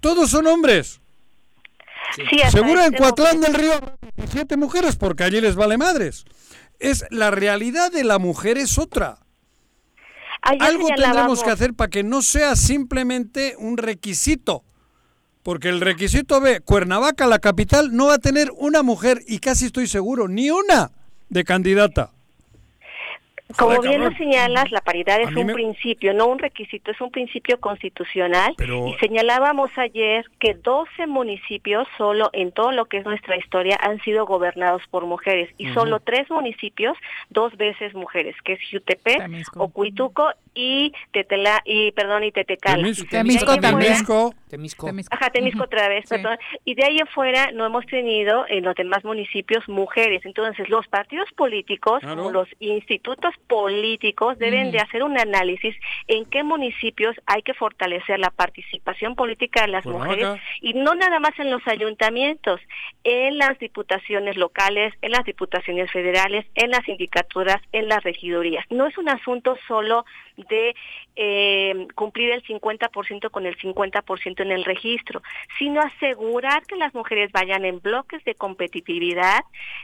Todos 0.00 0.30
son 0.30 0.46
hombres. 0.46 1.00
Sí, 2.16 2.22
Seguro 2.50 2.80
en 2.80 2.94
este 2.94 2.98
Coatlán 2.98 3.40
del 3.40 3.54
Río, 3.54 3.72
siete 4.30 4.56
mujeres, 4.56 4.96
porque 4.96 5.24
allí 5.24 5.40
les 5.40 5.54
vale 5.56 5.76
madres. 5.76 6.24
Es 6.78 7.04
la 7.10 7.30
realidad 7.30 7.92
de 7.92 8.04
la 8.04 8.18
mujer 8.18 8.56
es 8.58 8.78
otra. 8.78 9.18
Algo 10.42 10.88
tendremos 10.88 11.42
que 11.42 11.50
hacer 11.50 11.74
para 11.74 11.90
que 11.90 12.02
no 12.02 12.22
sea 12.22 12.56
simplemente 12.56 13.54
un 13.58 13.76
requisito. 13.76 14.64
Porque 15.42 15.68
el 15.68 15.80
requisito 15.80 16.40
B, 16.40 16.60
Cuernavaca, 16.60 17.26
la 17.26 17.38
capital, 17.40 17.94
no 17.94 18.06
va 18.06 18.14
a 18.14 18.18
tener 18.18 18.50
una 18.56 18.82
mujer, 18.82 19.22
y 19.26 19.38
casi 19.38 19.66
estoy 19.66 19.86
seguro, 19.86 20.28
ni 20.28 20.50
una 20.50 20.90
de 21.28 21.44
candidata. 21.44 22.10
Como 23.56 23.80
bien 23.80 24.04
lo 24.04 24.10
señalas, 24.12 24.70
la 24.70 24.82
paridad 24.82 25.16
A 25.16 25.22
es 25.22 25.34
un 25.34 25.46
me- 25.46 25.54
principio, 25.54 26.12
no 26.12 26.26
un 26.26 26.38
requisito, 26.38 26.90
es 26.90 27.00
un 27.00 27.10
principio 27.10 27.58
constitucional. 27.58 28.52
Pero- 28.58 28.88
Y 28.88 28.94
señalábamos 28.98 29.70
ayer 29.78 30.26
que 30.38 30.52
12 30.52 31.06
municipios, 31.06 31.88
solo 31.96 32.28
en 32.34 32.52
todo 32.52 32.72
lo 32.72 32.84
que 32.84 32.98
es 32.98 33.06
nuestra 33.06 33.38
historia, 33.38 33.78
han 33.80 34.02
sido 34.02 34.26
gobernados 34.26 34.82
por 34.90 35.06
mujeres. 35.06 35.48
Y 35.56 35.72
solo 35.72 35.98
tres 36.00 36.30
municipios, 36.30 36.94
dos 37.30 37.56
veces 37.56 37.94
mujeres, 37.94 38.36
que 38.44 38.52
es 38.52 38.60
Jutepec, 38.70 39.22
Ocuituco 39.56 40.28
y 40.58 40.92
Tetela, 41.12 41.62
y 41.64 41.92
perdón, 41.92 42.24
y 42.24 42.32
Tetecala. 42.32 42.82
Temisco. 42.82 43.06
Temisco 43.08 43.56
también. 43.58 43.92
Temisco. 43.92 44.34
Temisco. 44.86 45.14
Ajá, 45.14 45.30
Temisco 45.30 45.62
otra 45.62 45.88
vez, 45.88 46.08
perdón. 46.08 46.36
Y 46.64 46.74
de 46.74 46.84
ahí 46.84 46.98
afuera 47.00 47.52
no 47.52 47.64
hemos 47.64 47.86
tenido 47.86 48.44
en 48.48 48.64
los 48.64 48.74
demás 48.74 49.04
municipios 49.04 49.68
mujeres. 49.68 50.24
Entonces, 50.24 50.68
los 50.68 50.88
partidos 50.88 51.30
políticos, 51.36 52.00
Claro. 52.00 52.26
o 52.26 52.32
los 52.32 52.48
institutos 52.58 53.32
políticos, 53.46 54.36
deben 54.38 54.72
de 54.72 54.80
hacer 54.80 55.04
un 55.04 55.16
análisis 55.16 55.76
en 56.08 56.24
qué 56.24 56.42
municipios 56.42 57.14
hay 57.26 57.42
que 57.42 57.54
fortalecer 57.54 58.18
la 58.18 58.30
participación 58.30 59.14
política 59.14 59.62
de 59.62 59.68
las 59.68 59.84
Cuernavaca. 59.84 60.10
mujeres 60.10 60.42
y 60.60 60.72
no 60.74 60.96
nada 60.96 61.20
más 61.20 61.38
en 61.38 61.50
los 61.52 61.64
ayuntamientos, 61.68 62.60
en 63.04 63.38
las 63.38 63.56
diputaciones 63.60 64.36
locales, 64.36 64.92
en 65.02 65.12
las 65.12 65.24
diputaciones 65.24 65.90
federales, 65.92 66.46
en 66.56 66.70
las 66.70 66.84
sindicaturas, 66.84 67.62
en 67.70 67.86
las 67.86 68.02
regidurías. 68.02 68.64
No 68.70 68.86
es 68.88 68.98
un 68.98 69.08
asunto 69.08 69.56
solo 69.68 70.04
de 70.48 70.74
eh, 71.16 71.86
cumplir 71.94 72.30
el 72.30 72.42
50% 72.44 73.30
con 73.30 73.46
el 73.46 73.56
50% 73.56 74.40
en 74.40 74.52
el 74.52 74.64
registro, 74.64 75.22
sino 75.58 75.80
asegurar 75.80 76.64
que 76.66 76.76
las 76.76 76.94
mujeres 76.94 77.32
vayan 77.32 77.64
en 77.64 77.80
bloques 77.80 78.24
de 78.24 78.34
competitividad, 78.34 79.40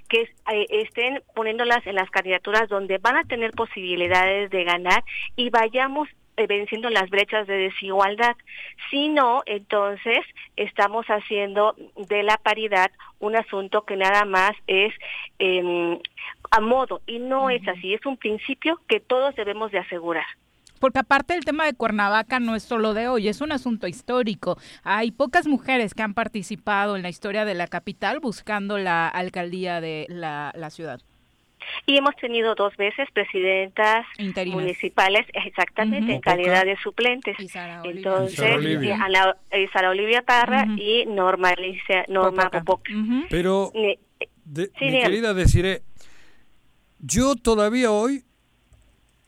que 0.09 0.23
eh, 0.53 0.67
estén 0.71 1.23
poniéndolas 1.35 1.87
en 1.87 1.97
las 1.97 2.11
candidaturas 2.11 2.69
donde 2.69 2.99
van 2.99 3.17
a 3.17 3.25
tener 3.25 3.53
posibilidades 3.53 4.51
de 4.51 4.65
ganar 4.65 5.05
y 5.37 5.51
vayamos 5.51 6.09
eh, 6.37 6.49
venciendo 6.49 6.91
las 6.91 7.11
brechas 7.11 7.47
de 7.47 7.55
desigualdad. 7.55 8.37
Si 8.91 9.09
no, 9.09 9.43
entonces 9.47 10.21
estamos 10.57 11.07
haciendo 11.07 11.77
de 11.97 12.25
la 12.25 12.39
paridad 12.39 12.91
un 13.21 13.37
asunto 13.37 13.85
que 13.85 13.97
nada 13.97 14.25
más 14.25 14.51
es 14.67 14.93
em, 15.39 15.97
a 16.51 16.61
modo 16.61 17.03
y 17.07 17.21
no 17.21 17.51
es 17.51 17.67
así, 17.69 17.95
es 17.95 18.05
un 18.05 18.17
principio 18.17 18.81
que 18.89 18.99
todos 18.99 19.37
debemos 19.37 19.71
de 19.71 19.79
asegurar. 19.79 20.27
Porque 20.85 20.99
aparte 20.99 21.33
el 21.33 21.47
tema 21.47 21.65
de 21.65 21.73
Cuernavaca 21.73 22.41
no 22.41 22.55
es 22.55 22.63
solo 22.63 22.93
de 22.93 23.09
hoy, 23.09 23.27
es 23.29 23.41
un 23.41 23.53
asunto 23.53 23.87
histórico. 23.87 24.59
Hay 24.83 25.13
pocas 25.13 25.47
mujeres 25.47 25.95
que 25.95 26.03
han 26.03 26.13
participado 26.13 26.95
en 26.97 27.01
la 27.03 27.09
historia 27.09 27.47
de 27.47 27.55
la 27.55 27.69
capital 27.69 28.21
buscando 28.21 28.77
la 28.77 29.09
alcaldía 29.09 29.81
de 29.81 30.05
la, 30.11 30.53
la 30.55 30.69
ciudad. 30.69 31.01
Y 31.87 31.97
hemos 31.97 32.15
tenido 32.17 32.55
dos 32.55 32.77
veces 32.77 33.09
presidentas 33.15 34.05
Interinas. 34.19 34.61
municipales, 34.61 35.27
exactamente, 35.33 36.17
en 36.17 36.21
calidad 36.21 36.67
de 36.67 36.77
suplentes. 36.77 37.35
Entonces, 37.39 38.37
Sara 38.37 38.57
Olivia. 38.57 38.89
y 38.91 38.93
Ana- 39.01 39.37
eh, 39.53 39.67
Sara 39.73 39.89
Olivia 39.89 40.21
Parra 40.21 40.67
y 40.77 41.07
Norma 41.07 41.49
Alicia, 41.49 42.05
Norma 42.09 42.51
Popoca. 42.51 42.93
Pero, 43.31 43.73
Ne- 43.75 43.99
de- 44.45 44.67
Sí, 44.79 44.85
mi 44.85 45.01
querida 45.01 45.33
Desiree, 45.33 45.81
yo 46.99 47.37
todavía 47.37 47.91
hoy, 47.91 48.23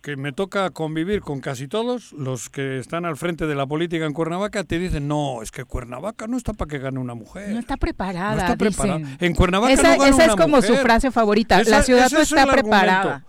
que 0.06 0.16
me 0.16 0.30
toca 0.32 0.70
convivir 0.70 1.20
con 1.20 1.40
casi 1.40 1.66
todos 1.66 2.12
los 2.12 2.48
que 2.48 2.78
están 2.78 3.04
al 3.06 3.16
frente 3.16 3.48
de 3.48 3.56
la 3.56 3.66
política 3.66 4.04
en 4.06 4.12
Cuernavaca, 4.12 4.62
te 4.62 4.78
dicen, 4.78 5.08
no, 5.08 5.42
es 5.42 5.50
que 5.50 5.64
Cuernavaca 5.64 6.28
no 6.28 6.36
está 6.36 6.52
para 6.52 6.68
que 6.68 6.78
gane 6.78 7.00
una 7.00 7.14
mujer. 7.14 7.48
No 7.48 7.58
está 7.58 7.76
preparada, 7.76 8.36
No 8.36 8.40
está 8.42 8.54
preparada. 8.56 8.98
dicen. 8.98 9.16
En 9.18 9.34
Cuernavaca 9.34 9.72
esa, 9.72 9.82
no 9.82 9.88
gana 9.98 10.08
esa 10.10 10.24
es 10.26 10.34
una 10.34 10.42
como 10.44 10.62
su 10.62 10.76
frase 10.76 11.10
favorita. 11.10 11.60
Esa- 11.60 11.70
la 11.78 11.82
ciudad 11.82 12.08
no 12.12 12.18
es 12.20 12.30
está 12.30 12.46
preparada. 12.46 13.24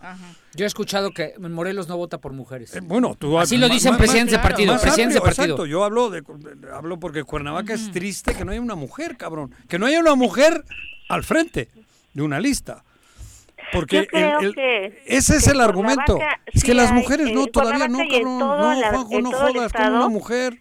Yo 0.54 0.66
he 0.66 0.68
escuchado 0.68 1.10
que 1.10 1.34
en 1.36 1.52
Morelos 1.52 1.88
no 1.88 1.96
vota 1.96 2.18
por 2.18 2.32
mujeres. 2.32 2.72
Bueno, 2.84 3.16
tú 3.18 3.40
Así 3.40 3.56
lo 3.56 3.68
dicen 3.68 3.96
presidentes 3.96 4.30
de 4.30 4.38
partido, 4.38 4.72
más 4.74 4.80
presidentes 4.80 5.14
de 5.14 5.18
amplio, 5.18 5.34
partido. 5.34 5.54
Exacto, 5.56 5.66
yo 5.66 5.82
hablo 5.82 6.10
de, 6.10 6.20
de- 6.20 6.72
hablo 6.72 7.00
porque 7.00 7.24
Cuernavaca 7.24 7.74
es 7.74 7.90
triste 7.90 8.36
que 8.36 8.44
no 8.44 8.52
haya 8.52 8.60
una 8.60 8.76
mujer, 8.76 9.16
cabrón, 9.16 9.52
que 9.68 9.80
no 9.80 9.86
haya 9.86 9.98
una 9.98 10.14
mujer 10.14 10.64
al 11.08 11.24
frente 11.24 11.70
de 12.14 12.22
una 12.22 12.38
lista. 12.38 12.84
Porque 13.72 13.96
Yo 13.96 14.06
creo 14.06 14.38
el- 14.40 14.46
el- 14.46 14.54
que- 14.54 15.02
ese 15.06 15.36
es 15.36 15.44
que 15.44 15.50
el 15.50 15.56
en 15.56 15.62
argumento. 15.62 16.18
Es 16.46 16.62
que 16.64 16.72
sí 16.72 16.74
las 16.74 16.90
hay, 16.90 16.98
mujeres 16.98 17.32
no, 17.32 17.46
todavía 17.46 17.88
no, 17.88 17.98
y 18.02 18.14
en 18.14 18.22
cabrón. 18.22 18.38
todo 18.38 18.56
No, 18.74 18.80
la- 18.80 18.88
Juanjo, 18.90 19.14
en 19.16 19.22
no 19.24 19.30
todo 19.30 19.46
el 19.48 19.54
jodas 19.54 19.72
con 19.72 19.82
estado. 19.82 19.96
una 19.96 20.08
mujer. 20.08 20.54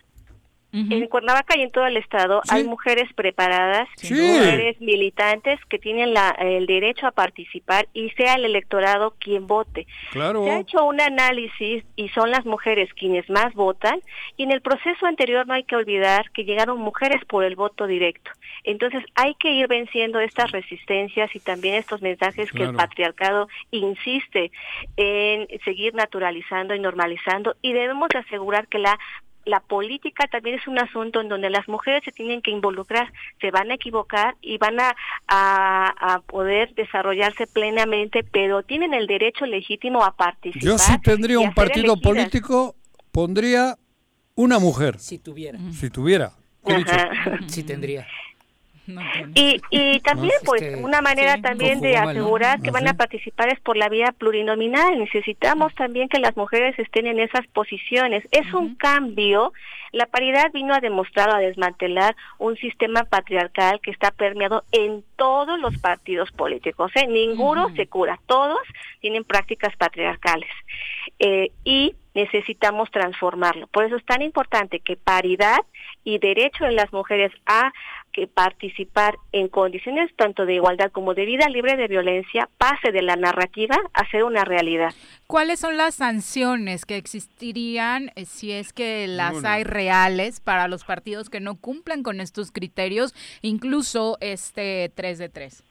En 0.74 1.08
Cuernavaca 1.08 1.58
y 1.58 1.62
en 1.64 1.72
todo 1.72 1.88
el 1.88 1.98
estado 1.98 2.42
hay 2.50 2.64
mujeres 2.66 3.12
preparadas, 3.16 3.88
Sí. 3.96 4.14
mujeres 4.14 4.80
militantes 4.80 5.60
que 5.70 5.80
tienen 5.80 6.14
la- 6.14 6.36
el 6.40 6.68
derecho 6.68 7.08
a 7.08 7.12
participar 7.12 7.88
y 7.94 8.10
sea 8.12 8.36
el 8.36 8.46
electorado 8.46 9.16
quien 9.18 9.48
vote. 9.48 9.88
Claro. 10.12 10.44
Se 10.44 10.52
ha 10.52 10.60
hecho 10.60 10.84
un 10.86 11.00
análisis 11.02 11.84
y 11.96 12.10
son 12.10 12.30
las 12.30 12.46
mujeres 12.46 12.94
quienes 12.94 13.28
más 13.30 13.54
votan 13.56 14.02
y 14.36 14.44
en 14.44 14.52
el 14.52 14.62
proceso 14.62 15.06
anterior 15.08 15.48
no 15.48 15.54
hay 15.54 15.64
que 15.64 15.76
olvidar 15.78 16.30
que 16.32 16.44
llegaron 16.44 16.80
mujeres 16.80 17.24
por 17.26 17.44
el 17.46 17.56
voto 17.56 17.88
directo. 17.88 18.30
Entonces 18.68 19.02
hay 19.16 19.34
que 19.36 19.50
ir 19.50 19.70
venciendo 19.70 20.20
estas 20.20 20.52
resistencias 20.52 21.34
y 21.34 21.40
también 21.40 21.76
estos 21.76 22.02
mensajes 22.02 22.52
que 22.52 22.64
el 22.64 22.76
patriarcado 22.76 23.48
insiste 23.72 24.52
en 24.98 25.48
seguir 25.64 25.96
naturalizando 25.96 26.76
y 26.76 26.80
normalizando 26.80 27.56
y 27.62 27.72
debemos 27.72 28.10
de 28.10 28.20
asegurar 28.20 28.68
que 28.68 28.80
la 28.80 29.00
la 29.46 29.62
política 29.62 30.28
también 30.28 30.60
es 30.60 30.68
un 30.68 30.78
asunto 30.78 31.22
en 31.22 31.30
donde 31.30 31.50
las 31.50 31.70
mujeres 31.70 32.04
se 32.04 32.12
tienen 32.12 32.42
que 32.42 32.52
involucrar, 32.52 33.14
se 33.40 33.50
van 33.50 33.72
a 33.72 33.76
equivocar 33.76 34.36
y 34.42 34.58
van 34.58 34.78
a, 34.82 34.94
a, 35.26 36.16
a 36.16 36.20
poder 36.20 36.76
desarrollarse 36.76 37.48
plenamente, 37.48 38.26
pero 38.26 38.64
tienen 38.64 38.94
el 38.94 39.08
derecho 39.08 39.46
legítimo 39.46 40.04
a 40.04 40.18
participar. 40.18 40.68
Yo 40.68 40.78
si 40.78 41.00
tendría 41.00 41.40
un 41.40 41.54
partido 41.54 41.94
elegidas. 41.94 42.14
político, 42.14 42.76
pondría 43.14 43.78
una 44.36 44.60
mujer. 44.60 45.00
Si 45.00 45.18
tuviera. 45.18 45.58
Si 45.72 45.90
tuviera. 45.90 46.34
¿Qué 46.66 46.74
he 46.74 46.78
dicho? 46.80 46.92
Ajá. 46.92 47.40
Y, 49.36 49.62
y 49.70 50.00
también, 50.00 50.34
No, 50.42 50.46
pues, 50.46 50.62
que- 50.62 50.76
una 50.76 51.02
manera 51.02 51.36
sí, 51.36 51.42
también 51.42 51.82
de 51.82 51.98
asegurar 51.98 52.62
que 52.62 52.72
van 52.72 52.88
a 52.88 52.94
participar 52.94 53.50
es 53.50 53.60
por 53.60 53.76
la 53.78 53.90
vía 53.90 54.14
plurinominal. 54.18 54.98
Necesitamos 54.98 55.76
también 55.76 56.08
que 56.10 56.20
las 56.20 56.38
mujeres 56.38 56.78
estén 56.80 57.08
en 57.08 57.20
esas 57.20 57.46
posiciones. 57.48 58.28
Es 58.32 58.54
un 58.54 58.76
cambio. 58.76 59.52
La 59.92 60.06
paridad 60.06 60.52
vino 60.54 60.74
a 60.74 60.80
demostrar, 60.80 61.30
a 61.30 61.40
desmantelar 61.40 62.16
un 62.38 62.56
sistema 62.58 63.04
patriarcal 63.04 63.80
que 63.82 63.92
está 63.92 64.12
permeado 64.12 64.64
en 64.72 65.04
todos 65.16 65.60
los 65.60 65.78
partidos 65.78 66.32
políticos. 66.32 66.92
¿eh? 66.96 67.08
Ninguno 67.08 67.74
se 67.76 67.88
cura. 67.88 68.20
Todos 68.26 68.60
tienen 69.02 69.24
prácticas 69.24 69.76
patriarcales. 69.78 70.50
Eh, 71.20 71.52
y 71.64 71.96
necesitamos 72.14 72.90
transformarlo. 72.92 73.68
Por 73.68 73.86
eso 73.86 73.96
es 73.96 74.06
tan 74.06 74.22
importante 74.22 74.80
que 74.80 74.98
paridad 74.98 75.60
y 76.04 76.18
derecho 76.20 76.66
de 76.66 76.72
las 76.72 76.92
mujeres 76.92 77.32
a 77.46 77.72
que 78.18 78.26
participar 78.26 79.14
en 79.32 79.48
condiciones 79.48 80.10
tanto 80.16 80.48
de 80.48 80.56
igualdad 80.56 80.92
como 80.92 81.14
de 81.14 81.24
vida 81.24 81.48
libre 81.50 81.78
de 81.78 81.88
violencia 81.88 82.50
pase 82.58 82.92
de 82.92 83.04
la 83.04 83.16
narrativa 83.16 83.78
a 83.94 84.10
ser 84.10 84.24
una 84.24 84.44
realidad. 84.44 84.92
¿Cuáles 85.28 85.60
son 85.60 85.78
las 85.78 85.94
sanciones 85.94 86.86
que 86.86 86.98
existirían 86.98 88.12
eh, 88.16 88.26
si 88.26 88.54
es 88.54 88.74
que 88.74 89.06
las 89.08 89.34
Ninguna. 89.34 89.54
hay 89.54 89.64
reales 89.66 90.40
para 90.40 90.68
los 90.68 90.84
partidos 90.84 91.30
que 91.30 91.40
no 91.40 91.58
cumplan 91.58 92.02
con 92.02 92.20
estos 92.20 92.52
criterios, 92.52 93.14
incluso 93.44 94.18
este 94.20 94.92
3 94.96 95.20
de 95.20 95.30
3? 95.30 95.64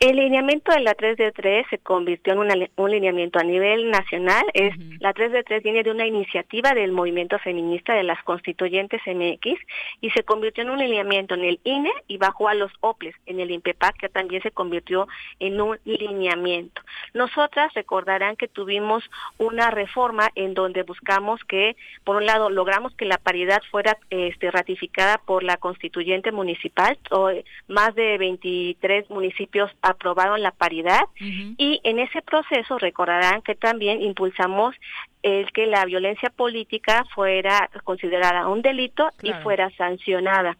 El 0.00 0.16
lineamiento 0.16 0.72
de 0.72 0.80
la 0.80 0.94
3 0.94 1.16
de 1.16 1.32
3 1.32 1.66
se 1.70 1.78
convirtió 1.78 2.32
en 2.32 2.40
una 2.40 2.54
un 2.76 2.90
lineamiento 2.90 3.38
a 3.38 3.44
nivel 3.44 3.90
nacional. 3.90 4.44
Es 4.52 4.74
La 5.00 5.12
3 5.12 5.32
de 5.32 5.42
3 5.42 5.62
viene 5.62 5.82
de 5.82 5.90
una 5.90 6.06
iniciativa 6.06 6.74
del 6.74 6.92
movimiento 6.92 7.38
feminista 7.38 7.94
de 7.94 8.02
las 8.02 8.22
constituyentes 8.24 9.00
MX 9.06 9.58
y 10.00 10.10
se 10.10 10.22
convirtió 10.24 10.64
en 10.64 10.70
un 10.70 10.78
lineamiento 10.78 11.34
en 11.34 11.44
el 11.44 11.60
INE 11.64 11.92
y 12.08 12.18
bajó 12.18 12.48
a 12.48 12.54
los 12.54 12.72
OPLES 12.80 13.14
en 13.26 13.40
el 13.40 13.50
INPEPAC 13.50 13.96
que 13.96 14.08
también 14.08 14.42
se 14.42 14.50
convirtió 14.50 15.08
en 15.38 15.60
un 15.60 15.78
lineamiento. 15.84 16.82
Nosotras 17.14 17.72
recordarán 17.74 18.36
que 18.36 18.48
tuvimos 18.48 19.08
una 19.38 19.70
reforma 19.70 20.30
en 20.34 20.54
donde 20.54 20.82
buscamos 20.82 21.40
que, 21.44 21.76
por 22.04 22.16
un 22.16 22.26
lado, 22.26 22.50
logramos 22.50 22.94
que 22.94 23.04
la 23.04 23.18
paridad 23.18 23.62
fuera 23.70 23.98
este, 24.10 24.50
ratificada 24.50 25.18
por 25.18 25.42
la 25.42 25.56
constituyente 25.56 26.32
municipal. 26.32 26.98
O, 27.10 27.30
más 27.68 27.94
de 27.94 28.18
23 28.18 29.10
municipios 29.10 29.61
aprobaron 29.82 30.42
la 30.42 30.50
paridad 30.50 31.02
y 31.18 31.80
en 31.84 31.98
ese 31.98 32.22
proceso 32.22 32.78
recordarán 32.78 33.42
que 33.42 33.54
también 33.54 34.02
impulsamos 34.02 34.74
el 35.22 35.50
que 35.52 35.66
la 35.66 35.84
violencia 35.84 36.30
política 36.30 37.04
fuera 37.14 37.70
considerada 37.84 38.48
un 38.48 38.62
delito 38.62 39.08
y 39.22 39.32
fuera 39.42 39.70
sancionada. 39.76 40.56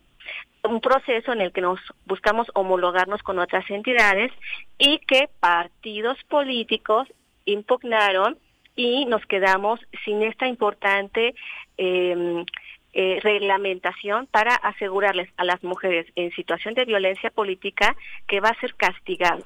Un 0.64 0.80
proceso 0.80 1.32
en 1.32 1.40
el 1.40 1.52
que 1.52 1.60
nos 1.60 1.80
buscamos 2.06 2.46
homologarnos 2.54 3.22
con 3.22 3.38
otras 3.40 3.68
entidades 3.68 4.30
y 4.78 4.98
que 4.98 5.28
partidos 5.40 6.16
políticos 6.28 7.08
impugnaron 7.44 8.38
y 8.76 9.04
nos 9.06 9.24
quedamos 9.26 9.80
sin 10.04 10.22
esta 10.22 10.46
importante 10.46 11.34
eh, 11.76 12.44
eh, 12.92 13.20
reglamentación 13.22 14.26
para 14.26 14.54
asegurarles 14.54 15.28
a 15.36 15.44
las 15.44 15.62
mujeres 15.64 16.06
en 16.14 16.30
situación 16.32 16.74
de 16.74 16.84
violencia 16.84 17.30
política 17.30 17.96
que 18.26 18.40
va 18.40 18.50
a 18.50 18.60
ser 18.60 18.74
castigado. 18.74 19.44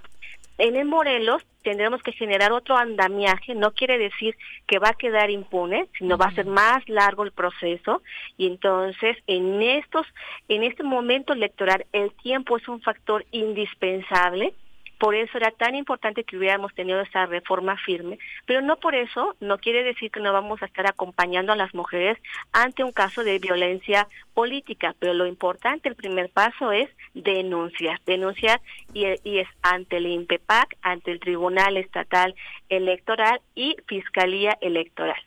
En 0.59 0.74
el 0.74 0.86
Morelos 0.86 1.44
tendremos 1.62 2.02
que 2.02 2.12
generar 2.12 2.52
otro 2.52 2.77
andamiaje, 2.77 3.55
no 3.55 3.73
quiere 3.73 3.98
decir 3.98 4.36
que 4.66 4.78
va 4.78 4.90
a 4.90 4.94
quedar 4.94 5.31
impune, 5.31 5.86
sino 5.98 6.16
va 6.16 6.27
a 6.27 6.35
ser 6.35 6.47
más 6.47 6.89
largo 6.89 7.24
el 7.24 7.32
proceso 7.32 8.02
y 8.39 8.47
entonces 8.47 9.18
en 9.27 9.60
estos 9.60 10.06
en 10.48 10.62
este 10.62 10.82
momento 10.82 11.35
electoral 11.35 11.85
el 11.93 12.10
tiempo 12.12 12.56
es 12.56 12.66
un 12.68 12.81
factor 12.81 13.27
indispensable 13.32 14.55
por 14.98 15.14
eso 15.14 15.36
era 15.36 15.51
tan 15.51 15.74
importante 15.74 16.24
que 16.24 16.36
hubiéramos 16.36 16.74
tenido 16.74 17.01
esa 17.01 17.27
reforma 17.27 17.77
firme, 17.77 18.18
pero 18.47 18.62
no 18.62 18.77
por 18.77 18.94
eso 18.94 19.36
no 19.40 19.59
quiere 19.59 19.82
decir 19.82 20.10
que 20.10 20.20
no 20.20 20.32
vamos 20.32 20.62
a 20.62 20.66
estar 20.66 20.86
acompañando 20.86 21.52
a 21.52 21.56
las 21.56 21.74
mujeres 21.74 22.18
ante 22.52 22.85
un 22.85 22.93
caso 22.93 23.23
de 23.23 23.39
violencia 23.39 24.09
política, 24.35 24.94
pero 24.98 25.14
lo 25.14 25.27
importante, 25.27 25.89
el 25.89 25.97
primer 25.97 26.31
paso 26.31 26.73
es 26.73 26.89
denunciar, 27.14 28.01
denunciar 28.06 28.60
y, 28.93 29.05
es 29.05 29.48
ante 29.62 29.98
el 29.98 30.06
INPEPAC, 30.06 30.77
ante 30.82 31.10
el 31.12 31.20
Tribunal 31.20 31.77
Estatal 31.77 32.35
Electoral 32.68 33.40
y 33.55 33.77
Fiscalía 33.86 34.56
Electoral. 34.60 35.20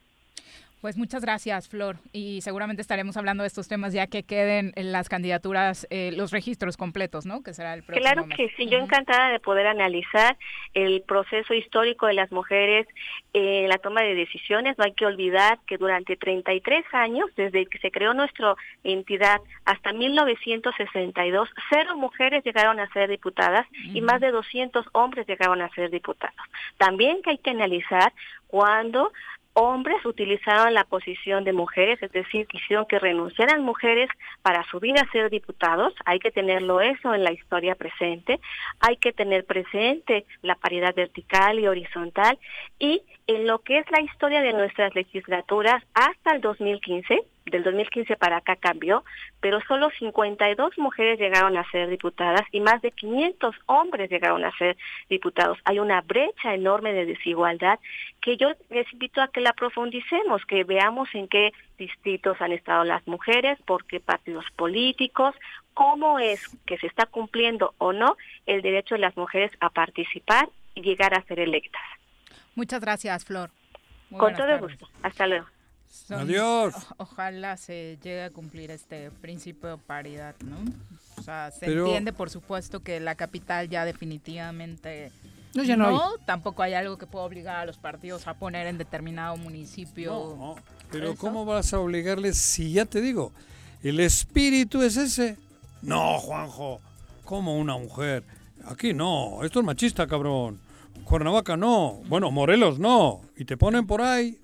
Pues 0.81 0.95
muchas 0.95 1.21
gracias, 1.23 1.67
Flor, 1.67 1.97
y 2.13 2.39
seguramente 2.39 2.81
estaremos 2.81 3.17
hablando 3.17 3.43
de 3.43 3.47
estos 3.47 3.67
temas 3.67 3.91
ya 3.91 4.07
que 4.07 4.23
queden 4.23 4.71
en 4.77 4.93
las 4.93 5.09
candidaturas, 5.09 5.85
eh, 5.89 6.13
los 6.15 6.31
registros 6.31 6.77
completos, 6.77 7.25
¿no? 7.25 7.43
Que 7.43 7.53
será 7.53 7.73
el 7.73 7.83
próximo 7.83 8.05
Claro 8.05 8.25
mes. 8.25 8.37
que 8.37 8.49
sí, 8.55 8.69
yo 8.69 8.77
encantada 8.77 9.29
de 9.29 9.41
poder 9.41 9.67
analizar 9.67 10.37
el 10.73 11.01
proceso 11.01 11.53
histórico 11.53 12.07
de 12.07 12.13
las 12.13 12.31
mujeres 12.31 12.87
en 13.33 13.67
la 13.67 13.77
toma 13.77 14.03
de 14.03 14.15
decisiones. 14.15 14.77
No 14.77 14.85
hay 14.85 14.93
que 14.93 15.05
olvidar 15.05 15.59
que 15.67 15.77
durante 15.77 16.15
33 16.15 16.85
años, 16.93 17.29
desde 17.35 17.65
que 17.65 17.77
se 17.79 17.91
creó 17.91 18.13
nuestra 18.13 18.55
entidad 18.85 19.41
hasta 19.65 19.91
1962, 19.91 21.49
cero 21.69 21.97
mujeres 21.97 22.41
llegaron 22.45 22.79
a 22.79 22.87
ser 22.93 23.09
diputadas 23.09 23.67
y 23.83 23.99
más 23.99 24.21
de 24.21 24.31
200 24.31 24.85
hombres 24.93 25.27
llegaron 25.27 25.61
a 25.61 25.69
ser 25.71 25.89
diputados. 25.89 26.39
También 26.77 27.21
que 27.21 27.31
hay 27.31 27.37
que 27.37 27.49
analizar 27.49 28.13
cuando 28.47 29.11
hombres 29.53 30.05
utilizaron 30.05 30.73
la 30.73 30.83
posición 30.83 31.43
de 31.43 31.53
mujeres, 31.53 32.01
es 32.01 32.11
decir, 32.11 32.47
quisieron 32.47 32.85
que 32.85 32.99
renunciaran 32.99 33.63
mujeres 33.63 34.09
para 34.41 34.63
subir 34.69 34.97
a 34.97 35.09
ser 35.11 35.29
diputados. 35.29 35.93
Hay 36.05 36.19
que 36.19 36.31
tenerlo 36.31 36.81
eso 36.81 37.13
en 37.13 37.23
la 37.23 37.31
historia 37.31 37.75
presente. 37.75 38.39
Hay 38.79 38.97
que 38.97 39.11
tener 39.11 39.45
presente 39.45 40.25
la 40.41 40.55
paridad 40.55 40.95
vertical 40.95 41.59
y 41.59 41.67
horizontal. 41.67 42.37
Y 42.79 43.01
en 43.27 43.47
lo 43.47 43.59
que 43.59 43.79
es 43.79 43.91
la 43.91 44.01
historia 44.01 44.41
de 44.41 44.53
nuestras 44.53 44.95
legislaturas 44.95 45.83
hasta 45.93 46.31
el 46.35 46.41
2015, 46.41 47.21
del 47.49 47.63
2015 47.63 48.15
para 48.17 48.37
acá 48.37 48.55
cambió, 48.55 49.03
pero 49.39 49.59
solo 49.67 49.89
52 49.97 50.77
mujeres 50.77 51.19
llegaron 51.19 51.57
a 51.57 51.69
ser 51.71 51.89
diputadas 51.89 52.41
y 52.51 52.59
más 52.61 52.81
de 52.81 52.91
500 52.91 53.55
hombres 53.65 54.09
llegaron 54.09 54.43
a 54.43 54.55
ser 54.57 54.77
diputados. 55.09 55.57
Hay 55.65 55.79
una 55.79 56.01
brecha 56.01 56.53
enorme 56.53 56.93
de 56.93 57.05
desigualdad 57.05 57.79
que 58.21 58.37
yo 58.37 58.49
les 58.69 58.91
invito 58.93 59.21
a 59.21 59.29
que 59.29 59.41
la 59.41 59.53
profundicemos, 59.53 60.45
que 60.45 60.63
veamos 60.63 61.09
en 61.13 61.27
qué 61.27 61.51
distritos 61.77 62.39
han 62.41 62.51
estado 62.51 62.83
las 62.83 63.05
mujeres, 63.07 63.57
por 63.65 63.85
qué 63.85 63.99
partidos 63.99 64.45
políticos, 64.55 65.35
cómo 65.73 66.19
es 66.19 66.57
que 66.65 66.77
se 66.77 66.87
está 66.87 67.05
cumpliendo 67.05 67.73
o 67.77 67.93
no 67.93 68.17
el 68.45 68.61
derecho 68.61 68.95
de 68.95 69.01
las 69.01 69.15
mujeres 69.15 69.51
a 69.59 69.69
participar 69.69 70.49
y 70.75 70.81
llegar 70.81 71.13
a 71.13 71.23
ser 71.23 71.39
electas. 71.39 71.81
Muchas 72.55 72.81
gracias, 72.81 73.23
Flor. 73.25 73.51
Muy 74.09 74.19
Con 74.19 74.33
todo 74.33 74.47
tardes. 74.47 74.61
gusto. 74.61 74.89
Hasta 75.03 75.27
luego. 75.27 75.45
Son- 75.89 76.19
Adiós. 76.21 76.73
o- 76.75 77.03
ojalá 77.03 77.57
se 77.57 77.97
llegue 78.03 78.23
a 78.23 78.29
cumplir 78.29 78.71
este 78.71 79.09
principio 79.11 79.69
de 79.69 79.77
paridad, 79.77 80.35
¿no? 80.45 80.57
O 81.17 81.21
sea, 81.21 81.51
se 81.51 81.65
Pero- 81.65 81.85
entiende, 81.85 82.13
por 82.13 82.29
supuesto, 82.29 82.81
que 82.81 82.99
la 82.99 83.15
capital 83.15 83.69
ya 83.69 83.85
definitivamente 83.85 85.11
No, 85.55 85.63
ya 85.63 85.75
no 85.75 85.87
hay. 85.87 85.97
Tampoco 86.25 86.61
hay 86.61 86.75
algo 86.75 86.97
que 86.99 87.07
pueda 87.07 87.25
obligar 87.25 87.55
a 87.57 87.65
los 87.65 87.77
partidos 87.79 88.27
a 88.27 88.35
poner 88.35 88.67
en 88.67 88.77
determinado 88.77 89.35
municipio. 89.35 90.55
Pero 90.91 91.09
eso. 91.11 91.17
¿cómo 91.19 91.43
vas 91.43 91.73
a 91.73 91.79
obligarles 91.79 92.37
si 92.37 92.71
ya 92.73 92.85
te 92.85 93.01
digo, 93.01 93.31
el 93.81 93.99
espíritu 93.99 94.81
es 94.83 94.95
ese? 94.95 95.37
No, 95.81 96.19
Juanjo, 96.19 96.79
como 97.25 97.57
una 97.57 97.77
mujer. 97.77 98.23
Aquí 98.65 98.93
no, 98.93 99.43
esto 99.43 99.59
es 99.59 99.65
machista, 99.65 100.05
cabrón. 100.05 100.59
Cuernavaca 101.03 101.57
no, 101.57 102.01
bueno, 102.07 102.29
Morelos 102.29 102.77
no. 102.77 103.21
Y 103.35 103.45
te 103.45 103.57
ponen 103.57 103.87
por 103.87 104.01
ahí 104.03 104.37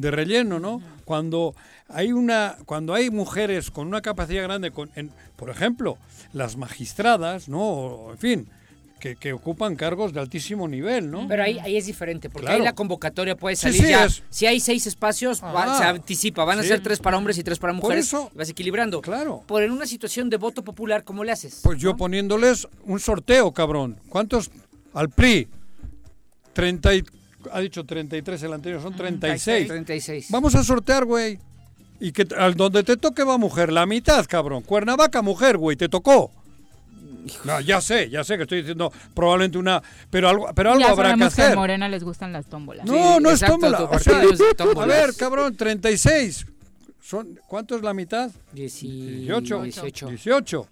de 0.00 0.10
relleno, 0.10 0.58
¿no? 0.58 0.80
Cuando 1.04 1.54
hay 1.88 2.12
una, 2.12 2.56
cuando 2.66 2.94
hay 2.94 3.10
mujeres 3.10 3.70
con 3.70 3.86
una 3.86 4.00
capacidad 4.00 4.42
grande, 4.44 4.70
con, 4.70 4.90
en- 4.94 5.10
por 5.36 5.50
ejemplo, 5.50 5.98
las 6.32 6.56
magistradas, 6.56 7.48
¿no? 7.48 7.60
O, 7.62 8.12
en 8.12 8.18
fin, 8.18 8.48
que, 9.00 9.16
que 9.16 9.32
ocupan 9.32 9.76
cargos 9.76 10.12
de 10.12 10.20
altísimo 10.20 10.68
nivel, 10.68 11.10
¿no? 11.10 11.26
Pero 11.26 11.42
ahí, 11.42 11.58
ahí 11.58 11.76
es 11.76 11.86
diferente, 11.86 12.28
porque 12.28 12.46
Claro. 12.46 12.58
ahí 12.58 12.64
la 12.64 12.74
convocatoria 12.74 13.34
puede 13.34 13.56
salir 13.56 13.80
sí, 13.82 13.88
ya. 13.88 14.04
es- 14.04 14.22
Si 14.28 14.46
hay 14.46 14.60
seis 14.60 14.86
espacios, 14.86 15.42
va- 15.42 15.78
se 15.78 15.84
anticipa, 15.84 16.44
van 16.44 16.58
a 16.58 16.62
ser 16.62 16.80
tres 16.82 16.98
para 17.00 17.16
hombres 17.16 17.38
y 17.38 17.42
tres 17.42 17.58
para 17.58 17.72
Por 17.72 17.82
mujeres. 17.82 18.06
eso. 18.06 18.30
Vas 18.34 18.50
equilibrando. 18.50 19.00
Claro. 19.00 19.42
Por 19.46 19.62
en 19.62 19.70
una 19.72 19.86
situación 19.86 20.28
de 20.30 20.36
voto 20.36 20.62
popular, 20.62 21.02
¿cómo 21.02 21.24
le 21.24 21.32
haces? 21.32 21.60
Pues 21.62 21.78
yo 21.80 21.96
poniéndoles 21.96 22.68
un 22.84 23.00
sorteo, 23.00 23.52
cabrón. 23.52 23.96
¿Cuántos? 24.10 24.50
Al 24.92 25.08
PRI. 25.08 25.48
30 26.52 26.94
y- 26.94 27.04
ha 27.52 27.60
dicho 27.60 27.84
33 27.84 28.42
el 28.42 28.52
anterior, 28.52 28.82
son 28.82 28.94
36. 28.94 29.68
36. 29.68 30.26
Vamos 30.30 30.54
a 30.54 30.64
sortear, 30.64 31.04
güey. 31.04 31.38
Y 31.98 32.12
que 32.12 32.26
al 32.36 32.54
donde 32.54 32.82
te 32.82 32.96
toque 32.96 33.24
va 33.24 33.36
mujer, 33.36 33.72
la 33.72 33.86
mitad, 33.86 34.24
cabrón. 34.26 34.62
Cuernavaca, 34.62 35.22
mujer, 35.22 35.58
güey, 35.58 35.76
te 35.76 35.88
tocó. 35.88 36.30
No, 37.44 37.60
ya 37.60 37.80
sé, 37.80 38.08
ya 38.08 38.24
sé 38.24 38.36
que 38.36 38.44
estoy 38.44 38.58
diciendo 38.58 38.92
probablemente 39.14 39.58
una, 39.58 39.82
pero 40.08 40.28
algo, 40.28 40.48
pero 40.54 40.70
algo 40.72 40.80
ya 40.80 40.90
habrá 40.90 41.02
que 41.04 41.10
sabemos 41.10 41.34
que, 41.34 41.42
hacer. 41.42 41.52
a 41.52 41.56
Morena 41.56 41.88
les 41.88 42.02
gustan 42.02 42.32
las 42.32 42.46
tómbolas. 42.46 42.86
No, 42.86 43.20
no 43.20 43.30
es 43.30 43.40
tómbola. 43.40 43.84
o 43.84 43.98
sea, 43.98 44.20
a 44.20 44.86
ver, 44.86 45.14
cabrón, 45.16 45.54
36. 45.54 46.46
Son, 47.02 47.38
¿Cuánto 47.46 47.76
es 47.76 47.82
la 47.82 47.92
mitad? 47.92 48.30
18. 48.52 49.62
18. 49.62 50.08
18. 50.08 50.68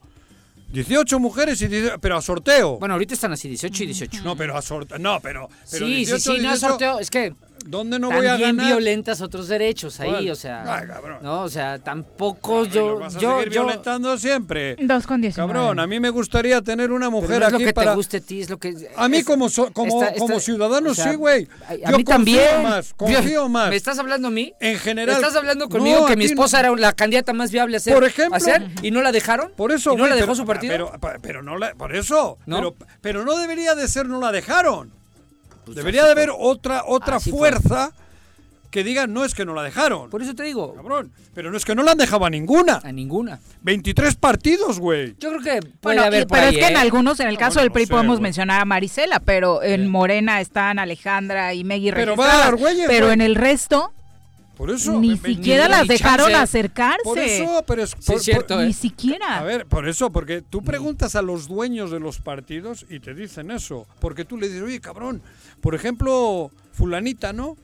18 0.70 1.18
mujeres 1.18 1.60
y 1.62 1.68
18 1.68 1.98
pero 2.00 2.16
a 2.16 2.22
sorteo. 2.22 2.78
Bueno, 2.78 2.94
ahorita 2.94 3.14
están 3.14 3.32
así, 3.32 3.48
18 3.48 3.82
y 3.82 3.86
18. 3.86 4.22
No, 4.22 4.36
pero 4.36 4.56
a 4.56 4.62
sorteo. 4.62 4.98
No, 4.98 5.20
pero, 5.20 5.48
pero 5.70 5.86
sí, 5.86 5.94
18, 5.94 6.18
sí, 6.18 6.22
sí, 6.22 6.42
no 6.42 6.52
es 6.52 6.60
18, 6.60 6.68
sorteo. 6.68 6.98
Es 7.00 7.10
que 7.10 7.34
¿Dónde 7.66 7.98
no 7.98 8.08
voy 8.10 8.26
a 8.26 8.30
también 8.30 8.56
ganar? 8.56 8.66
violentas 8.72 9.20
otros 9.20 9.48
derechos 9.48 10.00
ahí, 10.00 10.10
¿Cuál? 10.10 10.30
o 10.30 10.34
sea. 10.34 10.74
Ay, 10.78 10.86
cabrón. 10.86 11.18
No, 11.22 11.42
o 11.42 11.48
sea, 11.48 11.78
tampoco 11.78 12.64
yo. 12.64 12.98
Vas 12.98 13.16
a 13.16 13.18
yo, 13.18 13.38
seguir 13.38 13.52
yo 13.52 13.64
violentando 13.64 14.16
siempre. 14.18 14.76
Dos 14.80 15.06
con 15.06 15.20
19. 15.20 15.52
Cabrón, 15.52 15.78
a 15.80 15.86
mí 15.86 16.00
me 16.00 16.10
gustaría 16.10 16.60
tener 16.62 16.92
una 16.92 17.10
mujer 17.10 17.40
no 17.40 17.46
es 17.46 17.52
lo 17.52 17.56
aquí 17.58 17.64
que 17.66 17.72
para 17.72 17.90
te 17.90 17.96
guste 17.96 18.16
a 18.18 18.20
ti, 18.20 18.40
es 18.40 18.50
lo 18.50 18.58
que. 18.58 18.74
A 18.96 19.08
mí 19.08 19.18
es- 19.18 19.24
como 19.24 19.48
so- 19.48 19.72
como, 19.72 20.02
esta- 20.02 20.18
como 20.18 20.40
ciudadano 20.40 20.90
o 20.90 20.94
sea, 20.94 21.10
sí, 21.10 21.16
güey. 21.16 21.48
A, 21.68 21.72
a 21.72 21.90
Yo 21.92 21.96
mí 21.98 22.04
confío 22.04 22.40
también. 22.40 22.62
más, 22.62 22.94
confío 22.94 23.48
más. 23.48 23.70
¿Me 23.70 23.76
estás 23.76 23.98
hablando 23.98 24.28
a 24.28 24.30
mí? 24.30 24.52
En 24.60 24.78
general. 24.78 25.16
¿Me 25.16 25.20
estás 25.20 25.36
hablando 25.36 25.68
conmigo 25.68 26.00
No, 26.00 26.06
que 26.06 26.16
mi 26.16 26.24
no. 26.24 26.30
esposa 26.30 26.60
era 26.60 26.74
la 26.76 26.92
candidata 26.92 27.32
más 27.32 27.50
viable 27.52 27.76
a 27.76 27.78
hacer, 27.78 27.94
Por 27.94 28.04
ejemplo. 28.04 28.34
a 28.34 28.38
hacer 28.38 28.66
y 28.82 28.90
no 28.90 29.02
la 29.02 29.12
dejaron? 29.12 29.52
Por 29.56 29.72
eso, 29.72 29.92
¿Y 29.92 29.96
no 29.96 30.06
la 30.06 30.14
dejó 30.14 30.26
pero- 30.28 30.34
su 30.36 30.46
partido? 30.46 30.72
Pero, 30.72 30.92
pero 31.22 31.42
no 31.42 31.58
la, 31.58 31.74
por 31.74 31.94
eso. 31.94 32.38
¿No? 32.46 32.56
Pero, 32.56 32.74
pero 33.00 33.24
no 33.24 33.36
debería 33.36 33.74
de 33.74 33.88
ser, 33.88 34.06
no 34.06 34.20
la 34.20 34.32
dejaron. 34.32 34.92
Pues 35.68 35.76
debería 35.76 36.04
de 36.04 36.10
haber 36.12 36.30
otra, 36.36 36.82
otra 36.86 37.16
Así 37.16 37.30
fue. 37.30 37.38
fuerza 37.50 37.92
que 38.70 38.84
diga, 38.84 39.06
no 39.06 39.24
es 39.24 39.34
que 39.34 39.46
no 39.46 39.54
la 39.54 39.62
dejaron. 39.62 40.10
Por 40.10 40.20
eso 40.22 40.34
te 40.34 40.42
digo. 40.42 40.74
Cabrón. 40.74 41.10
Pero 41.34 41.50
no 41.50 41.56
es 41.56 41.64
que 41.64 41.74
no 41.74 41.82
la 41.82 41.92
han 41.92 41.98
dejado 41.98 42.26
a 42.26 42.30
ninguna. 42.30 42.80
A 42.84 42.92
ninguna. 42.92 43.38
23 43.62 44.16
partidos, 44.16 44.78
güey. 44.78 45.14
Yo 45.18 45.30
creo 45.30 45.40
que 45.40 45.60
puede 45.62 45.72
Bueno, 45.96 46.02
haber 46.02 46.22
y- 46.22 46.26
por 46.26 46.36
pero 46.36 46.48
ahí, 46.50 46.54
es 46.56 46.60
que 46.60 46.66
en 46.72 46.76
¿eh? 46.76 46.80
algunos, 46.80 47.18
en 47.20 47.28
el 47.28 47.34
No, 47.34 47.38
caso 47.40 47.54
bueno, 47.54 47.60
del 47.62 47.68
no 47.68 47.72
PRI 47.74 47.84
sé, 47.86 47.90
podemos 47.90 48.16
güey. 48.16 48.22
mencionar 48.24 48.60
a 48.60 48.64
Marisela, 48.66 49.20
pero 49.20 49.62
en 49.62 49.88
Morena 49.88 50.40
están 50.42 50.78
Alejandra 50.78 51.54
y 51.54 51.64
Meggy 51.64 51.92
Pero 51.92 52.14
va 52.16 52.24
a 52.24 52.26
registradas. 52.28 52.44
dar 52.44 52.56
güeyes, 52.56 52.86
pero 52.88 53.06
güey. 53.06 53.14
en 53.14 53.20
el 53.22 53.34
resto 53.36 53.92
Por 54.58 54.70
eso. 54.70 54.98
ni 55.00 55.16
siquiera 55.16 55.64
ni- 55.66 55.70
las 55.70 55.82
ni 55.82 55.88
dejaron 55.88 56.26
chance. 56.26 56.42
acercarse. 56.42 57.04
Por 57.04 57.18
eso, 57.18 57.64
pero 57.66 57.82
es, 57.84 57.90
Sí, 57.90 57.96
por- 58.06 58.16
es 58.16 58.22
cierto, 58.24 58.54
por- 58.56 58.64
¿eh? 58.64 58.66
Ni 58.66 58.72
siquiera. 58.74 59.38
A 59.38 59.42
ver, 59.44 59.64
por 59.66 59.88
eso, 59.88 60.10
porque 60.10 60.42
tú 60.42 60.62
preguntas 60.62 61.14
a 61.16 61.22
los 61.22 61.46
dueños 61.48 61.90
de 61.92 62.00
los 62.00 62.18
partidos 62.20 62.84
y 62.90 62.98
te 63.00 63.14
dicen 63.14 63.50
eso. 63.52 63.86
Porque 64.00 64.24
tú 64.26 64.36
le 64.36 64.48
dices, 64.48 64.62
oye, 64.62 64.80
cabrón, 64.80 65.22
por 65.62 65.74
ejemplo, 65.74 66.50
fulanita, 66.72 67.32
¿no? 67.32 67.56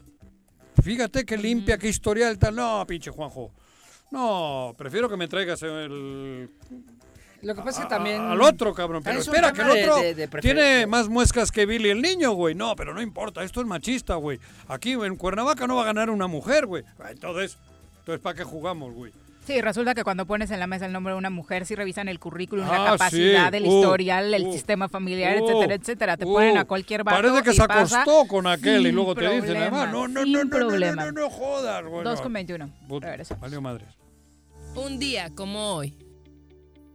Fíjate 0.82 1.24
qué 1.26 1.36
limpia, 1.36 1.76
qué 1.78 1.88
historial 1.88 2.38
tal. 2.38 2.54
No, 2.56 2.84
pinche 2.86 3.10
Juanjo. 3.10 3.50
No, 4.10 4.74
prefiero 4.78 5.08
que 5.08 5.16
me 5.16 5.26
traigas 5.28 5.62
el... 5.62 6.48
Lo 7.44 7.54
que 7.54 7.62
pasa 7.62 7.82
es 7.82 7.86
que 7.88 7.94
a- 7.94 7.96
también... 7.96 8.20
al 8.20 8.40
otro, 8.40 8.74
cabrón. 8.74 9.02
Pero 9.04 9.18
Es 9.20 9.26
espera, 9.26 9.52
que 9.52 9.62
el 9.62 9.68
de- 9.68 9.82
otro 9.84 9.96
de- 9.96 10.14
de 10.14 10.28
preferencia. 10.28 10.64
tiene 10.64 10.86
más 10.86 11.08
muescas 11.08 11.52
que 11.52 11.66
Billy 11.66 11.90
el 11.90 12.02
niño, 12.02 12.32
güey. 12.32 12.54
No, 12.54 12.74
pero 12.76 12.94
no 12.94 13.00
importa, 13.02 13.42
esto 13.44 13.60
es 13.60 13.66
machista, 13.66 14.14
güey. 14.14 14.38
Aquí 14.68 14.92
en 14.92 15.16
Cuernavaca 15.16 15.66
no 15.66 15.76
va 15.76 15.82
a 15.82 15.86
ganar 15.86 16.10
una 16.10 16.26
mujer, 16.26 16.66
güey. 16.66 16.82
Ah, 16.98 17.10
Entonces, 17.10 17.58
entonces 18.00 18.20
¿para 18.22 18.36
qué 18.36 18.44
jugamos, 18.44 18.92
güey? 18.94 19.12
Sí, 19.46 19.60
resulta 19.60 19.94
que 19.94 20.04
cuando 20.04 20.24
pones 20.24 20.50
en 20.52 20.58
la 20.58 20.66
mesa 20.66 20.86
el 20.86 20.92
nombre 20.94 21.12
de 21.12 21.18
una 21.18 21.28
mujer, 21.28 21.66
si 21.66 21.74
revisan 21.74 22.08
el 22.08 22.18
currículum, 22.18 22.66
la 22.66 22.82
Ah, 22.82 22.90
capacidad, 22.92 23.50
sí. 23.50 23.56
el 23.58 23.64
Uh, 23.64 23.66
historial, 23.78 24.32
el 24.32 24.46
uh, 24.46 24.52
sistema 24.54 24.88
familiar, 24.88 25.38
uh, 25.38 25.44
etcétera, 25.46 25.74
etcétera, 25.74 26.16
te 26.16 26.24
uh, 26.24 26.32
ponen 26.32 26.56
a 26.56 26.64
cualquier 26.64 27.04
vato 27.04 27.18
Parece 27.20 27.42
que 27.42 27.50
y 27.50 27.54
se 27.54 27.66
pasa 27.68 28.00
acostó 28.04 28.26
con 28.26 28.46
aquel 28.46 28.86
y 28.86 28.92
luego 28.92 29.14
te 29.14 29.28
dicen, 29.28 29.54
además, 29.58 29.92
no, 29.92 30.08
no, 30.08 30.24
no, 30.24 30.44
no, 30.44 30.58
no, 30.60 30.70
no, 30.78 30.94
no, 30.94 31.12
no 31.12 31.28
jodas, 31.28 31.84
güey. 31.84 32.04
2 32.04 32.16
no. 32.16 32.22
con 32.22 32.32
21. 32.32 32.70
Puta, 32.88 33.06
Regresamos. 33.08 33.42
Valió 33.42 33.60
madres. 33.60 33.88
Un 34.76 34.98
día 34.98 35.28
como 35.34 35.74
hoy. 35.74 35.94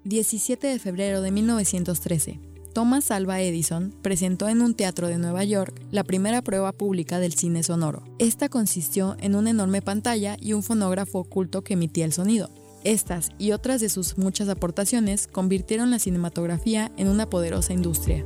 17 0.10 0.66
de 0.66 0.80
febrero 0.80 1.22
de 1.22 1.30
1913, 1.30 2.40
Thomas 2.74 3.12
Alva 3.12 3.42
Edison 3.42 3.94
presentó 4.02 4.50
en 4.50 4.64
un 4.64 4.74
teatro 4.74 5.08
de 5.08 5.20
Nueva 5.20 5.44
York 5.44 5.80
la 5.92 6.04
primera 6.04 6.42
prueba 6.42 6.72
pública 6.72 7.20
del 7.20 7.36
cine 7.36 7.62
sonoro. 7.62 8.02
Esta 8.18 8.50
consistió 8.50 9.16
en 9.20 9.36
una 9.36 9.52
enorme 9.52 9.84
pantalla 9.84 10.36
y 10.42 10.54
un 10.54 10.64
fonógrafo 10.64 11.20
oculto 11.20 11.64
que 11.64 11.76
emitía 11.76 12.06
el 12.06 12.14
sonido. 12.14 12.50
Estas 12.84 13.30
y 13.38 13.52
otras 13.52 13.82
de 13.82 13.90
sus 13.90 14.18
muchas 14.18 14.50
aportaciones 14.50 15.28
convirtieron 15.28 15.92
la 15.92 16.00
cinematografía 16.00 16.92
en 16.98 17.08
una 17.08 17.30
poderosa 17.30 17.74
industria. 17.74 18.26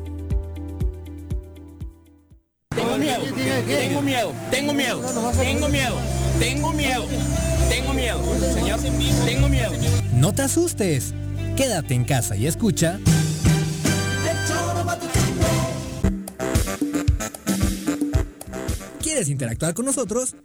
Tengo 2.69 2.97
miedo, 2.97 3.23
tengo 3.67 4.01
miedo, 4.01 4.33
tengo 4.49 4.73
miedo, 4.73 5.01
tengo 5.37 5.67
miedo, 5.67 5.95
tengo 6.39 6.71
miedo, 6.71 7.05
tengo 7.69 7.93
miedo, 7.93 8.19
señor, 8.53 8.79
tengo 9.25 9.49
miedo. 9.49 9.71
No 10.13 10.33
te 10.33 10.43
asustes. 10.43 11.13
Quédate 11.55 11.93
en 11.93 12.03
casa 12.03 12.35
y 12.35 12.47
escucha. 12.47 12.99
¿Quieres 19.01 19.29
interactuar 19.29 19.75
con 19.75 19.85
nosotros? 19.85 20.35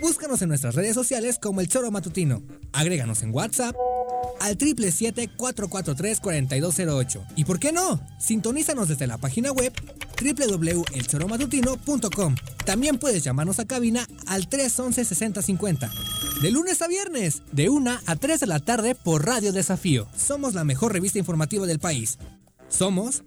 Búscanos 0.00 0.40
en 0.42 0.50
nuestras 0.50 0.74
redes 0.74 0.94
sociales 0.94 1.38
como 1.40 1.62
El 1.62 1.68
Choro 1.68 1.90
Matutino. 1.90 2.42
Agréganos 2.72 3.22
en 3.22 3.34
WhatsApp 3.34 3.74
al 4.40 4.58
777-443-4208. 4.58 7.26
¿Y 7.36 7.46
por 7.46 7.58
qué 7.58 7.72
no? 7.72 8.06
Sintonízanos 8.18 8.88
desde 8.88 9.06
la 9.06 9.16
página 9.16 9.52
web 9.52 9.72
www.elchoromatutino.com. 10.20 12.34
También 12.66 12.98
puedes 12.98 13.24
llamarnos 13.24 13.58
a 13.60 13.64
cabina 13.64 14.06
al 14.26 14.50
311-6050. 14.50 15.90
De 16.40 16.50
lunes 16.50 16.82
a 16.82 16.86
viernes, 16.88 17.42
de 17.52 17.70
1 17.70 17.98
a 18.04 18.16
3 18.16 18.40
de 18.40 18.46
la 18.46 18.60
tarde 18.60 18.94
por 18.94 19.24
Radio 19.24 19.54
Desafío. 19.54 20.06
Somos 20.14 20.52
la 20.52 20.64
mejor 20.64 20.92
revista 20.92 21.18
informativa 21.18 21.66
del 21.66 21.78
país. 21.78 22.18
Somos... 22.68 23.22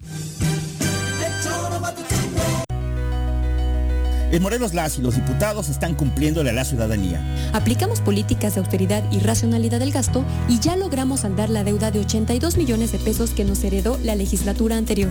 En 4.31 4.43
Morelos 4.43 4.75
las 4.75 4.99
y 4.99 5.01
los 5.01 5.15
diputados 5.15 5.69
están 5.69 5.95
cumpliéndole 5.95 6.51
a 6.51 6.53
la 6.53 6.63
ciudadanía. 6.63 7.19
Aplicamos 7.51 7.99
políticas 7.99 8.53
de 8.53 8.59
austeridad 8.59 9.03
y 9.11 9.17
racionalidad 9.17 9.79
del 9.79 9.91
gasto 9.91 10.23
y 10.47 10.59
ya 10.59 10.75
logramos 10.75 11.21
saldar 11.21 11.49
la 11.49 11.63
deuda 11.63 11.89
de 11.89 12.01
82 12.01 12.57
millones 12.57 12.91
de 12.91 12.99
pesos 12.99 13.31
que 13.31 13.43
nos 13.43 13.63
heredó 13.63 13.97
la 14.03 14.13
legislatura 14.13 14.77
anterior. 14.77 15.09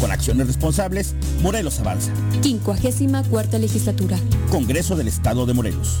Con 0.00 0.10
acciones 0.10 0.46
responsables, 0.46 1.14
Morelos 1.42 1.78
avanza. 1.78 2.10
54 2.40 3.58
legislatura. 3.58 4.18
Congreso 4.50 4.96
del 4.96 5.08
Estado 5.08 5.44
de 5.44 5.52
Morelos. 5.52 6.00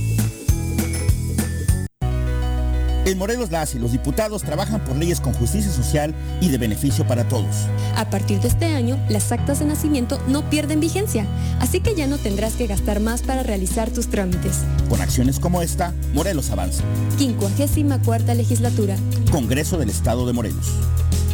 En 3.03 3.17
Morelos 3.17 3.49
las 3.49 3.73
y 3.73 3.79
los 3.79 3.91
diputados 3.91 4.43
trabajan 4.43 4.83
por 4.83 4.95
leyes 4.95 5.19
con 5.19 5.33
justicia 5.33 5.71
social 5.71 6.13
y 6.39 6.49
de 6.49 6.59
beneficio 6.59 7.05
para 7.07 7.27
todos. 7.27 7.55
A 7.95 8.09
partir 8.09 8.39
de 8.41 8.47
este 8.47 8.65
año, 8.65 9.03
las 9.09 9.31
actas 9.31 9.59
de 9.59 9.65
nacimiento 9.65 10.21
no 10.27 10.47
pierden 10.49 10.79
vigencia, 10.79 11.25
así 11.59 11.79
que 11.79 11.95
ya 11.95 12.05
no 12.05 12.19
tendrás 12.19 12.53
que 12.53 12.67
gastar 12.67 12.99
más 12.99 13.23
para 13.23 13.41
realizar 13.41 13.89
tus 13.89 14.07
trámites. 14.07 14.59
Con 14.87 15.01
acciones 15.01 15.39
como 15.39 15.63
esta, 15.63 15.93
Morelos 16.13 16.51
avanza. 16.51 16.83
54 17.17 18.35
legislatura. 18.35 18.95
Congreso 19.31 19.77
del 19.77 19.89
Estado 19.89 20.27
de 20.27 20.33
Morelos. 20.33 20.67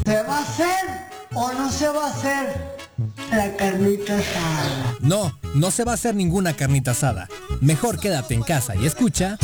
¿Se 0.06 0.23
va 0.23 0.38
a 0.38 0.41
hacer 0.41 0.68
o 1.34 1.52
no 1.52 1.69
se 1.69 1.89
va 1.89 2.07
a 2.07 2.14
hacer 2.14 2.77
la 3.30 3.56
carnita 3.57 4.18
asada? 4.18 4.95
No, 5.02 5.38
no 5.53 5.72
se 5.72 5.84
va 5.84 5.91
a 5.91 5.95
hacer 5.95 6.15
ninguna 6.15 6.53
carnita 6.53 6.91
asada. 6.91 7.27
Mejor 7.60 7.99
quédate 7.99 8.35
en 8.35 8.44
casa 8.44 8.76
y 8.76 8.85
escucha. 8.85 9.38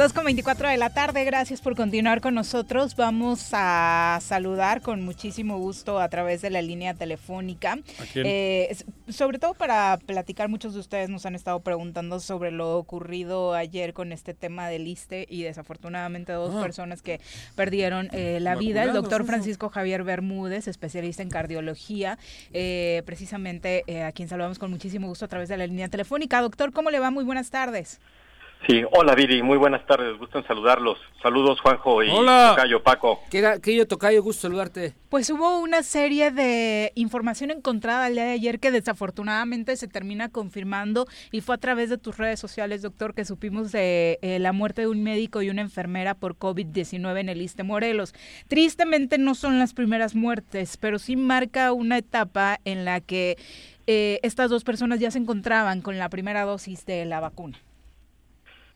Dos 0.00 0.14
con 0.14 0.24
24 0.24 0.70
de 0.70 0.78
la 0.78 0.88
tarde, 0.88 1.24
gracias 1.24 1.60
por 1.60 1.76
continuar 1.76 2.22
con 2.22 2.32
nosotros. 2.34 2.96
Vamos 2.96 3.50
a 3.52 4.18
saludar 4.22 4.80
con 4.80 5.04
muchísimo 5.04 5.58
gusto 5.58 6.00
a 6.00 6.08
través 6.08 6.40
de 6.40 6.48
la 6.48 6.62
línea 6.62 6.94
telefónica. 6.94 7.78
Eh, 8.14 8.74
sobre 9.10 9.38
todo 9.38 9.52
para 9.52 9.98
platicar, 10.06 10.48
muchos 10.48 10.72
de 10.72 10.80
ustedes 10.80 11.10
nos 11.10 11.26
han 11.26 11.34
estado 11.34 11.60
preguntando 11.60 12.18
sobre 12.18 12.50
lo 12.50 12.78
ocurrido 12.78 13.52
ayer 13.52 13.92
con 13.92 14.12
este 14.12 14.32
tema 14.32 14.70
del 14.70 14.86
ISTE 14.86 15.26
y 15.28 15.42
desafortunadamente 15.42 16.32
dos 16.32 16.54
Ah. 16.56 16.62
personas 16.62 17.02
que 17.02 17.20
perdieron 17.54 18.08
eh, 18.12 18.38
la 18.40 18.54
vida. 18.54 18.84
El 18.84 18.94
doctor. 18.94 19.26
Francisco 19.26 19.68
Javier 19.68 20.02
Bermúdez, 20.02 20.66
especialista 20.66 21.22
en 21.22 21.28
cardiología, 21.28 22.18
eh, 22.54 23.02
precisamente 23.04 23.84
eh, 23.86 24.02
a 24.02 24.12
quien 24.12 24.30
saludamos 24.30 24.58
con 24.58 24.70
muchísimo 24.70 25.08
gusto 25.08 25.26
a 25.26 25.28
través 25.28 25.50
de 25.50 25.58
la 25.58 25.66
línea 25.66 25.88
telefónica. 25.88 26.40
Doctor, 26.40 26.72
¿cómo 26.72 26.88
le 26.88 27.00
va? 27.00 27.10
Muy 27.10 27.24
buenas 27.24 27.50
tardes. 27.50 28.00
Sí, 28.66 28.82
hola 28.92 29.14
Viri, 29.14 29.42
muy 29.42 29.56
buenas 29.56 29.86
tardes, 29.86 30.18
gusto 30.18 30.38
en 30.38 30.46
saludarlos. 30.46 30.98
Saludos 31.22 31.60
Juanjo 31.62 32.02
y 32.02 32.10
Hola. 32.10 32.52
Tocayo 32.54 32.82
Paco. 32.82 33.20
Que 33.30 33.74
yo 33.74 33.88
Tocayo, 33.88 34.22
gusto 34.22 34.42
saludarte. 34.42 34.92
Pues 35.08 35.30
hubo 35.30 35.58
una 35.60 35.82
serie 35.82 36.30
de 36.30 36.92
información 36.94 37.50
encontrada 37.50 38.06
el 38.06 38.14
día 38.14 38.24
de 38.24 38.32
ayer 38.32 38.60
que 38.60 38.70
desafortunadamente 38.70 39.74
se 39.76 39.88
termina 39.88 40.28
confirmando 40.28 41.06
y 41.32 41.40
fue 41.40 41.54
a 41.54 41.58
través 41.58 41.88
de 41.88 41.96
tus 41.96 42.18
redes 42.18 42.38
sociales, 42.38 42.82
doctor, 42.82 43.14
que 43.14 43.24
supimos 43.24 43.72
de 43.72 44.18
eh, 44.20 44.38
la 44.38 44.52
muerte 44.52 44.82
de 44.82 44.88
un 44.88 45.02
médico 45.02 45.40
y 45.40 45.48
una 45.48 45.62
enfermera 45.62 46.14
por 46.14 46.36
COVID-19 46.36 47.18
en 47.18 47.28
el 47.30 47.40
Iste 47.40 47.62
Morelos. 47.62 48.14
Tristemente 48.46 49.16
no 49.16 49.34
son 49.34 49.58
las 49.58 49.72
primeras 49.72 50.14
muertes, 50.14 50.76
pero 50.76 50.98
sí 50.98 51.16
marca 51.16 51.72
una 51.72 51.96
etapa 51.96 52.60
en 52.66 52.84
la 52.84 53.00
que 53.00 53.38
eh, 53.86 54.20
estas 54.22 54.50
dos 54.50 54.64
personas 54.64 55.00
ya 55.00 55.10
se 55.10 55.18
encontraban 55.18 55.80
con 55.80 55.98
la 55.98 56.10
primera 56.10 56.44
dosis 56.44 56.84
de 56.84 57.06
la 57.06 57.20
vacuna. 57.20 57.58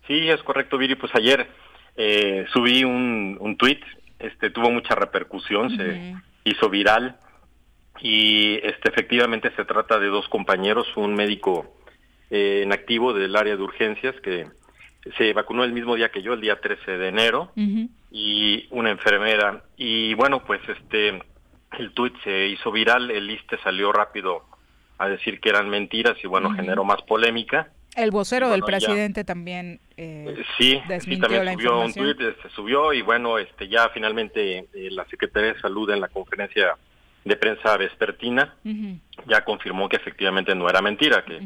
Sí, 0.07 0.29
es 0.29 0.43
correcto 0.43 0.79
Viri, 0.79 0.97
pues 0.97 1.15
ayer 1.15 1.49
eh, 1.97 2.45
subí 2.53 2.85
un, 2.85 3.37
un 3.41 3.57
tweet, 3.57 3.81
este 4.19 4.51
tuvo 4.51 4.71
mucha 4.71 4.95
repercusión, 4.95 5.77
se 5.77 6.15
hizo 6.45 6.69
viral 6.69 7.17
y 8.01 8.55
este 8.57 8.91
efectivamente 8.91 9.51
se 9.57 9.65
trata 9.65 9.99
de 9.99 10.09
dos 10.09 10.29
compañeros, 10.29 10.87
un 10.97 11.15
médico 11.15 11.77
eh, 12.31 12.63
en 12.65 12.73
activo 12.73 13.13
del 13.13 13.37
área 13.37 13.57
de 13.57 13.63
urgencias 13.63 14.15
que 14.21 14.47
se 15.17 15.33
vacunó 15.33 15.65
el 15.65 15.73
mismo 15.73 15.95
día 15.95 16.11
que 16.11 16.23
yo, 16.23 16.33
el 16.33 16.41
día 16.41 16.61
13 16.61 16.97
de 16.97 17.09
enero, 17.09 17.53
y 18.11 18.67
una 18.71 18.91
enfermera. 18.91 19.65
Y 19.77 20.15
bueno, 20.15 20.43
pues 20.45 20.61
este 20.69 21.21
el 21.79 21.93
tuit 21.93 22.15
se 22.23 22.47
hizo 22.49 22.71
viral, 22.73 23.11
el 23.11 23.31
ISTE 23.31 23.59
salió 23.59 23.93
rápido 23.93 24.45
a 24.99 25.09
decir 25.09 25.41
que 25.41 25.51
eran 25.51 25.69
mentiras 25.69 26.17
y 26.23 26.27
bueno, 26.27 26.51
generó 26.53 26.85
más 26.85 27.03
polémica. 27.03 27.73
El 27.97 28.11
vocero 28.11 28.51
del 28.51 28.61
ya. 28.61 28.67
presidente 28.67 29.25
también 29.25 29.81
eh, 29.97 30.35
Sí, 30.59 30.73
sí 30.75 30.83
desmintió 30.89 31.29
también 31.29 31.55
subió 31.55 31.81
un 31.81 31.93
tuit, 31.93 32.19
se 32.43 32.49
subió 32.51 32.93
y 32.93 33.03
bueno, 33.03 33.39
este 33.39 33.69
ya 33.69 33.89
finalmente 33.91 34.59
eh, 34.59 34.91
la 34.91 35.05
Secretaría 35.07 35.55
de 35.55 35.61
Salud 35.61 35.89
en 35.91 36.01
la 36.01 36.09
conferencia 36.09 36.77
de 37.25 37.37
prensa 37.37 37.77
vespertina 37.77 38.55
ya 39.27 39.45
confirmó 39.45 39.89
que 39.89 39.97
efectivamente 39.97 40.55
no 40.55 40.69
era 40.69 40.83
mentira, 40.83 41.25
que 41.25 41.41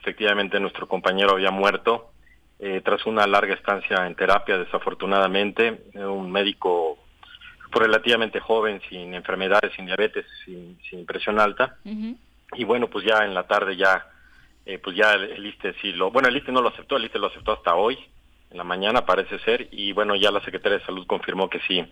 efectivamente 0.00 0.60
nuestro 0.60 0.86
compañero 0.86 1.32
había 1.32 1.50
muerto 1.50 2.12
eh, 2.64 2.80
tras 2.84 3.04
una 3.06 3.26
larga 3.26 3.54
estancia 3.54 4.06
en 4.06 4.14
terapia, 4.14 4.56
desafortunadamente, 4.56 5.82
eh, 5.94 6.04
un 6.04 6.30
médico 6.30 6.96
relativamente 7.72 8.38
joven, 8.38 8.80
sin 8.88 9.14
enfermedades, 9.14 9.72
sin 9.74 9.86
diabetes, 9.86 10.26
sin, 10.44 10.78
sin 10.88 11.04
presión 11.04 11.40
alta, 11.40 11.78
y 11.84 12.62
bueno, 12.62 12.88
pues 12.88 13.04
ya 13.04 13.24
en 13.24 13.34
la 13.34 13.48
tarde 13.48 13.76
ya, 13.76 14.06
eh, 14.66 14.78
pues 14.78 14.96
ya 14.96 15.14
el, 15.14 15.24
el 15.32 15.46
ISTE 15.46 15.74
sí 15.80 15.92
lo, 15.92 16.10
bueno, 16.10 16.28
el 16.28 16.36
ISTE 16.36 16.52
no 16.52 16.62
lo 16.62 16.68
aceptó, 16.68 16.96
el 16.96 17.04
ISTE 17.04 17.18
lo 17.18 17.28
aceptó 17.28 17.52
hasta 17.52 17.74
hoy, 17.74 17.98
en 18.50 18.58
la 18.58 18.64
mañana 18.64 19.06
parece 19.06 19.38
ser, 19.40 19.68
y 19.70 19.92
bueno, 19.92 20.14
ya 20.14 20.30
la 20.30 20.44
Secretaría 20.44 20.78
de 20.78 20.84
Salud 20.84 21.06
confirmó 21.06 21.48
que 21.48 21.58
sí 21.66 21.82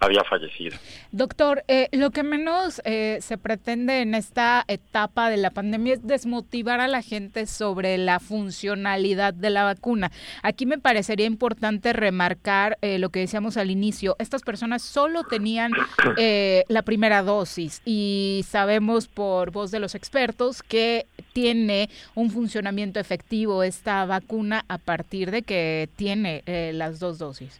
había 0.00 0.24
fallecido. 0.24 0.76
Doctor, 1.12 1.62
eh, 1.68 1.88
lo 1.92 2.10
que 2.10 2.22
menos 2.22 2.80
eh, 2.84 3.18
se 3.20 3.36
pretende 3.36 4.00
en 4.00 4.14
esta 4.14 4.64
etapa 4.66 5.28
de 5.28 5.36
la 5.36 5.50
pandemia 5.50 5.94
es 5.94 6.06
desmotivar 6.06 6.80
a 6.80 6.88
la 6.88 7.02
gente 7.02 7.46
sobre 7.46 7.98
la 7.98 8.18
funcionalidad 8.18 9.34
de 9.34 9.50
la 9.50 9.64
vacuna. 9.64 10.10
Aquí 10.42 10.64
me 10.64 10.78
parecería 10.78 11.26
importante 11.26 11.92
remarcar 11.92 12.78
eh, 12.80 12.98
lo 12.98 13.10
que 13.10 13.20
decíamos 13.20 13.58
al 13.58 13.70
inicio. 13.70 14.16
Estas 14.18 14.42
personas 14.42 14.82
solo 14.82 15.24
tenían 15.24 15.72
eh, 16.16 16.64
la 16.68 16.82
primera 16.82 17.22
dosis 17.22 17.82
y 17.84 18.44
sabemos 18.46 19.06
por 19.06 19.50
voz 19.50 19.70
de 19.70 19.80
los 19.80 19.94
expertos 19.94 20.62
que 20.62 21.06
tiene 21.40 21.88
un 22.14 22.30
funcionamiento 22.30 23.00
efectivo 23.00 23.62
esta 23.62 24.04
vacuna 24.04 24.64
a 24.68 24.76
partir 24.76 25.30
de 25.30 25.42
que 25.42 25.88
tiene 25.96 26.42
eh, 26.44 26.72
las 26.74 27.00
dos 27.00 27.18
dosis. 27.18 27.58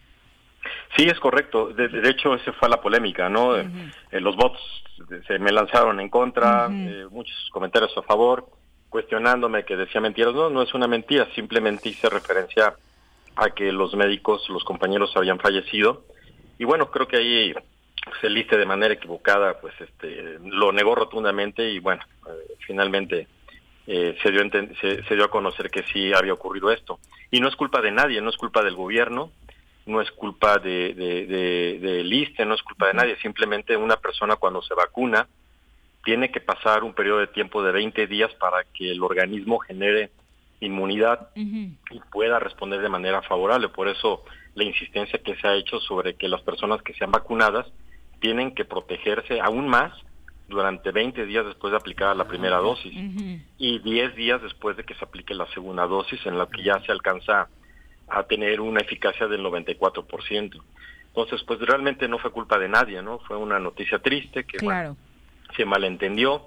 Sí, 0.95 1.05
es 1.05 1.19
correcto. 1.19 1.69
De, 1.69 1.87
de 1.87 2.09
hecho, 2.09 2.35
esa 2.35 2.53
fue 2.53 2.69
la 2.69 2.79
polémica, 2.79 3.27
¿no? 3.27 3.57
Eh, 3.57 3.65
los 4.11 4.35
bots 4.35 4.59
se 5.27 5.39
me 5.39 5.51
lanzaron 5.51 5.99
en 5.99 6.09
contra, 6.09 6.67
eh, 6.69 7.07
muchos 7.09 7.35
comentarios 7.51 7.91
a 7.97 8.03
favor, 8.03 8.45
cuestionándome 8.89 9.65
que 9.65 9.75
decía 9.75 9.99
mentiras. 9.99 10.35
No, 10.35 10.51
no 10.51 10.61
es 10.61 10.71
una 10.75 10.87
mentira, 10.87 11.27
simplemente 11.33 11.89
hice 11.89 12.07
referencia 12.07 12.75
a 13.35 13.49
que 13.49 13.71
los 13.71 13.95
médicos, 13.95 14.47
los 14.49 14.63
compañeros 14.63 15.11
habían 15.15 15.39
fallecido. 15.39 16.05
Y 16.59 16.65
bueno, 16.65 16.91
creo 16.91 17.07
que 17.07 17.17
ahí 17.17 17.53
se 18.19 18.29
liste 18.29 18.57
de 18.57 18.65
manera 18.67 18.93
equivocada, 18.93 19.59
pues 19.59 19.73
este 19.79 20.37
lo 20.45 20.71
negó 20.71 20.93
rotundamente 20.93 21.71
y 21.71 21.79
bueno, 21.79 22.03
eh, 22.27 22.53
finalmente 22.67 23.27
eh, 23.87 24.17
se, 24.21 24.31
dio 24.31 24.41
se, 24.79 25.03
se 25.03 25.15
dio 25.15 25.25
a 25.25 25.31
conocer 25.31 25.69
que 25.69 25.83
sí 25.91 26.13
había 26.13 26.33
ocurrido 26.33 26.71
esto. 26.71 26.99
Y 27.31 27.39
no 27.39 27.47
es 27.47 27.55
culpa 27.55 27.81
de 27.81 27.91
nadie, 27.91 28.21
no 28.21 28.29
es 28.29 28.37
culpa 28.37 28.63
del 28.63 28.75
gobierno, 28.75 29.31
no 29.85 30.01
es 30.01 30.11
culpa 30.11 30.57
de, 30.57 30.93
de, 30.93 31.25
de, 31.25 32.45
no 32.45 32.55
es 32.55 32.63
culpa 32.63 32.87
de 32.87 32.93
nadie, 32.93 33.15
simplemente 33.17 33.75
una 33.75 33.97
persona 33.97 34.35
cuando 34.35 34.61
se 34.61 34.73
vacuna 34.73 35.27
tiene 36.03 36.31
que 36.31 36.39
pasar 36.39 36.83
un 36.83 36.93
periodo 36.93 37.19
de 37.19 37.27
tiempo 37.27 37.63
de 37.63 37.71
20 37.71 38.07
días 38.07 38.33
para 38.35 38.63
que 38.73 38.91
el 38.91 39.03
organismo 39.03 39.59
genere 39.59 40.11
inmunidad 40.59 41.29
y 41.35 41.71
pueda 42.11 42.39
responder 42.39 42.81
de 42.81 42.89
manera 42.89 43.21
favorable. 43.23 43.69
Por 43.69 43.87
eso 43.87 44.23
la 44.55 44.63
insistencia 44.63 45.19
que 45.23 45.35
se 45.35 45.47
ha 45.47 45.55
hecho 45.55 45.79
sobre 45.79 46.15
que 46.15 46.27
las 46.27 46.41
personas 46.41 46.81
que 46.81 46.93
sean 46.93 47.11
vacunadas 47.11 47.67
tienen 48.19 48.53
que 48.53 48.65
protegerse 48.65 49.39
aún 49.41 49.67
más 49.67 49.93
durante 50.51 50.91
20 50.91 51.25
días 51.25 51.45
después 51.45 51.71
de 51.71 51.77
aplicar 51.77 52.15
la 52.15 52.25
primera 52.25 52.57
dosis 52.57 52.93
y 53.57 53.79
10 53.79 54.15
días 54.15 54.41
después 54.41 54.77
de 54.77 54.83
que 54.83 54.93
se 54.93 55.03
aplique 55.03 55.33
la 55.33 55.47
segunda 55.47 55.87
dosis 55.87 56.23
en 56.27 56.37
la 56.37 56.45
que 56.47 56.61
ya 56.63 56.79
se 56.81 56.91
alcanza 56.91 57.47
a 58.07 58.23
tener 58.23 58.61
una 58.61 58.81
eficacia 58.81 59.27
del 59.27 59.41
94%. 59.41 60.61
Entonces, 61.07 61.43
pues 61.43 61.59
realmente 61.61 62.07
no 62.07 62.19
fue 62.19 62.31
culpa 62.31 62.59
de 62.59 62.69
nadie, 62.69 63.01
¿no? 63.01 63.19
Fue 63.19 63.37
una 63.37 63.59
noticia 63.59 63.99
triste 63.99 64.43
que 64.43 64.63
bueno, 64.63 64.95
se 65.55 65.65
malentendió, 65.65 66.43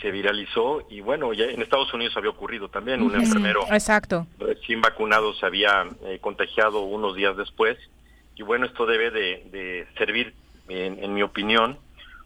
se 0.00 0.10
viralizó 0.10 0.86
y 0.90 1.00
bueno, 1.00 1.32
ya 1.32 1.44
en 1.44 1.62
Estados 1.62 1.92
Unidos 1.94 2.16
había 2.16 2.30
ocurrido 2.30 2.68
también, 2.68 3.02
un 3.02 3.14
enfermero 3.14 3.62
Exacto. 3.70 4.26
recién 4.38 4.80
vacunado 4.80 5.32
se 5.34 5.46
había 5.46 5.86
eh, 6.04 6.18
contagiado 6.20 6.80
unos 6.80 7.14
días 7.14 7.36
después 7.36 7.78
y 8.34 8.42
bueno, 8.42 8.66
esto 8.66 8.86
debe 8.86 9.10
de, 9.10 9.46
de 9.50 9.86
servir, 9.96 10.34
en, 10.68 11.02
en 11.02 11.14
mi 11.14 11.22
opinión, 11.22 11.78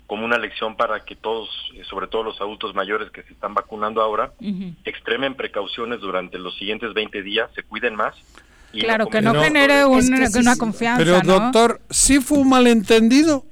como 0.06 0.24
una 0.24 0.38
lección 0.38 0.76
para 0.76 1.04
que 1.04 1.16
todos, 1.16 1.48
eh, 1.74 1.82
sobre 1.90 2.06
todo 2.06 2.22
los 2.22 2.40
adultos 2.40 2.74
mayores 2.74 3.10
que 3.10 3.22
se 3.24 3.32
están 3.32 3.54
vacunando 3.54 4.00
ahora, 4.02 4.32
extremen 4.84 5.34
precauciones 5.34 6.00
durante 6.00 6.38
los 6.38 6.56
siguientes 6.56 6.94
20 6.94 7.22
días, 7.22 7.50
se 7.54 7.62
cuiden 7.62 7.94
más. 7.96 8.14
y 8.72 8.80
Claro, 8.80 9.06
que 9.08 9.22
no 9.22 9.32
genere 9.42 9.84
un- 9.86 10.12
una 10.12 10.56
confianza, 10.56 10.98
Pero 11.02 11.22
¿no? 11.22 11.38
doctor, 11.40 11.80
¿sí 11.88 12.20
fue 12.20 12.38
un 12.38 12.50
malentendido 12.50 13.44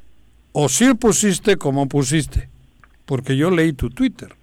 o 0.52 0.68
sí 0.68 0.92
pusiste 0.94 1.56
como 1.56 1.88
pusiste? 1.88 2.50
Porque 3.06 3.34
yo 3.36 3.50
leí 3.50 3.72
tu 3.72 3.88
Twitter. 3.90 4.34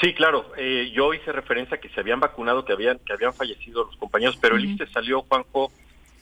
Sí, 0.00 0.14
claro. 0.14 0.52
eh, 0.56 0.90
yo 0.94 1.12
hice 1.12 1.32
referencia 1.32 1.76
a 1.76 1.80
que 1.80 1.88
se 1.90 2.00
habían 2.00 2.20
vacunado, 2.20 2.64
que 2.64 2.72
habían 2.72 2.98
que 3.04 3.12
habían 3.12 3.34
fallecido 3.34 3.84
los 3.84 3.96
compañeros, 3.96 4.38
pero 4.40 4.56
el 4.56 4.64
ISSSTE 4.64 4.86
salió, 4.92 5.22
Juanjo, 5.22 5.70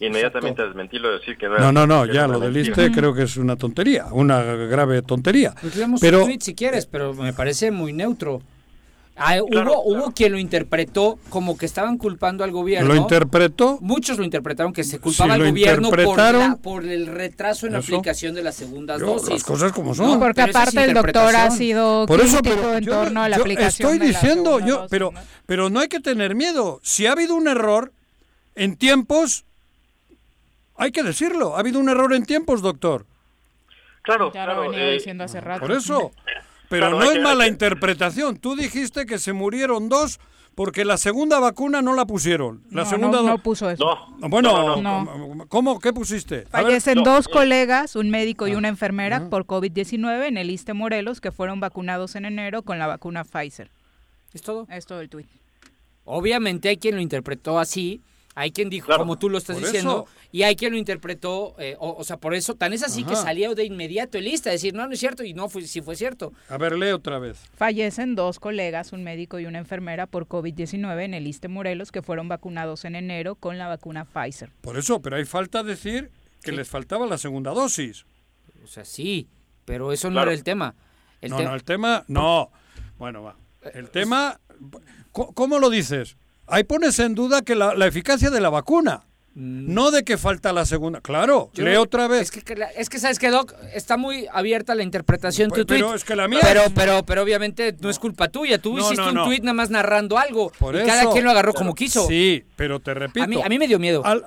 inmediatamente 0.06 0.62
a 0.62 0.66
desmentirlo, 0.66 1.12
decir 1.12 1.36
que 1.36 1.46
no 1.48 1.56
era- 1.56 1.64
No, 1.64 1.72
no, 1.72 1.86
no, 1.86 2.06
ya 2.06 2.26
lo 2.26 2.38
del. 2.40 2.56
ISSSTE 2.56 2.90
creo 2.92 3.14
que 3.14 3.22
es 3.22 3.36
una 3.36 3.56
tontería, 3.56 4.06
una 4.12 4.42
grave 4.42 5.02
tontería. 5.02 5.54
Pues 5.60 5.74
Pero 6.00 6.20
un 6.20 6.24
tweet 6.26 6.38
si 6.40 6.54
quieres, 6.54 6.86
pero 6.86 7.14
me 7.14 7.32
parece 7.32 7.70
muy 7.70 7.92
neutro. 7.92 8.42
Ah, 9.16 9.36
Claro, 9.48 9.80
hubo, 9.80 9.82
hubo 9.84 10.10
quien 10.10 10.32
lo 10.32 10.38
interpretó 10.40 11.20
como 11.28 11.56
que 11.56 11.66
estaban 11.66 11.98
culpando 11.98 12.42
al 12.42 12.50
gobierno. 12.50 12.88
lo 12.88 12.96
interpretó. 12.96 13.78
Muchos 13.80 14.18
lo 14.18 14.24
interpretaron 14.24 14.72
que 14.72 14.82
se 14.82 14.98
culpaba 14.98 15.36
Si 15.36 15.40
al 15.40 15.48
gobierno 15.50 15.88
por, 15.88 16.00
interpretaron, 16.00 16.40
la- 16.40 16.56
por 16.56 16.84
el 16.84 17.06
retraso 17.06 17.66
en 17.68 17.74
la 17.74 17.78
aplicación 17.78 18.34
de 18.34 18.42
las 18.42 18.56
segundas 18.56 18.98
Yo, 18.98 19.06
dosis. 19.06 19.30
las 19.30 19.44
cosas 19.44 19.70
como 19.70 19.94
son. 19.94 20.18
Porque 20.18 20.42
Pero 20.42 20.58
aparte 20.58 20.82
el 20.82 20.94
doctor 20.94 21.36
ha 21.36 21.48
sido 21.52 22.06
Por 22.06 22.20
eso, 22.22 22.38
crítico 22.38 22.56
pero 22.60 22.76
en 22.78 22.84
yo- 22.84 22.92
torno 22.92 23.22
a 23.22 23.28
la 23.28 23.36
yo 23.36 23.42
aplicación 23.44 23.92
estoy 23.92 24.04
de 24.04 24.12
la 24.12 24.20
diciendo, 24.20 24.58
yo, 24.58 24.74
dosis, 24.78 24.88
pero, 24.90 25.12
¿no? 25.14 25.20
pero 25.46 25.70
no 25.70 25.78
hay 25.78 25.86
que 25.86 26.00
tener 26.00 26.34
miedo. 26.34 26.80
Si 26.82 27.06
ha 27.06 27.12
habido 27.12 27.36
un 27.36 27.46
error 27.46 27.92
en 28.56 28.74
tiempos, 28.74 29.44
hay 30.76 30.92
que 30.92 31.02
decirlo. 31.02 31.56
Ha 31.56 31.60
habido 31.60 31.78
un 31.80 31.88
error 31.88 32.12
en 32.14 32.24
tiempos, 32.24 32.62
doctor. 32.62 33.06
Claro, 34.02 34.26
Ya 34.32 34.44
claro. 34.44 34.64
lo 34.64 34.70
venía 34.70 34.88
eh, 34.90 34.92
diciendo 34.94 35.24
hace 35.24 35.40
rato. 35.40 35.60
Por 35.60 35.72
eso. 35.72 36.12
Pero 36.68 36.88
Claro, 36.88 36.98
no 36.98 37.04
es 37.04 37.12
que- 37.12 37.20
mala 37.20 37.44
que- 37.44 37.50
interpretación. 37.50 38.36
Tú 38.38 38.56
dijiste 38.56 39.06
que 39.06 39.18
se 39.18 39.32
murieron 39.32 39.88
dos 39.88 40.18
porque 40.54 40.84
la 40.84 40.96
segunda 40.96 41.40
vacuna 41.40 41.82
no 41.82 41.94
la 41.94 42.06
pusieron. 42.06 42.62
La 42.70 42.84
No, 42.84 42.88
segunda 42.88 43.18
no, 43.22 43.28
no 43.28 43.38
puso 43.38 43.68
eso. 43.70 43.84
No. 44.20 44.28
Bueno, 44.28 44.76
no, 44.80 45.46
¿cómo? 45.48 45.80
¿Qué 45.80 45.92
pusiste? 45.92 46.44
A. 46.52 46.62
Fallecen 46.62 46.98
no, 46.98 47.02
dos 47.04 47.28
colegas, 47.28 47.96
un 47.96 48.08
médico 48.10 48.46
y 48.46 48.54
una 48.54 48.68
enfermera, 48.68 49.28
por 49.28 49.46
COVID-19 49.46 50.26
en 50.28 50.36
el 50.38 50.50
ISTE 50.50 50.72
Morelos, 50.72 51.20
que 51.20 51.32
fueron 51.32 51.58
vacunados 51.60 52.14
en 52.14 52.24
enero 52.24 52.62
con 52.62 52.78
la 52.78 52.86
vacuna 52.86 53.24
Pfizer. 53.24 53.68
¿Es 54.32 54.42
todo? 54.42 54.66
Es 54.70 54.86
todo 54.86 55.00
el 55.00 55.08
tuit. 55.08 55.26
Obviamente 56.04 56.68
hay 56.68 56.76
quien 56.76 56.94
lo 56.96 57.00
interpretó 57.00 57.58
así, 57.58 58.00
hay 58.36 58.50
quien 58.52 58.68
dijo 58.70 58.86
Claro. 58.86 59.02
como 59.02 59.18
tú 59.18 59.28
lo 59.30 59.38
estás 59.38 59.58
diciendo, 59.58 60.06
eso. 60.08 60.28
y 60.32 60.42
hay 60.42 60.56
quien 60.56 60.72
lo 60.72 60.78
interpretó, 60.78 61.54
eh, 61.58 61.76
o, 61.78 61.94
o 61.96 62.04
sea, 62.04 62.16
por 62.16 62.34
eso, 62.34 62.54
tan 62.56 62.72
es 62.72 62.82
así 62.82 63.04
que 63.04 63.14
salió 63.16 63.54
de 63.54 63.64
inmediato 63.64 64.18
el 64.18 64.24
lista, 64.24 64.50
decir, 64.50 64.74
no, 64.74 64.86
no 64.86 64.92
es 64.92 65.00
cierto, 65.00 65.22
y 65.24 65.34
no, 65.34 65.48
fue, 65.48 65.62
sí 65.62 65.80
fue 65.82 65.94
cierto. 65.96 66.32
A 66.48 66.58
ver, 66.58 66.76
lee 66.76 66.90
otra 66.90 67.18
vez. 67.18 67.38
Fallecen 67.56 68.14
dos 68.14 68.40
colegas, 68.40 68.92
un 68.92 69.04
médico 69.04 69.38
y 69.38 69.46
una 69.46 69.58
enfermera, 69.58 70.06
por 70.06 70.26
COVID-19 70.26 71.02
en 71.04 71.14
el 71.14 71.26
ISTE 71.26 71.48
Morelos, 71.48 71.92
que 71.92 72.02
fueron 72.02 72.28
vacunados 72.28 72.84
en 72.84 72.96
enero 72.96 73.36
con 73.36 73.56
la 73.58 73.68
vacuna 73.68 74.04
Pfizer. 74.04 74.50
Por 74.60 74.76
eso, 74.78 75.00
pero 75.00 75.16
hay 75.16 75.24
falta 75.24 75.62
decir 75.62 76.10
que 76.42 76.52
les 76.52 76.68
faltaba 76.68 77.06
la 77.06 77.18
segunda 77.18 77.52
dosis. 77.52 78.04
O 78.62 78.66
sea, 78.66 78.84
sí, 78.84 79.28
pero 79.64 79.92
eso 79.92 80.10
no 80.10 80.20
era 80.22 80.32
el 80.32 80.42
tema. 80.42 80.74
El 81.20 81.30
no, 81.30 81.36
tema- 81.38 81.48
no, 81.50 81.54
el 81.56 81.64
tema, 81.64 82.04
no. 82.08 82.50
Bueno, 82.98 83.22
va. 83.22 83.36
El 83.72 83.88
tema, 83.90 84.40
¿co- 85.12 85.32
¿cómo 85.32 85.58
lo 85.58 85.70
dices? 85.70 86.16
Ahí 86.46 86.64
pones 86.64 86.98
en 86.98 87.14
duda 87.14 87.42
que 87.42 87.54
la, 87.54 87.74
la 87.74 87.86
eficacia 87.86 88.30
de 88.30 88.40
la 88.40 88.50
vacuna, 88.50 89.04
no 89.34 89.90
de 89.90 90.04
que 90.04 90.16
falta 90.18 90.52
la 90.52 90.64
segunda. 90.66 91.00
Claro, 91.00 91.50
Yo 91.54 91.64
lee 91.64 91.72
no- 91.74 91.80
otra 91.82 92.06
vez. 92.06 92.22
Es 92.22 92.30
que, 92.30 92.42
que 92.42 92.54
la- 92.54 92.66
es 92.70 92.88
que, 92.88 92.98
¿sabes 92.98 93.18
qué, 93.18 93.30
Doc? 93.30 93.52
Está 93.72 93.96
muy 93.96 94.26
abierta 94.32 94.74
la 94.74 94.82
interpretación 94.82 95.48
de 95.48 95.54
Pues, 95.54 95.60
tu 95.62 95.66
tweet. 95.66 95.78
pero 95.80 95.94
es 95.94 96.04
que 96.04 96.14
la 96.14 96.28
mía 96.28 96.40
Pero, 96.42 96.62
es- 96.64 96.72
pero, 96.74 97.04
pero 97.04 97.22
obviamente 97.22 97.74
no 97.80 97.90
es 97.90 97.98
culpa 97.98 98.28
tuya. 98.28 98.58
Tú 98.58 98.76
No, 98.76 98.80
hiciste 98.84 99.12
no, 99.12 99.22
un 99.22 99.28
tweet 99.28 99.40
nada 99.40 99.54
más 99.54 99.70
narrando 99.70 100.18
algo. 100.18 100.52
Por 100.58 100.74
y 100.76 100.78
eso. 100.78 100.86
cada 100.86 101.10
quien 101.10 101.24
lo 101.24 101.30
agarró 101.30 101.52
como 101.54 101.74
quiso. 101.74 102.06
Sí, 102.06 102.44
pero 102.56 102.78
te 102.80 102.94
repito. 102.94 103.24
A 103.24 103.26
mí, 103.26 103.40
a 103.42 103.48
mí 103.48 103.58
me 103.58 103.66
dio 103.66 103.78
miedo. 103.78 104.04
al- 104.04 104.24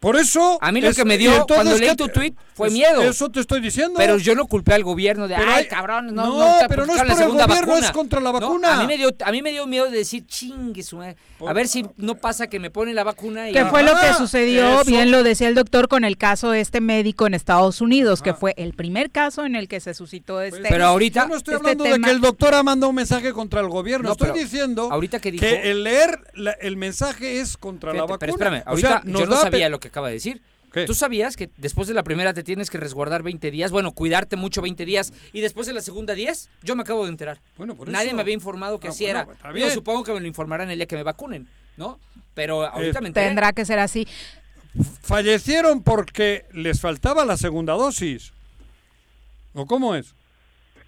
por 0.00 0.16
eso. 0.16 0.58
A 0.60 0.72
mí 0.72 0.80
lo 0.80 0.88
es- 0.88 0.96
que 0.96 1.04
me 1.04 1.16
dio 1.18 1.46
cuando 1.46 1.76
leí 1.76 1.90
¿qué 1.90 1.94
tu 1.96 2.08
tweet 2.08 2.32
fue 2.54 2.68
es- 2.68 2.72
miedo. 2.74 3.02
Eso 3.02 3.28
te 3.30 3.38
estoy 3.40 3.60
diciendo. 3.60 3.94
Pero 3.96 4.18
yo 4.18 4.34
no 4.34 4.46
culpé 4.46 4.74
al 4.74 4.82
gobierno 4.82 5.28
de, 5.28 5.36
Pero 5.36 5.50
ay, 5.50 5.58
hay- 5.58 5.68
cabrón, 5.68 6.06
no, 6.14 6.26
No, 6.26 6.38
no, 6.62 6.68
pero 6.68 6.86
no 6.86 6.92
es 6.94 6.98
la 6.98 7.14
por 7.14 7.22
el 7.22 7.28
gobierno, 7.28 7.46
vacuna". 7.54 7.78
es 7.86 7.90
contra 7.92 8.20
la 8.20 8.32
No, 8.32 8.40
vacuna. 8.40 8.74
a, 8.74 8.80
mí 8.80 8.86
me 8.86 8.96
dio, 8.96 9.10
a 9.24 9.30
mí 9.30 9.42
me 9.42 9.50
dio 9.50 9.66
miedo 9.66 9.90
de 9.90 9.98
decir, 9.98 10.26
chingue 10.26 10.82
su 10.82 10.96
madre, 10.96 11.16
A 11.46 11.52
ver 11.54 11.68
si 11.68 11.86
no 11.96 12.16
pasa 12.16 12.48
que 12.48 12.58
me 12.58 12.70
ponen 12.70 12.94
la 12.94 13.04
vacuna 13.04 13.48
y... 13.48 13.52
Que 13.54 13.64
fue 13.66 13.82
lo 13.82 13.92
que 13.92 14.06
Ajá, 14.06 14.18
sucedió, 14.18 14.80
eso. 14.80 14.84
bien 14.90 15.10
lo 15.10 15.22
decía 15.22 15.48
el 15.48 15.54
doctor, 15.54 15.88
con 15.88 16.04
el 16.04 16.16
caso 16.18 16.50
de 16.50 16.60
este 16.60 16.80
médico 16.82 17.26
en 17.26 17.32
Estados 17.34 17.80
Unidos, 17.80 18.20
que 18.22 18.34
fue 18.34 18.52
el 18.58 18.74
primer 18.74 19.10
caso 19.10 19.44
en 19.46 19.54
el 19.56 19.66
que 19.68 19.80
se 19.80 19.94
suscitó 19.94 20.40
este 20.42 20.60
Pero 20.68 20.86
ahorita- 20.86 21.22
Yo 21.22 21.28
no 21.28 21.36
estoy 21.36 21.54
este 21.54 21.66
hablando 21.66 21.84
de 21.84 21.92
tema- 21.92 22.06
que 22.08 22.12
el 22.12 22.20
doctor 22.20 22.54
ha 22.54 22.62
mandado 22.62 22.90
un 22.90 22.96
mensaje 22.96 23.32
contra 23.32 23.60
el 23.60 23.68
gobierno. 23.68 24.08
No, 24.08 24.12
estoy 24.12 24.38
diciendo 24.38 24.88
ahorita 24.90 25.18
que 25.20 25.30
dijo- 25.32 25.44
el 25.46 25.82
leer 25.84 26.20
la- 26.34 26.52
el 26.52 26.76
mensaje 26.76 27.40
es 27.40 27.56
contra 27.56 27.92
la 27.92 28.02
vacuna. 28.02 28.18
pero 28.18 28.32
espérame, 28.32 28.62
O 28.66 28.70
ahorita 28.70 28.88
sea, 28.88 29.02
yo 29.04 29.26
no 29.26 29.36
sabía 29.36 29.68
lo 29.68 29.80
que 29.80 29.89
acaba 29.90 30.08
de 30.08 30.14
decir. 30.14 30.40
¿Qué? 30.72 30.84
¿Tú 30.86 30.94
sabías 30.94 31.36
que 31.36 31.50
después 31.56 31.88
de 31.88 31.94
la 31.94 32.04
primera 32.04 32.32
te 32.32 32.44
tienes 32.44 32.70
que 32.70 32.78
resguardar 32.78 33.24
20 33.24 33.50
días? 33.50 33.72
Bueno, 33.72 33.90
cuidarte 33.92 34.36
mucho 34.36 34.62
20 34.62 34.84
días. 34.86 35.12
¿Y 35.32 35.40
después 35.40 35.66
de 35.66 35.72
la 35.72 35.80
segunda 35.82 36.14
10? 36.14 36.48
Yo 36.62 36.76
me 36.76 36.82
acabo 36.82 37.04
de 37.04 37.10
enterar. 37.10 37.40
Bueno, 37.56 37.74
por 37.74 37.88
Nadie 37.88 38.06
eso. 38.08 38.16
me 38.16 38.22
había 38.22 38.34
informado 38.34 38.78
que 38.78 38.86
Ah, 38.86 38.90
así 38.90 39.04
bueno, 39.04 39.26
era. 39.42 39.52
bien. 39.52 39.70
supongo 39.72 40.04
que 40.04 40.12
me 40.12 40.20
lo 40.20 40.26
informarán 40.28 40.70
el 40.70 40.78
día 40.78 40.86
que 40.86 40.94
me 40.96 41.02
vacunen, 41.02 41.48
¿no? 41.76 41.98
Pero 42.34 42.64
ahorita 42.64 43.00
Eh, 43.00 43.02
me 43.02 43.08
enteré. 43.08 43.26
Tendrá 43.26 43.52
que 43.52 43.64
ser 43.64 43.80
así. 43.80 44.06
Fallecieron 45.02 45.82
porque 45.82 46.46
les 46.52 46.80
faltaba 46.80 47.24
la 47.24 47.36
segunda 47.36 47.72
dosis. 47.72 48.32
¿O 49.54 49.66
cómo 49.66 49.96
es? 49.96 50.14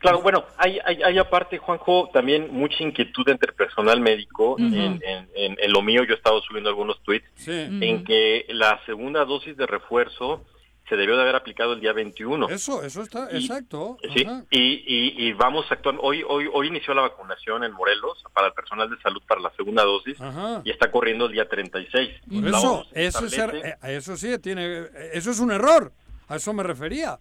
Claro, 0.03 0.20
bueno, 0.20 0.45
hay, 0.59 0.79
hay, 0.85 1.03
hay 1.03 1.16
aparte, 1.19 1.57
Juanjo, 1.59 2.11
también 2.12 2.49
mucha 2.53 2.83
inquietud 2.83 3.27
entre 3.29 3.53
personal 3.53 4.01
médico. 4.01 4.57
En, 4.59 4.74
en- 4.74 5.29
en- 5.35 5.57
en 5.59 5.73
lo 5.73 5.81
mío 5.81 6.05
yo 6.05 6.12
he 6.12 6.16
estado 6.16 6.43
subiendo 6.43 6.69
algunos 6.69 7.01
tweets 7.03 7.27
Sí. 7.37 7.51
en 7.53 8.05
que 8.05 8.45
la 8.51 8.79
segunda 8.85 9.24
dosis 9.24 9.57
de 9.57 9.66
refuerzo 9.66 10.45
se 10.89 10.97
debió 10.97 11.15
de 11.16 11.23
haber 11.23 11.37
aplicado 11.37 11.73
el 11.73 11.81
día 11.81 11.93
21. 11.93 12.49
Eso, 12.51 12.83
eso 12.83 13.01
está, 13.03 13.29
Y- 13.33 13.37
exacto. 13.37 13.97
Sí, 14.15 14.27
y, 14.51 14.59
y, 14.61 15.29
y 15.29 15.33
vamos 15.35 15.65
actuando. 15.70 16.03
Hoy, 16.03 16.23
hoy, 16.29 16.51
hoy 16.53 16.66
inició 16.66 16.93
la 16.93 17.03
vacunación 17.03 17.62
en 17.65 17.73
Morelos 17.73 18.23
para 18.35 18.49
el 18.49 18.53
personal 18.53 18.91
de 18.91 19.01
salud 19.01 19.23
para 19.27 19.41
la 19.41 19.51
segunda 19.57 19.85
dosis 19.85 20.20
Ajá. 20.20 20.61
y 20.65 20.70
está 20.70 20.91
corriendo 20.91 21.27
el 21.27 21.33
día 21.33 21.49
36. 21.49 22.11
Por 22.29 22.47
eso, 22.49 22.85
eso, 22.93 23.24
es, 23.24 23.39
eh, 23.39 23.77
eso 23.85 24.16
sí, 24.16 24.37
tiene, 24.41 24.89
eso 25.12 25.31
es 25.31 25.39
un 25.39 25.53
error. 25.53 25.93
A 26.29 26.37
eso 26.37 26.53
me 26.53 26.65
refería. 26.65 27.19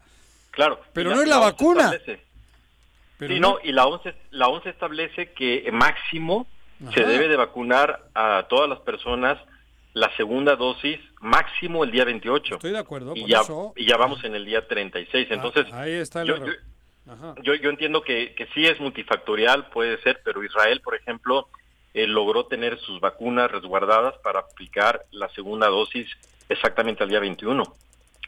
claro, 0.49 0.81
pero 0.93 1.11
no 1.15 1.21
es 1.21 1.27
la 1.29 1.37
vacuna. 1.37 1.91
establece- 1.93 2.30
Pero 3.21 3.35
sí, 3.35 3.39
no- 3.39 3.59
y 3.63 3.71
la 3.71 3.85
OMS, 3.85 4.01
la 4.31 4.47
OMS 4.47 4.65
establece 4.65 5.31
que 5.33 5.69
máximo 5.71 6.47
se 6.91 7.05
debe 7.05 7.27
de 7.27 7.35
vacunar 7.35 8.07
a 8.15 8.47
todas 8.49 8.67
las 8.67 8.79
personas 8.79 9.37
la 9.93 10.09
segunda 10.17 10.55
dosis 10.55 10.99
máximo 11.19 11.83
el 11.83 11.91
día 11.91 12.03
28. 12.03 12.55
Estoy 12.55 12.71
de 12.71 12.79
acuerdo, 12.79 13.13
y 13.15 13.27
ya, 13.27 13.41
eso. 13.41 13.73
y 13.75 13.85
ya 13.85 13.95
vamos 13.97 14.23
en 14.23 14.33
el 14.33 14.43
día 14.45 14.67
36. 14.67 15.27
Entonces, 15.29 15.67
Ah, 15.71 15.81
ahí 15.81 15.91
está 15.93 16.23
el 16.23 16.29
yo, 16.29 16.37
yo- 16.47 17.13
Ajá. 17.13 17.35
yo, 17.43 17.53
yo 17.53 17.69
entiendo 17.69 18.01
que, 18.01 18.33
que 18.33 18.47
sí 18.55 18.65
es 18.65 18.79
multifactorial, 18.79 19.67
puede 19.69 20.01
ser, 20.01 20.21
pero 20.25 20.43
Israel, 20.43 20.81
por 20.81 20.95
ejemplo, 20.95 21.47
eh, 21.93 22.07
logró 22.07 22.47
tener 22.47 22.79
sus 22.79 22.99
vacunas 23.01 23.51
resguardadas 23.51 24.15
para 24.23 24.39
aplicar 24.39 25.05
la 25.11 25.29
segunda 25.29 25.67
dosis 25.67 26.07
exactamente 26.49 27.03
al 27.03 27.09
día 27.09 27.19
21. 27.19 27.63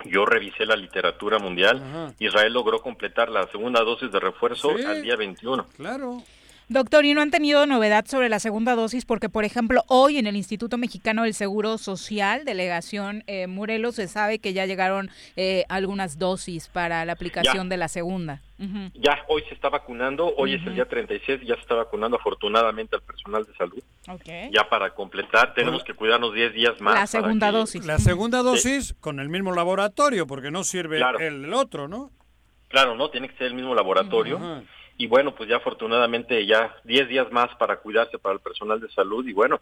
Yo 0.05 0.25
revisé 0.25 0.65
la 0.65 0.75
literatura 0.75 1.39
mundial. 1.39 1.81
Ajá. 1.83 2.13
Israel 2.19 2.53
logró 2.53 2.81
completar 2.81 3.29
la 3.29 3.47
segunda 3.47 3.81
dosis 3.83 4.11
de 4.11 4.19
refuerzo 4.19 4.75
Sí. 4.77 4.83
al 4.83 5.01
día 5.01 5.15
21. 5.15 5.67
Claro. 5.77 6.21
Doctor, 6.69 7.05
¿y 7.05 7.13
no 7.13 7.21
han 7.21 7.29
tenido 7.29 7.65
novedad 7.67 8.05
sobre 8.07 8.29
la 8.29 8.39
segunda 8.39 8.75
dosis? 8.75 9.05
Porque, 9.05 9.29
por 9.29 9.43
ejemplo, 9.43 9.83
hoy 9.87 10.17
en 10.17 10.27
el 10.27 10.35
Instituto 10.35 10.77
Mexicano 10.77 11.23
del 11.23 11.33
Seguro 11.33 11.77
Social, 11.77 12.45
delegación 12.45 13.23
eh, 13.27 13.47
Morelos, 13.47 13.95
se 13.95 14.07
sabe 14.07 14.39
que 14.39 14.53
ya 14.53 14.65
llegaron 14.65 15.09
eh, 15.35 15.65
algunas 15.69 16.17
dosis 16.17 16.69
para 16.69 17.03
la 17.05 17.13
aplicación 17.13 17.67
Ya. 17.67 17.69
de 17.69 17.77
la 17.77 17.87
segunda. 17.87 18.41
Ya 18.93 19.19
hoy 19.27 19.43
se 19.49 19.55
está 19.55 19.67
vacunando, 19.67 20.33
hoy 20.37 20.53
es 20.53 20.65
el 20.65 20.75
día 20.75 20.85
36 20.85 21.41
y 21.43 21.47
ya 21.47 21.55
se 21.55 21.61
está 21.61 21.75
vacunando 21.75 22.15
afortunadamente 22.15 22.95
al 22.95 23.01
personal 23.01 23.43
de 23.43 23.53
salud. 23.55 23.83
Ok. 24.07 24.53
Ya 24.53 24.69
para 24.69 24.93
completar 24.95 25.53
tenemos 25.53 25.83
que 25.83 25.93
cuidarnos 25.93 26.33
10 26.33 26.53
días 26.53 26.79
más. 26.79 26.95
La 26.95 27.07
segunda 27.07 27.47
que- 27.51 27.57
dosis. 27.57 27.85
La 27.85 27.97
segunda 27.99 28.41
dosis 28.41 28.95
con 29.01 29.19
el 29.19 29.27
mismo 29.27 29.53
laboratorio, 29.53 30.25
porque 30.27 30.49
no 30.49 30.63
sirve 30.63 30.97
Claro. 30.97 31.19
el, 31.19 31.43
el 31.43 31.53
otro, 31.53 31.89
¿no? 31.89 32.11
Claro, 32.69 32.95
¿no? 32.95 33.09
Tiene 33.09 33.27
que 33.27 33.35
ser 33.37 33.47
el 33.47 33.53
mismo 33.53 33.75
laboratorio. 33.75 34.39
Y 34.97 35.07
bueno, 35.07 35.33
pues 35.35 35.49
ya 35.49 35.57
afortunadamente 35.57 36.45
ya 36.45 36.75
10 36.83 37.09
días 37.09 37.31
más 37.31 37.49
para 37.57 37.77
cuidarse 37.77 38.19
para 38.19 38.35
el 38.35 38.41
personal 38.41 38.79
de 38.79 38.89
salud 38.91 39.25
y 39.27 39.33
bueno, 39.33 39.59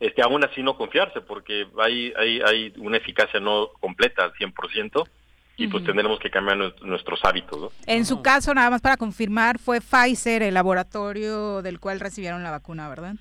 este 0.00 0.22
aún 0.22 0.44
así 0.44 0.62
no 0.62 0.76
confiarse 0.76 1.20
porque 1.20 1.66
hay 1.78 2.12
hay 2.16 2.40
hay 2.40 2.72
una 2.78 2.96
eficacia 2.98 3.40
no 3.40 3.68
completa 3.80 4.22
al 4.24 4.32
100% 4.34 5.08
y 5.56 5.66
pues 5.66 5.82
tendremos 5.84 6.20
que 6.20 6.30
cambiar 6.30 6.56
nues- 6.58 6.80
nuestros 6.82 7.18
hábitos, 7.24 7.60
¿no? 7.60 7.72
En 7.86 8.06
su 8.06 8.22
caso, 8.22 8.54
nada 8.54 8.70
más 8.70 8.80
para 8.80 8.96
confirmar, 8.96 9.58
fue 9.58 9.80
Pfizer 9.80 10.42
el 10.44 10.54
laboratorio 10.54 11.62
del 11.62 11.80
cual 11.80 11.98
recibieron 11.98 12.44
la 12.44 12.52
vacuna, 12.52 12.88
¿verdad? 12.88 13.14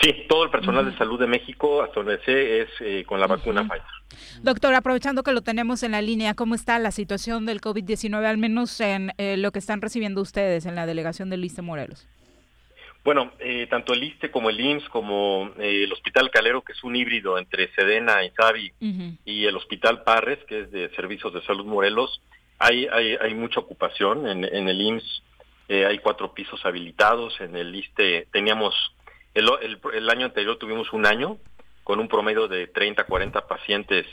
Sí, 0.00 0.26
todo 0.28 0.44
el 0.44 0.50
personal 0.50 0.90
de 0.90 0.96
salud 0.96 1.18
de 1.18 1.26
México, 1.26 1.82
hasta 1.82 2.00
donde 2.00 2.18
sé, 2.24 2.62
es 2.62 2.68
eh, 2.80 3.04
con 3.06 3.20
la 3.20 3.26
vacuna 3.26 3.62
Pfizer. 3.62 3.98
Doctor, 4.42 4.74
aprovechando 4.74 5.22
que 5.22 5.32
lo 5.32 5.42
tenemos 5.42 5.82
en 5.82 5.92
la 5.92 6.02
línea, 6.02 6.34
¿cómo 6.34 6.54
está 6.54 6.78
la 6.78 6.90
situación 6.90 7.46
del 7.46 7.60
COVID-19, 7.60 8.24
al 8.24 8.38
menos 8.38 8.80
en 8.80 9.12
eh, 9.18 9.36
lo 9.36 9.52
que 9.52 9.58
están 9.58 9.80
recibiendo 9.80 10.20
ustedes 10.20 10.66
en 10.66 10.74
la 10.74 10.86
delegación 10.86 11.30
del 11.30 11.40
Liste 11.40 11.62
Morelos? 11.62 12.06
Bueno, 13.04 13.32
eh, 13.38 13.66
tanto 13.70 13.94
el 13.94 14.02
ISTE 14.02 14.30
como 14.30 14.50
el 14.50 14.60
IMSS, 14.60 14.88
como 14.88 15.50
eh, 15.58 15.84
el 15.84 15.92
Hospital 15.92 16.30
Calero, 16.30 16.62
que 16.62 16.72
es 16.72 16.84
un 16.84 16.96
híbrido 16.96 17.38
entre 17.38 17.72
Sedena 17.74 18.24
y 18.24 18.30
Savi, 18.30 18.72
y 19.24 19.46
el 19.46 19.56
Hospital 19.56 20.02
Parres, 20.02 20.38
que 20.46 20.60
es 20.60 20.70
de 20.70 20.90
Servicios 20.90 21.32
de 21.32 21.42
Salud 21.42 21.64
Morelos, 21.64 22.20
hay, 22.58 22.86
hay, 22.86 23.16
hay 23.20 23.34
mucha 23.34 23.60
ocupación. 23.60 24.28
En, 24.28 24.44
en 24.44 24.68
el 24.68 24.80
IMSS 24.80 25.22
hay 25.68 25.98
cuatro 25.98 26.34
pisos 26.34 26.64
habilitados, 26.64 27.40
en 27.40 27.56
el 27.56 27.74
ISTE 27.74 28.26
teníamos, 28.32 28.74
el, 29.34 29.48
el, 29.62 29.80
el 29.94 30.10
año 30.10 30.26
anterior 30.26 30.56
tuvimos 30.58 30.92
un 30.92 31.06
año 31.06 31.38
con 31.88 32.00
un 32.00 32.08
promedio 32.08 32.48
de 32.48 32.66
30, 32.66 33.04
40 33.04 33.46
pacientes 33.46 34.06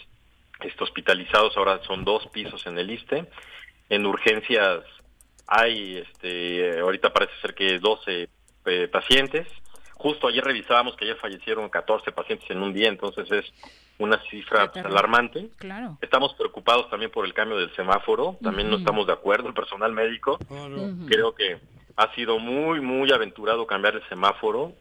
este, 0.61 0.81
hospitalizados, 0.81 1.57
ahora 1.57 1.81
son 1.85 2.05
dos 2.05 2.25
pisos 2.27 2.65
en 2.65 2.77
el 2.79 2.89
ISTE. 2.89 3.25
En 3.89 4.05
urgencias 4.05 4.83
hay, 5.45 5.97
este, 5.97 6.79
ahorita 6.79 7.11
parece 7.11 7.33
ser 7.41 7.53
que 7.53 7.77
12 7.79 8.29
eh, 8.65 8.87
pacientes. 8.87 9.45
Justo 9.95 10.27
ayer 10.27 10.43
revisábamos 10.43 10.95
que 10.95 11.05
ayer 11.05 11.17
fallecieron 11.17 11.67
14 11.69 12.13
pacientes 12.13 12.49
en 12.49 12.61
un 12.61 12.73
día, 12.73 12.87
entonces 12.87 13.29
es 13.29 13.45
una 13.97 14.21
cifra 14.29 14.71
pues, 14.71 14.85
alarmante. 14.85 15.49
Claro. 15.57 15.97
Estamos 16.01 16.33
preocupados 16.35 16.89
también 16.89 17.11
por 17.11 17.25
el 17.25 17.33
cambio 17.33 17.57
del 17.57 17.75
semáforo, 17.75 18.37
también 18.41 18.69
no 18.69 18.77
estamos 18.77 19.07
de 19.07 19.13
acuerdo, 19.13 19.49
el 19.49 19.53
personal 19.53 19.91
médico. 19.91 20.37
Creo 21.07 21.35
que 21.35 21.59
ha 21.97 22.13
sido 22.15 22.39
muy, 22.39 22.79
muy 22.79 23.11
aventurado 23.11 23.67
cambiar 23.67 23.95
el 23.95 24.07
semáforo 24.07 24.73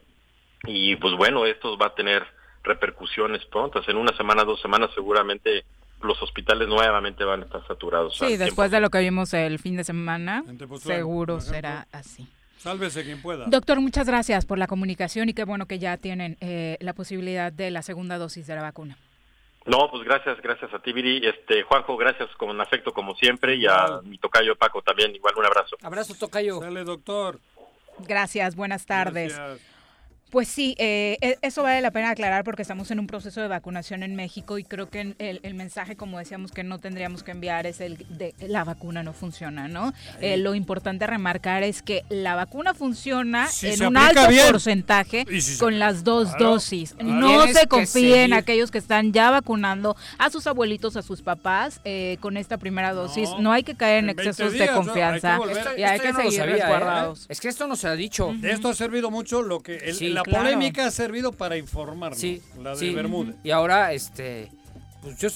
y 0.67 0.95
pues 0.97 1.15
bueno, 1.15 1.45
esto 1.45 1.77
va 1.77 1.87
a 1.87 1.95
tener 1.95 2.25
repercusiones 2.63 3.45
prontas. 3.45 3.87
En 3.87 3.97
una 3.97 4.15
semana, 4.17 4.43
dos 4.43 4.61
semanas 4.61 4.89
seguramente 4.93 5.63
los 6.01 6.21
hospitales 6.21 6.67
nuevamente 6.67 7.23
van 7.23 7.41
a 7.41 7.45
estar 7.45 7.65
saturados. 7.67 8.17
Sí, 8.17 8.37
después 8.37 8.71
de 8.71 8.79
lo 8.79 8.89
que 8.89 8.99
vimos 8.99 9.33
el 9.33 9.59
fin 9.59 9.77
de 9.77 9.83
semana, 9.83 10.43
seguro 10.79 11.41
será 11.41 11.87
así. 11.91 12.27
Sálvese 12.57 13.03
quien 13.03 13.21
pueda. 13.21 13.45
Doctor, 13.45 13.79
muchas 13.79 14.07
gracias 14.07 14.45
por 14.45 14.57
la 14.57 14.67
comunicación 14.67 15.29
y 15.29 15.33
qué 15.33 15.43
bueno 15.43 15.67
que 15.67 15.77
ya 15.77 15.97
tienen 15.97 16.37
eh, 16.41 16.77
la 16.79 16.93
posibilidad 16.93 17.51
de 17.51 17.69
la 17.69 17.83
segunda 17.83 18.17
dosis 18.17 18.47
de 18.47 18.55
la 18.55 18.63
vacuna. 18.63 18.97
No, 19.65 19.89
pues 19.89 20.03
gracias, 20.03 20.39
gracias 20.41 20.73
a 20.73 20.79
ti, 20.79 20.93
Viri. 20.93 21.27
Este, 21.27 21.63
Juanjo, 21.63 21.97
gracias 21.97 22.29
con 22.37 22.59
afecto 22.61 22.93
como 22.93 23.15
siempre 23.15 23.55
y 23.55 23.65
a 23.65 23.99
mi 24.03 24.17
tocayo 24.17 24.55
Paco 24.55 24.81
también, 24.81 25.15
igual 25.15 25.33
un 25.37 25.45
abrazo. 25.45 25.75
Abrazo, 25.81 26.13
Tocayo. 26.15 26.59
Dale, 26.59 26.83
doctor. 26.83 27.39
Gracias, 27.99 28.55
buenas 28.55 28.85
tardes. 28.85 29.35
Gracias. 29.35 29.74
Pues 30.35 30.49
sí, 30.49 30.75
eh, 30.79 31.17
e- 31.21 31.37
eso 31.43 31.63
vale 31.63 31.79
la 31.79 31.91
pena 31.91 32.09
aclarar 32.09 32.43
porque 32.43 32.61
estamos 32.61 32.91
en 32.91 32.99
un 32.99 33.07
proceso 33.07 33.39
de 33.39 33.47
vacunación 33.47 34.03
en 34.03 34.17
México 34.17 34.57
y 34.57 34.65
creo 34.65 34.89
que 34.89 35.15
el, 35.17 35.39
el 35.43 35.53
mensaje, 35.53 35.95
como 35.95 36.19
decíamos, 36.19 36.51
que 36.51 36.61
no 36.65 36.77
tendríamos 36.77 37.23
que 37.23 37.31
enviar 37.31 37.65
es 37.65 37.79
el 37.79 38.05
de 38.09 38.35
la 38.45 38.65
vacuna 38.65 39.01
no 39.01 39.13
funciona, 39.13 39.69
¿no? 39.69 39.93
Eh, 40.19 40.35
lo 40.35 40.53
importante 40.53 41.05
a 41.05 41.07
remarcar 41.07 41.63
es 41.63 41.81
que 41.81 42.03
la 42.09 42.35
vacuna 42.35 42.73
funciona 42.73 43.47
Si 43.47 43.67
en 43.69 43.85
un 43.85 43.95
alto 43.95 44.27
bien. 44.27 44.51
porcentaje 44.51 45.25
Y 45.31 45.39
si 45.39 45.53
se- 45.53 45.57
con 45.57 45.79
las 45.79 46.03
dos 46.03 46.27
Claro, 46.31 46.45
dosis. 46.51 46.95
claro. 46.95 47.13
No 47.13 47.27
Tienes 47.29 47.55
se 47.55 47.61
que 47.61 47.67
confíen 47.69 48.33
aquellos 48.33 48.71
que 48.71 48.77
están 48.79 49.13
ya 49.13 49.31
vacunando 49.31 49.95
a 50.17 50.29
sus 50.29 50.47
abuelitos, 50.47 50.97
a 50.97 51.01
sus 51.01 51.21
papás 51.21 51.79
eh, 51.85 52.17
con 52.19 52.35
esta 52.35 52.57
primera 52.57 52.91
dosis. 52.91 53.29
No, 53.39 53.53
hay 53.53 53.63
que 53.63 53.75
caer 53.75 53.99
en, 54.03 54.09
en 54.09 54.15
20 54.17 54.31
excesos 54.31 54.51
días, 54.51 54.67
de 54.67 54.67
que 54.67 54.73
confianza 54.85 55.37
volver. 55.37 55.59
Esto- 55.59 55.77
y 55.77 55.83
hay 55.83 55.97
que 56.01 56.11
no 56.11 56.17
seguir 56.19 56.33
sabía, 56.39 56.55
¿eh? 56.55 56.57
resguardados. 56.59 57.25
Es 57.29 57.39
que 57.39 57.47
esto 57.47 57.67
no 57.67 57.77
se 57.77 57.87
ha 57.87 57.95
dicho. 57.95 58.35
Esto 58.43 58.67
ha 58.67 58.73
servido 58.73 59.09
mucho, 59.09 59.41
lo 59.41 59.61
que 59.61 59.77
el- 59.77 59.95
Sí, 59.95 60.09
la 60.09 60.24
claro. 60.25 60.43
polémica 60.45 60.85
ha 60.85 60.91
servido 60.91 61.31
para 61.31 61.57
informarnos. 61.57 62.19
Sí, 62.19 62.41
la 62.61 62.71
de 62.71 62.77
sí. 62.77 62.93
Bermúdez. 62.93 63.35
Y 63.43 63.51
ahora, 63.51 63.93
este, 63.93 64.51
pues 65.01 65.17
yo, 65.17 65.29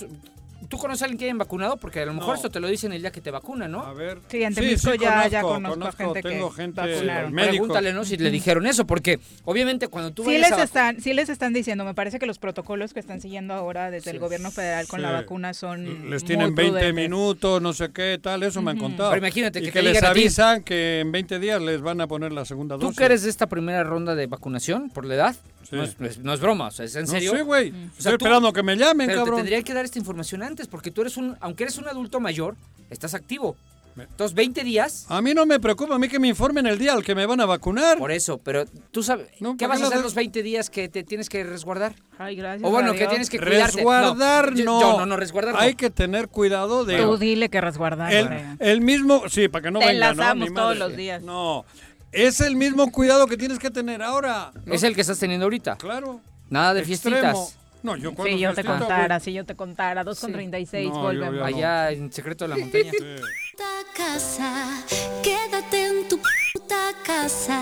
¿tú 0.69 0.77
conoces 0.77 1.01
a 1.01 1.05
alguien 1.05 1.17
que 1.19 1.25
haya 1.25 1.33
vacunado? 1.35 1.75
Porque 1.77 1.99
a 2.01 2.05
lo 2.05 2.13
mejor 2.13 2.29
No. 2.29 2.35
esto 2.35 2.49
te 2.49 2.59
lo 2.59 2.67
dicen 2.67 2.93
el 2.93 3.01
día 3.01 3.11
que 3.11 3.19
te 3.21 3.31
vacunan, 3.31 3.71
¿no? 3.71 3.81
A 3.81 3.93
ver. 3.93 4.19
Sí, 4.29 4.41
en 4.43 4.53
Temisco 4.55 4.93
ya, 4.95 5.27
ya 5.27 5.41
conozco, 5.41 5.83
a 5.87 5.91
gente 5.91 6.21
tengo 6.21 6.49
que 6.51 6.61
gente, 6.61 6.79
vacunaron. 6.81 7.33
Pregúntale, 7.33 7.91
¿no? 7.93 8.05
Si 8.05 8.15
le 8.17 8.31
dijeron 8.31 8.65
eso, 8.67 8.85
porque 8.85 9.19
obviamente 9.43 9.87
cuando 9.89 10.11
tú 10.11 10.23
Sí 10.23 10.29
vayas 10.29 10.51
les, 10.51 10.59
a 10.59 10.63
están, 10.63 11.01
sí 11.01 11.13
les 11.13 11.27
están 11.29 11.51
diciendo, 11.53 11.83
me 11.83 11.93
parece 11.93 12.19
que 12.19 12.25
los 12.25 12.39
protocolos 12.39 12.93
que 12.93 12.99
están 12.99 13.19
siguiendo 13.19 13.53
ahora 13.53 13.91
desde 13.91 14.11
el 14.11 14.17
Sí. 14.17 14.19
gobierno 14.21 14.51
federal 14.51 14.87
con 14.87 15.01
la 15.01 15.09
Sí. 15.09 15.13
vacuna 15.15 15.53
son 15.53 16.09
Les 16.09 16.21
muy 16.23 16.27
tienen 16.27 16.55
20 16.55 16.71
prudentes. 16.79 16.93
minutos, 16.95 17.61
no 17.61 17.73
sé 17.73 17.91
qué, 17.91 18.19
tal, 18.21 18.43
eso 18.43 18.61
me 18.61 18.71
han 18.71 18.77
contado. 18.77 19.09
Pero 19.09 19.19
imagínate 19.25 19.59
y 19.59 19.63
que 19.63 19.71
que, 19.71 19.81
les 19.81 20.03
avisan 20.03 20.63
que 20.63 20.99
en 21.01 21.11
20 21.11 21.39
días 21.39 21.61
les 21.61 21.81
van 21.81 21.99
a 22.01 22.07
poner 22.07 22.31
la 22.31 22.45
segunda 22.45 22.75
¿Tú 22.75 22.81
dosis. 22.83 22.97
que 22.97 23.05
eres 23.05 23.23
de 23.23 23.29
esta 23.29 23.47
primera 23.47 23.83
ronda 23.83 24.13
de 24.15 24.27
vacunación 24.27 24.89
por 24.89 25.05
la 25.05 25.15
edad? 25.15 25.35
Sí. 25.69 25.75
No, 25.75 25.83
es, 25.83 25.99
no 25.99 26.07
es- 26.07 26.17
no 26.17 26.33
es 26.33 26.39
broma, 26.39 26.67
o 26.67 26.71
sea, 26.71 26.85
es 26.85 26.95
en 26.95 27.03
No 27.05 27.11
serio. 27.11 27.31
sé, 27.31 27.43
güey. 27.43 27.69
O 27.69 27.73
sea, 27.73 27.83
Estoy 27.97 28.03
tú- 28.17 28.25
esperando 28.25 28.51
que 28.53 28.63
me 28.63 28.75
llamen, 28.75 29.07
Pero 29.07 29.19
te 29.19 29.25
cabrón. 29.25 29.35
tendría 29.41 29.61
que 29.61 29.73
dar 29.73 29.85
esta 29.85 29.99
información 29.99 30.41
antes, 30.41 30.67
porque 30.67 30.89
tú 30.91 31.01
eres 31.01 31.15
un, 31.17 31.37
aunque 31.41 31.63
eres 31.63 31.77
un 31.77 31.87
adulto 31.87 32.19
mayor, 32.19 32.55
estás 32.89 33.13
activo. 33.13 33.55
Entonces, 33.97 34.33
20 34.33 34.63
días. 34.63 35.05
A 35.09 35.21
mí 35.21 35.33
no 35.33 35.45
me 35.45 35.59
preocupa, 35.59 35.95
a 35.95 35.99
mí 35.99 36.07
que 36.07 36.19
me 36.19 36.29
informen 36.29 36.65
el 36.67 36.77
día 36.79 36.93
al 36.93 37.03
que 37.03 37.13
me 37.15 37.25
van 37.25 37.41
a 37.41 37.45
vacunar. 37.45 37.97
Por 37.97 38.11
eso, 38.13 38.37
pero 38.37 38.65
tú 38.91 39.03
sabes, 39.03 39.27
¿qué 39.37 39.43
¿para 39.43 39.67
vas 39.67 39.77
qué 39.79 39.83
a 39.83 39.87
hacer 39.87 39.97
lo 39.97 40.03
los 40.03 40.13
20 40.15 40.41
días 40.41 40.69
que 40.69 40.87
te 40.87 41.03
tienes 41.03 41.27
que 41.27 41.43
resguardar? 41.43 41.93
Ay, 42.17 42.37
gracias. 42.37 42.65
O 42.65 42.71
bueno, 42.71 42.93
que 42.93 43.07
tienes 43.07 43.29
que 43.29 43.39
cuidarte. 43.39 43.77
Resguardar 43.77 44.53
no. 44.53 44.55
yo 44.79 44.97
no, 44.99 45.05
no, 45.05 45.17
resguardar 45.17 45.55
no. 45.55 45.59
Hay 45.59 45.75
que 45.75 45.89
tener 45.89 46.29
cuidado 46.29 46.85
de... 46.85 46.97
Tú 47.01 47.17
dile 47.17 47.49
que 47.49 47.59
resguardar. 47.59 48.13
El, 48.13 48.29
el 48.59 48.79
mismo, 48.81 49.23
sí, 49.27 49.49
para 49.49 49.63
que 49.63 49.71
no 49.71 49.79
Te 49.79 49.87
venga, 49.87 50.05
¿no? 50.05 50.11
enlazamos 50.13 50.49
Ni 50.49 50.55
todos 50.55 50.77
los 50.77 50.95
días. 50.95 51.21
No, 51.21 51.65
es 52.11 52.41
el 52.41 52.55
mismo 52.55 52.91
cuidado 52.91 53.27
que 53.27 53.37
tienes 53.37 53.59
que 53.59 53.69
tener 53.69 54.01
ahora. 54.01 54.51
¿no? 54.65 54.73
Es 54.73 54.83
el 54.83 54.95
que 54.95 55.01
estás 55.01 55.19
teniendo 55.19 55.45
ahorita. 55.45 55.77
Claro. 55.77 56.21
Nada 56.49 56.73
de 56.73 56.81
Extremo. 56.81 57.15
fiestitas. 57.17 57.55
No, 57.81 57.95
yo 57.95 58.13
cuando 58.13 58.33
Si 58.35 58.39
yo 58.41 58.53
te 58.53 58.63
contara, 58.65 59.19
si 59.21 59.31
yo 59.33 59.45
te 59.45 59.55
contara, 59.55 60.03
2 60.03 60.19
con 60.19 60.29
Sí. 60.29 60.33
36, 60.33 60.89
No, 60.89 61.01
volvemos. 61.01 61.35
yo. 61.35 61.45
Allá 61.45 61.91
en 61.91 62.11
secreto 62.11 62.43
de 62.45 62.49
la 62.49 62.57
montaña. 62.57 62.91
puta 62.91 63.63
casa, 63.95 64.83
quédate 65.23 65.85
en 65.87 66.07
tu 66.09 66.17
puta 66.53 66.91
casa. 67.05 67.59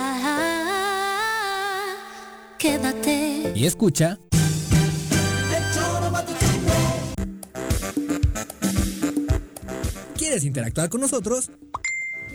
Quédate. 2.58 3.52
Y 3.54 3.68
escucha. 3.68 4.18
¿Quieres 10.18 10.44
interactuar 10.44 10.90
con 10.90 11.02
nosotros? 11.02 11.50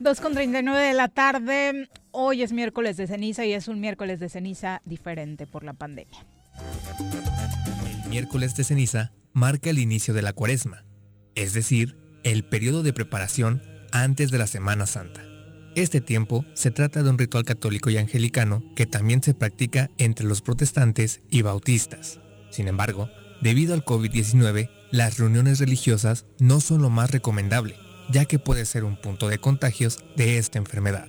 Dos 0.00 0.22
con 0.22 0.32
39 0.32 0.80
de 0.82 0.94
la 0.94 1.08
tarde. 1.08 1.90
Hoy 2.10 2.40
es 2.40 2.54
miércoles 2.54 2.96
de 2.96 3.06
ceniza 3.06 3.44
y 3.44 3.52
es 3.52 3.68
un 3.68 3.80
miércoles 3.80 4.18
de 4.18 4.30
ceniza 4.30 4.80
diferente 4.86 5.46
por 5.46 5.62
la 5.62 5.74
pandemia. 5.74 6.24
El 7.84 8.08
miércoles 8.08 8.56
de 8.56 8.64
ceniza 8.64 9.12
marca 9.34 9.68
el 9.68 9.78
inicio 9.78 10.14
de 10.14 10.22
la 10.22 10.32
cuaresma, 10.32 10.86
es 11.34 11.52
decir, 11.52 11.98
el 12.24 12.44
periodo 12.44 12.82
de 12.82 12.94
preparación 12.94 13.60
antes 13.92 14.30
de 14.30 14.38
la 14.38 14.46
Semana 14.46 14.86
Santa. 14.86 15.20
Este 15.74 16.00
tiempo 16.00 16.46
se 16.54 16.70
trata 16.70 17.02
de 17.02 17.10
un 17.10 17.18
ritual 17.18 17.44
católico 17.44 17.90
y 17.90 17.98
anglicano 17.98 18.62
que 18.74 18.86
también 18.86 19.22
se 19.22 19.34
practica 19.34 19.90
entre 19.98 20.24
los 20.24 20.40
protestantes 20.40 21.20
y 21.28 21.42
bautistas. 21.42 22.20
Sin 22.48 22.68
embargo, 22.68 23.10
debido 23.42 23.74
al 23.74 23.84
COVID-19, 23.84 24.70
las 24.92 25.18
reuniones 25.18 25.60
religiosas 25.60 26.24
no 26.38 26.60
son 26.60 26.80
lo 26.80 26.88
más 26.88 27.10
recomendable, 27.10 27.76
ya 28.12 28.24
que 28.24 28.38
puede 28.38 28.64
ser 28.66 28.84
un 28.84 29.00
punto 29.00 29.28
de 29.28 29.38
contagios 29.38 30.04
de 30.16 30.38
esta 30.38 30.58
enfermedad. 30.58 31.08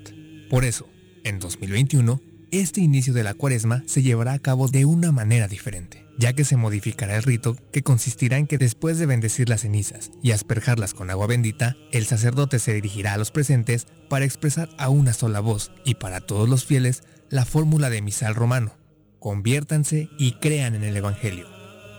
Por 0.49 0.65
eso, 0.65 0.87
en 1.23 1.39
2021, 1.39 2.21
este 2.51 2.81
inicio 2.81 3.13
de 3.13 3.23
la 3.23 3.33
cuaresma 3.33 3.83
se 3.85 4.03
llevará 4.03 4.33
a 4.33 4.39
cabo 4.39 4.67
de 4.67 4.83
una 4.83 5.13
manera 5.13 5.47
diferente, 5.47 6.05
ya 6.17 6.33
que 6.33 6.43
se 6.43 6.57
modificará 6.57 7.15
el 7.15 7.23
rito 7.23 7.55
que 7.71 7.81
consistirá 7.81 8.37
en 8.37 8.45
que 8.45 8.57
después 8.57 8.99
de 8.99 9.05
bendecir 9.05 9.47
las 9.47 9.61
cenizas 9.61 10.11
y 10.21 10.31
asperjarlas 10.31 10.93
con 10.93 11.09
agua 11.09 11.27
bendita, 11.27 11.77
el 11.93 12.05
sacerdote 12.05 12.59
se 12.59 12.73
dirigirá 12.73 13.13
a 13.13 13.17
los 13.17 13.31
presentes 13.31 13.87
para 14.09 14.25
expresar 14.25 14.67
a 14.77 14.89
una 14.89 15.13
sola 15.13 15.39
voz 15.39 15.71
y 15.85 15.95
para 15.95 16.19
todos 16.19 16.49
los 16.49 16.65
fieles 16.65 17.03
la 17.29 17.45
fórmula 17.45 17.89
de 17.89 18.01
misal 18.01 18.35
romano. 18.35 18.73
Conviértanse 19.19 20.09
y 20.19 20.33
crean 20.33 20.75
en 20.75 20.83
el 20.83 20.97
Evangelio. 20.97 21.47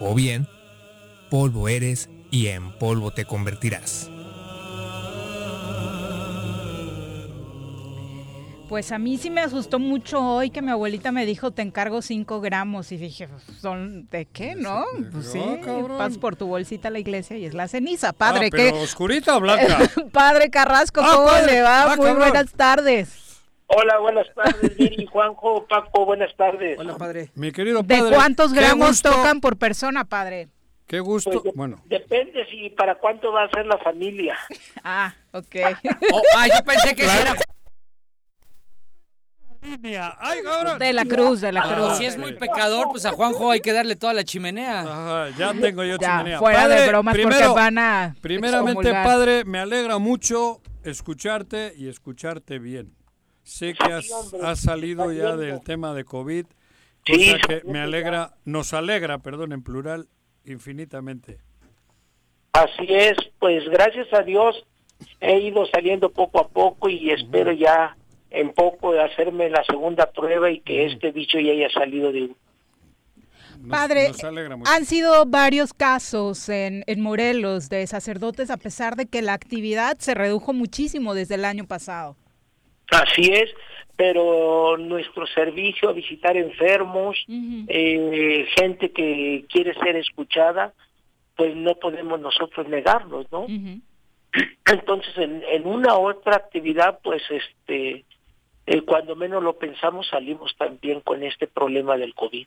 O 0.00 0.14
bien, 0.14 0.46
polvo 1.30 1.70
eres 1.70 2.10
y 2.30 2.48
en 2.48 2.76
polvo 2.78 3.12
te 3.12 3.24
convertirás. 3.24 4.11
Pues 8.72 8.90
a 8.90 8.98
mí 8.98 9.18
sí 9.18 9.28
me 9.28 9.42
asustó 9.42 9.78
mucho 9.78 10.18
hoy 10.26 10.48
que 10.48 10.62
mi 10.62 10.70
abuelita 10.70 11.12
me 11.12 11.26
dijo, 11.26 11.50
te 11.50 11.60
encargo 11.60 12.00
5 12.00 12.40
gramos. 12.40 12.90
Y 12.90 12.96
dije, 12.96 13.28
¿son 13.60 14.08
de 14.08 14.24
qué, 14.24 14.54
no? 14.54 14.86
Pues 15.12 15.26
sí, 15.26 15.42
vas 15.98 16.16
por 16.16 16.36
tu 16.36 16.46
bolsita 16.46 16.88
a 16.88 16.90
la 16.90 16.98
iglesia 16.98 17.36
y 17.36 17.44
es 17.44 17.52
la 17.52 17.68
ceniza. 17.68 18.14
Padre, 18.14 18.46
Ah, 18.46 18.48
pero 18.50 18.72
¿qué? 18.72 18.82
oscurita 18.82 19.36
o 19.36 19.40
blanca. 19.40 19.76
Padre 20.14 20.48
Carrasco, 20.48 21.02
Ah, 21.04 21.10
¿cómo 21.16 21.26
padre. 21.26 21.52
le 21.52 21.60
va? 21.60 21.82
Ah, 21.82 21.96
Muy 21.96 22.06
cabrón. 22.06 22.16
buenas 22.30 22.52
tardes. 22.54 23.42
Hola, 23.66 23.98
buenas 23.98 24.26
tardes, 24.34 24.74
Viri, 24.78 25.04
Juanjo, 25.04 25.66
Paco, 25.68 26.06
buenas 26.06 26.34
tardes. 26.34 26.78
Hola, 26.78 26.96
padre. 26.96 27.28
Mi 27.34 27.52
querido 27.52 27.82
¿De 27.82 27.98
padre. 27.98 28.14
cuántos 28.16 28.54
qué 28.54 28.60
gramos 28.60 28.88
gusto- 28.88 29.10
tocan 29.10 29.42
por 29.42 29.58
persona, 29.58 30.06
padre? 30.06 30.48
Qué 30.86 30.98
gusto. 31.00 31.30
Pues 31.30 31.44
de- 31.44 31.52
Bueno, 31.54 31.82
Depende 31.90 32.46
si 32.50 32.70
para 32.70 32.94
cuánto 32.94 33.32
va 33.32 33.44
a 33.44 33.50
ser 33.50 33.66
la 33.66 33.76
familia. 33.76 34.38
Ah, 34.82 35.14
ok. 35.32 35.56
Oh, 36.14 36.22
ah, 36.38 36.46
yo 36.48 36.64
pensé 36.64 36.94
que 36.94 37.04
era 37.04 37.34
¡Ay, 39.62 40.40
cabrón! 40.42 40.78
De 40.78 40.92
la 40.92 41.04
cruz, 41.04 41.40
de 41.40 41.52
la 41.52 41.62
cruz. 41.62 41.96
Si 41.98 42.04
es 42.04 42.18
muy 42.18 42.32
pecador, 42.34 42.88
pues 42.90 43.06
a 43.06 43.12
Juanjo 43.12 43.50
hay 43.50 43.60
que 43.60 43.72
darle 43.72 43.96
toda 43.96 44.12
la 44.12 44.24
chimenea. 44.24 44.80
Ajá, 44.80 45.28
ya 45.38 45.52
tengo 45.54 45.84
yo 45.84 45.96
Ya, 45.98 46.18
chimenea. 46.18 46.38
fuera 46.38 46.68
de 46.68 46.74
Padre, 46.76 46.88
bromas 46.88 47.14
porque 47.14 47.26
primero- 47.28 47.54
van 47.54 47.78
a 47.78 48.14
Primeramente, 48.20 48.92
padre, 48.92 49.44
me 49.44 49.58
alegra 49.58 49.98
mucho 49.98 50.60
escucharte 50.84 51.72
y 51.76 51.88
escucharte 51.88 52.58
bien. 52.58 52.94
Sé 53.44 53.74
que 53.74 53.92
has, 53.92 54.06
has 54.42 54.60
salido 54.60 55.12
ya 55.12 55.36
del 55.36 55.60
tema 55.62 55.94
de 55.94 56.04
COVID, 56.04 56.44
cosa 56.44 57.18
Sí, 57.18 57.34
que 57.46 57.62
me 57.64 57.80
alegra, 57.80 58.34
nos 58.44 58.72
alegra, 58.72 59.18
perdón, 59.18 59.52
en 59.52 59.62
plural, 59.62 60.08
infinitamente. 60.44 61.38
Así 62.52 62.86
es, 62.88 63.16
pues 63.38 63.64
gracias 63.68 64.12
a 64.12 64.22
Dios 64.22 64.56
he 65.20 65.38
ido 65.40 65.66
saliendo 65.66 66.10
poco 66.10 66.40
a 66.40 66.48
poco 66.48 66.88
y 66.88 67.10
espero 67.10 67.50
ya 67.52 67.96
en 68.32 68.52
poco 68.52 68.92
de 68.92 69.02
hacerme 69.02 69.48
la 69.50 69.64
segunda 69.64 70.10
prueba 70.12 70.50
y 70.50 70.60
que 70.60 70.86
este 70.86 71.10
bicho 71.12 71.38
ya 71.38 71.52
haya 71.52 71.70
salido 71.70 72.12
de 72.12 72.30
Nos- 73.60 73.70
Padre, 73.70 74.08
nos. 74.08 74.68
Han 74.70 74.84
sido 74.84 75.24
varios 75.26 75.72
casos 75.72 76.48
en, 76.48 76.82
en 76.86 77.00
Morelos 77.00 77.68
de 77.68 77.86
sacerdotes 77.86 78.50
a 78.50 78.56
pesar 78.56 78.96
de 78.96 79.06
que 79.06 79.22
la 79.22 79.34
actividad 79.34 79.98
se 79.98 80.14
redujo 80.14 80.52
muchísimo 80.52 81.14
desde 81.14 81.36
el 81.36 81.44
año 81.44 81.66
pasado. 81.66 82.16
Así 82.90 83.30
es, 83.32 83.50
pero 83.96 84.76
nuestro 84.78 85.26
servicio 85.28 85.88
a 85.88 85.92
visitar 85.92 86.36
enfermos, 86.36 87.16
eh, 87.28 88.46
gente 88.58 88.90
que 88.90 89.44
quiere 89.48 89.74
ser 89.74 89.96
escuchada, 89.96 90.72
pues 91.36 91.54
no 91.56 91.74
podemos 91.76 92.20
nosotros 92.20 92.68
negarlos, 92.68 93.26
¿no? 93.30 93.46
Entonces, 94.66 95.16
en, 95.18 95.42
en 95.50 95.66
una 95.66 95.94
otra 95.96 96.36
actividad, 96.36 96.98
pues, 97.02 97.22
este, 97.30 98.04
eh, 98.66 98.82
cuando 98.82 99.16
menos 99.16 99.42
lo 99.42 99.58
pensamos, 99.58 100.08
salimos 100.08 100.54
también 100.56 101.00
con 101.00 101.22
este 101.22 101.46
problema 101.46 101.96
del 101.96 102.14
COVID. 102.14 102.46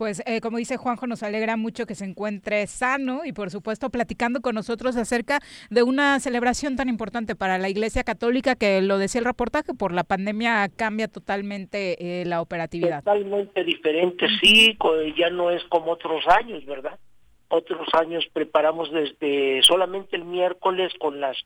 Pues 0.00 0.22
eh, 0.24 0.40
como 0.40 0.56
dice 0.56 0.78
Juanjo, 0.78 1.06
nos 1.06 1.22
alegra 1.22 1.58
mucho 1.58 1.84
que 1.84 1.94
se 1.94 2.06
encuentre 2.06 2.66
sano 2.66 3.26
y 3.26 3.34
por 3.34 3.50
supuesto 3.50 3.90
platicando 3.90 4.40
con 4.40 4.54
nosotros 4.54 4.96
acerca 4.96 5.40
de 5.68 5.82
una 5.82 6.18
celebración 6.20 6.74
tan 6.74 6.88
importante 6.88 7.36
para 7.36 7.58
la 7.58 7.68
Iglesia 7.68 8.02
Católica 8.02 8.54
que 8.54 8.80
lo 8.80 8.96
decía 8.96 9.18
el 9.18 9.26
reportaje, 9.26 9.74
por 9.74 9.92
la 9.92 10.04
pandemia 10.04 10.70
cambia 10.74 11.06
totalmente 11.06 12.22
eh, 12.22 12.24
la 12.24 12.40
operatividad. 12.40 13.04
Totalmente 13.04 13.62
diferente, 13.62 14.26
sí, 14.40 14.74
ya 15.18 15.28
no 15.28 15.50
es 15.50 15.62
como 15.64 15.92
otros 15.92 16.26
años, 16.28 16.64
¿verdad? 16.64 16.98
Otros 17.52 17.88
años 17.94 18.24
preparamos 18.32 18.92
desde 18.92 19.60
solamente 19.62 20.14
el 20.14 20.24
miércoles 20.24 20.92
con 21.00 21.20
las 21.20 21.36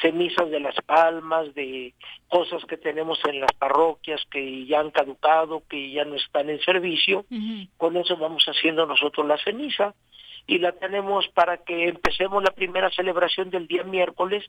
cenizas 0.00 0.48
de 0.50 0.58
las 0.58 0.74
palmas, 0.86 1.54
de 1.54 1.92
cosas 2.28 2.64
que 2.64 2.78
tenemos 2.78 3.20
en 3.26 3.40
las 3.40 3.52
parroquias 3.58 4.22
que 4.30 4.64
ya 4.64 4.80
han 4.80 4.90
caducado, 4.90 5.62
que 5.68 5.90
ya 5.90 6.06
no 6.06 6.14
están 6.16 6.48
en 6.48 6.60
servicio. 6.60 7.26
Con 7.76 7.98
eso 7.98 8.16
vamos 8.16 8.46
haciendo 8.46 8.86
nosotros 8.86 9.26
la 9.26 9.36
ceniza. 9.36 9.94
y 10.46 10.58
la 10.58 10.72
tenemos 10.72 11.28
para 11.28 11.58
que 11.58 11.88
empecemos 11.88 12.42
la 12.42 12.52
primera 12.52 12.90
celebración 12.90 13.50
del 13.50 13.66
día 13.66 13.84
miércoles 13.84 14.42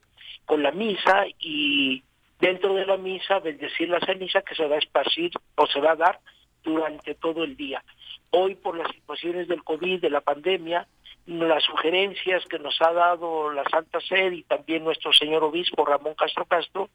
con 0.46 0.64
la 0.64 0.72
misa 0.72 1.26
y 1.40 2.04
dentro 2.40 2.74
de 2.74 2.86
la 2.86 2.96
misa 2.96 3.40
bendecir 3.40 3.90
la 3.90 4.00
ceniza 4.00 4.42
que 4.44 4.56
se 4.56 4.66
va 4.66 4.76
a 4.76 4.80
esparcir 4.80 5.32
o 5.56 5.68
se 5.68 5.82
va 5.82 5.92
a 5.92 5.96
dar 5.98 6.20
durante 6.64 7.16
todo 7.16 7.44
el 7.44 7.58
día. 7.58 7.84
Hoy 8.30 8.56
por 8.56 8.78
las 8.78 8.90
situaciones 8.92 9.50
del 9.50 9.64
COVID, 9.64 10.00
de 10.00 10.10
la 10.10 10.22
pandemia, 10.22 10.88
las 11.28 11.64
sugerencias 11.64 12.44
que 12.46 12.58
nos 12.60 12.82
ha 12.82 12.92
dado 12.94 13.52
la 13.52 13.64
Santa 13.70 14.00
Sede 14.02 14.36
y 14.38 14.44
también 14.44 14.84
nuestro 14.84 15.14
señor 15.14 15.44
obispo 15.44 15.86
Ramón 15.86 16.16
Castro 16.16 16.46
Castro 16.46 16.90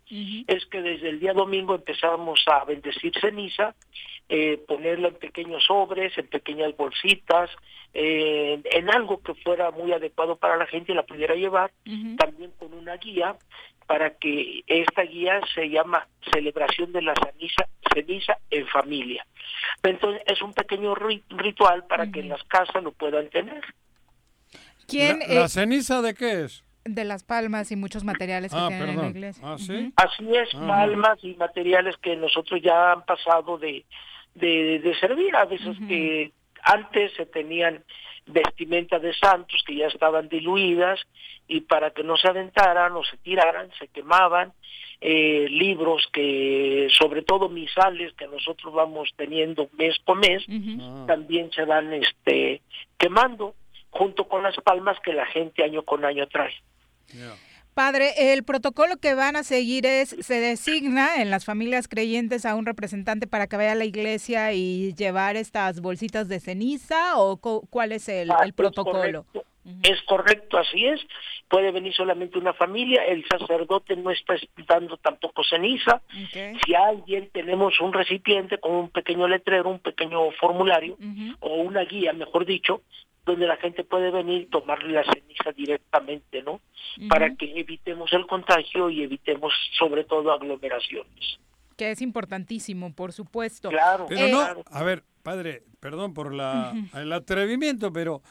es 0.48 0.66
que 0.66 0.82
desde 0.82 1.08
el 1.10 1.20
día 1.20 1.32
domingo 1.32 1.74
empezamos 1.74 2.42
a 2.46 2.64
bendecir 2.64 3.12
ceniza, 3.20 3.74
eh, 4.28 4.58
ponerla 4.66 5.08
en 5.08 5.14
pequeños 5.14 5.64
sobres, 5.64 6.16
en 6.18 6.26
pequeñas 6.28 6.76
bolsitas, 6.76 7.50
eh, 7.94 8.60
en 8.64 8.90
algo 8.90 9.22
que 9.22 9.34
fuera 9.34 9.70
muy 9.70 9.92
adecuado 9.92 10.36
para 10.36 10.56
la 10.56 10.66
gente 10.66 10.92
y 10.92 10.94
la 10.96 11.04
pudiera 11.04 11.34
llevar, 11.34 11.70
también 12.16 12.50
con 12.58 12.74
una 12.74 12.96
guía 12.96 13.36
para 13.86 14.10
que 14.18 14.64
esta 14.66 15.02
guía 15.02 15.40
se 15.54 15.70
llama 15.70 16.08
Celebración 16.32 16.92
de 16.92 17.02
la 17.02 17.14
Ceniza, 17.14 17.66
ceniza 17.94 18.36
en 18.50 18.66
Familia. 18.66 19.24
Entonces 19.84 20.20
es 20.26 20.42
un 20.42 20.52
pequeño 20.52 20.94
ri- 20.96 21.22
ritual 21.30 21.86
para 21.86 22.10
que 22.10 22.18
en 22.20 22.28
las 22.30 22.42
casas 22.44 22.82
lo 22.82 22.90
puedan 22.90 23.28
tener. 23.30 23.62
¿Quién 24.86 25.20
¿La, 25.28 25.34
la 25.42 25.48
ceniza 25.48 26.02
de 26.02 26.14
qué 26.14 26.44
es? 26.44 26.62
de 26.88 27.02
las 27.04 27.24
palmas 27.24 27.72
y 27.72 27.76
muchos 27.76 28.04
materiales 28.04 28.52
que 28.52 28.58
Ah, 28.60 28.68
tienen 28.68 28.90
en 28.90 28.96
la 29.00 29.08
iglesia? 29.08 29.42
Ah, 29.44 29.56
¿sí? 29.58 29.92
Así 29.96 30.24
es, 30.36 30.54
Ajá. 30.54 30.68
palmas 30.68 31.18
y 31.22 31.34
materiales 31.34 31.96
que 31.96 32.14
nosotros 32.14 32.60
ya 32.62 32.92
han 32.92 33.04
pasado 33.04 33.58
de, 33.58 33.84
de, 34.36 34.78
de 34.78 34.94
servir. 35.00 35.34
A 35.34 35.46
veces 35.46 35.76
que 35.88 36.30
antes 36.62 37.12
se 37.16 37.26
tenían 37.26 37.82
vestimenta 38.26 39.00
de 39.00 39.12
santos 39.14 39.64
que 39.66 39.74
ya 39.74 39.88
estaban 39.88 40.28
diluidas 40.28 41.00
y 41.48 41.62
para 41.62 41.90
que 41.90 42.04
no 42.04 42.16
se 42.16 42.28
aventaran 42.28 42.92
o 42.92 43.02
se 43.02 43.16
tiraran, 43.16 43.68
se 43.80 43.88
quemaban. 43.88 44.52
eh, 45.00 45.46
libros 45.50 46.08
que, 46.12 46.86
sobre 46.90 47.20
todo 47.22 47.48
misales 47.50 48.12
que 48.14 48.26
nosotros 48.28 48.72
vamos 48.72 49.10
teniendo 49.16 49.68
mes 49.76 49.98
por 50.04 50.16
mes, 50.18 50.42
también 51.06 51.50
se 51.52 51.64
van 51.66 51.92
este, 51.92 52.62
quemando 52.96 53.54
junto 53.90 54.28
con 54.28 54.42
las 54.42 54.56
palmas 54.58 54.98
que 55.04 55.12
la 55.12 55.26
gente 55.26 55.62
año 55.64 55.82
con 55.84 56.04
año 56.04 56.26
trae. 56.28 56.52
Padre, 57.74 58.32
el 58.32 58.42
protocolo 58.42 58.96
que 58.96 59.14
van 59.14 59.36
a 59.36 59.42
seguir 59.42 59.84
es, 59.84 60.08
se 60.20 60.40
designa 60.40 61.20
en 61.20 61.30
las 61.30 61.44
familias 61.44 61.88
creyentes 61.88 62.46
a 62.46 62.54
un 62.54 62.64
representante 62.64 63.26
para 63.26 63.48
que 63.48 63.56
vaya 63.58 63.72
a 63.72 63.74
la 63.76 63.84
iglesia 63.84 64.52
y 64.54 64.94
llevar 64.94 65.36
estas 65.36 65.80
bolsitas 65.82 66.26
de 66.28 66.40
ceniza 66.40 67.18
o 67.18 67.36
cu- 67.36 67.66
cuál 67.68 67.92
es 67.92 68.08
el, 68.08 68.30
Ah, 68.30 68.40
el 68.44 68.54
protocolo? 68.54 68.98
Es 69.06 69.12
correcto, 69.26 69.44
es 69.82 70.02
correcto, 70.04 70.58
así 70.58 70.86
es. 70.86 71.00
Puede 71.48 71.70
venir 71.70 71.92
solamente 71.92 72.38
una 72.38 72.54
familia, 72.54 73.04
el 73.04 73.24
sacerdote 73.28 73.94
no 73.94 74.10
está 74.10 74.36
dando 74.66 74.96
tampoco 74.96 75.44
ceniza. 75.44 76.00
Si 76.64 76.74
alguien 76.74 77.28
tenemos 77.30 77.78
un 77.82 77.92
recipiente 77.92 78.56
con 78.58 78.72
un 78.72 78.88
pequeño 78.88 79.28
letrero, 79.28 79.68
un 79.68 79.80
pequeño 79.80 80.30
formulario 80.40 80.96
o 81.40 81.56
una 81.56 81.82
guía, 81.84 82.14
mejor 82.14 82.46
dicho, 82.46 82.80
donde 83.26 83.46
la 83.46 83.56
gente 83.56 83.82
puede 83.84 84.10
venir 84.10 84.42
y 84.42 84.46
tomarle 84.46 84.92
la 84.94 85.04
ceniza 85.04 85.50
directamente, 85.52 86.42
¿no? 86.42 86.60
Para 87.08 87.34
que 87.34 87.58
evitemos 87.60 88.12
el 88.12 88.26
contagio 88.26 88.88
y 88.88 89.02
evitemos 89.02 89.52
sobre 89.76 90.04
todo 90.04 90.32
aglomeraciones. 90.32 91.38
Que 91.76 91.90
es 91.90 92.00
importantísimo, 92.00 92.94
por 92.94 93.12
supuesto. 93.12 93.68
Claro. 93.68 94.06
Pero 94.08 94.26
Eh, 94.26 94.30
no, 94.30 94.40
a 94.70 94.82
ver, 94.84 95.02
padre, 95.22 95.64
perdón 95.80 96.14
por 96.14 96.32
la, 96.32 96.72
el 96.94 97.12
atrevimiento, 97.12 97.92
pero 97.92 98.22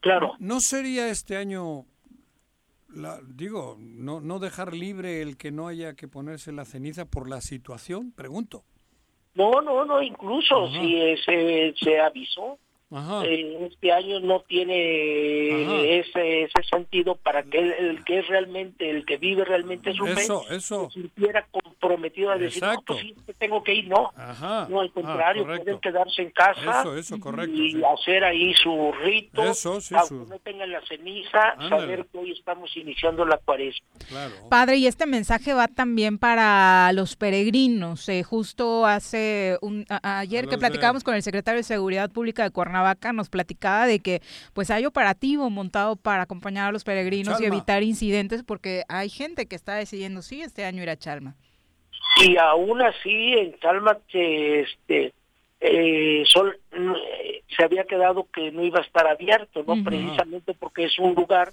claro. 0.00 0.34
¿no 0.40 0.60
sería 0.60 1.08
este 1.08 1.36
año, 1.36 1.86
la, 2.88 3.20
digo, 3.26 3.76
no, 3.78 4.20
no 4.20 4.40
dejar 4.40 4.74
libre 4.74 5.22
el 5.22 5.36
que 5.36 5.52
no 5.52 5.68
haya 5.68 5.94
que 5.94 6.08
ponerse 6.08 6.52
la 6.52 6.64
ceniza 6.64 7.04
por 7.06 7.28
la 7.30 7.40
situación? 7.40 8.12
Pregunto. 8.12 8.64
No, 9.34 9.62
no, 9.62 9.84
no, 9.84 10.02
incluso 10.02 10.64
Ajá. 10.66 10.80
si 10.80 10.96
eh, 11.00 11.16
se, 11.24 11.74
se 11.82 12.00
avisó. 12.00 12.58
Eh, 13.24 13.68
este 13.70 13.92
año 13.92 14.20
no 14.20 14.40
tiene 14.40 15.98
ese, 16.00 16.42
ese 16.44 16.62
sentido 16.70 17.16
para 17.16 17.42
que 17.42 17.58
el, 17.58 17.72
el 17.72 18.04
que 18.04 18.20
es 18.20 18.28
realmente, 18.28 18.90
el 18.90 19.04
que 19.04 19.16
vive 19.16 19.44
realmente 19.44 19.92
su 19.94 20.04
fe, 20.06 20.22
Eso, 20.22 20.44
eso. 20.50 20.88
se 20.90 21.00
sintiera 21.00 21.46
comprometido 21.50 22.30
a 22.30 22.38
decir, 22.38 22.62
no, 22.62 22.68
Exacto. 22.70 22.94
pues 22.94 23.00
sí, 23.00 23.14
que 23.26 23.34
tengo 23.34 23.62
que 23.62 23.74
ir, 23.74 23.88
no. 23.88 24.12
Ajá. 24.16 24.66
No, 24.70 24.80
al 24.80 24.92
contrario, 24.92 25.42
Ah, 25.42 25.46
correcto. 25.46 25.64
pueden 25.64 25.80
quedarse 25.80 26.22
en 26.22 26.30
casa 26.30 26.80
Eso, 26.80 26.96
eso, 26.96 27.20
correcto, 27.20 27.54
y 27.56 27.72
sí. 27.72 27.82
hacer 27.84 28.24
ahí 28.24 28.54
su 28.54 28.92
rito, 29.02 29.42
Eso, 29.44 29.80
sí, 29.80 29.94
aunque 29.94 30.08
su- 30.08 30.26
no 30.26 30.38
tengan 30.40 30.70
la 30.70 30.80
ceniza, 30.86 31.50
Ándale. 31.58 31.68
saber 31.82 32.06
que 32.10 32.18
hoy 32.18 32.32
estamos 32.32 32.76
iniciando 32.76 33.24
la 33.24 33.38
cuaresma. 33.38 33.86
Claro. 34.08 34.34
Padre, 34.48 34.76
y 34.76 34.86
este 34.86 35.06
mensaje 35.06 35.52
va 35.54 35.68
también 35.68 36.18
para 36.18 36.92
los 36.92 37.16
peregrinos. 37.16 38.08
Eh, 38.08 38.22
justo 38.22 38.86
hace 38.86 39.58
un, 39.62 39.84
a- 39.88 40.20
ayer 40.20 40.44
A 40.44 40.48
que 40.48 40.56
de- 40.56 40.58
platicábamos 40.58 41.04
con 41.04 41.14
el 41.14 41.22
secretario 41.22 41.58
de 41.58 41.64
Seguridad 41.64 42.10
Pública 42.10 42.42
de 42.44 42.50
Cuernavaca, 42.50 42.83
nos 43.12 43.28
platicaba 43.28 43.86
de 43.86 44.00
que 44.00 44.20
pues 44.52 44.70
hay 44.70 44.86
operativo 44.86 45.50
montado 45.50 45.96
para 45.96 46.22
acompañar 46.22 46.68
a 46.68 46.72
los 46.72 46.84
peregrinos 46.84 47.40
y 47.40 47.44
Chalma. 47.44 47.56
evitar 47.56 47.82
incidentes 47.82 48.42
porque 48.42 48.82
hay 48.88 49.08
gente 49.08 49.46
que 49.46 49.56
está 49.56 49.74
decidiendo 49.74 50.22
sí 50.22 50.42
este 50.42 50.64
año 50.64 50.82
ir 50.82 50.90
a 50.90 50.96
Chalma. 50.96 51.34
y 52.22 52.36
aún 52.36 52.82
así 52.82 53.32
en 53.34 53.52
Calma 53.52 53.98
que 54.08 54.60
este 54.60 55.12
eh, 55.60 56.22
Sol 56.26 56.58
eh, 56.72 57.42
se 57.56 57.64
había 57.64 57.84
quedado 57.84 58.28
que 58.32 58.52
no 58.52 58.62
iba 58.64 58.80
a 58.80 58.82
estar 58.82 59.06
abierto, 59.06 59.64
no 59.66 59.82
precisamente 59.82 60.52
porque 60.54 60.84
es 60.84 60.98
un 60.98 61.14
lugar 61.14 61.52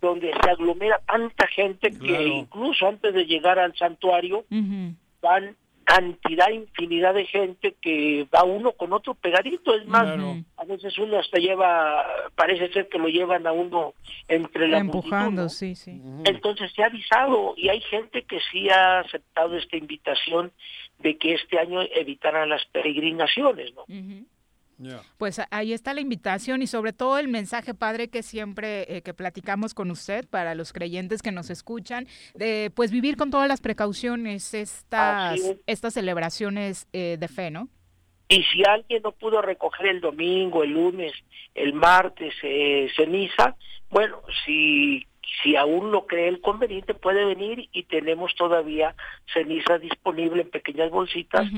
donde 0.00 0.32
se 0.32 0.50
aglomera 0.50 1.00
tanta 1.06 1.46
gente 1.48 1.90
que 1.90 2.26
incluso 2.26 2.88
antes 2.88 3.14
de 3.14 3.24
llegar 3.24 3.58
al 3.58 3.76
santuario 3.76 4.44
van 5.20 5.56
cantidad 5.84 6.48
infinidad 6.50 7.14
de 7.14 7.26
gente 7.26 7.74
que 7.80 8.26
va 8.34 8.44
uno 8.44 8.72
con 8.72 8.92
otro 8.92 9.14
pegadito 9.14 9.74
es 9.74 9.86
más 9.86 10.04
Claro. 10.04 10.36
a 10.56 10.64
veces 10.64 10.96
uno 10.98 11.18
hasta 11.18 11.38
lleva 11.38 12.04
parece 12.34 12.72
ser 12.72 12.88
que 12.88 12.98
lo 12.98 13.08
llevan 13.08 13.46
a 13.46 13.52
uno 13.52 13.94
entre 14.28 14.68
la 14.68 14.78
multitud, 14.84 15.04
Empujando, 15.04 15.42
¿no? 15.42 15.48
sí, 15.48 15.74
sí. 15.74 16.00
Entonces 16.24 16.72
se 16.72 16.82
ha 16.82 16.86
avisado 16.86 17.54
y 17.56 17.68
hay 17.68 17.80
gente 17.80 18.22
que 18.22 18.38
sí 18.50 18.68
ha 18.70 19.00
aceptado 19.00 19.56
esta 19.56 19.76
invitación 19.76 20.52
de 20.98 21.18
que 21.18 21.34
este 21.34 21.58
año 21.58 21.80
evitaran 21.82 22.48
las 22.48 22.64
peregrinaciones, 22.66 23.72
¿no? 23.74 23.84
Pues 25.18 25.40
ahí 25.50 25.72
está 25.72 25.94
la 25.94 26.00
invitación 26.00 26.62
y 26.62 26.66
sobre 26.66 26.92
todo 26.92 27.18
el 27.18 27.28
mensaje, 27.28 27.74
padre, 27.74 28.08
que 28.08 28.22
siempre 28.22 28.96
eh, 28.96 29.02
que 29.02 29.14
platicamos 29.14 29.74
con 29.74 29.90
usted 29.90 30.28
para 30.28 30.54
los 30.54 30.72
creyentes 30.72 31.22
que 31.22 31.32
nos 31.32 31.50
escuchan, 31.50 32.06
de 32.34 32.72
pues 32.74 32.90
vivir 32.90 33.16
con 33.16 33.30
todas 33.30 33.48
las 33.48 33.60
precauciones 33.60 34.54
estas, 34.54 35.38
es. 35.38 35.56
estas 35.66 35.94
celebraciones 35.94 36.88
eh, 36.92 37.16
de 37.18 37.28
fe, 37.28 37.50
¿no? 37.50 37.68
Y 38.28 38.42
si 38.44 38.62
alguien 38.64 39.02
no 39.02 39.12
pudo 39.12 39.42
recoger 39.42 39.88
el 39.88 40.00
domingo, 40.00 40.62
el 40.62 40.70
lunes, 40.70 41.12
el 41.54 41.74
martes, 41.74 42.34
eh, 42.42 42.88
ceniza, 42.96 43.56
bueno, 43.90 44.22
si, 44.46 45.06
si 45.42 45.56
aún 45.56 45.90
lo 45.92 46.06
cree 46.06 46.28
el 46.28 46.40
conveniente, 46.40 46.94
puede 46.94 47.24
venir 47.24 47.68
y 47.72 47.84
tenemos 47.84 48.34
todavía 48.34 48.94
ceniza 49.32 49.78
disponible 49.78 50.42
en 50.42 50.50
pequeñas 50.50 50.90
bolsitas 50.90 51.48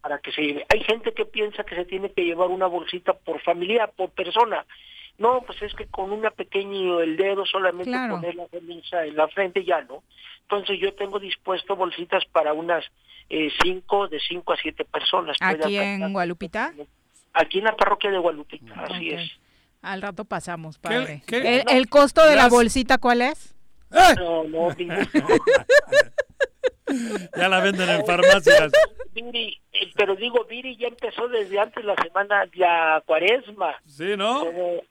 para 0.00 0.18
que 0.18 0.32
se 0.32 0.42
lleve. 0.42 0.66
Hay 0.72 0.80
gente 0.80 1.12
que 1.12 1.24
piensa 1.24 1.64
que 1.64 1.74
se 1.74 1.84
tiene 1.84 2.10
que 2.12 2.24
llevar 2.24 2.48
una 2.48 2.66
bolsita 2.66 3.12
por 3.14 3.40
familia, 3.40 3.86
por 3.86 4.10
persona. 4.10 4.64
No, 5.16 5.42
pues 5.42 5.62
es 5.62 5.74
que 5.74 5.86
con 5.86 6.10
una 6.10 6.30
pequeña, 6.30 7.00
el 7.02 7.16
dedo 7.16 7.46
solamente 7.46 7.90
Claro. 7.90 8.16
poner 8.16 8.34
la 8.34 8.48
ceniza 8.48 9.04
en 9.06 9.16
la 9.16 9.28
frente 9.28 9.64
ya 9.64 9.80
no. 9.82 10.02
Entonces 10.42 10.78
yo 10.80 10.92
tengo 10.94 11.18
dispuesto 11.18 11.76
bolsitas 11.76 12.24
para 12.26 12.52
unas 12.52 12.84
eh, 13.30 13.50
cinco, 13.62 14.08
de 14.08 14.20
cinco 14.20 14.52
a 14.52 14.56
siete 14.56 14.84
personas. 14.84 15.36
Aquí 15.40 15.76
en 15.76 16.12
Gualupita. 16.12 16.74
Aquí 17.32 17.58
en 17.58 17.64
la 17.64 17.76
parroquia 17.76 18.10
de 18.10 18.18
Gualupita, 18.18 18.74
así 18.74 19.10
es. 19.10 19.43
Al 19.84 20.02
rato 20.02 20.24
pasamos, 20.24 20.78
padre. 20.78 21.22
qué- 21.26 21.60
¿El, 21.60 21.64
el 21.70 21.88
costo 21.88 22.24
de 22.26 22.36
la 22.36 22.48
bolsita 22.48 22.98
cuál 22.98 23.22
es? 23.22 23.54
No, 24.18 24.44
no, 24.44 24.70
Viri. 24.74 24.90
Ya 27.36 27.48
la 27.48 27.60
venden 27.60 27.88
en 27.88 28.04
farmacias. 28.06 28.70
Viri, 29.12 29.58
eh, 29.72 29.90
pero 29.96 30.14
digo, 30.16 30.44
Viri 30.44 30.76
ya 30.76 30.88
empezó 30.88 31.28
desde 31.28 31.58
antes 31.58 31.84
la 31.84 31.94
semana, 31.96 32.44
la 32.54 33.02
cuaresma. 33.06 33.74
Sí, 33.86 34.16
¿no? 34.16 34.44
Eh, 34.46 34.82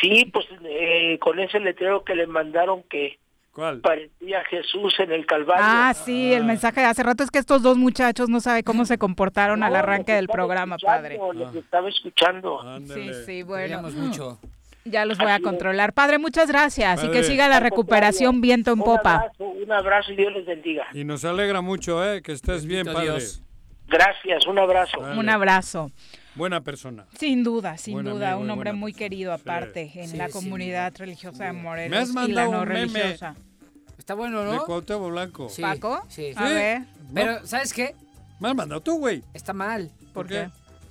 sí, 0.00 0.26
pues 0.32 0.46
eh, 0.64 1.18
con 1.20 1.40
ese 1.40 1.58
letrero 1.60 2.04
que 2.04 2.14
le 2.14 2.26
mandaron 2.26 2.82
que 2.84 3.18
¿Cuál? 3.52 3.80
parecía 3.80 4.44
Jesús 4.44 4.94
en 5.00 5.10
el 5.12 5.26
Calvario. 5.26 5.64
Ah, 5.66 5.92
sí, 5.92 6.32
el 6.32 6.44
mensaje 6.44 6.80
de 6.80 6.86
hace 6.86 7.02
rato 7.02 7.24
es 7.24 7.30
que 7.30 7.38
estos 7.38 7.62
dos 7.62 7.76
muchachos 7.76 8.28
no 8.28 8.40
saben 8.40 8.62
cómo 8.62 8.84
se 8.84 8.96
comportaron 8.96 9.62
al 9.62 9.74
arranque 9.74 10.12
del 10.12 10.28
programa, 10.28 10.76
padre. 10.78 11.18
los 11.34 11.54
estaba 11.54 11.88
escuchando. 11.88 12.60
Sí, 12.86 13.10
sí, 13.26 13.42
bueno. 13.42 13.82
Mucho. 13.82 14.38
Ya 14.86 15.04
los 15.04 15.18
voy 15.18 15.30
a 15.30 15.40
controlar. 15.40 15.92
Padre, 15.92 16.18
muchas 16.18 16.48
gracias 16.48 17.00
y 17.00 17.08
que 17.08 17.08
Padre. 17.08 17.24
siga 17.24 17.48
la 17.48 17.60
recuperación 17.60 18.40
viento 18.40 18.72
en 18.72 18.78
un 18.78 18.84
popa. 18.86 19.16
Abrazo, 19.16 19.44
un 19.44 19.70
abrazo 19.70 20.12
y 20.12 20.16
Dios 20.16 20.32
les 20.32 20.46
bendiga. 20.46 20.86
Y 20.94 21.04
nos 21.04 21.22
alegra 21.26 21.60
mucho, 21.60 22.02
¿eh? 22.02 22.22
Que 22.22 22.32
estés 22.32 22.64
bien, 22.64 22.86
padre. 22.86 23.02
Dios. 23.02 23.42
Gracias, 23.88 24.46
un 24.46 24.58
abrazo. 24.58 24.98
Un 24.98 25.28
abrazo. 25.28 25.90
Buena 26.34 26.60
persona. 26.62 27.06
Sin 27.18 27.42
duda, 27.42 27.76
sin 27.76 27.94
Buen 27.94 28.06
duda, 28.06 28.30
amigo 28.32 28.44
un 28.44 28.50
hombre 28.50 28.72
muy 28.72 28.92
querido 28.92 29.32
aparte 29.32 29.90
en 29.94 30.08
Sí, 30.10 30.16
la 30.16 30.28
comunidad 30.28 30.92
religiosa 30.96 31.44
de 31.46 31.52
Morelos 31.52 31.90
Me 32.14 32.20
has 32.22 32.28
y 32.28 32.32
la 32.32 32.44
no 32.44 32.62
un 32.62 32.68
meme. 32.68 32.86
religiosa. 33.00 33.34
Está 33.98 34.14
bueno, 34.14 34.44
De 34.44 34.56
¿no? 34.56 34.64
Cuauhtémoc 34.64 35.10
Blanco. 35.10 35.48
Sí, 35.48 35.62
¿Paco? 35.62 36.04
Sí. 36.08 36.32
A 36.36 36.44
ver. 36.48 36.82
Pero, 37.12 37.46
¿sabes 37.46 37.72
qué? 37.72 37.94
Me 38.38 38.48
has 38.48 38.54
mandado 38.54 38.80
tú, 38.80 38.98
güey. 38.98 39.22
Está 39.34 39.52
mal. 39.52 39.90
¿Por 40.14 40.26
qué? 40.26 40.48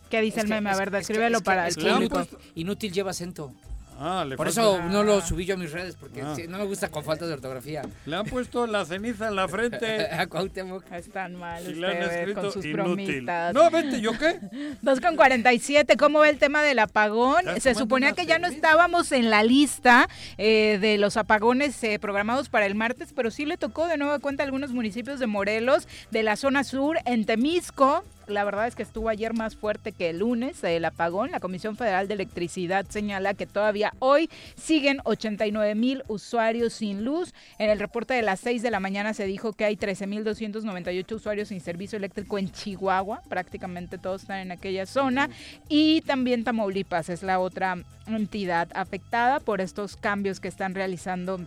¿Qué 0.09 0.21
dice 0.21 0.39
Es 0.39 0.43
el 0.43 0.49
que- 0.49 0.55
meme? 0.55 0.69
A 0.71 0.75
ver, 0.75 0.87
es 0.87 0.91
que- 0.91 0.97
descríbelo 0.97 1.37
es 1.37 1.41
que- 1.41 1.45
para 1.45 1.67
es 1.67 1.77
el 1.77 1.93
público. 1.93 2.27
Inútil 2.55 2.91
lleva 2.91 3.11
acento. 3.11 3.51
Ah, 4.01 4.23
le 4.25 4.37
Por 4.37 4.47
falta- 4.51 4.61
eso 4.61 4.81
no 4.83 5.03
lo 5.03 5.19
subí 5.21 5.45
yo 5.45 5.55
a 5.55 5.57
mis 5.57 5.71
redes, 5.73 5.95
porque 5.99 6.21
Ah. 6.21 6.33
no 6.47 6.57
me 6.57 6.63
gusta 6.63 6.87
con 6.89 7.03
falta 7.03 7.27
de 7.27 7.33
ortografía. 7.33 7.81
Le 8.05 8.15
han 8.15 8.25
puesto 8.25 8.65
la 8.65 8.85
ceniza 8.85 9.27
en 9.27 9.35
la 9.35 9.47
frente. 9.49 10.07
a 10.11 10.25
Cuauhtémoc. 10.27 10.89
Están 10.93 11.35
mal 11.35 11.61
Y 11.69 11.75
le 11.75 11.87
han 11.87 11.93
ustedes 11.93 12.11
escrito 12.19 12.41
con 12.41 12.51
sus 12.53 12.65
inútil. 12.65 12.73
bromitas. 12.95 13.53
No, 13.53 13.69
vete, 13.69 13.99
¿yo 13.99 14.11
qué? 14.17 14.39
2 14.81 15.01
con 15.01 15.15
47, 15.17 15.97
¿cómo 15.97 16.19
va 16.19 16.29
el 16.29 16.37
tema 16.37 16.63
del 16.63 16.79
apagón? 16.79 17.39
¿Estás 17.47 17.63
Se 17.63 17.75
suponía 17.75 18.13
que 18.13 18.25
ya 18.25 18.39
no 18.39 18.47
estábamos 18.47 19.11
en 19.11 19.29
la 19.29 19.43
lista 19.43 20.07
eh, 20.37 20.77
de 20.79 20.97
los 20.97 21.17
apagones 21.17 21.83
eh, 21.83 21.99
programados 21.99 22.47
para 22.49 22.65
el 22.65 22.75
martes, 22.75 23.09
pero 23.13 23.31
sí 23.31 23.45
le 23.45 23.57
tocó 23.57 23.87
de 23.87 23.97
nueva 23.97 24.19
cuenta 24.19 24.43
a 24.43 24.45
algunos 24.45 24.71
municipios 24.71 25.19
de 25.19 25.27
Morelos, 25.27 25.87
de 26.11 26.23
la 26.23 26.37
zona 26.37 26.63
sur, 26.63 26.97
en 27.05 27.25
Temisco. 27.25 28.03
La 28.29 28.43
verdad 28.43 28.67
es 28.67 28.75
que 28.75 28.83
estuvo 28.83 29.09
ayer 29.09 29.33
más 29.33 29.55
fuerte 29.55 29.91
que 29.91 30.11
el 30.11 30.19
lunes 30.19 30.63
el 30.63 30.85
apagón. 30.85 31.31
La 31.31 31.39
Comisión 31.39 31.75
Federal 31.75 32.07
de 32.07 32.13
Electricidad 32.13 32.85
señala 32.87 33.33
que 33.33 33.47
todavía 33.47 33.93
hoy 33.99 34.29
siguen 34.55 34.99
89 35.03 35.73
mil 35.73 36.03
usuarios 36.07 36.73
sin 36.73 37.03
luz. 37.03 37.33
En 37.57 37.69
el 37.69 37.79
reporte 37.79 38.13
de 38.13 38.21
las 38.21 38.39
6 38.41 38.61
de 38.61 38.71
la 38.71 38.79
mañana 38.79 39.13
se 39.13 39.25
dijo 39.25 39.53
que 39.53 39.65
hay 39.65 39.75
13.298 39.75 41.11
usuarios 41.13 41.47
sin 41.47 41.59
servicio 41.59 41.97
eléctrico 41.97 42.37
en 42.37 42.51
Chihuahua. 42.51 43.21
Prácticamente 43.27 43.97
todos 43.97 44.21
están 44.21 44.39
en 44.39 44.51
aquella 44.51 44.85
zona. 44.85 45.29
Y 45.67 46.01
también 46.01 46.43
Tamaulipas 46.43 47.09
es 47.09 47.23
la 47.23 47.39
otra 47.39 47.83
entidad 48.07 48.69
afectada 48.75 49.39
por 49.39 49.59
estos 49.59 49.95
cambios 49.97 50.39
que 50.39 50.47
están 50.47 50.75
realizando 50.75 51.39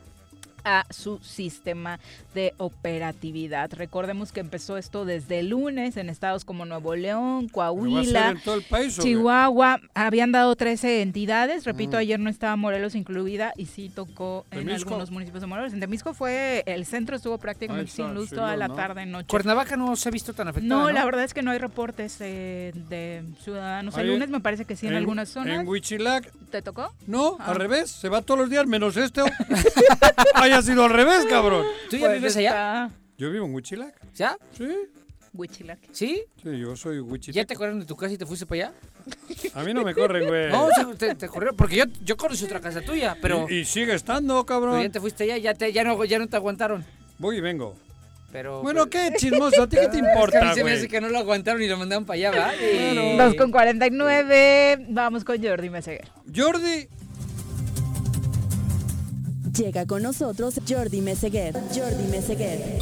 a 0.64 0.84
su 0.90 1.18
sistema 1.20 1.98
de 2.34 2.54
operatividad. 2.58 3.70
Recordemos 3.72 4.32
que 4.32 4.40
empezó 4.40 4.76
esto 4.76 5.04
desde 5.04 5.40
el 5.40 5.48
lunes 5.48 5.96
en 5.96 6.08
estados 6.08 6.44
como 6.44 6.64
Nuevo 6.64 6.94
León, 6.94 7.48
¿Pero 7.52 7.56
va 7.58 7.66
a 7.66 8.04
ser 8.04 8.12
Coahuila, 8.14 8.36
el 8.54 8.62
país? 8.64 8.98
Chihuahua. 8.98 9.80
Habían 9.94 10.32
dado 10.32 10.54
13 10.56 11.02
entidades. 11.02 11.64
Repito, 11.64 11.96
Mm. 11.96 12.00
ayer 12.00 12.20
no 12.20 12.30
estaba 12.30 12.56
Morelos 12.56 12.94
incluida 12.94 13.52
y 13.56 13.66
sí 13.66 13.90
tocó 13.94 14.46
en 14.50 14.60
¿Temisco? 14.66 14.90
algunos 14.90 15.10
municipios 15.10 15.40
de 15.40 15.46
Morelos. 15.46 15.72
En 15.72 15.80
Temisco 15.80 16.14
fue, 16.14 16.62
el 16.66 16.86
centro 16.86 17.16
estuvo 17.16 17.38
prácticamente 17.38 17.90
está, 17.90 18.04
sin 18.06 18.14
luz 18.14 18.30
sí, 18.30 18.34
toda 18.36 18.52
no, 18.52 18.56
la 18.56 18.68
no. 18.68 18.74
tarde, 18.74 19.06
noche. 19.06 19.28
Cuernavaca 19.28 19.76
no 19.76 19.94
se 19.96 20.08
ha 20.08 20.12
visto 20.12 20.32
tan 20.32 20.48
afectada. 20.48 20.68
No, 20.74 20.82
No, 20.82 20.90
la 20.92 21.04
verdad 21.04 21.24
es 21.24 21.34
que 21.34 21.42
no 21.42 21.50
hay 21.50 21.58
reportes 21.58 22.16
eh, 22.20 22.72
de 22.88 23.22
ciudadanos. 23.42 23.94
El 23.96 24.00
Ahí- 24.02 24.06
lunes 24.08 24.28
me 24.30 24.40
parece 24.40 24.64
que 24.64 24.76
sí 24.76 24.86
en, 24.86 24.94
algunas 24.94 25.28
zonas. 25.28 25.60
En 25.60 25.68
Huichilac. 25.68 26.30
¿Te 26.50 26.60
tocó? 26.62 26.92
No, 27.06 27.36
Ah. 27.40 27.46
al 27.50 27.56
revés. 27.56 27.90
Se 27.90 28.08
va 28.08 28.20
todos 28.22 28.40
los 28.40 28.50
días 28.50 28.66
menos 28.66 28.96
este. 28.96 29.22
Haya 30.52 30.62
sido 30.62 30.84
al 30.84 30.90
revés, 30.90 31.24
cabrón. 31.28 31.66
¿Tú 31.88 31.96
ya 31.96 32.06
Pues 32.06 32.18
vives 32.18 32.36
allá? 32.36 32.90
Yo 33.18 33.30
vivo 33.30 33.46
en 33.46 33.54
Huichilac. 33.54 33.94
¿Ya? 34.14 34.36
Sí. 34.56 34.68
Huichilac. 35.34 35.78
¿Sí? 35.92 36.22
Sí, 36.42 36.58
yo 36.58 36.76
soy 36.76 37.00
Huichilac. 37.00 37.34
¿Ya 37.36 37.44
te 37.46 37.54
corrieron 37.56 37.80
de 37.80 37.86
tu 37.86 37.96
casa 37.96 38.12
y 38.12 38.18
te 38.18 38.26
fuiste 38.26 38.44
para 38.46 38.66
allá? 38.68 38.72
A 39.54 39.62
mí 39.64 39.72
no 39.72 39.82
me 39.82 39.94
corren, 39.94 40.26
güey. 40.28 40.50
No, 40.50 40.66
o 40.66 40.70
sea, 40.74 40.86
te, 40.96 41.14
te 41.14 41.28
corrieron. 41.28 41.56
Porque 41.56 41.76
yo, 41.76 41.84
yo 42.04 42.16
conocí 42.16 42.44
otra 42.44 42.60
casa 42.60 42.82
tuya, 42.82 43.16
pero, 43.20 43.46
Y, 43.48 43.60
y 43.60 43.64
sigue 43.64 43.94
estando, 43.94 44.34
pero 44.44 44.60
cabrón. 44.60 44.82
ya 44.82 44.90
te 44.90 45.00
fuiste 45.00 45.24
allá, 45.24 45.38
ya, 45.38 45.54
te, 45.54 45.72
ya, 45.72 45.84
no, 45.84 46.04
ya 46.04 46.18
no 46.18 46.26
te 46.28 46.36
aguantaron. 46.36 46.84
Voy 47.18 47.38
y 47.38 47.40
vengo. 47.40 47.74
Pero, 48.30 48.62
Bueno, 48.62 48.86
pero- 48.88 49.10
qué 49.10 49.16
chismoso. 49.16 49.62
¿A 49.62 49.68
ti 49.68 49.76
qué 49.76 49.88
te 49.88 49.88
Es 49.88 49.92
que 49.92 49.98
a 49.98 50.02
mí 50.02 50.08
importa, 50.08 50.54
se 50.54 50.64
me 50.64 50.70
hace 50.72 50.80
güey? 50.80 50.88
que 50.88 51.00
no 51.00 51.08
lo 51.08 51.18
aguantaron 51.18 51.62
y 51.62 51.68
lo 51.68 51.76
mandaron 51.78 52.04
para 52.04 52.16
allá, 52.16 52.30
¿verdad? 52.30 52.54
Y- 52.60 53.16
2 53.16 53.34
con 53.36 53.50
49. 53.50 54.86
Vamos 54.90 55.24
con 55.24 55.42
Jordi 55.42 55.70
Meseguer. 55.70 56.08
Jordi. 56.34 56.88
Llega 59.56 59.86
con 59.86 60.02
nosotros 60.02 60.58
Jordi 60.66 61.02
Meseguer. 61.02 61.54
Jordi 61.74 62.04
Meseguer. 62.10 62.78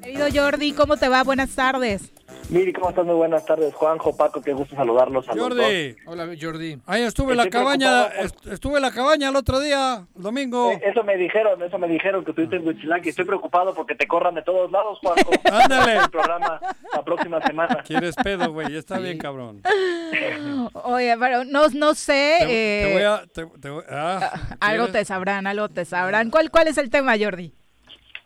Querido 0.00 0.26
Jordi, 0.32 0.72
¿cómo 0.72 0.96
te 0.96 1.08
va? 1.08 1.24
Buenas 1.24 1.50
tardes. 1.50 2.02
Miri, 2.50 2.72
¿cómo 2.74 2.90
están? 2.90 3.06
Muy 3.06 3.14
buenas 3.16 3.44
tardes, 3.46 3.74
Juanjo, 3.74 4.16
Paco, 4.16 4.40
qué 4.42 4.52
gusto 4.52 4.76
saludarlos 4.76 5.26
a 5.28 5.34
los 5.34 5.48
dos. 5.48 5.56
Jordi. 5.64 5.96
Hola, 6.06 6.26
Jordi. 6.40 6.78
Ahí 6.86 7.02
estuve 7.02 7.32
en 7.32 7.38
la 7.38 7.48
cabaña. 7.48 8.06
preocupado 8.06 8.50
Estuve 8.50 8.76
en 8.76 8.82
la 8.82 8.90
cabaña 8.92 9.30
el 9.30 9.36
otro 9.36 9.58
día, 9.60 10.06
el 10.14 10.22
domingo. 10.22 10.70
Eh, 10.72 10.80
Eso 10.84 11.02
me 11.02 11.16
dijeron, 11.16 11.60
eso 11.62 11.78
me 11.78 11.88
dijeron 11.88 12.22
que 12.22 12.30
estuviste 12.32 12.56
en 12.56 12.66
Huichilac 12.68 13.04
y 13.06 13.08
estoy 13.08 13.24
preocupado 13.24 13.74
porque 13.74 13.94
te 13.94 14.06
corran 14.06 14.34
de 14.34 14.42
todos 14.42 14.70
lados, 14.70 14.98
Juanjo. 15.00 15.30
Ándale. 15.52 15.96
El 15.96 16.10
programa 16.10 16.60
la 16.92 17.02
próxima 17.02 17.40
semana. 17.40 17.82
¿Quieres 17.84 18.14
pedo, 18.16 18.52
güey? 18.52 18.76
Está 18.76 18.98
bien, 18.98 19.18
cabrón. 19.18 19.62
Oye, 20.84 21.16
pero 21.18 21.44
no, 21.44 21.68
no 21.70 21.94
sé. 21.94 22.36
Te, 22.40 22.46
te 22.46 22.90
eh, 22.90 22.92
voy 22.92 23.02
a... 23.02 23.22
te- 23.32 23.58
te 23.60 23.70
voy- 23.70 23.84
ah, 23.90 24.30
Algo 24.60 24.84
¿quieres? 24.84 24.92
te 24.92 25.04
sabrán, 25.06 25.46
algo 25.46 25.68
te 25.70 25.84
sabrán. 25.86 26.30
¿Cuál, 26.30 26.50
cuál 26.50 26.68
es 26.68 26.76
el 26.78 26.90
tema, 26.90 27.14
Jordi? 27.18 27.52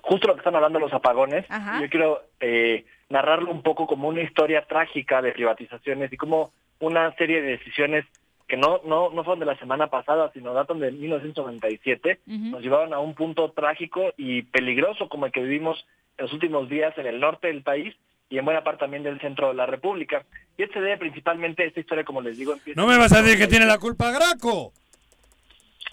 Justo 0.02 0.26
lo 0.26 0.34
que 0.34 0.40
están 0.40 0.56
hablando 0.56 0.78
los 0.80 0.92
apagones, 0.92 1.46
Ajá. 1.48 1.80
yo 1.80 1.88
quiero 1.88 2.22
eh, 2.40 2.84
narrarlo 3.08 3.50
un 3.50 3.62
poco 3.62 3.86
como 3.86 4.08
una 4.08 4.22
historia 4.22 4.64
trágica 4.66 5.22
de 5.22 5.32
privatizaciones 5.32 6.12
y 6.12 6.16
como 6.16 6.50
una 6.80 7.14
serie 7.16 7.40
de 7.40 7.56
decisiones 7.56 8.04
que 8.46 8.56
no, 8.56 8.80
no, 8.84 9.10
no 9.10 9.24
fueron 9.24 9.40
de 9.40 9.46
la 9.46 9.58
semana 9.58 9.88
pasada, 9.88 10.30
sino 10.32 10.54
datan 10.54 10.78
de 10.80 10.90
1997, 10.90 12.20
nos 12.26 12.62
llevaron 12.62 12.94
a 12.94 12.98
un 12.98 13.14
punto 13.14 13.50
trágico 13.52 14.14
y 14.16 14.42
peligroso 14.42 15.08
como 15.08 15.26
el 15.26 15.32
que 15.32 15.42
vivimos 15.42 15.84
en 16.16 16.24
los 16.24 16.32
últimos 16.32 16.68
días 16.68 16.96
en 16.96 17.06
el 17.06 17.20
norte 17.20 17.48
del 17.48 17.62
país 17.62 17.94
y 18.30 18.38
en 18.38 18.44
buena 18.44 18.64
parte 18.64 18.80
también 18.80 19.02
del 19.02 19.20
centro 19.20 19.48
de 19.48 19.54
la 19.54 19.66
República. 19.66 20.24
Y 20.56 20.62
este 20.62 20.80
debe 20.80 20.96
principalmente, 20.96 21.66
esta 21.66 21.80
historia, 21.80 22.04
como 22.04 22.22
les 22.22 22.38
digo, 22.38 22.54
empieza... 22.54 22.80
No 22.80 22.86
me 22.86 22.96
vas 22.96 23.12
a 23.12 23.22
decir 23.22 23.38
que 23.38 23.46
tiene 23.46 23.66
la 23.66 23.78
culpa 23.78 24.10
Graco. 24.10 24.72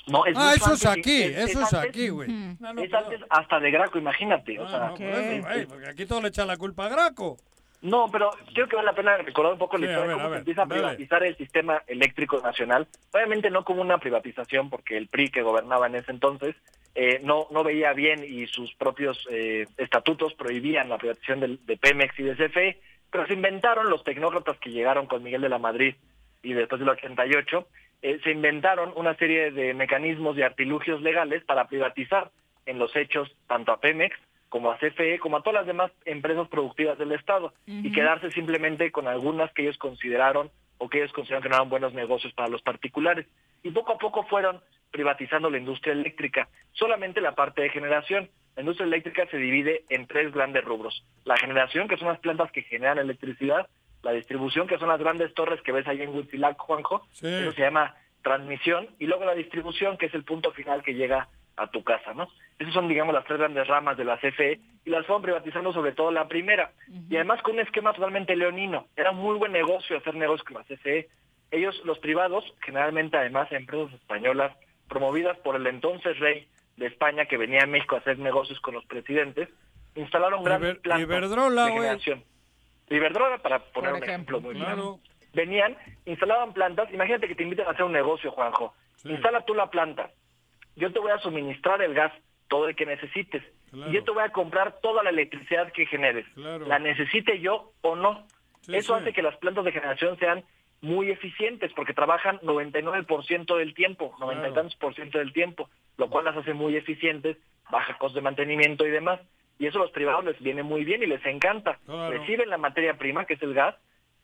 No, 0.07 0.25
es 0.25 0.35
Ah, 0.37 0.53
eso 0.55 0.73
es 0.73 0.85
antes, 0.85 0.99
aquí, 1.05 1.23
es- 1.23 1.31
eso 1.37 1.43
es 1.61 1.67
es 1.67 1.73
antes- 1.73 1.89
aquí, 1.89 2.09
güey. 2.09 2.29
es 2.31 2.93
antes 2.93 3.21
hasta 3.29 3.59
de 3.59 3.71
Graco, 3.71 3.97
imagínate. 3.97 4.59
o 4.59 4.67
sea, 4.69 4.79
No, 4.89 4.93
por 4.95 5.01
eso, 5.03 5.47
güey, 5.47 5.65
porque 5.65 5.87
aquí 5.89 6.05
todo 6.05 6.21
le 6.21 6.27
echa 6.29 6.45
la 6.45 6.57
culpa 6.57 6.85
a 6.85 6.89
Graco. 6.89 7.37
No, 7.81 8.07
pero 8.11 8.31
creo 8.53 8.67
que 8.67 8.75
vale 8.75 8.87
la 8.87 8.95
pena 8.95 9.17
recordar 9.17 9.53
un 9.53 9.59
poco 9.59 9.77
la 9.77 9.85
Sí, 9.85 9.89
a 9.89 9.91
historia 9.93 10.09
de 10.09 10.15
ver, 10.15 10.23
cómo 10.23 10.33
se 10.33 10.39
empieza 10.39 10.61
a 10.63 10.65
dale. 10.65 10.81
privatizar 10.81 11.23
el 11.23 11.37
sistema 11.37 11.83
eléctrico 11.87 12.39
nacional. 12.41 12.87
Obviamente 13.13 13.51
no 13.51 13.63
como 13.63 13.81
una 13.81 13.99
privatización, 13.99 14.69
porque 14.71 14.97
el 14.97 15.07
PRI 15.07 15.29
que 15.29 15.43
gobernaba 15.43 15.85
en 15.87 15.95
ese 15.95 16.11
entonces 16.11 16.55
eh, 16.95 17.19
no, 17.23 17.47
no 17.51 17.63
veía 17.63 17.91
bien 17.93 18.23
y 18.23 18.47
sus 18.47 18.73
propios 18.75 19.27
eh, 19.29 19.67
estatutos 19.77 20.33
prohibían 20.33 20.87
la 20.89 20.97
privatización 20.97 21.41
del- 21.41 21.59
de, 21.65 21.75
Pemex 21.77 22.17
y 22.17 22.23
de 22.23 22.35
CFE, 22.37 22.79
pero 23.11 23.27
se 23.27 23.33
inventaron 23.33 23.89
los 23.89 24.03
tecnócratas 24.03 24.57
que 24.59 24.71
llegaron 24.71 25.05
con 25.05 25.21
Miguel 25.21 25.41
de 25.41 25.49
la 25.49 25.59
Madrid 25.59 25.93
y 26.41 26.53
después 26.53 26.79
del 26.79 26.89
88, 26.89 27.67
eh, 28.01 28.19
se 28.23 28.31
inventaron 28.31 28.93
una 28.95 29.15
serie 29.15 29.51
de 29.51 29.73
mecanismos 29.73 30.37
y 30.37 30.41
artilugios 30.41 31.01
legales 31.01 31.43
para 31.43 31.67
privatizar 31.67 32.31
en 32.65 32.79
los 32.79 32.95
hechos 32.95 33.35
tanto 33.47 33.71
a 33.71 33.79
Pemex 33.79 34.15
como 34.49 34.71
a 34.71 34.77
CFE, 34.77 35.19
como 35.19 35.37
a 35.37 35.41
todas 35.41 35.61
las 35.61 35.67
demás 35.67 35.91
empresas 36.05 36.47
productivas 36.47 36.97
del 36.97 37.11
Estado, 37.11 37.53
y 37.65 37.91
quedarse 37.91 38.31
simplemente 38.31 38.91
con 38.91 39.07
algunas 39.07 39.51
que 39.51 39.63
ellos 39.63 39.77
consideraron 39.77 40.49
o 40.77 40.87
que 40.87 40.99
ellos 40.99 41.11
consideraron 41.11 41.43
que 41.43 41.49
no 41.49 41.55
eran 41.55 41.69
buenos 41.69 41.93
negocios 41.93 42.31
para 42.33 42.47
los 42.47 42.61
particulares. 42.61 43.27
Y 43.63 43.71
poco 43.71 43.93
a 43.93 43.97
poco 43.97 44.23
fueron 44.23 44.61
privatizando 44.91 45.49
la 45.49 45.57
industria 45.57 45.93
eléctrica, 45.93 46.47
solamente 46.71 47.19
la 47.19 47.35
parte 47.35 47.63
de 47.63 47.69
generación. 47.69 48.29
La 48.55 48.61
industria 48.61 48.87
eléctrica 48.87 49.27
se 49.29 49.37
divide 49.37 49.83
en 49.89 50.07
tres 50.07 50.31
grandes 50.31 50.63
rubros. 50.63 51.03
La 51.25 51.35
generación, 51.35 51.89
que 51.89 51.97
son 51.97 52.07
las 52.07 52.19
plantas 52.19 52.51
que 52.53 52.61
generan 52.61 52.99
electricidad, 52.99 53.67
la 54.05 54.11
distribución, 54.11 54.67
que 54.67 54.77
son 54.77 54.87
las 54.87 54.99
grandes 54.99 55.33
torres 55.33 55.59
que 55.63 55.71
ves 55.71 55.87
ahí 55.87 56.01
en 56.01 56.15
Huitzilac, 56.15 56.57
Juanjo, 56.59 57.05
Sí. 57.11 57.27
eso 57.27 57.51
se 57.53 57.61
llama 57.61 57.95
transmisión, 58.21 58.87
y 58.99 59.07
luego 59.07 59.25
la 59.25 59.33
distribución, 59.35 59.97
que 59.97 60.05
es 60.05 60.13
el 60.13 60.23
punto 60.23 60.51
final 60.51 60.83
que 60.83 60.93
llega 60.93 61.27
a 61.57 61.67
tu 61.67 61.83
casa, 61.83 62.13
¿no? 62.13 62.27
Esas 62.59 62.73
son, 62.73 62.87
digamos, 62.87 63.13
las 63.15 63.25
tres 63.25 63.39
grandes 63.39 63.67
ramas 63.67 63.97
de 63.97 64.05
la 64.05 64.17
CFE, 64.17 64.59
y 64.85 64.89
las 64.89 65.05
fueron 65.05 65.21
privatizando 65.23 65.73
sobre 65.73 65.91
todo 65.93 66.11
la 66.11 66.27
primera, 66.27 66.71
y 67.09 67.15
además 67.15 67.41
con 67.41 67.53
un 67.55 67.61
esquema 67.61 67.93
totalmente 67.93 68.35
leonino. 68.35 68.87
Era 68.95 69.11
muy 69.11 69.37
buen 69.37 69.51
negocio 69.51 69.97
hacer 69.97 70.15
negocios 70.15 70.45
con 70.47 70.57
la 70.57 70.63
CFE. 70.65 71.07
Ellos, 71.51 71.79
los 71.85 71.97
privados, 71.99 72.43
generalmente 72.61 73.17
además 73.17 73.51
empresas 73.51 73.93
españolas, 73.93 74.55
promovidas 74.89 75.37
por 75.39 75.55
el 75.55 75.65
entonces 75.67 76.19
rey 76.19 76.47
de 76.77 76.87
España, 76.87 77.25
que 77.25 77.37
venía 77.37 77.63
a 77.63 77.67
México 77.67 77.95
a 77.95 77.99
hacer 77.99 78.19
negocios 78.19 78.59
con 78.59 78.73
los 78.75 78.85
presidentes, 78.85 79.49
instalaron 79.95 80.43
grandes 80.43 80.75
Iber- 80.75 80.81
plantas 80.81 81.01
Iberdrola, 81.07 81.65
de 81.65 81.71
generación. 81.71 82.23
Iberdrola, 82.89 83.39
para 83.39 83.59
poner 83.59 83.91
Por 83.91 83.99
un 83.99 84.03
ejemplo, 84.03 84.41
muy 84.41 84.55
claro. 84.55 84.99
Venían, 85.33 85.75
instalaban 86.05 86.53
plantas, 86.53 86.91
imagínate 86.93 87.27
que 87.27 87.35
te 87.35 87.43
invitan 87.43 87.67
a 87.67 87.71
hacer 87.71 87.83
un 87.85 87.91
negocio, 87.91 88.31
Juanjo. 88.31 88.73
Instala 89.03 89.41
tú 89.41 89.53
la 89.53 89.69
planta. 89.69 90.11
Yo 90.75 90.91
te 90.91 90.99
voy 90.99 91.11
a 91.11 91.19
suministrar 91.19 91.81
el 91.81 91.93
gas, 91.93 92.13
todo 92.47 92.67
el 92.69 92.75
que 92.75 92.85
necesites. 92.85 93.43
Claro. 93.71 93.91
Y 93.91 93.95
yo 93.95 94.03
te 94.03 94.11
voy 94.11 94.23
a 94.23 94.29
comprar 94.29 94.79
toda 94.81 95.03
la 95.03 95.09
electricidad 95.09 95.71
que 95.71 95.85
generes. 95.85 96.25
Claro. 96.35 96.65
La 96.65 96.79
necesite 96.79 97.39
yo 97.39 97.73
o 97.81 97.95
no. 97.95 98.25
Sí, 98.61 98.75
Eso 98.75 98.95
sí. 98.95 99.01
hace 99.01 99.13
que 99.13 99.21
las 99.21 99.35
plantas 99.37 99.65
de 99.65 99.71
generación 99.71 100.17
sean 100.17 100.43
muy 100.81 101.09
eficientes 101.11 101.71
porque 101.73 101.93
trabajan 101.93 102.39
99% 102.41 103.57
del 103.57 103.73
tiempo, 103.73 104.15
90 104.19 104.49
y 104.49 104.53
tantos 104.53 104.75
por 104.75 104.93
ciento 104.95 105.17
del 105.17 105.33
tiempo, 105.33 105.69
lo 105.97 106.09
cual 106.09 106.25
las 106.25 106.37
hace 106.37 106.53
muy 106.53 106.75
eficientes, 106.75 107.37
baja 107.69 107.97
costo 107.97 108.15
de 108.15 108.21
mantenimiento 108.23 108.85
y 108.85 108.91
demás. 108.91 109.19
Y 109.57 109.67
eso 109.67 109.77
a 109.79 109.83
los 109.83 109.91
privados 109.91 110.25
les 110.25 110.39
viene 110.39 110.63
muy 110.63 110.83
bien 110.83 111.01
y 111.03 111.07
les 111.07 111.25
encanta. 111.25 111.79
Claro. 111.85 112.11
Reciben 112.11 112.49
la 112.49 112.57
materia 112.57 112.95
prima, 112.97 113.25
que 113.25 113.35
es 113.35 113.41
el 113.41 113.53
gas, 113.53 113.75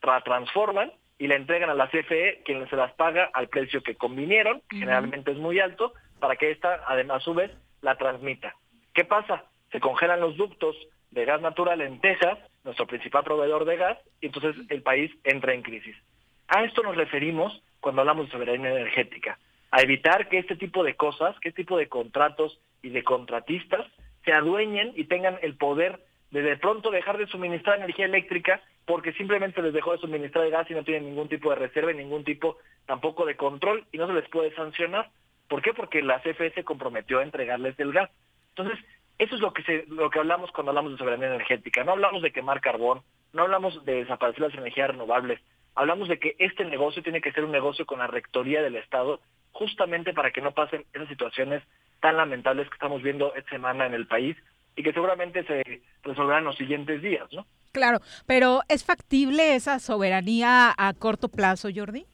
la 0.01 0.21
transforman 0.21 0.91
y 1.17 1.27
la 1.27 1.35
entregan 1.35 1.69
a 1.69 1.75
la 1.75 1.87
CFE, 1.87 2.41
quien 2.43 2.67
se 2.69 2.75
las 2.75 2.93
paga 2.93 3.29
al 3.33 3.47
precio 3.47 3.83
que 3.83 3.95
convinieron, 3.95 4.61
que 4.69 4.77
generalmente 4.77 5.31
es 5.31 5.37
muy 5.37 5.59
alto, 5.59 5.93
para 6.19 6.35
que 6.35 6.51
ésta, 6.51 6.81
además, 6.87 7.17
a 7.17 7.25
su 7.25 7.33
vez, 7.33 7.51
la 7.81 7.95
transmita. 7.95 8.55
¿Qué 8.93 9.05
pasa? 9.05 9.45
Se 9.71 9.79
congelan 9.79 10.19
los 10.19 10.35
ductos 10.35 10.75
de 11.11 11.25
gas 11.25 11.41
natural 11.41 11.81
en 11.81 11.99
Texas, 12.01 12.39
nuestro 12.63 12.87
principal 12.87 13.23
proveedor 13.23 13.65
de 13.65 13.77
gas, 13.77 13.97
y 14.19 14.27
entonces 14.27 14.55
el 14.69 14.81
país 14.81 15.11
entra 15.23 15.53
en 15.53 15.61
crisis. 15.61 15.95
A 16.47 16.63
esto 16.63 16.81
nos 16.81 16.95
referimos 16.95 17.61
cuando 17.79 18.01
hablamos 18.01 18.25
de 18.25 18.31
soberanía 18.31 18.71
energética, 18.71 19.37
a 19.71 19.81
evitar 19.81 20.27
que 20.27 20.39
este 20.39 20.55
tipo 20.55 20.83
de 20.83 20.95
cosas, 20.95 21.39
que 21.39 21.49
este 21.49 21.63
tipo 21.63 21.77
de 21.77 21.87
contratos 21.87 22.59
y 22.81 22.89
de 22.89 23.03
contratistas 23.03 23.85
se 24.25 24.33
adueñen 24.33 24.93
y 24.95 25.05
tengan 25.05 25.37
el 25.41 25.55
poder 25.55 25.99
de 26.31 26.41
de 26.41 26.57
pronto 26.57 26.91
dejar 26.91 27.17
de 27.17 27.27
suministrar 27.27 27.77
energía 27.77 28.05
eléctrica 28.05 28.61
porque 28.85 29.13
simplemente 29.13 29.61
les 29.61 29.73
dejó 29.73 29.91
de 29.91 29.99
suministrar 29.99 30.49
gas 30.49 30.69
y 30.69 30.73
no 30.73 30.83
tienen 30.83 31.05
ningún 31.05 31.27
tipo 31.29 31.49
de 31.49 31.55
reserva 31.55 31.91
ningún 31.93 32.23
tipo 32.23 32.57
tampoco 32.85 33.25
de 33.25 33.35
control 33.35 33.85
y 33.91 33.97
no 33.97 34.07
se 34.07 34.13
les 34.13 34.27
puede 34.29 34.53
sancionar. 34.55 35.09
¿Por 35.47 35.61
qué? 35.61 35.73
Porque 35.73 36.01
la 36.01 36.21
CFE 36.21 36.51
se 36.51 36.63
comprometió 36.63 37.19
a 37.19 37.23
entregarles 37.23 37.77
el 37.79 37.91
gas. 37.91 38.09
Entonces, 38.49 38.79
eso 39.17 39.35
es 39.35 39.41
lo 39.41 39.53
que 39.53 39.63
se, 39.63 39.85
lo 39.87 40.09
que 40.09 40.19
hablamos 40.19 40.51
cuando 40.51 40.71
hablamos 40.71 40.93
de 40.93 40.97
soberanía 40.97 41.27
energética. 41.27 41.83
No 41.83 41.91
hablamos 41.91 42.21
de 42.21 42.31
quemar 42.31 42.61
carbón, 42.61 43.01
no 43.33 43.43
hablamos 43.43 43.85
de 43.85 43.95
desaparecer 43.95 44.41
las 44.41 44.53
energías 44.53 44.89
renovables. 44.89 45.39
Hablamos 45.75 46.09
de 46.09 46.19
que 46.19 46.35
este 46.39 46.65
negocio 46.65 47.01
tiene 47.01 47.21
que 47.21 47.31
ser 47.31 47.43
un 47.43 47.51
negocio 47.51 47.85
con 47.85 47.99
la 47.99 48.07
rectoría 48.07 48.61
del 48.61 48.75
Estado, 48.75 49.21
justamente 49.51 50.13
para 50.13 50.31
que 50.31 50.41
no 50.41 50.51
pasen 50.51 50.85
esas 50.93 51.07
situaciones 51.07 51.63
tan 51.99 52.17
lamentables 52.17 52.67
que 52.67 52.75
estamos 52.75 53.01
viendo 53.01 53.33
esta 53.35 53.51
semana 53.51 53.85
en 53.85 53.93
el 53.93 54.07
país 54.07 54.35
y 54.75 54.83
que 54.83 54.93
seguramente 54.93 55.43
se 55.43 55.81
resolverán 56.03 56.39
en 56.39 56.45
los 56.45 56.57
siguientes 56.57 57.01
días, 57.01 57.31
¿no? 57.31 57.45
Claro, 57.71 57.99
pero 58.25 58.61
¿es 58.67 58.83
factible 58.83 59.55
esa 59.55 59.79
soberanía 59.79 60.73
a 60.77 60.93
corto 60.93 61.29
plazo, 61.29 61.69
Jordi? 61.73 62.05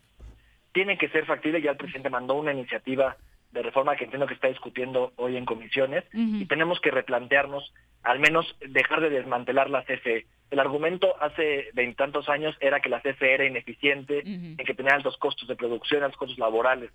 Tiene 0.72 0.98
que 0.98 1.10
ser 1.10 1.26
factible, 1.26 1.62
ya 1.62 1.72
el 1.72 1.78
presidente 1.78 2.10
mandó 2.10 2.36
una 2.36 2.54
iniciativa 2.54 3.18
de 3.58 3.64
reforma 3.64 3.96
que 3.96 4.04
entiendo 4.06 4.28
que 4.28 4.34
está 4.36 4.48
discutiendo 4.48 5.12
hoy 5.18 5.36
en 5.38 5.46
comisiones 5.46 6.04
y 6.42 6.46
tenemos 6.46 6.80
que 6.80 6.92
replantearnos, 6.92 7.74
al 8.04 8.20
menos 8.20 8.56
dejar 8.62 9.02
de 9.02 9.10
desmantelar 9.10 9.70
la 9.70 9.84
CFE. 9.84 10.26
El 10.52 10.60
argumento 10.60 11.16
hace 11.22 11.70
veintantos 11.74 12.30
años 12.30 12.56
era 12.62 12.80
que 12.80 12.90
la 12.90 13.02
CFE 13.02 13.34
era 13.34 13.46
ineficiente, 13.46 14.22
en 14.26 14.66
que 14.66 14.74
tenía 14.74 14.94
altos 14.96 15.18
costos 15.18 15.48
de 15.48 15.56
producción, 15.56 16.04
altos 16.04 16.18
costos 16.18 16.38
laborales. 16.38 16.92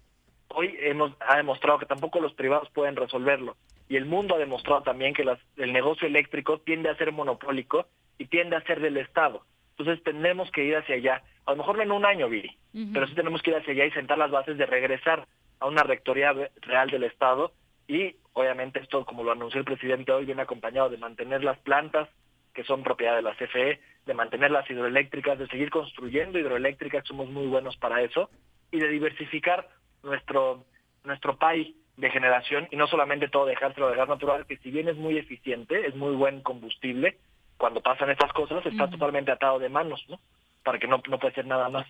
Hoy 0.48 0.74
hemos, 0.80 1.12
ha 1.20 1.36
demostrado 1.36 1.78
que 1.78 1.86
tampoco 1.86 2.20
los 2.20 2.34
privados 2.34 2.68
pueden 2.70 2.96
resolverlo. 2.96 3.56
Y 3.88 3.96
el 3.96 4.06
mundo 4.06 4.34
ha 4.34 4.38
demostrado 4.38 4.82
también 4.82 5.12
que 5.14 5.24
las- 5.24 5.40
el 5.56 5.72
negocio 5.72 6.06
eléctrico 6.06 6.58
tiende 6.60 6.88
a 6.88 6.96
ser 6.96 7.12
monopólico 7.12 7.86
y 8.18 8.26
tiende 8.26 8.56
a 8.56 8.62
ser 8.62 8.80
del 8.80 8.96
Estado. 8.96 9.44
Entonces 9.76 10.02
tenemos 10.04 10.50
que 10.50 10.64
ir 10.64 10.76
hacia 10.76 10.94
allá. 10.96 11.22
A 11.46 11.50
lo 11.52 11.56
mejor 11.58 11.76
no 11.76 11.82
en 11.82 11.92
un 11.92 12.04
año, 12.06 12.28
Viri, 12.28 12.56
pero 12.92 13.06
sí 13.06 13.14
tenemos 13.14 13.42
que 13.42 13.50
ir 13.50 13.56
hacia 13.56 13.72
allá 13.72 13.86
y 13.86 13.90
sentar 13.90 14.16
las 14.18 14.30
bases 14.30 14.56
de 14.56 14.64
regresar 14.66 15.26
a 15.62 15.66
una 15.66 15.84
rectoría 15.84 16.34
real 16.60 16.90
del 16.90 17.04
Estado 17.04 17.52
y 17.86 18.16
obviamente 18.32 18.80
esto, 18.80 19.04
como 19.04 19.22
lo 19.22 19.32
anunció 19.32 19.60
el 19.60 19.64
presidente 19.64 20.12
hoy, 20.12 20.24
viene 20.24 20.42
acompañado 20.42 20.90
de 20.90 20.96
mantener 20.96 21.44
las 21.44 21.58
plantas 21.58 22.08
que 22.52 22.64
son 22.64 22.82
propiedad 22.82 23.14
de 23.14 23.22
la 23.22 23.34
CFE, 23.34 23.80
de 24.04 24.14
mantener 24.14 24.50
las 24.50 24.68
hidroeléctricas, 24.68 25.38
de 25.38 25.46
seguir 25.46 25.70
construyendo 25.70 26.38
hidroeléctricas, 26.38 27.06
somos 27.06 27.28
muy 27.28 27.46
buenos 27.46 27.76
para 27.76 28.02
eso, 28.02 28.28
y 28.70 28.78
de 28.78 28.88
diversificar 28.88 29.68
nuestro, 30.02 30.64
nuestro 31.04 31.36
país 31.36 31.74
de 31.96 32.10
generación 32.10 32.66
y 32.70 32.76
no 32.76 32.86
solamente 32.88 33.28
todo 33.28 33.46
dejárselo 33.46 33.88
de 33.88 33.96
gas 33.96 34.08
natural, 34.08 34.46
que 34.46 34.56
si 34.58 34.70
bien 34.70 34.88
es 34.88 34.96
muy 34.96 35.16
eficiente, 35.16 35.86
es 35.86 35.94
muy 35.94 36.14
buen 36.16 36.42
combustible, 36.42 37.18
cuando 37.56 37.80
pasan 37.80 38.10
estas 38.10 38.32
cosas 38.32 38.66
está 38.66 38.90
totalmente 38.90 39.30
atado 39.30 39.60
de 39.60 39.68
manos, 39.68 40.04
¿no? 40.08 40.18
Para 40.64 40.78
que 40.78 40.88
no, 40.88 41.00
no 41.08 41.18
puede 41.18 41.34
ser 41.34 41.46
nada 41.46 41.68
más. 41.68 41.86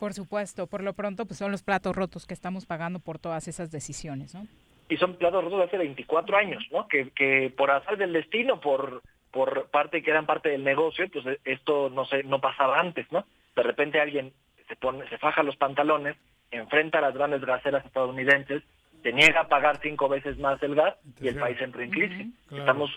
Por 0.00 0.14
supuesto, 0.14 0.66
por 0.66 0.82
lo 0.82 0.94
pronto 0.94 1.26
pues 1.26 1.38
son 1.38 1.52
los 1.52 1.62
platos 1.62 1.94
rotos 1.94 2.26
que 2.26 2.34
estamos 2.34 2.66
pagando 2.66 2.98
por 2.98 3.20
todas 3.20 3.46
esas 3.46 3.70
decisiones, 3.70 4.34
¿no? 4.34 4.48
y 4.90 4.96
son 4.96 5.14
platos 5.14 5.44
rotos 5.44 5.60
de 5.60 5.64
hace 5.66 5.78
24 5.78 6.36
años, 6.36 6.66
¿no? 6.72 6.88
Que, 6.88 7.10
que 7.10 7.52
por 7.56 7.70
azar 7.70 7.96
del 7.96 8.12
destino, 8.12 8.60
por 8.60 9.02
por 9.30 9.68
parte 9.70 10.02
que 10.02 10.10
eran 10.10 10.26
parte 10.26 10.48
del 10.48 10.64
negocio, 10.64 11.08
pues 11.12 11.24
eh, 11.26 11.38
esto 11.44 11.88
no 11.88 12.04
sé, 12.04 12.24
no 12.24 12.40
pasaba 12.40 12.80
antes, 12.80 13.10
¿no? 13.12 13.24
De 13.54 13.62
repente 13.62 14.00
alguien 14.00 14.32
se 14.66 14.74
pone, 14.74 15.08
se 15.08 15.18
faja 15.18 15.44
los 15.44 15.56
pantalones, 15.56 16.16
enfrenta 16.50 16.98
a 16.98 17.02
las 17.02 17.14
grandes 17.14 17.44
gaseras 17.44 17.86
estadounidenses, 17.86 18.62
se 19.04 19.12
niega 19.12 19.42
a 19.42 19.48
pagar 19.48 19.78
cinco 19.80 20.08
veces 20.08 20.36
más 20.38 20.60
el 20.64 20.74
gas 20.74 20.96
y 21.20 21.28
el 21.28 21.36
país 21.36 21.60
entra 21.60 21.84
en 21.84 21.90
crisis. 21.90 22.26
Claro. 22.48 22.62
Estamos 22.64 22.90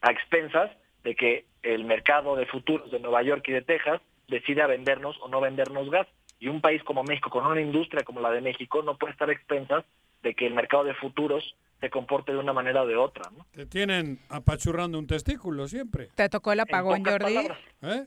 a 0.00 0.12
expensas 0.12 0.70
de 1.02 1.16
que 1.16 1.44
el 1.62 1.84
mercado 1.84 2.36
de 2.36 2.46
futuros 2.46 2.90
de 2.92 3.00
Nueva 3.00 3.22
York 3.22 3.42
y 3.48 3.52
de 3.52 3.62
Texas 3.62 4.00
decida 4.28 4.68
vendernos 4.68 5.18
o 5.20 5.28
no 5.28 5.40
vendernos 5.40 5.90
gas. 5.90 6.06
Y 6.40 6.48
un 6.48 6.60
país 6.60 6.82
como 6.82 7.04
México, 7.04 7.30
con 7.30 7.46
una 7.46 7.60
industria 7.60 8.02
como 8.02 8.20
la 8.20 8.30
de 8.30 8.40
México, 8.40 8.82
no 8.82 8.96
puede 8.96 9.12
estar 9.12 9.28
a 9.28 9.32
expensas 9.32 9.84
de 10.22 10.34
que 10.34 10.46
el 10.46 10.54
mercado 10.54 10.84
de 10.84 10.94
futuros 10.94 11.54
se 11.80 11.90
comporte 11.90 12.32
de 12.32 12.38
una 12.38 12.52
manera 12.52 12.82
o 12.82 12.86
de 12.86 12.96
otra. 12.96 13.30
¿no? 13.30 13.46
Te 13.52 13.66
tienen 13.66 14.18
apachurrando 14.28 14.98
un 14.98 15.06
testículo 15.06 15.68
siempre. 15.68 16.08
¿Te 16.14 16.28
tocó 16.28 16.52
el 16.52 16.60
apagón, 16.60 17.04
Jordi? 17.04 17.36
¿Eh? 17.82 18.06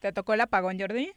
¿Te 0.00 0.12
tocó 0.12 0.34
el 0.34 0.40
apagón, 0.42 0.78
Jordi? 0.78 1.12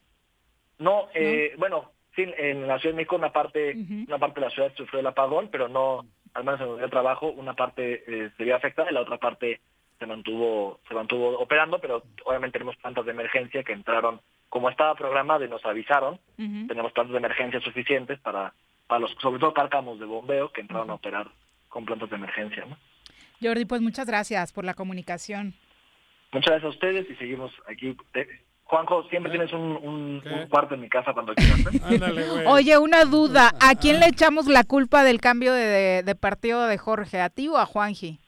No, 0.79 1.07
eh, 1.13 1.53
bueno, 1.57 1.91
sí, 2.15 2.23
en 2.37 2.67
la 2.67 2.79
Ciudad 2.79 2.93
de 2.93 2.97
México 2.97 3.15
una 3.15 3.33
parte, 3.33 3.75
una 4.07 4.19
parte 4.19 4.39
de 4.39 4.45
la 4.45 4.51
ciudad 4.51 4.71
sufrió 4.75 4.99
el 4.99 5.07
apagón, 5.07 5.49
pero 5.51 5.67
no, 5.67 6.05
al 6.33 6.43
menos 6.43 6.61
en 6.61 6.83
el 6.83 6.89
trabajo, 6.89 7.29
una 7.31 7.55
parte 7.55 8.03
eh, 8.07 8.31
se 8.37 8.43
vio 8.43 8.55
afectada 8.55 8.91
y 8.91 8.93
la 8.93 9.01
otra 9.01 9.17
parte 9.17 9.59
se 9.99 10.05
mantuvo, 10.05 10.79
se 10.87 10.93
mantuvo 10.93 11.39
operando, 11.39 11.79
pero 11.79 12.03
obviamente 12.25 12.59
tenemos 12.59 12.75
plantas 12.77 13.05
de 13.05 13.11
emergencia 13.11 13.63
que 13.63 13.73
entraron 13.73 14.21
como 14.49 14.69
estaba 14.69 14.95
programado 14.95 15.43
y 15.45 15.49
nos 15.49 15.65
avisaron, 15.65 16.19
tenemos 16.67 16.91
plantas 16.93 17.11
de 17.13 17.17
emergencia 17.17 17.59
suficientes 17.61 18.19
para, 18.19 18.53
para 18.87 18.99
los, 19.01 19.11
sobre 19.21 19.39
todo 19.39 19.53
cárcamos 19.53 19.99
de 19.99 20.05
bombeo 20.05 20.51
que 20.51 20.61
entraron 20.61 20.89
a 20.89 20.93
operar 20.95 21.27
con 21.69 21.85
plantas 21.85 22.09
de 22.09 22.15
emergencia, 22.15 22.65
¿no? 22.65 22.77
Jordi, 23.41 23.65
pues 23.65 23.81
muchas 23.81 24.07
gracias 24.07 24.51
por 24.53 24.63
la 24.65 24.73
comunicación. 24.73 25.53
Muchas 26.31 26.51
gracias 26.51 26.65
a 26.65 26.69
ustedes 26.75 27.09
y 27.09 27.15
seguimos 27.15 27.51
aquí. 27.69 27.95
Eh, 28.13 28.27
Juanjo, 28.63 29.03
siempre 29.09 29.31
tienes 29.31 29.53
un, 29.53 29.61
un- 29.61 30.23
un 30.25 30.47
cuarto 30.49 30.73
en 30.75 30.81
mi 30.81 30.89
casa 30.89 31.13
cuando 31.13 31.33
quieras. 31.35 31.59
¿eh? 31.89 32.43
Oye, 32.47 32.77
una 32.77 33.05
duda. 33.05 33.51
¿A 33.61 33.75
quién 33.75 33.99
le 33.99 34.07
echamos 34.07 34.47
la 34.47 34.63
culpa 34.63 35.03
del 35.03 35.21
cambio 35.21 35.53
de, 35.53 35.65
de- 35.65 36.03
de 36.03 36.15
partido 36.15 36.65
de 36.67 36.77
Jorge? 36.77 37.21
¿A 37.21 37.29
ti 37.29 37.47
o 37.47 37.57
a 37.57 37.65
Juanji? 37.65 38.19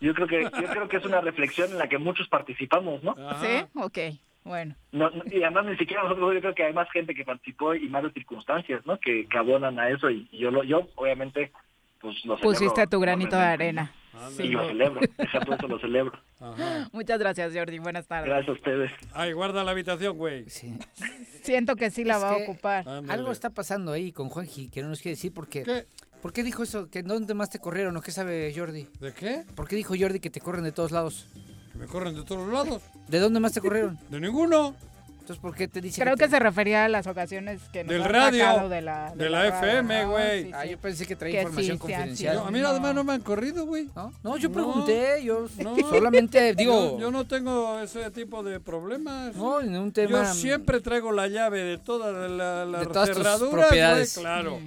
Yo 0.00 0.14
creo 0.14 0.26
que 0.28 0.42
yo 0.44 0.50
creo 0.68 0.88
que 0.88 0.96
es 0.98 1.04
una 1.04 1.20
reflexión 1.20 1.70
en 1.72 1.78
la 1.78 1.88
que 1.88 1.98
muchos 1.98 2.28
participamos, 2.28 3.02
¿no? 3.02 3.14
¿Sí? 3.40 3.64
Ok, 3.74 3.98
bueno. 4.46 4.74
No, 4.92 5.10
no, 5.10 5.22
y 5.30 5.42
además 5.42 5.66
ni 5.66 5.76
siquiera 5.76 6.02
nosotros, 6.04 6.34
yo 6.34 6.40
creo 6.40 6.54
que 6.54 6.64
hay 6.64 6.72
más 6.72 6.90
gente 6.90 7.14
que 7.14 7.24
participó 7.24 7.74
y 7.74 7.88
más 7.88 8.02
de 8.02 8.12
circunstancias, 8.12 8.84
¿no? 8.86 8.98
Que, 8.98 9.26
que 9.26 9.38
abonan 9.38 9.78
a 9.78 9.90
eso 9.90 10.10
y, 10.10 10.28
y 10.30 10.38
yo 10.38 10.50
lo, 10.50 10.64
yo 10.64 10.88
obviamente 10.94 11.52
pues 12.00 12.14
lo 12.24 12.36
celebro 12.36 12.58
Pusiste 12.58 12.86
tu 12.86 13.00
granito 13.00 13.36
de 13.36 13.42
arena. 13.42 13.92
Sí. 14.30 14.48
Lo 14.48 14.66
celebro, 14.66 15.00
exacto 15.18 15.54
eso 15.54 15.68
lo 15.68 15.78
celebro. 15.78 16.18
Muchas 16.92 17.18
gracias, 17.18 17.52
Jordi. 17.54 17.78
Buenas 17.78 18.06
tardes. 18.06 18.28
Gracias 18.28 18.48
a 18.48 18.52
ustedes. 18.52 18.92
Ay, 19.12 19.32
guarda 19.32 19.62
la 19.62 19.72
habitación, 19.72 20.16
güey. 20.16 20.46
Siento 20.48 21.76
que 21.76 21.90
sí 21.90 22.04
la 22.04 22.16
Es 22.16 22.22
va 22.22 22.30
a 22.30 22.36
ocupar. 22.36 22.88
Algo 23.08 23.32
está 23.32 23.50
pasando 23.50 23.92
ahí 23.92 24.12
con 24.12 24.28
Juanji 24.28 24.70
que 24.70 24.82
no 24.82 24.88
nos 24.88 25.02
quiere 25.02 25.16
decir 25.16 25.32
porque. 25.34 25.84
¿Por 26.22 26.32
qué 26.32 26.42
dijo 26.42 26.62
eso? 26.62 26.90
¿Que 26.90 27.02
dónde 27.02 27.34
más 27.34 27.50
te 27.50 27.58
corrieron 27.58 27.96
o 27.96 28.00
qué 28.00 28.10
sabe 28.10 28.52
Jordi? 28.56 28.88
¿De 29.00 29.12
qué? 29.12 29.44
¿Por 29.54 29.68
qué 29.68 29.76
dijo 29.76 29.94
Jordi 29.98 30.18
que 30.18 30.30
te 30.30 30.40
corren 30.40 30.64
de 30.64 30.72
todos 30.72 30.90
lados? 30.90 31.28
Que 31.76 31.82
me 31.82 31.86
corren 31.86 32.14
de 32.14 32.22
todos 32.22 32.50
lados. 32.50 32.80
¿De 33.08 33.18
dónde 33.20 33.38
más 33.40 33.52
te 33.52 33.60
corrieron? 33.60 33.98
De 34.08 34.18
ninguno. 34.20 34.74
Entonces, 35.20 35.42
¿por 35.42 35.56
qué 35.56 35.66
te 35.66 35.80
dice 35.80 36.00
Creo 36.00 36.16
que 36.16 36.28
se 36.28 36.38
refería 36.38 36.84
a 36.84 36.88
las 36.88 37.08
ocasiones 37.08 37.60
que 37.72 37.82
nos 37.82 37.92
Del 37.92 38.02
han 38.04 38.08
radio, 38.12 38.68
de 38.68 38.80
la, 38.80 39.12
de 39.12 39.28
la 39.28 39.48
FM, 39.48 40.06
güey. 40.06 40.44
Sí, 40.44 40.50
Ah, 40.54 40.64
yo 40.66 40.78
pensé 40.78 41.04
que 41.04 41.16
traía 41.16 41.40
Que 41.40 41.42
información 41.42 41.64
sí, 41.78 41.86
sí, 41.88 41.94
han 41.94 42.00
confidencial. 42.00 42.38
A 42.46 42.50
mí 42.52 42.60
No. 42.60 42.68
además 42.68 42.94
no 42.94 43.02
me 43.02 43.12
han 43.14 43.20
corrido, 43.22 43.66
güey. 43.66 43.88
No, 44.22 44.36
yo 44.36 44.52
pregunté, 44.52 45.24
yo 45.24 45.48
No. 45.58 45.76
solamente 45.90 46.54
digo. 46.54 46.92
Yo, 46.92 47.00
yo 47.00 47.10
no 47.10 47.26
tengo 47.26 47.80
ese 47.80 48.08
tipo 48.12 48.44
de 48.44 48.60
problemas. 48.60 49.34
No, 49.34 49.60
en 49.60 49.76
un 49.76 49.90
tema- 49.90 50.22
Yo 50.22 50.32
siempre 50.32 50.80
traigo 50.80 51.10
la 51.10 51.26
llave 51.26 51.64
de 51.64 51.78
todas 51.78 52.30
la- 52.30 52.64
las 52.64 52.80
De 52.82 52.86
todas 52.86 53.08
cerraduras, 53.08 53.66
propiedades. 53.66 54.14
claro. 54.18 54.60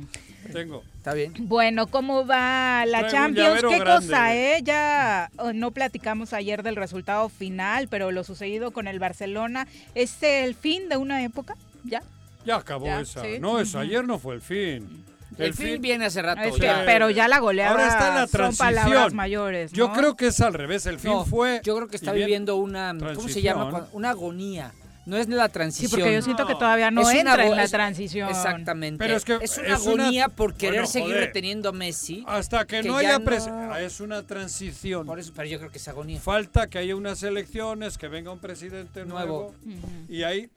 Tengo. 0.51 0.83
Está 0.99 1.13
bien. 1.13 1.33
Bueno, 1.39 1.87
¿cómo 1.87 2.27
va 2.27 2.85
la 2.85 3.07
Champions? 3.07 3.61
¿Qué 3.61 3.79
grande. 3.79 3.85
cosa, 3.85 4.35
eh? 4.35 4.59
Ya 4.63 5.31
oh, 5.37 5.53
no 5.53 5.71
platicamos 5.71 6.33
ayer 6.33 6.61
del 6.61 6.75
resultado 6.75 7.29
final, 7.29 7.87
pero 7.87 8.11
lo 8.11 8.25
sucedido 8.25 8.71
con 8.71 8.85
el 8.85 8.99
Barcelona, 8.99 9.65
¿es 9.95 10.21
el 10.23 10.55
fin 10.55 10.89
de 10.89 10.97
una 10.97 11.23
época? 11.23 11.55
¿Ya? 11.85 12.03
Ya 12.45 12.57
acabó 12.57 12.85
Ya, 12.87 12.99
esa. 12.99 13.21
sí. 13.21 13.39
No, 13.39 13.61
eso 13.61 13.77
Ujú. 13.77 13.87
ayer 13.87 14.05
no 14.05 14.19
fue 14.19 14.35
el 14.35 14.41
fin. 14.41 15.05
El 15.37 15.53
fin 15.53 15.81
viene 15.81 16.05
hace 16.05 16.21
rato. 16.21 16.41
Es 16.41 16.55
que- 16.55 16.63
ya. 16.65 16.83
pero 16.85 17.09
ya 17.09 17.29
la 17.29 17.39
goleada 17.39 17.71
Ahora 17.71 17.87
está 17.87 18.13
la 18.13 18.21
son 18.27 18.31
transición. 18.31 18.67
palabras 18.75 19.13
mayores, 19.13 19.71
Yo 19.71 19.93
creo 19.93 20.17
que 20.17 20.27
es 20.27 20.41
al 20.41 20.53
revés. 20.53 20.85
El 20.85 20.99
fin 20.99 21.11
No, 21.11 21.23
fue. 21.25 21.61
Yo 21.63 21.77
creo 21.77 21.87
que 21.87 21.95
está 21.95 22.11
viviendo 22.11 22.57
una. 22.57 22.93
¿Cómo 23.15 23.29
se 23.29 23.41
llama? 23.41 23.87
Una 23.93 24.09
agonía. 24.09 24.73
No 25.05 25.17
es 25.17 25.27
la 25.27 25.49
transición. 25.49 25.89
Sí, 25.89 25.95
porque 25.97 26.13
yo 26.13 26.21
siento 26.21 26.45
que 26.45 26.53
todavía 26.53 26.91
no 26.91 27.01
Es 27.01 27.07
una 27.07 27.17
entra 27.19 27.33
en 27.35 27.39
ago- 27.41 27.55
la 27.55 27.63
es- 27.63 27.71
transición. 27.71 28.29
Exactamente. 28.29 28.97
Pero 29.03 29.15
es 29.17 29.25
que 29.25 29.35
una 29.37 29.43
es 29.43 29.57
una- 29.57 29.75
agonía 29.75 30.27
por 30.29 30.53
querer 30.53 30.73
Bueno, 30.81 30.87
seguir 30.87 31.07
joder. 31.09 31.25
reteniendo 31.25 31.69
a 31.69 31.71
Messi. 31.71 32.23
Hasta 32.27 32.65
que, 32.65 32.83
no 32.83 33.01
ya 33.01 33.15
haya 33.15 33.19
no- 33.19 33.75
Es 33.77 33.99
una 34.01 34.21
transición. 34.27 35.07
Por 35.07 35.19
eso, 35.19 35.31
pero 35.35 35.47
yo 35.47 35.57
creo 35.57 35.71
que 35.71 35.77
es 35.79 35.87
agonía. 35.87 36.19
Falta 36.19 36.67
que 36.67 36.77
haya 36.77 36.95
unas 36.95 37.23
elecciones, 37.23 37.97
que 37.97 38.07
venga 38.07 38.31
un 38.31 38.39
presidente 38.39 39.05
nuevo. 39.05 39.53
Nuevo. 39.65 39.85
Y 40.09 40.23
ahí 40.23 40.49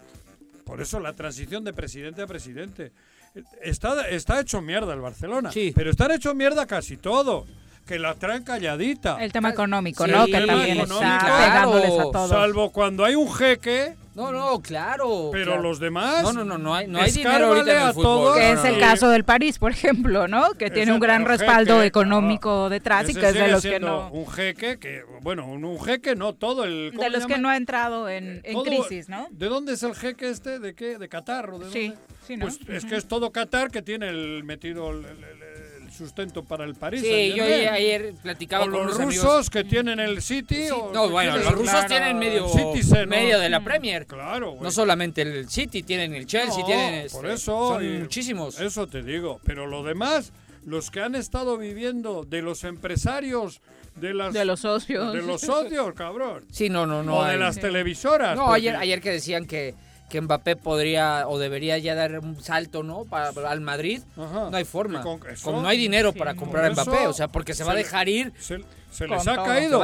Por 0.65 0.81
eso 0.81 1.01
la 1.01 1.13
transición 1.15 1.65
de 1.65 1.73
presidente 1.73 2.23
a 2.23 2.27
presidente. 2.27 2.93
Está, 3.63 4.09
está 4.09 4.39
hecho 4.41 4.61
mierda 4.63 4.95
el 4.95 5.01
Barcelona. 5.01 5.51
Sí. 5.51 5.73
Pero 5.75 5.91
están 5.91 6.13
hecho 6.13 6.35
mierda 6.35 6.67
casi 6.67 6.97
todo. 6.97 7.47
Que 7.87 7.99
la 7.99 8.15
traen 8.15 8.45
calladita. 8.45 9.23
El 9.23 9.33
tema 9.33 9.51
económico, 9.51 10.05
Sí, 10.05 10.13
¿no? 10.13 10.25
Que 10.27 10.33
también 10.47 10.79
económico. 10.79 10.95
está 11.03 11.19
Claro. 11.19 11.45
pegándoles 11.73 11.91
a 11.99 12.03
todos. 12.13 12.31
Salvo 12.31 12.71
cuando 12.71 13.05
hay 13.05 13.17
un 13.17 13.31
jeque, 13.35 13.97
No, 14.15 14.31
no, 14.31 14.61
claro. 14.61 15.31
pero 15.33 15.47
claro. 15.53 15.63
los 15.63 15.79
demás. 15.81 16.23
No, 16.23 16.33
no, 16.35 16.45
no, 16.45 16.59
no 16.59 16.75
hay, 16.75 16.87
no 16.87 17.01
hay 17.01 17.11
dinero 17.11 17.47
ahorita 17.47 17.73
en 17.73 17.79
a 17.79 17.87
el 17.89 17.95
fútbol. 17.95 18.05
todos. 18.05 18.37
Que 18.37 18.53
es 18.53 18.65
el 18.65 18.79
caso 18.79 19.09
del 19.09 19.25
París, 19.25 19.59
por 19.59 19.71
ejemplo, 19.73 20.29
¿no? 20.29 20.51
Que 20.53 20.67
tiene 20.69 20.83
Ese 20.83 20.93
un 20.93 21.01
gran 21.01 21.23
jeque, 21.23 21.29
respaldo 21.39 21.65
claro. 21.75 21.83
económico 21.83 22.69
detrás 22.69 23.09
y 23.09 23.15
que 23.15 23.29
es 23.29 23.35
de 23.35 23.49
los 23.49 23.63
que 23.63 23.81
no 23.81 24.11
Un 24.11 24.27
jeque 24.29 24.79
que, 24.79 25.03
bueno, 25.23 25.47
un, 25.47 25.65
un 25.65 25.81
jeque 25.83 26.15
no, 26.15 26.35
todo 26.35 26.65
el. 26.65 26.91
¿cómo 26.95 27.03
de 27.05 27.11
los 27.11 27.27
que 27.27 27.39
no 27.39 27.49
ha 27.49 27.57
entrado 27.57 28.09
en, 28.09 28.43
en 28.45 28.53
Todo- 28.53 28.65
crisis, 28.65 29.09
¿no? 29.09 29.29
¿De 29.31 29.47
dónde 29.49 29.73
es 29.73 29.83
el 29.83 29.95
jeque 29.95 30.29
este? 30.29 30.59
¿De 30.59 30.75
qué? 30.75 30.99
¿De 30.99 31.09
Qatar? 31.09 31.49
¿o 31.51 31.59
de 31.59 31.71
Sí, 31.71 31.89
dónde? 31.89 32.03
sí, 32.27 32.37
¿no? 32.37 32.47
Pues 32.47 32.59
es 32.69 32.85
que 32.85 32.97
es 32.97 33.07
todo 33.09 33.33
Qatar 33.33 33.71
que 33.71 33.81
tiene 33.81 34.09
el 34.11 34.45
metido 34.45 34.91
el- 34.91 35.07
el- 35.07 35.25
el 35.25 35.62
sustento 35.93 36.43
para 36.45 36.65
el 36.65 36.75
París. 36.75 37.03
Sí, 37.03 37.33
yo 37.37 37.45
ayer 37.45 38.15
platicaba 38.23 38.65
o 38.65 38.71
con 38.71 38.87
los 38.87 38.97
unos 38.97 39.07
rusos 39.07 39.25
amigos. 39.25 39.51
que 39.51 39.65
tienen 39.65 40.01
el 40.01 40.21
City. 40.23 40.69
o 40.71 40.91
No, 40.93 41.09
bueno, 41.11 41.37
los 41.37 41.53
rusos 41.53 41.87
tienen 41.87 42.19
medio, 42.19 42.49
Citizen, 42.49 43.03
¿no? 43.03 43.17
medio 43.17 43.39
de 43.39 43.49
la 43.49 43.61
Premier. 43.63 44.07
Claro, 44.07 44.51
güey. 44.53 44.63
No 44.63 44.71
solamente 44.71 45.23
el 45.23 45.49
City, 45.49 45.83
tienen 45.83 46.15
el 46.15 46.27
Chelsea, 46.27 46.61
No, 46.61 46.67
tienen... 46.67 47.09
por 47.11 47.25
este, 47.27 47.35
eso. 47.37 47.69
Son 47.75 47.99
muchísimos. 48.01 48.61
Eso 48.61 48.87
te 48.87 49.03
digo. 49.03 49.41
Pero 49.45 49.67
lo 49.67 49.83
demás, 49.83 50.33
los 50.67 50.91
que 50.91 51.01
han 51.01 51.15
estado 51.15 51.59
viviendo 51.59 52.25
de 52.25 52.43
los 52.43 52.65
empresarios, 52.65 53.61
de 53.97 54.15
las. 54.15 54.33
De 54.33 54.45
los 54.45 54.61
socios. 54.61 55.13
De 55.13 55.23
los 55.23 55.41
socios, 55.43 55.93
cabrón. 55.95 56.45
Sí, 56.51 56.69
no, 56.71 56.87
no, 56.87 57.03
no. 57.03 57.19
o 57.19 57.25
de 57.25 57.33
hay- 57.33 57.39
las 57.39 57.59
televisoras. 57.59 58.37
No, 58.37 58.47
porque- 58.47 58.57
ayer, 58.57 58.77
ayer 58.77 59.01
que 59.01 59.11
decían 59.11 59.47
que, 59.47 59.75
que 60.13 60.21
Mbappé 60.21 60.57
podría 60.57 61.27
o 61.27 61.39
debería 61.39 61.79
ya 61.79 61.95
dar 61.95 62.19
un 62.19 62.41
salto, 62.43 62.83
¿no? 62.83 63.05
Para, 63.07 63.33
para- 63.33 63.51
al 63.51 63.63
Madrid. 63.63 64.03
Ajá. 64.17 64.51
No 64.51 64.57
hay 64.57 64.65
forma. 64.65 65.01
Y 65.01 65.03
con- 65.03 65.21
eso- 65.29 65.43
Como 65.45 65.63
no 65.63 65.69
hay 65.69 65.79
dinero 65.79 66.13
Sí, 66.13 66.19
para 66.19 66.35
comprar 66.35 66.67
a 66.67 66.71
Mbappé, 66.71 67.01
eso 67.01 67.09
o 67.11 67.13
sea, 67.15 67.29
porque 67.29 67.55
se 67.55 67.65
va 67.65 67.73
a 67.73 67.75
dejar 67.77 68.09
ir. 68.11 68.33
Se, 68.39 68.59
se 68.93 69.09
les 69.09 69.27
ha 69.27 69.35
todo, 69.37 69.45
caído. 69.47 69.83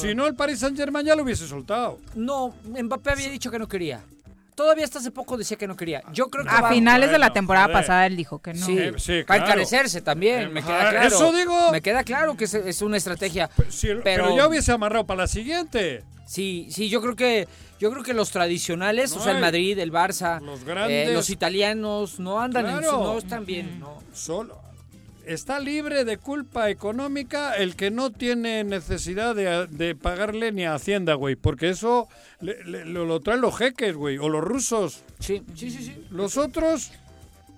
Si 0.00 0.14
no, 0.14 0.26
el 0.28 0.34
Paris 0.36 0.60
Saint 0.60 0.76
Germain 0.76 1.04
ya 1.04 1.16
lo 1.16 1.24
hubiese 1.24 1.46
soltado. 1.48 1.98
No, 2.14 2.54
Mbappé 2.64 3.10
había 3.10 3.28
dicho 3.28 3.50
que 3.50 3.58
no 3.58 3.66
quería. 3.68 4.00
Todavía 4.54 4.84
hasta 4.84 5.00
hace 5.00 5.10
poco 5.10 5.36
decía 5.36 5.56
que 5.56 5.66
no 5.66 5.76
quería. 5.76 6.04
Yo 6.12 6.28
creo 6.28 6.44
que 6.44 6.50
A 6.50 6.60
va- 6.60 6.68
finales 6.68 7.10
de 7.10 7.18
la 7.18 7.32
temporada 7.32 7.66
joder. 7.66 7.80
pasada 7.80 8.06
él 8.06 8.16
dijo 8.16 8.38
que 8.38 8.54
no. 8.54 8.64
Sí, 8.64 8.78
Eh, 8.78 8.92
sí, 8.98 9.12
va 9.14 9.20
a 9.22 9.24
claro. 9.24 9.44
encarecerse 9.46 10.00
también, 10.00 10.52
me 10.52 10.60
Eh, 10.60 10.62
queda 10.62 10.86
ah, 10.86 10.90
claro. 10.92 11.06
eso 11.08 11.32
digo. 11.32 11.72
Me 11.72 11.82
queda 11.82 12.04
claro 12.04 12.36
que 12.36 12.44
es, 12.44 12.54
es 12.54 12.80
una 12.80 12.96
estrategia. 12.96 13.50
Si 13.68 13.88
el- 13.88 14.02
Pero- 14.02 14.26
pero, 14.26 14.36
ya 14.36 14.46
hubiese 14.46 14.70
amarrado 14.70 15.04
para 15.06 15.22
la 15.22 15.26
siguiente. 15.26 16.04
Sí, 16.26 16.68
sí, 16.70 16.88
yo 16.88 17.00
creo 17.02 17.16
que 17.16 17.46
yo 17.78 17.90
creo 17.90 18.02
que 18.02 18.14
los 18.14 18.30
tradicionales, 18.30 19.12
o 19.16 19.20
sea, 19.20 19.32
el. 19.32 19.40
Madrid, 19.40 19.78
el 19.78 19.92
Barça, 19.92 20.40
Los 20.40 20.60
eh, 20.60 20.64
grandes. 20.64 21.12
los 21.12 21.28
italianos 21.30 22.18
no 22.18 22.40
andan 22.40 22.66
en 22.66 22.84
su, 22.84 22.90
no 22.92 23.18
están 23.18 23.44
bien, 23.44 23.78
no. 23.80 24.02
Solo. 24.12 24.62
Está 25.26 25.58
libre 25.58 26.04
de 26.04 26.18
culpa 26.18 26.68
económica 26.68 27.54
el 27.54 27.76
que 27.76 27.90
no 27.90 28.10
tiene 28.12 28.62
necesidad 28.62 29.34
de, 29.34 29.66
de 29.68 29.94
pagarle 29.94 30.52
ni 30.52 30.64
a 30.66 30.74
Hacienda, 30.74 31.14
güey. 31.14 31.34
Porque 31.34 31.70
eso 31.70 32.08
le- 32.40 32.62
le- 32.64 32.84
lo, 32.84 33.06
lo 33.06 33.20
traen 33.20 33.40
los 33.40 33.56
jeques, 33.56 33.96
güey. 33.96 34.18
O 34.18 34.28
los 34.28 34.42
rusos. 34.44 35.02
Sí, 35.20 35.42
sí, 35.54 35.70
sí, 35.70 35.82
sí. 35.82 36.04
Los 36.10 36.36
otros. 36.36 36.92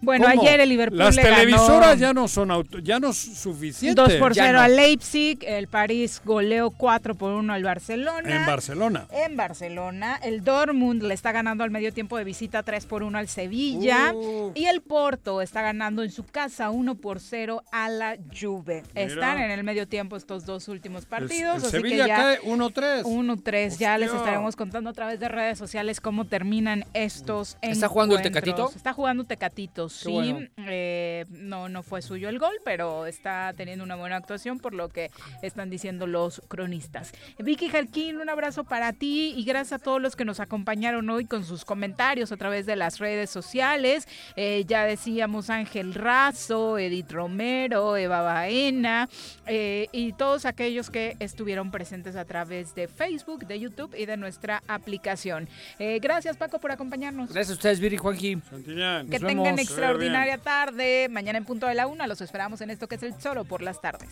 Bueno, 0.03 0.27
¿cómo? 0.31 0.43
ayer 0.43 0.61
el 0.61 0.69
Liverpool 0.69 0.99
Las 0.99 1.17
le 1.17 1.23
ganó 1.23 1.37
televisoras 1.37 1.99
ya 1.99 2.13
no 2.13 2.29
son 2.29 2.51
auto- 2.51 2.79
ya 2.81 3.01
no 3.01 3.11
es 3.11 3.17
suficiente. 3.17 4.01
2 4.01 4.13
por 4.15 4.35
Ya 4.35 4.45
0 4.47 4.59
no. 4.59 4.65
al 4.65 4.77
Leipzig, 4.77 5.39
el 5.43 5.69
París 5.69 6.21
goleó 6.25 6.71
4 6.71 7.15
por 7.15 7.33
1 7.33 7.53
al 7.53 7.63
Barcelona. 7.65 8.37
En 8.37 8.47
Barcelona. 8.47 9.07
En 9.11 9.37
Barcelona, 9.37 10.21
el 10.23 10.45
Dortmund 10.45 11.03
le 11.03 11.15
está 11.15 11.33
ganando 11.33 11.65
al 11.65 11.71
medio 11.71 11.93
tiempo 11.93 12.19
de 12.19 12.25
visita 12.25 12.63
3 12.63 12.85
por 12.87 13.03
1 13.03 13.17
al 13.19 13.29
Sevilla 13.29 14.13
Uh. 14.15 14.53
y 14.55 14.67
el 14.67 14.83
Porto 14.83 15.41
está 15.41 15.63
ganando 15.63 16.03
en 16.03 16.11
su 16.11 16.25
casa 16.25 16.71
1 16.71 16.95
por 16.97 17.19
0 17.19 17.63
a 17.73 17.89
la 17.89 18.17
Juve. 18.39 18.83
Mira. 18.95 19.07
Están 19.07 19.39
en 19.39 19.51
el 19.51 19.65
medio 19.65 19.89
tiempo 19.89 20.17
estos 20.17 20.45
dos 20.45 20.69
últimos 20.69 21.03
El- 21.05 21.09
partidos, 21.09 21.57
el 21.59 21.63
así 21.63 21.71
Sevilla 21.71 22.05
que 22.05 22.09
ya 22.09 22.17
cae 22.17 22.41
1-3. 22.43 23.05
1-3, 23.05 23.79
ya 23.79 23.97
les 23.99 24.13
estaremos 24.13 24.57
contando 24.57 24.91
a 24.91 24.93
través 24.93 25.19
de 25.21 25.29
redes 25.29 25.59
sociales 25.59 26.01
cómo 26.01 26.27
terminan 26.27 26.85
estos 26.95 27.57
¿Está 27.63 27.89
jugando 27.89 28.15
el 28.15 28.21
encuentros. 28.21 28.45
Tecatito? 28.45 28.77
Está 28.77 28.93
jugando 28.93 29.25
Tecatito, 29.25 29.86
sí. 29.89 30.13
bueno. 30.13 30.49
Eh, 30.69 31.25
no, 31.31 31.69
no 31.69 31.83
fue 31.83 32.03
suyo 32.03 32.29
el 32.29 32.39
gol, 32.39 32.55
pero 32.65 33.07
está 33.07 33.53
teniendo 33.57 33.85
una 33.85 33.97
buena 33.97 34.17
actuación 34.17 34.59
por 34.59 34.75
lo 34.75 34.89
que 34.89 35.11
están 35.43 35.71
diciendo 35.71 36.07
los 36.07 36.43
cronistas. 36.49 37.13
Vicky 37.39 37.69
Jarquín, 37.69 38.17
un 38.17 38.29
abrazo 38.29 38.65
para 38.65 38.93
ti 38.93 39.35
y 39.37 39.45
gracias 39.45 39.81
a 39.81 39.83
todos 39.83 40.01
los 40.01 40.17
que 40.17 40.25
nos 40.25 40.41
acompañaron 40.41 41.09
hoy 41.11 41.27
con 41.27 41.45
sus 41.45 41.65
comentarios 41.65 42.33
a 42.33 42.37
través 42.37 42.67
de 42.67 42.77
las 42.77 42.99
redes 42.99 43.31
sociales. 43.31 44.09
Eh, 44.37 44.65
ya 44.67 44.85
decíamos 44.85 45.51
Ángel 45.51 45.95
Razo, 45.95 46.79
Edith 46.79 47.11
Romero, 47.11 47.97
Eva 47.97 48.23
Baena 48.23 49.09
eh, 49.47 49.89
y 49.93 50.13
todos 50.13 50.45
aquellos 50.47 50.91
que 50.91 51.17
estuvieron 51.21 51.71
presentes 51.71 52.17
a 52.17 52.25
través 52.25 52.75
de 52.75 52.89
Facebook, 52.89 53.47
de 53.47 53.61
YouTube 53.61 53.95
y 53.97 54.07
de 54.07 54.17
nuestra 54.17 54.63
aplicación. 54.67 55.49
Eh, 55.79 55.99
gracias 56.01 56.37
Paco 56.37 56.59
por 56.59 56.71
acompañarnos. 56.71 57.33
Gracias 57.33 57.51
a 57.51 57.55
ustedes, 57.55 57.81
Viri. 57.81 57.97
Santillán. 57.97 59.09
Que 59.09 59.19
tengan 59.19 59.57
vemos. 59.57 59.76
Extraordinaria 59.77 60.39
tarde. 60.39 61.09
Mañana 61.11 61.39
en 61.39 61.45
punto 61.45 61.67
de 61.67 61.75
la 61.75 61.87
una 61.87 62.07
los 62.07 62.21
esperamos 62.21 62.61
en 62.61 62.71
esto 62.71 62.89
que 62.89 62.95
es 62.95 63.03
el 63.03 63.17
Choro 63.19 63.45
por 63.45 63.63
las 63.63 63.81
tardes. 63.81 64.09